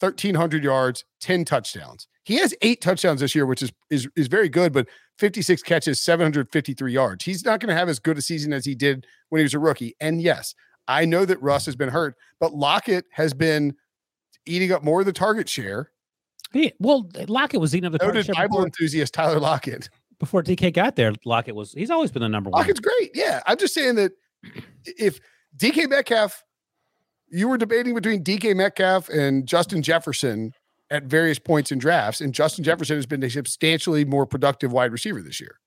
1,300 0.00 0.64
yards, 0.64 1.04
10 1.20 1.44
touchdowns. 1.44 2.08
He 2.24 2.36
has 2.36 2.54
eight 2.62 2.80
touchdowns 2.80 3.20
this 3.20 3.34
year, 3.34 3.44
which 3.44 3.62
is 3.62 3.70
is 3.90 4.08
is 4.16 4.28
very 4.28 4.48
good, 4.48 4.72
but 4.72 4.88
56 5.18 5.62
catches, 5.62 6.00
753 6.00 6.92
yards. 6.92 7.24
He's 7.24 7.44
not 7.44 7.60
going 7.60 7.68
to 7.68 7.74
have 7.74 7.88
as 7.88 7.98
good 7.98 8.18
a 8.18 8.22
season 8.22 8.52
as 8.52 8.64
he 8.64 8.74
did 8.74 9.06
when 9.28 9.40
he 9.40 9.42
was 9.44 9.54
a 9.54 9.58
rookie. 9.58 9.94
And 10.00 10.20
yes, 10.22 10.54
I 10.88 11.04
know 11.04 11.24
that 11.26 11.40
Russ 11.42 11.66
has 11.66 11.76
been 11.76 11.90
hurt, 11.90 12.16
but 12.40 12.54
Lockett 12.54 13.04
has 13.12 13.34
been 13.34 13.76
eating 14.46 14.72
up 14.72 14.82
more 14.82 15.00
of 15.00 15.06
the 15.06 15.12
target 15.12 15.48
share 15.48 15.90
well, 16.78 17.08
Lockett 17.28 17.60
was 17.60 17.72
the 17.72 17.80
so 17.80 18.10
did 18.10 18.26
Bible 18.28 18.48
before, 18.48 18.66
enthusiast 18.66 19.14
Tyler 19.14 19.40
Lockett. 19.40 19.88
Before 20.18 20.42
DK 20.42 20.72
got 20.72 20.96
there, 20.96 21.12
Lockett 21.24 21.54
was 21.54 21.72
he's 21.72 21.90
always 21.90 22.10
been 22.10 22.22
the 22.22 22.28
number 22.28 22.50
one. 22.50 22.60
Lockett's 22.60 22.80
great. 22.80 23.10
Yeah. 23.14 23.42
I'm 23.46 23.58
just 23.58 23.74
saying 23.74 23.96
that 23.96 24.12
if 24.84 25.20
DK 25.56 25.88
Metcalf, 25.88 26.44
you 27.28 27.48
were 27.48 27.58
debating 27.58 27.94
between 27.94 28.22
DK 28.22 28.54
Metcalf 28.54 29.08
and 29.08 29.46
Justin 29.46 29.82
Jefferson 29.82 30.52
at 30.90 31.04
various 31.04 31.38
points 31.38 31.72
in 31.72 31.78
drafts, 31.78 32.20
and 32.20 32.32
Justin 32.32 32.62
Jefferson 32.62 32.96
has 32.96 33.06
been 33.06 33.22
a 33.22 33.30
substantially 33.30 34.04
more 34.04 34.26
productive 34.26 34.72
wide 34.72 34.92
receiver 34.92 35.20
this 35.22 35.40
year. 35.40 35.58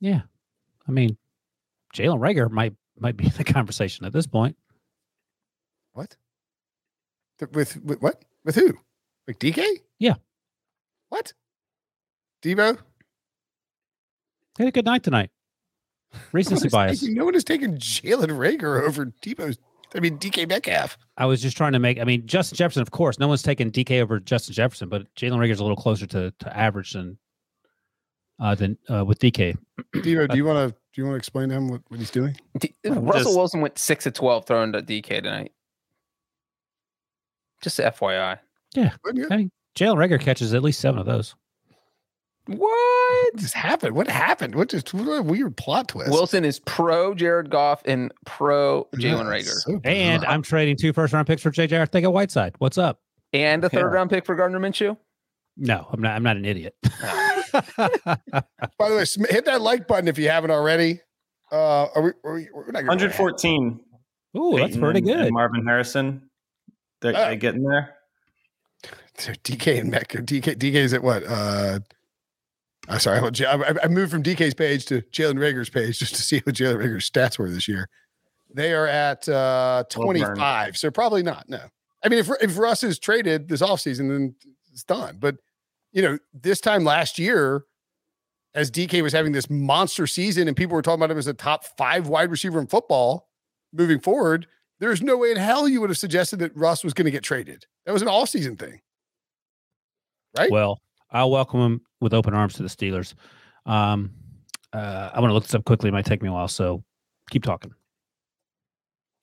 Yeah. 0.00 0.22
I 0.86 0.92
mean, 0.92 1.16
Jalen 1.94 2.20
Reagor 2.20 2.50
might 2.50 2.74
might 2.98 3.16
be 3.16 3.24
in 3.24 3.32
the 3.36 3.44
conversation 3.52 4.04
at 4.06 4.12
this 4.12 4.26
point. 4.26 4.56
What? 5.92 6.16
With, 7.52 7.82
with 7.82 8.00
what? 8.00 8.24
With 8.44 8.54
who? 8.54 8.74
Like 9.26 9.38
DK? 9.38 9.64
Yeah. 10.00 10.14
What? 11.10 11.32
Devo? 12.42 12.78
Had 14.58 14.68
a 14.68 14.72
good 14.72 14.84
night 14.84 15.04
tonight. 15.04 15.30
Recency 16.32 16.66
no 16.66 16.70
bias. 16.70 17.00
Taking, 17.00 17.14
no 17.14 17.24
one 17.24 17.34
is 17.36 17.44
taking 17.44 17.76
Jalen 17.76 18.30
Reagor 18.30 18.82
over 18.82 19.06
Devo's. 19.22 19.58
I 19.94 20.00
mean, 20.00 20.18
DK 20.18 20.48
Metcalf. 20.48 20.96
I 21.16 21.26
was 21.26 21.42
just 21.42 21.56
trying 21.56 21.72
to 21.72 21.78
make. 21.78 22.00
I 22.00 22.04
mean, 22.04 22.26
Justin 22.26 22.56
Jefferson, 22.56 22.82
of 22.82 22.90
course. 22.90 23.18
No 23.18 23.28
one's 23.28 23.42
taking 23.42 23.70
DK 23.70 24.00
over 24.00 24.18
Justin 24.20 24.54
Jefferson, 24.54 24.88
but 24.88 25.12
Jalen 25.14 25.38
Reagor's 25.38 25.60
a 25.60 25.64
little 25.64 25.76
closer 25.76 26.06
to, 26.06 26.32
to 26.38 26.56
average 26.56 26.92
than 26.92 27.18
uh, 28.40 28.54
than 28.54 28.78
uh, 28.88 29.04
with 29.04 29.18
DK. 29.18 29.56
Devo, 29.96 30.28
do 30.28 30.36
you 30.36 30.44
want 30.44 30.70
to 30.70 30.76
do 30.92 31.02
you 31.02 31.04
want 31.04 31.14
to 31.14 31.18
explain 31.18 31.48
to 31.50 31.56
him 31.56 31.68
what, 31.68 31.82
what 31.88 32.00
he's 32.00 32.10
doing? 32.10 32.36
D- 32.58 32.74
Russell 32.84 33.24
just, 33.24 33.36
Wilson 33.36 33.60
went 33.60 33.78
six 33.78 34.04
to 34.04 34.10
twelve 34.10 34.46
throwing 34.46 34.72
to 34.72 34.82
DK 34.82 35.22
tonight. 35.22 35.52
Just 37.62 37.78
FYI. 37.78 38.38
Yeah. 38.74 38.94
I 39.06 39.36
mean, 39.36 39.50
Jalen 39.76 39.96
Reagor 39.96 40.20
catches 40.20 40.54
at 40.54 40.62
least 40.62 40.80
seven 40.80 41.00
of 41.00 41.06
those. 41.06 41.34
What 42.46 43.36
just 43.36 43.54
happened? 43.54 43.94
What 43.94 44.08
happened? 44.08 44.54
What 44.54 44.70
just 44.70 44.92
what 44.92 45.06
a 45.06 45.22
weird 45.22 45.56
plot 45.56 45.88
twist? 45.88 46.10
Wilson 46.10 46.44
is 46.44 46.58
pro 46.60 47.14
Jared 47.14 47.50
Goff 47.50 47.82
and 47.84 48.12
pro 48.26 48.88
Jalen 48.96 49.26
Reagor. 49.26 49.44
So 49.44 49.80
and 49.84 50.24
I'm 50.24 50.42
trading 50.42 50.76
two 50.76 50.92
first 50.92 51.12
round 51.12 51.26
picks 51.26 51.42
for 51.42 51.50
JJ 51.50 51.86
Arcega 51.86 52.12
Whiteside. 52.12 52.54
What's 52.58 52.78
up? 52.78 53.00
And 53.32 53.64
a 53.64 53.68
third 53.68 53.90
yeah. 53.90 53.94
round 53.94 54.10
pick 54.10 54.26
for 54.26 54.34
Gardner 54.34 54.58
Minshew? 54.58 54.96
No, 55.56 55.86
I'm 55.92 56.00
not. 56.00 56.16
I'm 56.16 56.22
not 56.22 56.36
an 56.36 56.44
idiot. 56.44 56.74
By 57.52 58.18
the 58.88 58.96
way, 58.96 59.26
hit 59.28 59.44
that 59.44 59.60
like 59.60 59.86
button 59.86 60.08
if 60.08 60.18
you 60.18 60.28
haven't 60.28 60.50
already. 60.50 61.00
Uh, 61.52 61.86
are 61.94 62.02
we? 62.02 62.10
Are 62.24 62.34
we 62.34 62.48
we're 62.52 62.66
not 62.72 62.84
114. 62.84 63.80
Ooh, 64.36 64.56
that's 64.56 64.76
pretty 64.76 65.00
good. 65.00 65.32
Marvin 65.32 65.66
Harrison. 65.66 66.30
They're, 67.00 67.16
uh, 67.16 67.28
they 67.28 67.36
getting 67.36 67.62
there. 67.62 67.96
DK 69.28 69.80
and 69.80 69.90
Mecca. 69.90 70.18
DK 70.18 70.56
DK 70.56 70.74
is 70.74 70.94
at 70.94 71.02
what? 71.02 71.24
Uh, 71.26 71.80
I'm 72.88 72.98
sorry. 72.98 73.20
I, 73.46 73.74
I 73.84 73.88
moved 73.88 74.10
from 74.10 74.22
DK's 74.22 74.54
page 74.54 74.86
to 74.86 75.02
Jalen 75.12 75.38
Reagor's 75.38 75.70
page 75.70 75.98
just 75.98 76.14
to 76.16 76.22
see 76.22 76.40
what 76.40 76.54
Jalen 76.54 76.78
Reagor's 76.78 77.08
stats 77.08 77.38
were 77.38 77.50
this 77.50 77.68
year. 77.68 77.88
They 78.52 78.72
are 78.72 78.86
at 78.86 79.28
uh, 79.28 79.84
25, 79.90 80.76
so 80.76 80.90
probably 80.90 81.22
not. 81.22 81.48
No, 81.48 81.60
I 82.04 82.08
mean, 82.08 82.18
if 82.18 82.28
if 82.40 82.58
Russ 82.58 82.82
is 82.82 82.98
traded 82.98 83.48
this 83.48 83.62
offseason, 83.62 84.08
then 84.08 84.34
it's 84.72 84.82
done. 84.82 85.18
But 85.20 85.36
you 85.92 86.02
know, 86.02 86.18
this 86.32 86.60
time 86.60 86.84
last 86.84 87.18
year, 87.18 87.64
as 88.54 88.70
DK 88.70 89.02
was 89.02 89.12
having 89.12 89.32
this 89.32 89.48
monster 89.48 90.06
season, 90.06 90.48
and 90.48 90.56
people 90.56 90.74
were 90.74 90.82
talking 90.82 91.00
about 91.00 91.12
him 91.12 91.18
as 91.18 91.26
a 91.26 91.34
top 91.34 91.64
five 91.76 92.08
wide 92.08 92.30
receiver 92.30 92.60
in 92.60 92.66
football 92.66 93.28
moving 93.72 94.00
forward, 94.00 94.48
there's 94.80 95.02
no 95.02 95.16
way 95.16 95.30
in 95.30 95.36
hell 95.36 95.68
you 95.68 95.80
would 95.80 95.90
have 95.90 95.98
suggested 95.98 96.38
that 96.40 96.56
Russ 96.56 96.82
was 96.82 96.92
going 96.92 97.04
to 97.04 97.10
get 97.12 97.22
traded. 97.22 97.66
That 97.86 97.92
was 97.92 98.02
an 98.02 98.08
all 98.08 98.26
season 98.26 98.56
thing 98.56 98.80
right? 100.38 100.50
Well, 100.50 100.80
I'll 101.10 101.30
welcome 101.30 101.60
him 101.60 101.80
with 102.00 102.14
open 102.14 102.34
arms 102.34 102.54
to 102.54 102.62
the 102.62 102.68
Steelers. 102.68 103.14
Um, 103.66 104.12
uh, 104.72 105.10
I 105.12 105.20
want 105.20 105.30
to 105.30 105.34
look 105.34 105.44
this 105.44 105.54
up 105.54 105.64
quickly. 105.64 105.88
It 105.88 105.92
might 105.92 106.06
take 106.06 106.22
me 106.22 106.28
a 106.28 106.32
while, 106.32 106.48
so 106.48 106.82
keep 107.30 107.44
talking. 107.44 107.72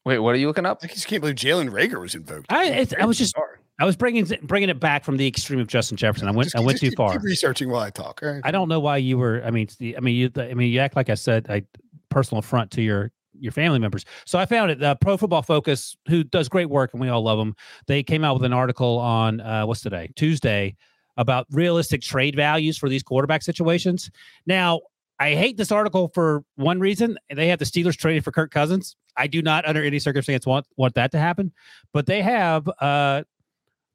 Wait, 0.06 0.20
what 0.20 0.36
are 0.36 0.38
you 0.38 0.48
looking 0.48 0.66
up? 0.66 0.80
I 0.84 0.88
just 0.88 1.08
can't 1.08 1.22
believe 1.22 1.36
Jalen 1.36 1.70
Reagor 1.70 2.00
was 2.00 2.16
invoked. 2.16 2.46
I, 2.50 2.88
I 2.98 3.06
was 3.06 3.18
just, 3.18 3.36
I 3.80 3.86
was 3.86 3.98
bringing 3.98 4.26
bringing 4.44 4.70
it 4.70 4.80
back 4.80 5.04
from 5.04 5.18
the 5.18 5.28
extreme 5.28 5.60
of 5.60 5.68
Justin 5.68 5.98
Jefferson. 5.98 6.30
I 6.30 6.32
went, 6.32 6.48
just, 6.48 6.56
I 6.56 6.62
went 6.62 6.80
too 6.80 6.90
keep, 6.90 6.98
far. 6.98 7.12
Keep 7.12 7.24
researching 7.24 7.70
while 7.70 7.82
I 7.82 7.90
talk. 7.90 8.22
Right. 8.22 8.42
I 8.44 8.52
don't 8.52 8.70
know 8.70 8.80
why 8.80 8.98
you 8.98 9.18
were. 9.18 9.42
I 9.44 9.52
mean, 9.52 9.68
I 9.82 10.00
mean, 10.00 10.16
you. 10.16 10.32
I 10.38 10.54
mean, 10.54 10.72
you 10.72 10.80
act 10.80 10.96
like 10.96 11.10
I 11.10 11.16
said. 11.16 11.48
I 11.50 11.64
personal 12.10 12.40
affront 12.40 12.72
to 12.72 12.82
your 12.82 13.12
your 13.38 13.52
family 13.52 13.80
members. 13.80 14.06
So 14.26 14.40
I 14.40 14.46
found 14.46 14.72
it. 14.72 14.82
Uh, 14.82 14.96
Pro 14.96 15.18
Football 15.18 15.42
Focus, 15.42 15.98
who 16.08 16.24
does 16.24 16.48
great 16.48 16.70
work, 16.70 16.92
and 16.94 17.02
we 17.02 17.10
all 17.10 17.22
love 17.22 17.38
them. 17.38 17.54
They 17.88 18.02
came 18.02 18.24
out 18.24 18.36
with 18.36 18.46
an 18.46 18.54
article 18.54 18.98
on 19.00 19.42
uh, 19.42 19.66
what's 19.66 19.82
today, 19.82 20.10
Tuesday, 20.16 20.78
about 21.18 21.48
realistic 21.52 22.02
trade 22.02 22.36
values 22.36 22.78
for 22.78 22.90
these 22.90 23.04
quarterback 23.04 23.42
situations. 23.42 24.10
Now, 24.46 24.82
I 25.20 25.34
hate 25.34 25.58
this 25.58 25.72
article 25.72 26.12
for 26.14 26.44
one 26.56 26.80
reason. 26.80 27.18
They 27.34 27.48
have 27.48 27.60
the 27.60 27.66
Steelers 27.66 27.98
traded 27.98 28.24
for 28.24 28.32
Kirk 28.32 28.52
Cousins. 28.52 28.96
I 29.16 29.28
do 29.28 29.42
not, 29.42 29.68
under 29.68 29.84
any 29.84 30.00
circumstance, 30.00 30.46
want 30.46 30.68
want 30.78 30.94
that 30.94 31.12
to 31.12 31.20
happen. 31.20 31.52
But 31.92 32.06
they 32.06 32.22
have 32.22 32.70
uh, 32.80 33.24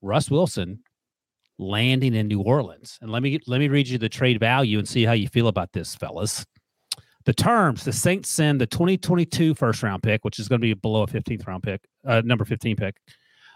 Russ 0.00 0.30
Wilson 0.30 0.80
landing 1.58 2.14
in 2.14 2.26
New 2.26 2.40
Orleans. 2.40 2.98
And 3.00 3.12
let 3.12 3.22
me 3.22 3.38
let 3.46 3.60
me 3.60 3.68
read 3.68 3.86
you 3.86 3.98
the 3.98 4.08
trade 4.08 4.40
value 4.40 4.78
and 4.78 4.88
see 4.88 5.04
how 5.04 5.12
you 5.12 5.28
feel 5.28 5.48
about 5.48 5.72
this, 5.72 5.94
fellas. 5.94 6.44
The 7.24 7.32
terms: 7.32 7.84
the 7.84 7.92
Saints 7.92 8.28
send 8.28 8.60
the 8.60 8.66
2022 8.66 9.54
first 9.54 9.84
round 9.84 10.02
pick, 10.02 10.24
which 10.24 10.40
is 10.40 10.48
going 10.48 10.60
to 10.60 10.66
be 10.66 10.74
below 10.74 11.02
a 11.02 11.06
15th 11.06 11.46
round 11.46 11.62
pick, 11.62 11.82
uh, 12.04 12.22
number 12.24 12.44
15 12.44 12.74
pick, 12.74 12.96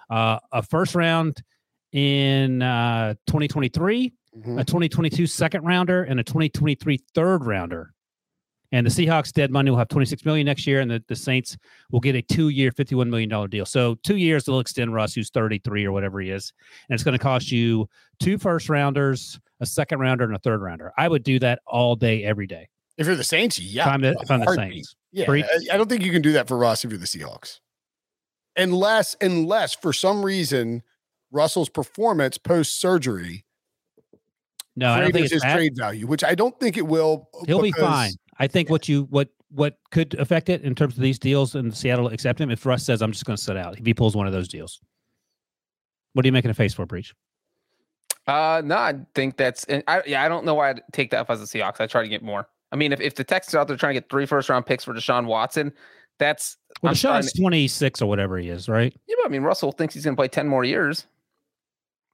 uh, 0.08 0.38
a 0.52 0.62
first 0.62 0.94
round 0.94 1.42
in 1.97 2.61
uh, 2.61 3.14
2023, 3.26 4.12
mm-hmm. 4.36 4.59
a 4.59 4.64
2022 4.64 5.26
second 5.26 5.64
rounder, 5.64 6.05
and 6.05 6.20
a 6.20 6.22
2023 6.22 6.99
third 7.14 7.47
rounder. 7.47 7.94
And 8.70 8.86
the 8.86 8.90
Seahawks 8.90 9.32
dead 9.32 9.51
money 9.51 9.70
will 9.70 9.78
have 9.78 9.88
26 9.88 10.26
million 10.26 10.44
next 10.44 10.66
year, 10.66 10.80
and 10.80 10.90
the, 10.90 11.03
the 11.09 11.16
Saints 11.16 11.57
will 11.90 12.01
get 12.01 12.14
a 12.14 12.20
two-year, 12.20 12.70
51 12.72 13.09
million 13.09 13.30
dollar 13.30 13.49
deal. 13.49 13.64
So 13.64 13.94
two 14.05 14.16
years 14.16 14.44
they'll 14.44 14.61
extend 14.61 14.92
Russ, 14.92 15.14
who's 15.14 15.30
33 15.30 15.86
or 15.86 15.92
whatever 15.92 16.20
he 16.20 16.30
is, 16.30 16.53
and 16.88 16.94
it's 16.94 17.03
going 17.03 17.16
to 17.16 17.22
cost 17.22 17.51
you 17.51 17.88
two 18.20 18.36
first 18.36 18.68
rounders, 18.68 19.40
a 19.61 19.66
second 19.66 20.01
rounder, 20.01 20.24
and 20.24 20.34
a 20.34 20.38
third 20.40 20.61
rounder. 20.61 20.92
I 20.99 21.09
would 21.09 21.22
do 21.22 21.38
that 21.38 21.61
all 21.66 21.97
day, 21.97 22.24
every 22.24 22.47
day. 22.47 22.68
If 22.99 23.07
you're 23.07 23.16
the 23.16 23.24
Saints, 23.24 23.59
yeah. 23.59 23.86
If 23.86 23.88
I'm 23.88 24.01
the, 24.03 24.18
if 24.20 24.30
I'm 24.30 24.40
the 24.40 24.55
Saints, 24.55 24.97
yeah. 25.12 25.30
I, 25.30 25.44
I 25.72 25.76
don't 25.78 25.88
think 25.88 26.05
you 26.05 26.12
can 26.12 26.22
do 26.22 26.32
that 26.32 26.47
for 26.47 26.59
Russ 26.59 26.84
if 26.84 26.90
you're 26.90 27.01
the 27.01 27.07
Seahawks, 27.07 27.61
unless 28.55 29.16
unless 29.22 29.74
for 29.74 29.94
some 29.94 30.22
reason 30.22 30.82
Russell's 31.31 31.68
performance 31.68 32.39
post 32.39 32.81
surgery. 32.81 33.45
No, 34.77 34.91
I 34.91 35.01
don't 35.01 35.12
think 35.12 35.24
it's 35.24 35.35
his 35.35 35.43
trade 35.43 35.74
value, 35.77 36.07
which 36.07 36.22
I 36.22 36.35
don't 36.35 36.59
think 36.61 36.77
it 36.77 36.87
will. 36.87 37.29
He'll 37.47 37.62
be 37.62 37.72
fine. 37.72 38.12
I 38.39 38.47
think 38.47 38.68
what 38.68 38.89
you 38.89 39.05
what 39.11 39.31
what 39.51 39.79
could 39.91 40.14
affect 40.14 40.49
it 40.49 40.62
in 40.62 40.74
terms 40.74 40.97
of 40.97 41.03
these 41.03 41.18
deals 41.18 41.55
and 41.55 41.74
Seattle 41.74 42.09
accept 42.09 42.41
him 42.41 42.51
if 42.51 42.66
Russ 42.66 42.85
says 42.85 43.01
I'm 43.01 43.12
just 43.12 43.24
going 43.24 43.37
to 43.37 43.43
sit 43.43 43.57
out 43.57 43.79
if 43.79 43.87
he 43.87 43.95
pulls 43.95 44.14
one 44.14 44.27
of 44.27 44.33
those 44.33 44.49
deals. 44.49 44.81
What 46.12 46.24
are 46.24 46.29
you 46.29 46.33
making 46.33 46.51
a 46.51 46.55
face 46.55 46.74
for, 46.74 46.85
Breech? 46.85 47.14
Uh, 48.27 48.61
no, 48.64 48.77
I 48.77 48.95
think 49.14 49.37
that's 49.37 49.64
I 49.87 50.03
yeah 50.07 50.22
I 50.22 50.29
don't 50.29 50.45
know 50.45 50.55
why 50.55 50.70
I'd 50.70 50.83
take 50.93 51.11
that 51.12 51.20
off 51.20 51.31
as 51.31 51.41
a 51.41 51.45
Seahawks. 51.45 51.81
I 51.81 51.87
try 51.87 52.03
to 52.03 52.09
get 52.09 52.22
more. 52.22 52.49
I 52.72 52.77
mean, 52.77 52.93
if, 52.93 53.01
if 53.01 53.14
the 53.14 53.24
Texans 53.24 53.55
out 53.55 53.68
there 53.68 53.77
trying 53.77 53.95
to 53.95 54.01
get 54.01 54.11
three 54.11 54.27
first 54.27 54.49
round 54.49 54.66
picks 54.66 54.85
for 54.85 54.93
Deshaun 54.93 55.27
Watson, 55.27 55.72
that's 56.18 56.57
well, 56.83 56.91
I'm 56.91 56.97
Deshaun's 56.97 57.33
to, 57.33 57.41
26 57.41 58.03
or 58.03 58.07
whatever 58.07 58.39
he 58.39 58.49
is, 58.49 58.68
right? 58.68 58.95
Yeah, 59.07 59.14
but 59.22 59.27
I 59.27 59.31
mean, 59.31 59.43
Russell 59.43 59.72
thinks 59.72 59.95
he's 59.95 60.05
going 60.05 60.16
to 60.16 60.20
play 60.20 60.29
10 60.29 60.49
more 60.49 60.64
years. 60.64 61.07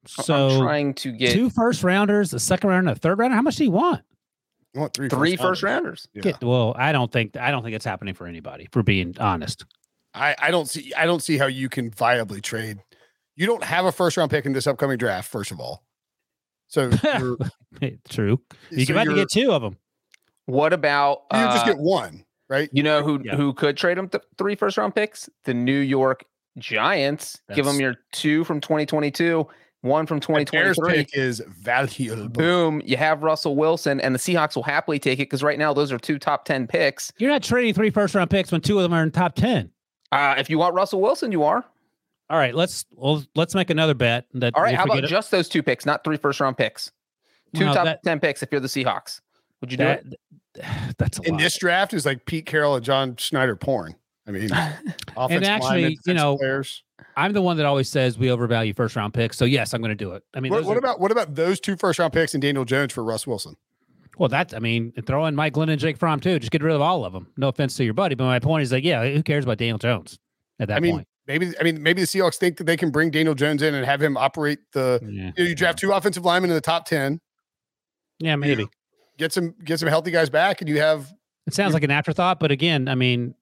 So 0.06 0.48
I'm 0.48 0.60
trying 0.60 0.94
to 0.94 1.12
get 1.12 1.32
two 1.32 1.50
first 1.50 1.84
rounders, 1.84 2.34
a 2.34 2.40
second 2.40 2.70
rounder, 2.70 2.92
a 2.92 2.94
third 2.94 3.18
rounder. 3.18 3.36
How 3.36 3.42
much 3.42 3.56
do 3.56 3.64
you 3.64 3.70
want? 3.70 4.02
I 4.74 4.80
want 4.80 4.94
three, 4.94 5.08
three 5.08 5.36
first, 5.36 5.42
first 5.42 5.62
rounders. 5.62 6.08
Yeah. 6.14 6.22
Get, 6.22 6.42
well, 6.42 6.74
I 6.76 6.92
don't 6.92 7.12
think 7.12 7.36
I 7.36 7.50
don't 7.50 7.62
think 7.62 7.76
it's 7.76 7.84
happening 7.84 8.14
for 8.14 8.26
anybody. 8.26 8.68
For 8.72 8.82
being 8.82 9.14
honest, 9.20 9.64
I 10.14 10.34
I 10.38 10.50
don't 10.50 10.68
see 10.68 10.92
I 10.94 11.06
don't 11.06 11.22
see 11.22 11.38
how 11.38 11.46
you 11.46 11.68
can 11.68 11.90
viably 11.90 12.42
trade. 12.42 12.78
You 13.36 13.46
don't 13.46 13.62
have 13.62 13.84
a 13.84 13.92
first 13.92 14.16
round 14.16 14.30
pick 14.30 14.44
in 14.44 14.52
this 14.52 14.66
upcoming 14.66 14.98
draft. 14.98 15.30
First 15.30 15.52
of 15.52 15.60
all, 15.60 15.84
so 16.68 16.90
true. 18.08 18.40
You 18.70 18.80
so 18.80 18.86
can 18.86 18.96
about 18.96 19.04
to 19.04 19.14
get 19.14 19.30
two 19.30 19.52
of 19.52 19.62
them. 19.62 19.76
What 20.46 20.72
about 20.72 21.22
you 21.32 21.38
uh, 21.38 21.52
just 21.52 21.66
get 21.66 21.78
one, 21.78 22.24
right? 22.48 22.68
You 22.72 22.82
know 22.82 23.02
who 23.02 23.20
yeah. 23.22 23.36
who 23.36 23.52
could 23.52 23.76
trade 23.76 23.98
them 23.98 24.08
th- 24.08 24.24
three 24.36 24.56
first 24.56 24.78
round 24.78 24.94
picks? 24.94 25.28
The 25.44 25.54
New 25.54 25.78
York 25.78 26.24
Giants. 26.58 27.40
That's... 27.46 27.56
Give 27.56 27.66
them 27.66 27.78
your 27.78 27.96
two 28.12 28.42
from 28.44 28.60
2022 28.60 29.46
one 29.82 30.06
from 30.06 30.20
2023 30.20 30.94
pick 30.94 31.16
is 31.16 31.42
valuable. 31.48 32.28
Boom. 32.28 32.82
You 32.84 32.96
have 32.96 33.22
Russell 33.22 33.56
Wilson, 33.56 34.00
and 34.00 34.14
the 34.14 34.18
Seahawks 34.18 34.56
will 34.56 34.62
happily 34.62 34.98
take 34.98 35.18
it 35.18 35.24
because 35.28 35.42
right 35.42 35.58
now 35.58 35.74
those 35.74 35.92
are 35.92 35.98
two 35.98 36.18
top 36.18 36.44
10 36.44 36.66
picks. 36.68 37.12
You're 37.18 37.30
not 37.30 37.42
trading 37.42 37.74
three 37.74 37.90
first 37.90 38.14
round 38.14 38.30
picks 38.30 38.50
when 38.50 38.60
two 38.60 38.78
of 38.78 38.84
them 38.84 38.92
are 38.92 39.02
in 39.02 39.10
top 39.10 39.34
10. 39.34 39.70
Uh, 40.12 40.34
if 40.38 40.48
you 40.48 40.58
want 40.58 40.74
Russell 40.74 41.00
Wilson, 41.00 41.32
you 41.32 41.42
are. 41.42 41.64
All 42.30 42.38
right, 42.38 42.54
let's 42.54 42.86
well, 42.92 43.24
let's 43.34 43.54
make 43.54 43.70
another 43.70 43.94
bet. 43.94 44.26
That 44.34 44.54
All 44.56 44.62
right, 44.62 44.74
how 44.74 44.84
about 44.84 45.04
it. 45.04 45.08
just 45.08 45.30
those 45.30 45.48
two 45.48 45.62
picks, 45.62 45.84
not 45.84 46.02
three 46.04 46.16
first 46.16 46.40
round 46.40 46.56
picks? 46.56 46.90
Two 47.54 47.66
top 47.66 47.84
that, 47.84 48.02
10 48.04 48.20
picks 48.20 48.42
if 48.42 48.50
you're 48.50 48.60
the 48.60 48.68
Seahawks. 48.68 49.20
Would 49.60 49.70
you 49.70 49.76
do 49.76 49.84
that, 49.84 50.04
it? 50.06 50.94
That's 50.98 51.18
in 51.18 51.32
lot. 51.32 51.40
this 51.40 51.58
draft 51.58 51.92
is 51.92 52.06
like 52.06 52.24
Pete 52.24 52.46
Carroll 52.46 52.76
and 52.76 52.84
John 52.84 53.16
Schneider 53.16 53.56
porn. 53.56 53.94
I 54.26 54.30
mean, 54.30 54.50
and 55.16 55.44
actually, 55.44 55.98
you 56.06 56.14
know, 56.14 56.38
players. 56.38 56.84
I'm 57.16 57.32
the 57.32 57.42
one 57.42 57.56
that 57.56 57.66
always 57.66 57.88
says 57.88 58.18
we 58.18 58.30
overvalue 58.30 58.74
first 58.74 58.96
round 58.96 59.14
picks. 59.14 59.36
So 59.36 59.44
yes, 59.44 59.74
I'm 59.74 59.80
going 59.80 59.90
to 59.90 59.94
do 59.94 60.12
it. 60.12 60.22
I 60.34 60.40
mean, 60.40 60.52
what, 60.52 60.64
what 60.64 60.76
are, 60.76 60.78
about 60.78 61.00
what 61.00 61.10
about 61.10 61.34
those 61.34 61.60
two 61.60 61.76
first 61.76 61.98
round 61.98 62.12
picks 62.12 62.34
and 62.34 62.42
Daniel 62.42 62.64
Jones 62.64 62.92
for 62.92 63.04
Russ 63.04 63.26
Wilson? 63.26 63.56
Well, 64.18 64.28
that's 64.28 64.54
I 64.54 64.58
mean, 64.58 64.92
throw 65.06 65.26
in 65.26 65.34
Mike 65.34 65.54
Glenn 65.54 65.68
and 65.68 65.80
Jake 65.80 65.96
Fromm 65.96 66.20
too. 66.20 66.38
Just 66.38 66.52
get 66.52 66.62
rid 66.62 66.74
of 66.74 66.80
all 66.80 67.04
of 67.04 67.12
them. 67.12 67.28
No 67.36 67.48
offense 67.48 67.76
to 67.76 67.84
your 67.84 67.94
buddy, 67.94 68.14
but 68.14 68.24
my 68.24 68.38
point 68.38 68.62
is 68.62 68.72
like, 68.72 68.84
yeah, 68.84 69.06
who 69.08 69.22
cares 69.22 69.44
about 69.44 69.58
Daniel 69.58 69.78
Jones 69.78 70.18
at 70.60 70.68
that 70.68 70.76
I 70.76 70.80
mean, 70.80 70.96
point? 70.96 71.08
Maybe 71.26 71.52
I 71.58 71.62
mean 71.62 71.82
maybe 71.82 72.02
the 72.02 72.06
Seahawks 72.06 72.36
think 72.36 72.58
that 72.58 72.64
they 72.64 72.76
can 72.76 72.90
bring 72.90 73.10
Daniel 73.10 73.34
Jones 73.34 73.62
in 73.62 73.74
and 73.74 73.86
have 73.86 74.02
him 74.02 74.16
operate 74.16 74.58
the. 74.72 75.00
Yeah. 75.02 75.32
You, 75.36 75.44
know, 75.44 75.48
you 75.50 75.54
draft 75.54 75.78
two 75.78 75.92
offensive 75.92 76.24
linemen 76.24 76.50
in 76.50 76.54
the 76.54 76.60
top 76.60 76.84
ten. 76.84 77.20
Yeah, 78.18 78.36
maybe. 78.36 78.62
You 78.62 78.66
know, 78.66 78.70
get 79.18 79.32
some 79.32 79.54
get 79.64 79.80
some 79.80 79.88
healthy 79.88 80.10
guys 80.10 80.30
back, 80.30 80.60
and 80.60 80.68
you 80.68 80.80
have. 80.80 81.12
It 81.46 81.54
sounds 81.54 81.74
like 81.74 81.82
an 81.82 81.90
afterthought, 81.90 82.38
but 82.38 82.52
again, 82.52 82.86
I 82.86 82.94
mean, 82.94 83.34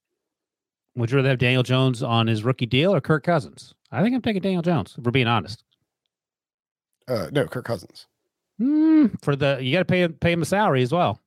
would 0.97 1.11
you 1.11 1.16
rather 1.16 1.28
have 1.28 1.38
Daniel 1.38 1.62
Jones 1.62 2.03
on 2.03 2.26
his 2.26 2.45
rookie 2.45 2.66
deal 2.66 2.95
or 2.95 3.01
Kirk 3.01 3.24
Cousins? 3.24 3.74
I 3.93 4.03
think 4.03 4.14
I'm 4.14 4.22
taking 4.22 4.43
Daniel 4.43 4.62
Jones. 4.62 4.95
If 4.97 5.05
we're 5.05 5.11
being 5.11 5.26
honest. 5.26 5.64
Uh, 7.09 7.28
no, 7.32 7.47
Kirk 7.47 7.64
Cousins. 7.64 8.07
Mm, 8.61 9.20
for 9.22 9.34
the 9.34 9.59
you 9.61 9.72
got 9.72 9.80
to 9.80 9.84
pay 9.84 10.07
pay 10.09 10.32
him 10.32 10.43
a 10.43 10.45
salary 10.45 10.82
as 10.82 10.93
well. 10.93 11.18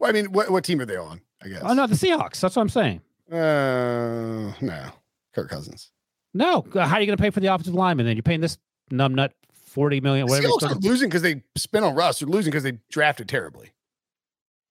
Well, 0.00 0.10
I 0.10 0.12
mean, 0.12 0.32
what 0.32 0.50
what 0.50 0.64
team 0.64 0.80
are 0.80 0.84
they 0.86 0.96
on? 0.96 1.20
I 1.42 1.48
guess. 1.48 1.62
Oh 1.62 1.74
no, 1.74 1.86
the 1.86 1.94
Seahawks. 1.94 2.40
That's 2.40 2.56
what 2.56 2.62
I'm 2.62 2.68
saying. 2.68 3.00
Uh, 3.30 4.52
no, 4.60 4.90
Kirk 5.34 5.48
Cousins. 5.48 5.90
No, 6.34 6.66
how 6.74 6.96
are 6.96 7.00
you 7.00 7.06
going 7.06 7.16
to 7.16 7.22
pay 7.22 7.30
for 7.30 7.40
the 7.40 7.46
offensive 7.46 7.74
lineman? 7.74 8.04
Then 8.04 8.16
you're 8.16 8.22
paying 8.22 8.40
this 8.40 8.58
numbnut 8.90 9.30
forty 9.52 10.00
million. 10.00 10.26
Whatever. 10.26 10.48
Seahawks 10.48 10.70
are 10.70 10.78
losing 10.80 11.08
because 11.08 11.22
they 11.22 11.42
spent 11.56 11.84
on 11.84 11.94
Russ. 11.94 12.18
They're 12.18 12.28
losing 12.28 12.50
because 12.50 12.64
they 12.64 12.78
drafted 12.90 13.28
terribly. 13.28 13.70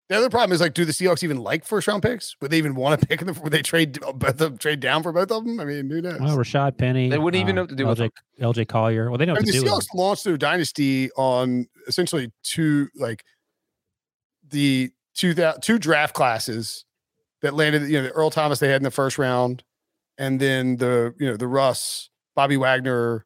The 0.08 0.16
other 0.16 0.30
problem 0.30 0.53
is 0.53 0.62
like, 0.62 0.76
do 0.76 0.86
the 0.86 0.91
Seahawks 0.91 1.24
even 1.24 1.38
like 1.38 1.66
first 1.66 1.88
round 1.88 2.03
picks? 2.03 2.36
Would 2.39 2.51
they 2.51 2.58
even 2.60 2.76
want 2.76 2.99
to 2.99 3.08
pick 3.08 3.22
them? 3.22 3.36
Would 3.41 3.51
they 3.51 3.64
trade 3.64 3.99
both 4.16 4.38
them 4.38 4.58
trade 4.58 4.80
down 4.80 5.01
for 5.01 5.12
both 5.12 5.32
of 5.32 5.45
them? 5.45 5.60
I 5.60 5.66
mean, 5.66 5.89
who 5.89 6.01
knows? 6.01 6.20
Well, 6.20 6.38
Rashad 6.38 6.78
Penny. 6.78 7.10
They 7.10 7.18
wouldn't 7.18 7.41
uh, 7.41 7.45
even 7.45 7.56
know 7.56 7.64
what 7.64 7.70
to 7.70 7.76
do 7.76 7.86
LJ, 7.86 7.99
with 7.99 8.12
LJ 8.39 8.68
Collier. 8.68 9.10
Well, 9.10 9.18
they 9.18 9.26
know 9.26 9.34
I 9.34 9.39
mean, 9.39 9.45
the 9.45 9.68
Seahawks 9.68 9.88
launched 9.95 10.24
their 10.24 10.38
dynasty 10.38 11.10
on 11.14 11.68
essentially 11.88 12.32
two 12.43 12.89
like 12.95 13.24
the 14.47 14.91
two 15.16 15.34
that 15.34 15.64
two 15.64 15.80
draft 15.80 16.14
classes 16.14 16.86
that 17.41 17.56
landed. 17.56 17.89
You 17.89 17.97
know, 17.97 18.03
the 18.03 18.12
Earl 18.12 18.30
Thomas 18.30 18.60
they 18.60 18.68
had 18.68 18.78
in 18.78 18.84
the 18.84 18.91
first 18.91 19.18
round, 19.18 19.64
and 20.20 20.39
then 20.39 20.78
the 20.78 21.16
you 21.18 21.28
know 21.28 21.36
the 21.36 21.47
Russ, 21.47 22.12
Bobby 22.36 22.58
Wagner, 22.58 23.26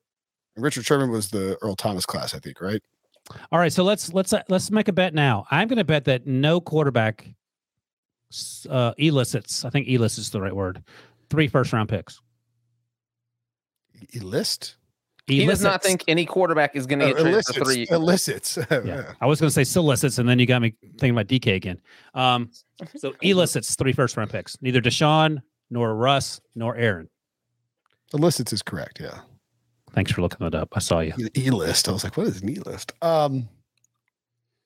and 0.56 0.64
Richard 0.64 0.86
Sherman 0.86 1.12
was 1.12 1.30
the 1.30 1.58
Earl 1.62 1.76
Thomas 1.76 2.06
class, 2.06 2.34
I 2.34 2.40
think, 2.40 2.62
right? 2.62 2.82
All 3.52 3.60
right, 3.60 3.72
so 3.72 3.84
let's 3.84 4.14
let's 4.14 4.34
uh, 4.34 4.44
let's 4.50 4.72
make 4.72 4.88
a 4.88 4.94
bet 4.94 5.14
now. 5.14 5.46
I'm 5.52 5.68
going 5.68 5.78
to 5.78 5.84
bet 5.84 6.06
that 6.06 6.28
no 6.28 6.60
quarterback 6.60 7.28
uh, 8.70 8.94
elicits. 8.98 9.66
I 9.66 9.70
think 9.70 9.88
elicits 9.88 10.28
is 10.28 10.32
the 10.32 10.42
right 10.42 10.56
word. 10.56 10.84
Three 11.30 11.48
first 11.48 11.74
round 11.74 11.90
picks. 11.90 12.20
Elist. 14.14 14.76
He 15.28 15.46
does 15.46 15.62
not 15.62 15.84
think 15.84 16.04
any 16.08 16.26
quarterback 16.26 16.76
is 16.76 16.88
going 16.88 17.00
to 17.00 17.08
get 17.08 17.20
elicits, 17.20 17.58
for 17.58 17.66
three. 17.66 17.88
Elicits. 17.92 18.58
yeah. 18.72 19.14
I 19.22 19.28
was 19.28 19.40
going 19.40 19.50
to 19.50 19.54
say 19.54 19.64
solicits, 19.64 20.18
and 20.18 20.28
then 20.28 20.40
you 20.40 20.48
got 20.48 20.60
me 20.60 20.74
thinking 20.98 21.12
about 21.12 21.28
DK 21.28 21.56
again. 21.56 21.80
Um, 22.16 22.50
so 22.98 23.14
elicits 23.22 23.76
three 23.76 23.94
first 23.94 24.18
round 24.18 24.32
picks. 24.32 24.60
Neither 24.62 24.82
Deshaun 24.82 25.42
nor 25.70 25.94
Russ 25.96 26.42
nor 26.56 26.76
Aaron. 26.76 27.10
Elicits 28.14 28.54
is 28.54 28.64
correct. 28.64 29.00
Yeah. 29.00 29.20
Thanks 29.94 30.12
for 30.12 30.22
looking 30.22 30.38
that 30.42 30.56
up. 30.56 30.70
I 30.74 30.80
saw 30.80 31.00
you. 31.00 31.14
E 31.36 31.50
list. 31.50 31.90
I 31.90 31.92
was 31.92 32.04
like, 32.04 32.18
what 32.18 32.28
is 32.28 32.42
an 32.42 32.50
E 32.50 32.60
list? 32.66 32.94
Um, 33.02 33.48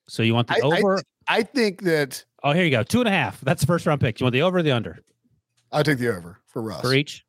so 0.08 0.22
you 0.22 0.34
want 0.34 0.48
the 0.48 0.54
I, 0.54 0.60
over? 0.60 0.98
I, 1.28 1.38
I, 1.38 1.42
think 1.42 1.82
that. 1.82 2.24
Oh, 2.42 2.52
here 2.52 2.64
you 2.64 2.70
go. 2.70 2.82
Two 2.82 3.00
and 3.00 3.08
a 3.08 3.12
half. 3.12 3.40
That's 3.40 3.60
the 3.60 3.66
first 3.66 3.86
round 3.86 4.00
pick. 4.00 4.20
You 4.20 4.24
want 4.24 4.34
the 4.34 4.42
over 4.42 4.58
or 4.58 4.62
the 4.62 4.72
under? 4.72 4.98
I'll 5.72 5.84
take 5.84 5.98
the 5.98 6.08
over 6.08 6.38
for 6.46 6.62
Russ. 6.62 6.82
For 6.82 6.92
each? 6.94 7.24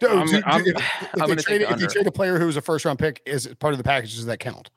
Do, 0.00 0.08
I'm, 0.08 0.26
do, 0.28 0.42
I'm, 0.44 0.64
if, 0.66 0.76
if, 1.16 1.26
they 1.26 1.36
trade, 1.36 1.62
if 1.62 1.78
they 1.78 1.86
trade 1.86 2.06
a 2.06 2.12
player 2.12 2.38
who's 2.38 2.56
a 2.56 2.60
first 2.60 2.84
round 2.84 2.98
pick 2.98 3.22
is 3.26 3.46
part 3.58 3.74
of 3.74 3.78
the 3.78 3.84
package, 3.84 4.14
does 4.14 4.26
that 4.26 4.38
count? 4.38 4.70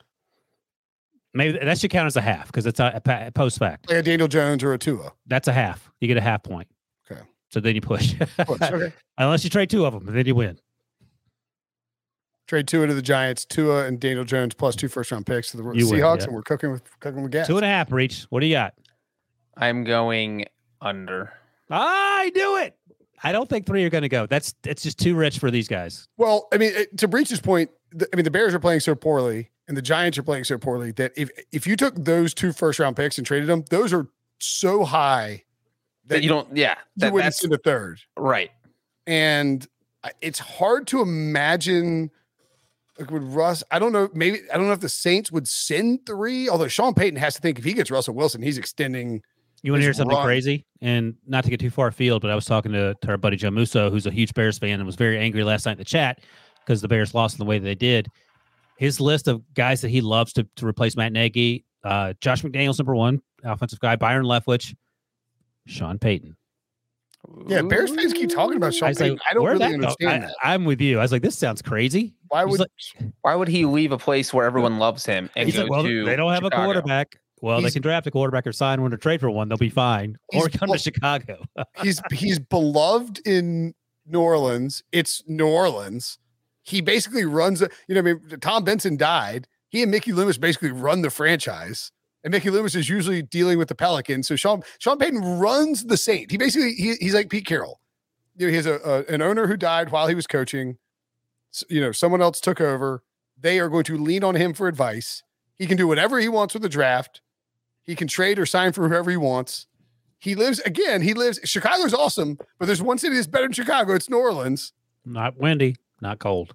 Maybe 1.34 1.58
that 1.60 1.80
should 1.80 1.92
count 1.92 2.08
as 2.08 2.18
a 2.18 2.22
half 2.22 2.48
because 2.48 2.66
it's 2.66 2.80
a, 2.80 3.02
a 3.06 3.32
post 3.32 3.58
fact. 3.58 3.90
Like 3.90 4.00
a 4.00 4.04
Daniel 4.04 4.28
Jones 4.28 4.64
or 4.64 4.74
a 4.74 4.78
Tua. 4.78 5.14
That's 5.28 5.48
a 5.48 5.54
half. 5.54 5.90
You 6.02 6.08
get 6.08 6.18
a 6.18 6.22
half 6.22 6.44
point. 6.44 6.68
Okay. 7.52 7.60
So 7.60 7.60
then 7.60 7.76
you 7.76 7.82
push. 7.82 8.16
push 8.38 8.62
okay. 8.62 8.94
Unless 9.18 9.44
you 9.44 9.50
trade 9.50 9.70
two 9.70 9.86
of 9.86 9.94
them, 9.94 10.14
then 10.14 10.26
you 10.26 10.36
win. 10.36 10.58
Trade 12.48 12.68
Tua 12.68 12.88
to 12.88 12.94
the 12.94 13.02
Giants, 13.02 13.46
Tua 13.46 13.86
and 13.86 14.00
Daniel 14.00 14.26
Jones 14.26 14.54
plus 14.54 14.76
two 14.76 14.90
first 14.90 15.12
round 15.12 15.26
picks 15.26 15.52
to 15.52 15.58
the 15.58 15.64
you 15.72 15.86
Seahawks, 15.86 15.92
win, 15.92 16.02
yeah. 16.02 16.24
and 16.26 16.34
we're 16.34 16.42
cooking 16.42 16.72
with 16.72 17.00
cooking 17.00 17.24
with 17.24 17.32
gas. 17.32 17.48
Two 17.48 17.56
and 17.56 17.66
a 17.66 17.70
half, 17.70 17.90
Breech. 17.90 18.24
What 18.30 18.42
do 18.42 18.46
you 18.46 18.56
got? 18.56 18.74
I'm 19.56 19.84
going 19.84 20.46
under. 20.82 21.32
I 21.70 22.32
do 22.36 22.58
it. 22.58 22.76
I 23.24 23.32
don't 23.32 23.48
think 23.48 23.66
three 23.66 23.86
are 23.86 23.90
going 23.90 24.02
to 24.02 24.10
go. 24.10 24.26
That's 24.26 24.54
it's 24.66 24.84
just 24.84 25.00
too 25.00 25.16
rich 25.16 25.40
for 25.40 25.52
these 25.52 25.68
guys. 25.68 26.08
Well, 26.18 26.48
I 26.52 26.58
mean, 26.58 26.74
to 26.98 27.08
Breech's 27.08 27.40
point, 27.40 27.70
the, 27.92 28.10
I 28.12 28.16
mean, 28.16 28.26
the 28.26 28.32
Bears 28.32 28.54
are 28.54 28.60
playing 28.60 28.80
so 28.82 28.96
poorly 28.96 29.52
and 29.68 29.78
the 29.78 29.82
Giants 29.82 30.18
are 30.18 30.24
playing 30.24 30.44
so 30.44 30.58
poorly 30.58 30.92
that 30.94 31.14
if 31.16 31.30
if 31.52 31.66
you 31.66 31.78
took 31.78 31.96
those 31.96 32.34
two 32.34 32.52
first 32.52 32.80
round 32.80 32.98
picks 32.98 33.18
and 33.18 33.26
traded 33.26 33.48
them, 33.48 33.64
those 33.70 33.94
are 33.94 34.08
so 34.40 34.84
high 34.84 35.44
that, 36.12 36.18
that 36.18 36.24
you 36.24 36.30
don't. 36.30 36.56
Yeah, 36.56 36.76
that, 36.98 37.08
you 37.08 37.14
wouldn't 37.14 37.34
see 37.34 37.48
the 37.48 37.58
third. 37.58 38.00
Right. 38.18 38.52
And 39.08 39.66
it's 40.22 40.40
hard 40.40 40.88
to 40.88 41.02
imagine. 41.02 42.12
Like 43.00 43.10
would 43.10 43.24
Russ? 43.24 43.64
I 43.72 43.80
don't 43.80 43.94
know. 43.94 44.10
Maybe 44.14 44.42
I 44.54 44.58
don't 44.58 44.68
know 44.68 44.74
if 44.74 44.82
the 44.82 44.90
Saints 44.90 45.32
would 45.32 45.48
send 45.48 46.06
three. 46.06 46.50
Although 46.50 46.68
Sean 46.68 46.94
Payton 46.94 47.18
has 47.20 47.36
to 47.36 47.42
think 47.42 47.58
if 47.58 47.66
he 47.66 47.74
gets 47.74 47.90
Russell 47.90 48.14
Wilson, 48.14 48.42
he's 48.42 48.58
extending 48.58 49.22
you 49.64 49.72
want 49.72 49.82
to 49.82 49.86
hear 49.86 49.94
something 49.94 50.16
run. 50.16 50.26
crazy? 50.26 50.66
And 50.82 51.16
not 51.28 51.44
to 51.44 51.50
get 51.50 51.60
too 51.60 51.70
far 51.70 51.88
afield, 51.88 52.22
but 52.22 52.32
I 52.32 52.36
was 52.36 52.46
talking 52.46 52.72
to, 52.72 52.96
to 53.00 53.08
our 53.10 53.18
buddy 53.18 53.38
Joe 53.38 53.52
Musso, 53.52 53.92
who's 53.92 54.08
a 54.08 54.12
huge 54.12 54.34
Bears 54.34 54.58
fan 54.58 54.80
and 54.80 54.86
was 54.86 54.96
very 54.96 55.20
angry 55.20 55.44
last 55.44 55.66
night 55.66 55.74
in 55.74 55.78
the 55.78 55.86
chat 55.86 56.20
because 56.66 56.82
the 56.82 56.88
Bears 56.88 57.14
lost 57.14 57.36
in 57.36 57.38
the 57.40 57.46
way 57.46 57.60
that 57.60 57.66
they 57.66 57.76
did. 57.76 58.08
His 58.78 59.00
list 59.00 59.28
of 59.28 59.42
guys 59.54 59.82
that 59.82 59.90
he 59.90 60.02
loves 60.02 60.34
to, 60.34 60.48
to 60.56 60.66
replace 60.66 60.96
Matt 60.96 61.14
Nagy, 61.14 61.66
uh, 61.84 62.14
Josh 62.22 62.42
McDaniels, 62.42 62.80
number 62.80 62.96
one, 62.96 63.22
offensive 63.44 63.80
guy, 63.80 63.96
Byron 63.96 64.26
Leftwich, 64.26 64.74
Sean 65.66 66.00
Payton. 66.00 66.36
Yeah, 67.48 67.62
Bears 67.62 67.94
fans 67.94 68.14
keep 68.14 68.30
talking 68.30 68.58
about 68.58 68.74
Sean 68.74 68.90
I 68.90 68.94
Payton. 68.94 69.14
Like, 69.14 69.22
I 69.30 69.34
don't 69.34 69.46
really 69.46 69.60
that 69.60 69.74
understand 69.74 70.24
that. 70.24 70.36
I, 70.44 70.54
am 70.54 70.66
with 70.66 70.82
you. 70.82 71.00
I 71.00 71.04
was 71.04 71.12
like, 71.12 71.22
this 71.22 71.38
sounds 71.38 71.62
crazy. 71.62 72.14
Why 72.30 72.44
would 72.46 72.60
like, 72.60 72.70
why 73.22 73.36
would 73.36 73.48
he 73.48 73.66
leave 73.66 73.92
a 73.92 73.98
place 73.98 74.34
where 74.34 74.46
everyone 74.46 74.80
loves 74.80 75.06
him 75.06 75.30
and 75.36 75.52
go 75.54 75.62
like, 75.62 75.70
well, 75.70 75.84
to 75.84 76.06
they 76.06 76.16
don't 76.16 76.32
have 76.32 76.44
Chicago. 76.44 76.64
a 76.64 76.66
quarterback. 76.66 77.20
Well, 77.42 77.58
he's, 77.58 77.66
they 77.66 77.72
can 77.72 77.82
draft 77.82 78.08
a 78.08 78.12
quarterback 78.12 78.46
or 78.46 78.52
sign 78.52 78.82
one 78.82 78.94
or 78.94 78.98
trade 78.98 79.20
for 79.20 79.30
one. 79.30 79.50
They'll 79.50 79.58
be 79.58 79.70
fine. 79.70 80.18
Or 80.34 80.48
come 80.48 80.72
to 80.72 80.78
Chicago. 80.78 81.44
he's 81.82 82.02
he's 82.12 82.40
beloved 82.40 83.22
in 83.26 83.74
New 84.06 84.22
Orleans. 84.22 84.84
It's 84.92 85.24
New 85.28 85.48
Orleans. 85.48 86.18
He 86.64 86.82
basically 86.82 87.26
runs. 87.26 87.62
A, 87.62 87.70
you 87.88 87.96
know, 87.96 88.02
I 88.02 88.04
mean, 88.04 88.20
Tom 88.40 88.64
Benson 88.64 88.98
died. 88.98 89.48
He 89.70 89.82
and 89.82 89.92
Mickey 89.92 90.12
Loomis 90.12 90.38
basically 90.38 90.72
run 90.72 91.02
the 91.02 91.10
franchise, 91.10 91.92
and 92.24 92.32
Mickey 92.32 92.50
Loomis 92.50 92.76
is 92.76 92.90
usually 92.90 93.22
dealing 93.22 93.58
with 93.58 93.68
the 93.68 93.76
Pelicans. 93.76 94.28
So 94.28 94.36
Sean 94.36 94.64
Sean 94.80 94.98
Payton 94.98 95.40
runs 95.40 95.86
the 95.86 95.98
Saint. 95.98 96.32
He 96.32 96.38
basically 96.38 96.74
he, 96.74 96.96
he's 96.96 97.14
like 97.14 97.30
Pete 97.30 97.46
Carroll. 97.46 97.80
You 98.38 98.48
know, 98.48 98.50
he 98.52 98.56
has 98.58 98.66
a, 98.66 98.76
a 99.10 99.14
an 99.14 99.22
owner 99.22 99.48
who 99.48 99.58
died 99.58 99.92
while 99.92 100.08
he 100.08 100.16
was 100.16 100.28
coaching. 100.28 100.78
So, 101.52 101.66
you 101.70 101.82
know, 101.82 101.92
someone 101.92 102.22
else 102.22 102.40
took 102.40 102.62
over. 102.62 103.04
They 103.38 103.60
are 103.60 103.70
going 103.70 103.84
to 103.86 103.98
lean 103.98 104.24
on 104.24 104.36
him 104.36 104.54
for 104.54 104.68
advice. 104.68 105.24
He 105.58 105.68
can 105.68 105.78
do 105.78 105.88
whatever 105.88 106.20
he 106.20 106.30
wants 106.30 106.54
with 106.54 106.64
the 106.64 106.70
draft. 106.70 107.22
He 107.84 107.96
can 107.96 108.08
trade 108.08 108.40
or 108.40 108.46
sign 108.46 108.72
for 108.72 108.88
whoever 108.88 109.12
he 109.12 109.18
wants. 109.18 109.68
He 110.20 110.36
lives 110.36 110.60
again. 110.60 111.02
He 111.02 111.14
lives. 111.16 111.40
Chicago's 111.44 111.94
awesome, 111.94 112.38
but 112.60 112.68
there's 112.68 112.82
one 112.82 113.00
city 113.00 113.16
that's 113.16 113.28
better 113.28 113.46
than 113.46 113.54
Chicago. 113.54 113.96
It's 113.96 114.10
New 114.10 114.18
Orleans. 114.18 114.74
Not 115.04 115.38
windy, 115.38 115.78
not 116.00 116.20
cold. 116.20 116.54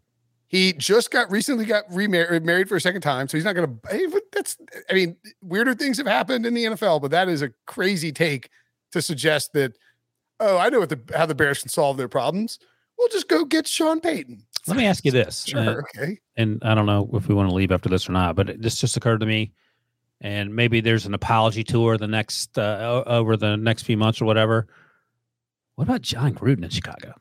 He 0.49 0.73
just 0.73 1.11
got 1.11 1.31
recently 1.31 1.65
got 1.65 1.85
remarried 1.91 2.45
married 2.45 2.69
for 2.69 2.77
a 2.77 2.81
second 2.81 3.01
time, 3.01 3.29
so 3.29 3.37
he's 3.37 3.45
not 3.45 3.55
going 3.55 3.69
to. 3.69 4.23
That's. 4.33 4.57
I 4.89 4.95
mean, 4.95 5.17
weirder 5.43 5.75
things 5.75 5.99
have 5.99 6.07
happened 6.07 6.47
in 6.47 6.55
the 6.55 6.65
NFL, 6.65 7.03
but 7.03 7.11
that 7.11 7.29
is 7.29 7.43
a 7.43 7.51
crazy 7.67 8.13
take 8.13 8.51
to 8.93 9.03
suggest 9.03 9.53
that. 9.55 9.77
Oh, 10.39 10.59
I 10.59 10.69
know 10.69 10.81
what 10.81 10.91
the 10.91 11.01
how 11.17 11.27
the 11.27 11.35
Bears 11.35 11.61
can 11.61 11.69
solve 11.69 11.97
their 11.97 12.09
problems. 12.09 12.59
We'll 12.99 13.09
just 13.09 13.29
go 13.29 13.45
get 13.45 13.67
Sean 13.67 14.01
Payton. 14.01 14.43
Let 14.67 14.77
me 14.77 14.87
ask 14.87 15.05
you 15.05 15.11
this. 15.11 15.45
Sure. 15.47 15.61
Uh, 15.61 15.83
okay. 15.83 16.19
And 16.37 16.63
I 16.63 16.75
don't 16.75 16.87
know 16.87 17.09
if 17.13 17.29
we 17.29 17.35
want 17.35 17.49
to 17.49 17.55
leave 17.55 17.73
after 17.73 17.89
this 17.89 18.09
or 18.09 18.13
not, 18.13 18.37
but 18.37 18.61
this 18.61 18.81
just 18.81 18.97
occurred 18.97 19.21
to 19.21 19.27
me 19.27 19.53
and 20.21 20.55
maybe 20.55 20.81
there's 20.81 21.07
an 21.07 21.15
apology 21.15 21.63
tour 21.63 21.99
the 21.99 22.07
next 22.07 22.59
uh, 22.59 23.03
over 23.07 23.37
the 23.37 23.57
next 23.57 23.83
few 23.83 23.97
months 23.97 24.21
or 24.21 24.25
whatever. 24.25 24.67
What 25.75 25.85
about 25.85 26.03
Jon 26.03 26.35
Gruden 26.35 26.65
in 26.65 26.71
Chicago? 26.71 27.15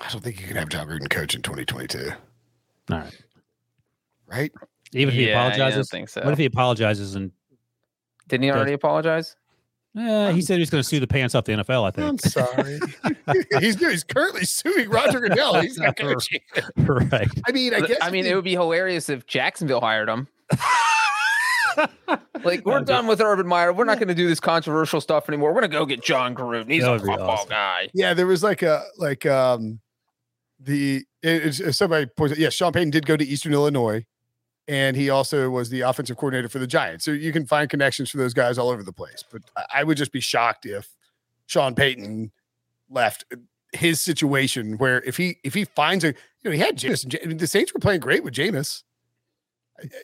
I 0.00 0.08
don't 0.10 0.22
think 0.22 0.40
you 0.40 0.46
can 0.46 0.56
have 0.56 0.68
Jon 0.68 0.88
Gruden 0.88 1.10
coach 1.10 1.34
in 1.34 1.42
2022. 1.42 2.10
All 2.90 2.98
right, 2.98 3.22
right? 4.26 4.52
Even 4.92 5.14
if 5.14 5.20
yeah, 5.20 5.26
he 5.26 5.30
apologizes, 5.30 5.88
I 5.92 5.96
think 5.96 6.08
so. 6.08 6.22
What 6.22 6.32
if 6.32 6.38
he 6.38 6.46
apologizes 6.46 7.14
and 7.14 7.30
didn't 8.28 8.44
he 8.44 8.50
already 8.50 8.72
apologize? 8.72 9.36
Yeah, 9.94 10.30
he 10.30 10.40
said 10.40 10.54
he 10.54 10.60
was 10.60 10.70
going 10.70 10.82
to 10.82 10.88
sue 10.88 11.00
the 11.00 11.06
pants 11.06 11.34
off 11.34 11.44
the 11.44 11.52
NFL. 11.52 11.84
I 11.86 11.90
think. 11.90 12.08
I'm 12.08 12.18
sorry. 12.18 12.78
he's 13.60 13.78
he's 13.78 14.04
currently 14.04 14.44
suing 14.44 14.88
Roger 14.88 15.20
Goodell. 15.20 15.60
He's 15.60 15.78
not 15.78 15.96
coaching. 15.98 16.40
right. 16.76 17.28
I 17.46 17.52
mean, 17.52 17.74
I 17.74 17.80
guess. 17.80 17.98
I 18.00 18.10
mean, 18.10 18.24
it 18.24 18.34
would 18.36 18.44
be 18.44 18.52
hilarious 18.52 19.08
if 19.08 19.26
Jacksonville 19.26 19.80
hired 19.80 20.08
him. 20.08 20.28
like 22.44 22.64
we're 22.64 22.80
done 22.80 23.08
with 23.08 23.20
Urban 23.20 23.48
Meyer. 23.48 23.72
We're 23.72 23.84
not 23.84 23.98
going 23.98 24.08
to 24.08 24.14
do 24.14 24.28
this 24.28 24.38
controversial 24.38 25.00
stuff 25.00 25.28
anymore. 25.28 25.50
We're 25.50 25.60
going 25.60 25.70
to 25.70 25.76
go 25.76 25.86
get 25.86 26.02
Jon 26.04 26.36
Gruden. 26.36 26.70
He's 26.70 26.84
a 26.84 26.98
football 26.98 27.30
awesome. 27.30 27.48
guy. 27.48 27.88
Yeah, 27.92 28.14
there 28.14 28.28
was 28.28 28.44
like 28.44 28.62
a 28.62 28.84
like 28.96 29.26
um 29.26 29.80
the 30.62 31.04
it, 31.22 31.60
it, 31.60 31.72
somebody 31.72 32.06
points 32.06 32.32
out. 32.32 32.38
Yeah, 32.38 32.50
Sean 32.50 32.72
Payton 32.72 32.90
did 32.90 33.06
go 33.06 33.16
to 33.16 33.24
Eastern 33.24 33.52
Illinois, 33.52 34.04
and 34.68 34.96
he 34.96 35.10
also 35.10 35.50
was 35.50 35.70
the 35.70 35.80
offensive 35.80 36.16
coordinator 36.16 36.48
for 36.48 36.58
the 36.58 36.66
Giants. 36.66 37.04
So 37.04 37.10
you 37.10 37.32
can 37.32 37.46
find 37.46 37.68
connections 37.68 38.10
for 38.10 38.18
those 38.18 38.34
guys 38.34 38.58
all 38.58 38.68
over 38.68 38.82
the 38.82 38.92
place. 38.92 39.24
But 39.30 39.42
I 39.72 39.84
would 39.84 39.96
just 39.96 40.12
be 40.12 40.20
shocked 40.20 40.66
if 40.66 40.88
Sean 41.46 41.74
Payton 41.74 42.30
left 42.90 43.24
his 43.72 44.00
situation 44.00 44.76
where 44.78 45.00
if 45.02 45.16
he 45.16 45.38
if 45.44 45.54
he 45.54 45.64
finds 45.64 46.04
a 46.04 46.08
you 46.08 46.14
know 46.44 46.50
he 46.50 46.58
had 46.58 46.76
Jameis. 46.76 47.38
The 47.38 47.46
Saints 47.46 47.72
were 47.72 47.80
playing 47.80 48.00
great 48.00 48.24
with 48.24 48.34
Jameis 48.34 48.82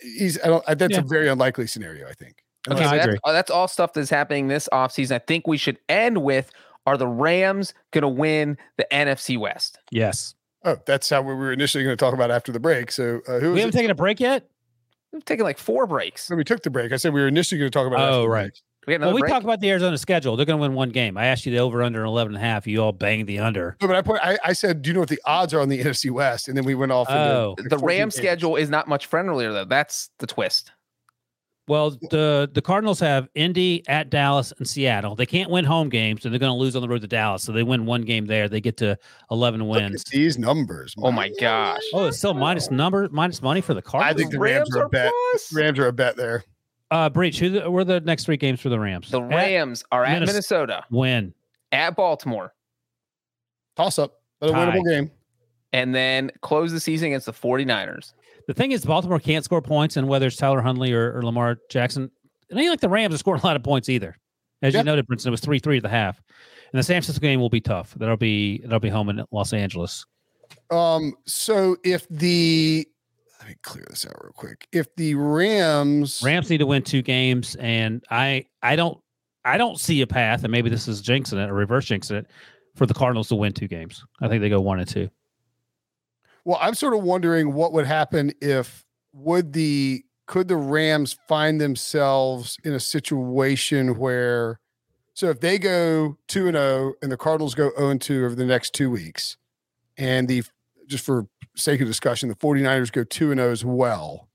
he's 0.02 0.40
I 0.42 0.48
don't 0.48 0.78
that's 0.78 0.92
yeah. 0.92 1.00
a 1.00 1.02
very 1.02 1.28
unlikely 1.28 1.66
scenario, 1.66 2.09
I 2.09 2.12
think. 2.12 2.42
Okay, 2.68 2.82
so 2.82 2.90
that's, 2.90 3.20
that's, 3.24 3.50
all 3.50 3.68
stuff 3.68 3.92
that's 3.92 4.11
happening 4.11 4.48
this 4.48 4.68
offseason. 4.72 5.12
I 5.12 5.18
think 5.20 5.46
we 5.46 5.57
should 5.57 5.78
end 5.88 6.22
with 6.22 6.50
are 6.84 6.96
the 6.96 7.07
Rams 7.07 7.74
going 7.92 8.02
to 8.02 8.09
win 8.09 8.59
the 8.76 8.86
NFC 8.90 9.38
West? 9.38 9.78
Yes. 9.90 10.34
Oh, 10.67 10.77
that's 10.85 11.09
how 11.09 11.23
we 11.23 11.33
were 11.33 11.53
initially 11.53 11.85
going 11.85 11.97
to 11.97 12.05
talk 12.05 12.12
about 12.12 12.33
after 12.33 12.51
the 12.51 12.59
break. 12.59 12.91
So 12.91 13.21
uh, 13.29 13.39
who 13.39 13.53
we 13.53 13.61
haven't 13.61 13.75
it? 13.75 13.79
taken 13.79 13.91
a 13.93 13.95
break 13.95 14.19
yet. 14.19 14.51
We've 15.12 15.25
taken 15.25 15.45
like 15.45 15.59
four 15.59 15.87
breaks. 15.87 16.29
No, 16.29 16.37
we 16.37 16.43
took 16.43 16.62
the 16.62 16.71
break. 16.71 16.93
I 16.93 16.97
said 16.97 17.14
we 17.14 17.21
were 17.21 17.29
initially 17.29 17.59
going 17.59 17.71
to 17.71 17.79
talk 17.79 17.87
about. 17.87 18.12
Oh, 18.12 18.27
right. 18.27 18.51
We 18.87 18.99
well, 18.99 19.14
we 19.14 19.21
break? 19.21 19.33
talked 19.33 19.45
about 19.45 19.61
the 19.61 19.71
Arizona 19.71 19.97
schedule. 19.97 20.37
They're 20.37 20.47
going 20.47 20.59
to 20.59 20.62
win 20.62 20.75
one 20.75 20.91
game. 20.91 21.17
I 21.17 21.27
asked 21.27 21.47
you 21.47 21.53
the 21.53 21.59
over 21.59 21.83
under 21.83 22.05
11 22.05 22.35
and 22.35 22.43
a 22.43 22.47
half. 22.47 22.67
You 22.67 22.83
all 22.83 22.93
banged 22.93 23.29
the 23.29 23.39
under. 23.41 23.77
No, 23.81 23.89
but 23.89 23.97
I, 23.97 24.03
put, 24.03 24.21
I, 24.23 24.39
I 24.45 24.53
said, 24.53 24.83
do 24.83 24.91
you 24.91 24.95
know 24.95 25.01
what 25.01 25.09
the 25.09 25.21
odds 25.25 25.55
are 25.55 25.61
on 25.61 25.69
the 25.69 25.81
NFC 25.85 26.11
West? 26.11 26.49
And 26.49 26.57
then 26.57 26.64
we 26.64 26.75
went 26.75 26.93
off. 26.93 27.09
Oh, 27.11 27.57
the 27.59 27.79
Ram 27.79 28.11
schedule 28.11 28.57
is 28.57 28.71
not 28.71 28.87
much 28.87 29.07
friendlier 29.07 29.53
though. 29.53 29.64
That's 29.64 30.11
the 30.19 30.27
twist. 30.27 30.73
Well, 31.69 31.91
the 32.11 32.49
the 32.53 32.62
Cardinals 32.62 33.01
have 33.01 33.29
Indy 33.35 33.83
at 33.89 34.09
Dallas 34.09 34.53
and 34.59 34.69
Seattle. 34.69 35.17
They 35.17 35.27
can't 35.27 35.51
win 35.51 35.64
home 35.64 35.89
games, 35.89 36.25
and 36.25 36.33
they're 36.33 36.39
going 36.39 36.53
to 36.53 36.57
lose 36.57 36.77
on 36.77 36.83
the 36.83 36.89
road 36.89 37.01
to 37.01 37.09
Dallas. 37.09 37.43
So 37.43 37.51
they 37.51 37.64
win 37.64 37.87
one 37.87 38.03
game 38.03 38.27
there. 38.27 38.49
They 38.49 38.61
get 38.61 38.77
to 38.79 38.97
eleven 39.33 39.67
wins. 39.67 40.05
these 40.05 40.39
numbers. 40.39 40.95
Oh 40.99 41.11
my 41.11 41.31
gosh! 41.41 41.83
Oh, 41.93 42.07
it's 42.07 42.19
still 42.19 42.35
minus 42.35 42.71
number 42.71 43.09
minus 43.11 43.43
money 43.43 43.61
for 43.61 43.75
the 43.75 43.83
Cardinals. 43.83 44.14
I 44.14 44.17
think 44.17 44.31
the 44.31 44.39
Rams, 44.39 44.69
Rams 44.73 44.77
are 44.77 44.83
a 44.85 44.89
bet. 44.89 45.12
Plus? 45.33 45.53
Rams 45.53 45.79
are 45.81 45.89
a 45.89 45.93
bet 45.93 46.17
there. 46.17 46.45
Uh, 46.93 47.11
Breech, 47.11 47.41
who 47.41 47.51
the, 47.51 47.69
were 47.69 47.85
the 47.85 48.01
next 48.01 48.27
three 48.27 48.37
games 48.37 48.61
for 48.61 48.69
the 48.69 48.79
Rams? 48.79 49.11
The 49.11 49.23
Rams 49.23 49.83
at, 49.91 49.97
are 49.97 50.05
at 50.05 50.21
Minnesota. 50.21 50.33
Minnesota. 50.33 50.85
Win. 50.91 51.35
At 51.73 51.97
Baltimore. 51.97 52.55
Toss 53.75 53.99
up. 53.99 54.21
But 54.39 54.51
a 54.51 54.53
winnable 54.53 54.85
game. 54.89 55.11
And 55.73 55.95
then 55.95 56.31
close 56.43 56.71
the 56.71 56.79
season 56.79 57.09
against 57.09 57.27
the 57.27 57.33
49ers. 57.33 58.12
The 58.47 58.55
thing 58.55 58.72
is, 58.72 58.84
Baltimore 58.84 59.18
can't 59.18 59.44
score 59.44 59.61
points, 59.61 59.97
and 59.97 60.09
whether 60.09 60.26
it's 60.26 60.36
Tyler 60.36 60.61
Huntley 60.61 60.92
or, 60.92 61.16
or 61.16 61.22
Lamar 61.22 61.59
Jackson, 61.68 62.11
it 62.49 62.57
ain't 62.57 62.70
like 62.70 62.80
the 62.80 62.88
Rams 62.88 63.14
are 63.14 63.18
scoring 63.18 63.40
a 63.42 63.47
lot 63.47 63.57
of 63.57 63.62
points 63.62 63.88
either. 63.88 64.16
As 64.62 64.74
you 64.74 64.82
noted, 64.82 65.07
Brinson, 65.07 65.26
it 65.26 65.30
was 65.30 65.40
3 65.40 65.59
3 65.59 65.78
at 65.78 65.82
the 65.82 65.88
half. 65.88 66.20
And 66.72 66.78
the 66.78 66.82
San 66.82 66.94
Francisco 66.94 67.20
game 67.20 67.40
will 67.40 67.51
be 67.51 67.61
tough. 67.61 67.94
That'll 67.94 68.16
be 68.16 68.59
that'll 68.62 68.80
be 68.80 68.88
home 68.88 69.09
in 69.09 69.22
Los 69.30 69.53
Angeles. 69.53 70.05
Um, 70.70 71.14
so 71.26 71.76
if 71.84 72.09
the 72.09 72.86
let 73.38 73.49
me 73.49 73.57
clear 73.62 73.84
this 73.88 74.07
out 74.07 74.16
real 74.22 74.32
quick. 74.32 74.66
If 74.72 74.94
the 74.97 75.14
Rams 75.14 76.20
Rams 76.24 76.51
need 76.51 76.59
to 76.59 76.66
win 76.66 76.82
two 76.82 77.03
games, 77.03 77.55
and 77.57 78.05
I 78.11 78.47
I 78.62 78.76
don't 78.76 78.99
I 79.44 79.59
don't 79.59 79.78
see 79.78 80.01
a 80.01 80.07
path, 80.07 80.42
and 80.42 80.51
maybe 80.51 80.68
this 80.70 80.88
is 80.88 81.03
jinxing 81.03 81.42
it 81.42 81.51
or 81.51 81.55
reverse 81.55 81.86
jinxing 81.86 82.18
it 82.18 82.26
for 82.74 82.86
the 82.86 82.94
Cardinals 82.94 83.28
to 83.28 83.36
win 83.36 83.53
two 83.53 83.68
games. 83.68 84.05
I 84.20 84.28
think 84.28 84.40
they 84.40 84.49
go 84.49 84.61
one 84.61 84.80
and 84.80 84.88
two. 84.88 85.09
Well, 86.47 86.59
I'm 86.61 86.74
sort 86.74 86.94
of 86.94 87.03
wondering 87.03 87.55
what 87.55 87.72
would 87.72 87.86
happen 87.86 88.32
if 88.40 88.84
would 89.12 89.53
the 89.53 90.05
could 90.26 90.47
the 90.47 90.57
Rams 90.57 91.18
find 91.26 91.61
themselves 91.61 92.57
in 92.62 92.72
a 92.72 92.78
situation 92.78 93.99
where 93.99 94.61
so 95.14 95.28
if 95.28 95.40
they 95.40 95.59
go 95.59 96.16
2 96.28 96.47
and 96.47 96.57
0 96.57 96.94
and 97.03 97.11
the 97.11 97.16
Cardinals 97.16 97.57
go 97.57 97.72
0 97.76 97.90
and 97.90 98.01
2 98.01 98.24
over 98.24 98.36
the 98.36 98.44
next 98.44 98.74
2 98.74 98.88
weeks 98.88 99.36
and 99.99 100.28
the 100.28 100.44
just 100.86 101.05
for 101.05 101.26
sake 101.57 101.80
of 101.80 101.88
discussion, 101.88 102.28
the 102.28 102.36
49ers 102.36 102.92
go 102.92 103.03
2 103.03 103.32
and 103.32 103.40
0 103.40 103.51
as 103.51 103.64
well. 103.64 104.28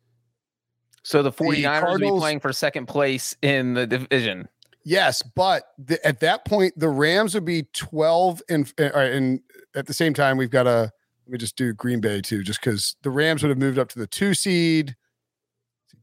So 1.03 1.23
the 1.23 1.31
49ers 1.31 1.79
the 1.79 1.85
will 1.85 2.15
be 2.15 2.19
playing 2.19 2.41
for 2.41 2.51
second 2.51 2.87
place 2.87 3.37
in 3.41 3.73
the 3.73 3.87
division. 3.87 4.49
Yes, 4.83 5.21
but 5.21 5.63
the, 5.77 6.05
at 6.05 6.19
that 6.19 6.43
point, 6.43 6.77
the 6.77 6.89
Rams 6.89 7.35
would 7.35 7.45
be 7.45 7.67
12 7.73 8.41
and, 8.49 8.73
uh, 8.77 8.83
and 8.97 9.39
at 9.75 9.85
the 9.87 9.93
same 9.93 10.13
time, 10.13 10.35
we've 10.35 10.49
got 10.49 10.67
a, 10.67 10.91
let 11.25 11.31
me 11.31 11.37
just 11.37 11.55
do 11.55 11.73
Green 11.73 12.01
Bay 12.01 12.21
too, 12.21 12.43
just 12.43 12.59
because 12.59 12.95
the 13.03 13.09
Rams 13.09 13.43
would 13.43 13.49
have 13.49 13.57
moved 13.57 13.79
up 13.79 13.89
to 13.89 13.99
the 13.99 14.07
two 14.07 14.33
seed. 14.33 14.95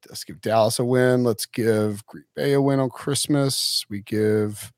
Let's 0.09 0.25
give 0.25 0.41
Dallas 0.41 0.79
a 0.79 0.85
win. 0.85 1.25
Let's 1.25 1.47
give 1.47 2.07
Green 2.07 2.25
Bay 2.37 2.53
a 2.53 2.63
win 2.63 2.79
on 2.81 2.89
Christmas. 2.89 3.85
We 3.91 4.03
give 4.03 4.73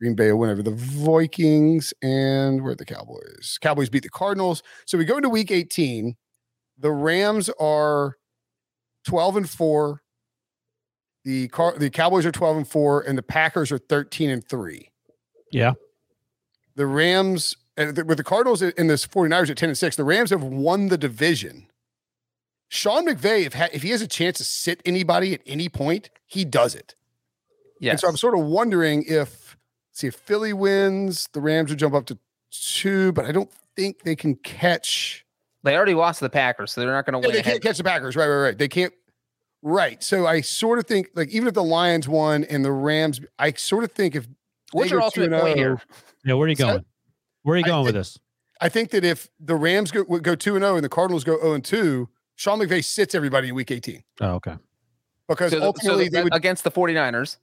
Green 0.00 0.14
Bay 0.14 0.28
a 0.28 0.36
win 0.36 0.50
over 0.50 0.62
the 0.62 0.70
Vikings. 0.70 1.92
And 2.02 2.62
where 2.62 2.72
are 2.72 2.76
the 2.76 2.84
Cowboys? 2.84 3.58
Cowboys 3.60 3.90
beat 3.90 4.02
the 4.02 4.08
Cardinals. 4.08 4.62
So 4.86 4.96
we 4.96 5.04
go 5.04 5.16
into 5.16 5.28
week 5.28 5.50
18. 5.50 6.16
The 6.78 6.90
Rams 6.90 7.50
are 7.60 8.16
12 9.04 9.36
and 9.36 9.50
4. 9.50 10.00
The 11.24 11.48
car 11.48 11.74
the 11.78 11.90
Cowboys 11.90 12.26
are 12.26 12.32
12 12.32 12.56
and 12.58 12.68
4, 12.68 13.02
and 13.02 13.16
the 13.16 13.22
Packers 13.22 13.72
are 13.72 13.78
13 13.78 14.30
and 14.30 14.46
3. 14.46 14.90
Yeah. 15.50 15.72
The 16.74 16.86
Rams 16.86 17.56
with 17.76 18.16
the 18.16 18.24
Cardinals 18.24 18.62
and 18.62 18.88
the 18.90 18.94
49ers 18.94 19.50
at 19.50 19.56
10 19.56 19.68
and 19.70 19.78
6, 19.78 19.96
the 19.96 20.04
Rams 20.04 20.30
have 20.30 20.42
won 20.42 20.88
the 20.88 20.98
division. 20.98 21.66
Sean 22.68 23.06
McVay, 23.06 23.44
if, 23.46 23.54
ha- 23.54 23.68
if 23.72 23.82
he 23.82 23.90
has 23.90 24.02
a 24.02 24.06
chance 24.08 24.38
to 24.38 24.44
sit 24.44 24.80
anybody 24.84 25.34
at 25.34 25.40
any 25.46 25.68
point, 25.68 26.10
he 26.26 26.44
does 26.44 26.74
it. 26.74 26.94
Yeah. 27.80 27.90
And 27.92 28.00
so 28.00 28.08
I'm 28.08 28.16
sort 28.16 28.38
of 28.38 28.44
wondering 28.44 29.04
if, 29.06 29.56
see, 29.92 30.06
if 30.08 30.14
Philly 30.14 30.52
wins, 30.52 31.28
the 31.32 31.40
Rams 31.40 31.70
would 31.70 31.78
jump 31.78 31.94
up 31.94 32.06
to 32.06 32.18
two, 32.50 33.12
but 33.12 33.24
I 33.26 33.32
don't 33.32 33.50
think 33.76 34.02
they 34.02 34.16
can 34.16 34.36
catch. 34.36 35.24
They 35.62 35.76
already 35.76 35.94
lost 35.94 36.18
to 36.20 36.24
the 36.24 36.30
Packers, 36.30 36.72
so 36.72 36.80
they're 36.80 36.90
not 36.92 37.06
going 37.06 37.20
to 37.20 37.28
Yeah, 37.28 37.34
win. 37.34 37.42
they 37.44 37.50
can't 37.50 37.62
catch 37.62 37.78
the 37.78 37.84
Packers. 37.84 38.16
Right, 38.16 38.28
right, 38.28 38.42
right. 38.42 38.58
They 38.58 38.68
can't. 38.68 38.92
Right. 39.62 40.02
So 40.02 40.26
I 40.26 40.40
sort 40.40 40.78
of 40.78 40.86
think, 40.86 41.08
like, 41.14 41.30
even 41.30 41.48
if 41.48 41.54
the 41.54 41.64
Lions 41.64 42.06
won 42.08 42.44
and 42.44 42.64
the 42.64 42.72
Rams, 42.72 43.20
I 43.38 43.52
sort 43.52 43.84
of 43.84 43.92
think 43.92 44.14
if. 44.14 44.26
What's 44.72 44.88
they 44.88 44.94
your 44.94 45.00
go 45.00 45.06
ultimate 45.06 45.30
2-0, 45.30 45.40
point 45.40 45.56
here? 45.56 45.80
Yeah. 46.24 46.34
Where 46.34 46.46
are 46.46 46.48
you 46.48 46.56
going? 46.56 46.84
Where 47.44 47.54
are 47.54 47.58
you 47.58 47.64
I 47.64 47.68
going 47.68 47.84
with 47.86 47.94
this? 47.94 48.18
I 48.60 48.68
think 48.68 48.90
that 48.90 49.04
if 49.04 49.28
the 49.40 49.54
Rams 49.56 49.90
go 49.90 50.04
would 50.08 50.22
go 50.24 50.34
two 50.34 50.56
and 50.56 50.62
zero 50.64 50.74
and 50.74 50.84
the 50.84 50.88
Cardinals 50.88 51.22
go 51.24 51.38
zero 51.38 51.54
and 51.54 51.64
two, 51.64 52.08
Sean 52.36 52.58
McVay 52.58 52.84
sits 52.84 53.14
everybody 53.14 53.48
in 53.48 53.54
Week 53.54 53.70
18 53.70 54.02
Oh, 54.20 54.34
okay. 54.34 54.56
because 55.28 55.50
So, 55.52 55.56
the- 55.56 55.60
so 55.62 55.66
ultimately 55.68 56.04
the- 56.06 56.10
they 56.10 56.24
would 56.24 56.34
against 56.34 56.64
the 56.64 56.70
49ers. 56.70 57.36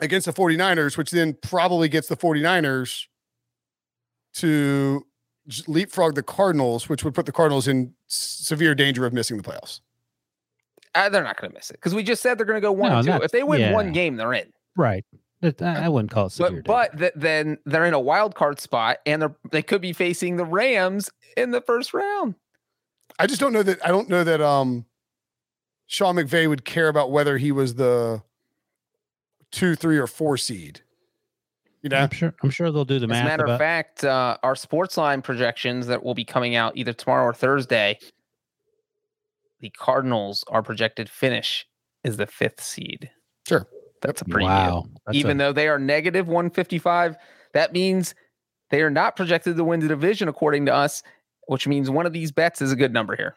against 0.00 0.26
the 0.26 0.32
49ers, 0.32 0.96
which 0.98 1.10
then 1.10 1.34
probably 1.40 1.88
gets 1.88 2.08
the 2.08 2.16
49ers 2.16 3.06
to 4.34 5.06
leapfrog 5.66 6.14
the 6.14 6.22
Cardinals, 6.22 6.88
which 6.88 7.04
would 7.04 7.14
put 7.14 7.24
the 7.26 7.32
Cardinals 7.32 7.68
in 7.68 7.94
severe 8.08 8.74
danger 8.74 9.06
of 9.06 9.12
missing 9.12 9.36
the 9.36 9.42
playoffs. 9.42 9.80
Uh, 10.94 11.08
they're 11.08 11.22
not 11.22 11.38
going 11.40 11.50
to 11.50 11.54
miss 11.54 11.70
it 11.70 11.74
because 11.74 11.94
we 11.94 12.02
just 12.02 12.22
said 12.22 12.36
they're 12.38 12.46
going 12.46 12.56
to 12.56 12.60
go 12.66 12.72
one 12.72 12.90
No, 12.90 12.98
and 12.98 13.06
two. 13.06 13.12
If 13.24 13.30
they 13.30 13.42
win 13.42 13.60
yeah. 13.60 13.72
one 13.72 13.92
game, 13.92 14.16
they're 14.16 14.32
in. 14.32 14.52
Right. 14.76 15.04
That- 15.40 15.60
I, 15.62 15.84
I 15.84 15.88
wouldn't 15.88 16.10
call 16.10 16.26
it 16.26 16.30
severe. 16.32 16.62
But 16.64 16.92
but 16.92 16.98
th- 16.98 17.12
then 17.14 17.58
they're 17.66 17.84
in 17.86 17.94
a 17.94 18.00
wild 18.00 18.34
card 18.34 18.58
spot, 18.60 18.98
and 19.06 19.22
they 19.22 19.26
are 19.26 19.36
they 19.50 19.62
could 19.62 19.80
be 19.82 19.92
facing 19.92 20.36
the 20.36 20.44
Rams 20.44 21.10
in 21.36 21.50
the 21.50 21.60
first 21.60 21.92
round. 21.92 22.34
I 23.18 23.26
just 23.26 23.40
don't 23.40 23.52
know 23.52 23.62
that 23.62 23.84
I 23.84 23.88
don't 23.88 24.08
know 24.08 24.24
that 24.24 24.40
um 24.40 24.86
Sean 25.86 26.16
McVay 26.16 26.48
would 26.48 26.64
care 26.64 26.88
about 26.88 27.10
whether 27.10 27.38
he 27.38 27.52
was 27.52 27.74
the 27.74 28.22
two, 29.52 29.74
three, 29.74 29.98
or 29.98 30.06
four 30.06 30.36
seed. 30.36 30.80
You 31.82 31.90
know, 31.90 31.98
I'm 31.98 32.10
sure. 32.10 32.34
I'm 32.42 32.50
sure 32.50 32.72
they'll 32.72 32.84
do 32.84 32.98
the 32.98 33.06
math. 33.06 33.18
As 33.18 33.20
a 33.20 33.24
math. 33.24 33.38
matter 33.38 33.52
of 33.52 33.58
fact, 33.58 34.04
uh, 34.04 34.38
our 34.42 34.54
SportsLine 34.54 35.22
projections 35.22 35.86
that 35.86 36.02
will 36.02 36.14
be 36.14 36.24
coming 36.24 36.56
out 36.56 36.76
either 36.76 36.92
tomorrow 36.92 37.24
or 37.24 37.32
Thursday, 37.32 37.98
the 39.60 39.70
Cardinals 39.70 40.44
are 40.48 40.62
projected 40.62 41.08
finish 41.08 41.66
is 42.02 42.16
the 42.16 42.26
fifth 42.26 42.60
seed. 42.62 43.10
Sure. 43.46 43.68
That's 44.02 44.20
a 44.22 44.24
pretty 44.24 44.46
wow. 44.46 44.86
That's 45.06 45.16
Even 45.16 45.40
a- 45.40 45.44
though 45.44 45.52
they 45.52 45.68
are 45.68 45.78
negative 45.78 46.26
155, 46.28 47.16
that 47.54 47.72
means 47.72 48.14
they 48.70 48.82
are 48.82 48.90
not 48.90 49.16
projected 49.16 49.56
to 49.56 49.64
win 49.64 49.80
the 49.80 49.88
division 49.88 50.28
according 50.28 50.66
to 50.66 50.74
us, 50.74 51.02
which 51.48 51.66
means 51.66 51.88
one 51.90 52.06
of 52.06 52.12
these 52.12 52.32
bets 52.32 52.60
is 52.60 52.72
a 52.72 52.76
good 52.76 52.92
number 52.92 53.16
here. 53.16 53.36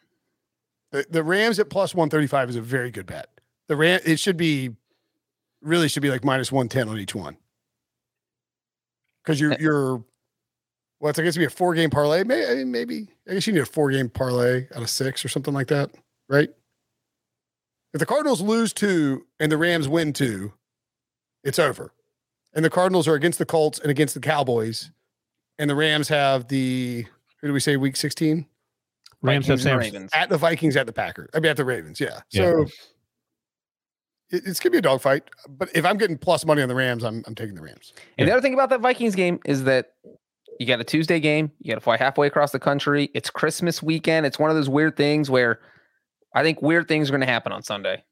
the, 0.91 1.05
the 1.10 1.24
Rams 1.24 1.60
at 1.60 1.70
plus 1.70 1.93
135 1.95 2.49
is 2.49 2.55
a 2.55 2.62
very 2.62 2.91
good 2.91 3.05
bet. 3.05 3.28
The 3.68 3.76
Ram 3.76 3.99
it 4.05 4.20
should 4.20 4.38
be 4.38 4.76
really 5.62 5.88
should 5.88 6.01
be 6.01 6.10
like 6.10 6.24
minus 6.24 6.51
110 6.51 6.89
on 6.89 6.99
each 6.99 7.14
one. 7.14 7.38
Because 9.24 9.39
you're 9.39 9.53
Eh. 9.53 9.57
you're 9.60 10.03
well, 10.99 11.12
it's 11.12 11.20
I 11.20 11.24
guess 11.24 11.34
it'd 11.38 11.39
be 11.41 11.45
a 11.45 11.49
four 11.49 11.74
game 11.76 11.89
parlay. 11.89 12.24
Maybe, 12.24 12.66
maybe 12.66 13.07
I 13.30 13.34
guess 13.36 13.47
you 13.47 13.53
need 13.53 13.60
a 13.62 13.66
four 13.66 13.91
game 13.91 14.10
parlay 14.10 14.68
out 14.76 14.82
of 14.82 14.89
six 14.89 15.24
or 15.24 15.30
something 15.30 15.53
like 15.53 15.68
that, 15.68 15.91
right? 16.28 16.49
If 17.93 17.99
the 17.99 18.05
Cardinals 18.05 18.41
lose 18.41 18.73
two 18.73 19.25
and 19.39 19.51
the 19.51 19.57
Rams 19.57 19.87
win 19.87 20.13
two, 20.13 20.53
it's 21.43 21.59
over. 21.59 21.93
And 22.53 22.63
the 22.63 22.69
Cardinals 22.69 23.07
are 23.07 23.15
against 23.15 23.39
the 23.39 23.45
Colts 23.45 23.79
and 23.79 23.91
against 23.91 24.13
the 24.13 24.19
Cowboys, 24.19 24.91
and 25.57 25.69
the 25.69 25.75
Rams 25.75 26.07
have 26.07 26.47
the 26.47 27.05
who 27.41 27.47
do 27.47 27.53
we 27.53 27.59
say 27.59 27.77
week 27.77 27.95
16? 27.95 28.45
Rams 29.21 29.47
have 29.47 29.59
Vikings 29.59 29.63
San 29.63 29.71
and 29.73 29.81
Ravens. 29.81 30.11
at 30.13 30.29
the 30.29 30.37
Vikings, 30.37 30.77
at 30.77 30.85
the 30.85 30.93
Packers. 30.93 31.29
I 31.33 31.39
mean, 31.39 31.51
at 31.51 31.57
the 31.57 31.65
Ravens. 31.65 31.99
Yeah. 31.99 32.21
Yeah. 32.31 32.43
So 32.43 32.61
it, 34.31 34.43
it's 34.45 34.59
gonna 34.59 34.71
be 34.71 34.77
a 34.77 34.81
dogfight. 34.81 35.23
But 35.47 35.69
if 35.75 35.85
I'm 35.85 35.97
getting 35.97 36.17
plus 36.17 36.45
money 36.45 36.61
on 36.61 36.69
the 36.69 36.75
Rams, 36.75 37.03
I'm 37.03 37.23
I'm 37.27 37.35
taking 37.35 37.55
the 37.55 37.61
Rams. 37.61 37.93
And 38.17 38.27
the 38.27 38.31
other 38.31 38.41
thing 38.41 38.53
about 38.53 38.69
that 38.69 38.81
Vikings 38.81 39.15
game 39.15 39.39
is 39.45 39.63
that 39.65 39.93
you 40.59 40.65
got 40.65 40.79
a 40.79 40.83
Tuesday 40.83 41.19
game, 41.19 41.51
you 41.59 41.69
got 41.69 41.75
to 41.75 41.81
fly 41.81 41.97
halfway 41.97 42.27
across 42.27 42.51
the 42.51 42.59
country. 42.59 43.09
It's 43.13 43.29
Christmas 43.29 43.81
weekend. 43.81 44.25
It's 44.25 44.37
one 44.39 44.49
of 44.49 44.55
those 44.55 44.69
weird 44.69 44.97
things 44.97 45.29
where 45.29 45.59
I 46.34 46.43
think 46.43 46.61
weird 46.61 46.88
things 46.88 47.09
are 47.09 47.11
going 47.11 47.21
to 47.21 47.27
happen 47.27 47.51
on 47.51 47.63
Sunday. 47.63 48.03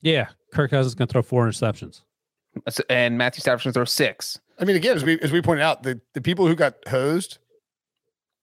Yeah. 0.00 0.28
Kirk 0.52 0.70
Cousins 0.70 0.88
is 0.92 0.94
going 0.94 1.08
to 1.08 1.12
throw 1.12 1.22
four 1.22 1.46
interceptions. 1.46 2.02
And 2.90 3.16
Matthew 3.16 3.40
Stafford's 3.40 3.64
going 3.64 3.72
to 3.72 3.78
throw 3.78 3.84
six. 3.84 4.40
I 4.58 4.64
mean, 4.64 4.76
again, 4.76 4.96
as 4.96 5.04
we 5.04 5.18
as 5.20 5.32
we 5.32 5.40
pointed 5.40 5.62
out, 5.62 5.82
the 5.82 6.00
the 6.12 6.20
people 6.20 6.46
who 6.46 6.54
got 6.54 6.74
hosed 6.86 7.38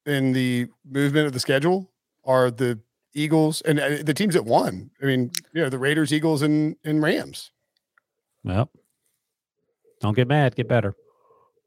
in 0.06 0.32
the 0.34 0.68
movement 0.90 1.28
of 1.28 1.34
the 1.34 1.40
schedule 1.40 1.92
are 2.26 2.50
the 2.50 2.80
Eagles 3.14 3.62
and 3.62 3.80
uh, 3.80 3.98
the 4.04 4.14
teams 4.14 4.34
that 4.34 4.46
won. 4.46 4.90
I 5.02 5.06
mean, 5.06 5.32
you 5.54 5.62
know, 5.62 5.70
the 5.70 5.78
Raiders, 5.78 6.12
Eagles, 6.12 6.42
and 6.42 6.76
and 6.84 7.04
Rams. 7.04 7.52
Well, 8.44 8.72
don't 10.02 10.16
get 10.16 10.28
mad. 10.28 10.56
Get 10.56 10.68
better. 10.68 10.96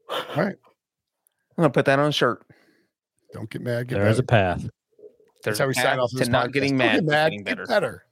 All 0.09 0.19
right. 0.35 0.55
I'm 0.57 1.61
going 1.61 1.69
to 1.69 1.73
put 1.73 1.85
that 1.85 1.99
on 1.99 2.09
a 2.09 2.11
shirt. 2.11 2.43
Don't 3.31 3.49
get 3.49 3.61
mad. 3.61 3.87
Get 3.87 3.95
There 3.95 4.07
is 4.07 4.17
better. 4.19 4.23
a 4.23 4.57
path. 4.57 4.69
That's 5.43 5.59
how 5.59 5.67
we 5.67 5.73
sign 5.73 5.99
off 5.99 6.11
to 6.11 6.29
not 6.29 6.49
podcast. 6.49 6.53
getting 6.53 6.77
mad, 6.77 6.95
Get 6.95 7.03
mad. 7.05 7.23
getting 7.31 7.43
Get 7.43 7.57
better. 7.57 7.65
better. 7.67 8.03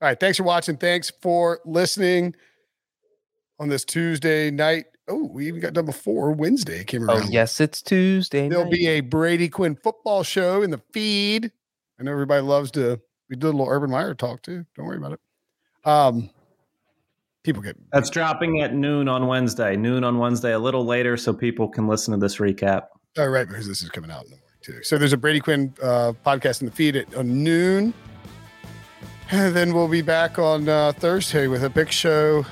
All 0.00 0.08
right. 0.08 0.18
Thanks 0.18 0.38
for 0.38 0.44
watching. 0.44 0.76
Thanks 0.76 1.12
for 1.22 1.60
listening 1.64 2.34
on 3.60 3.68
this 3.68 3.84
Tuesday 3.84 4.50
night. 4.50 4.86
Oh, 5.08 5.24
we 5.26 5.48
even 5.48 5.60
got 5.60 5.72
done 5.74 5.84
before 5.86 6.32
Wednesday 6.32 6.84
came 6.84 7.02
around. 7.02 7.10
Oh, 7.10 7.20
around. 7.22 7.32
yes, 7.32 7.60
it's 7.60 7.82
Tuesday. 7.82 8.48
There'll 8.48 8.64
night. 8.64 8.72
be 8.72 8.86
a 8.86 9.00
Brady 9.00 9.48
Quinn 9.48 9.76
football 9.76 10.22
show 10.22 10.62
in 10.62 10.70
the 10.70 10.80
feed. 10.92 11.50
I 12.00 12.02
know 12.04 12.12
everybody 12.12 12.42
loves 12.42 12.70
to. 12.72 13.00
We 13.28 13.36
did 13.36 13.44
a 13.44 13.50
little 13.50 13.68
Urban 13.68 13.90
Meyer 13.90 14.14
talk 14.14 14.42
too. 14.42 14.64
Don't 14.76 14.86
worry 14.86 14.96
about 14.98 15.12
it. 15.12 15.20
Um, 15.84 16.30
people 17.42 17.62
get 17.62 17.76
That's 17.92 18.10
dropping 18.10 18.60
at 18.62 18.74
noon 18.74 19.08
on 19.08 19.26
Wednesday. 19.26 19.76
Noon 19.76 20.04
on 20.04 20.18
Wednesday, 20.18 20.52
a 20.52 20.58
little 20.58 20.84
later, 20.84 21.16
so 21.16 21.32
people 21.32 21.68
can 21.68 21.86
listen 21.88 22.12
to 22.12 22.18
this 22.18 22.36
recap. 22.38 22.82
all 23.18 23.28
right 23.28 23.48
because 23.48 23.66
this 23.68 23.82
is 23.82 23.90
coming 23.90 24.10
out 24.10 24.24
in 24.24 24.30
the 24.30 24.36
morning 24.36 24.41
too. 24.62 24.82
So 24.82 24.98
there's 24.98 25.12
a 25.12 25.16
Brady 25.16 25.40
Quinn 25.40 25.74
uh, 25.82 26.12
podcast 26.24 26.60
in 26.60 26.66
the 26.66 26.72
feed 26.72 26.96
at 26.96 27.24
noon, 27.24 27.92
and 29.30 29.54
then 29.54 29.74
we'll 29.74 29.88
be 29.88 30.02
back 30.02 30.38
on 30.38 30.68
uh, 30.68 30.92
Thursday 30.92 31.46
with 31.46 31.64
a 31.64 31.70
big 31.70 31.90
show. 31.90 32.44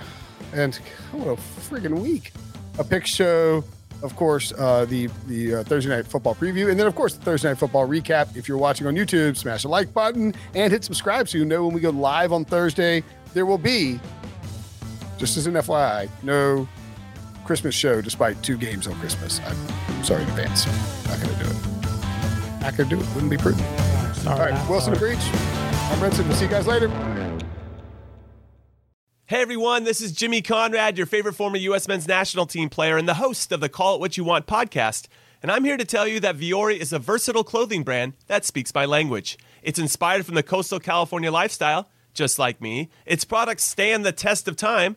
And 0.52 0.74
what 1.12 1.28
a 1.28 1.36
friggin' 1.36 2.00
week! 2.00 2.32
A 2.78 2.84
pick 2.84 3.06
show, 3.06 3.62
of 4.02 4.16
course, 4.16 4.52
uh, 4.58 4.84
the 4.86 5.08
the 5.26 5.56
uh, 5.56 5.64
Thursday 5.64 5.90
night 5.90 6.06
football 6.06 6.34
preview, 6.34 6.70
and 6.70 6.78
then 6.78 6.86
of 6.86 6.94
course 6.94 7.14
the 7.14 7.22
Thursday 7.22 7.48
night 7.48 7.58
football 7.58 7.86
recap. 7.86 8.36
If 8.36 8.48
you're 8.48 8.58
watching 8.58 8.86
on 8.86 8.94
YouTube, 8.94 9.36
smash 9.36 9.62
the 9.62 9.68
like 9.68 9.92
button 9.92 10.34
and 10.54 10.72
hit 10.72 10.84
subscribe 10.84 11.28
so 11.28 11.38
you 11.38 11.44
know 11.44 11.64
when 11.64 11.74
we 11.74 11.80
go 11.80 11.90
live 11.90 12.32
on 12.32 12.44
Thursday. 12.44 13.04
There 13.32 13.46
will 13.46 13.58
be, 13.58 14.00
just 15.16 15.36
as 15.36 15.46
an 15.46 15.54
FYI, 15.54 16.08
no 16.24 16.68
Christmas 17.44 17.74
show 17.76 18.00
despite 18.00 18.42
two 18.42 18.56
games 18.56 18.88
on 18.88 18.94
Christmas. 18.98 19.40
I'm 19.46 20.04
sorry 20.04 20.22
in 20.22 20.28
advance. 20.30 20.66
Not 21.06 21.20
gonna 21.20 21.44
do 21.44 21.50
it. 21.50 21.69
Not 22.60 22.76
gonna 22.76 22.88
do 22.88 23.00
it. 23.00 23.06
Wouldn't 23.14 23.30
be 23.30 23.36
prudent. 23.36 23.66
All 24.26 24.38
right, 24.38 24.68
Wilson 24.68 24.92
to 24.92 24.98
Breech. 24.98 25.18
I'm 25.18 25.98
Brinson. 25.98 26.26
We'll 26.26 26.36
see 26.36 26.44
you 26.44 26.50
guys 26.50 26.66
later. 26.66 26.88
Hey 29.26 29.42
everyone, 29.42 29.84
this 29.84 30.00
is 30.00 30.10
Jimmy 30.10 30.42
Conrad, 30.42 30.98
your 30.98 31.06
favorite 31.06 31.34
former 31.34 31.56
U.S. 31.56 31.86
men's 31.86 32.08
national 32.08 32.46
team 32.46 32.68
player 32.68 32.96
and 32.96 33.08
the 33.08 33.14
host 33.14 33.52
of 33.52 33.60
the 33.60 33.68
Call 33.68 33.94
It 33.94 34.00
What 34.00 34.16
You 34.16 34.24
Want 34.24 34.46
podcast. 34.48 35.06
And 35.40 35.52
I'm 35.52 35.62
here 35.64 35.76
to 35.76 35.84
tell 35.84 36.06
you 36.06 36.18
that 36.20 36.36
Vuori 36.36 36.76
is 36.76 36.92
a 36.92 36.98
versatile 36.98 37.44
clothing 37.44 37.84
brand 37.84 38.14
that 38.26 38.44
speaks 38.44 38.74
my 38.74 38.84
language. 38.84 39.38
It's 39.62 39.78
inspired 39.78 40.26
from 40.26 40.34
the 40.34 40.42
coastal 40.42 40.80
California 40.80 41.30
lifestyle, 41.30 41.88
just 42.12 42.40
like 42.40 42.60
me. 42.60 42.90
Its 43.06 43.24
products 43.24 43.62
stand 43.64 44.04
the 44.04 44.10
test 44.12 44.48
of 44.48 44.56
time, 44.56 44.96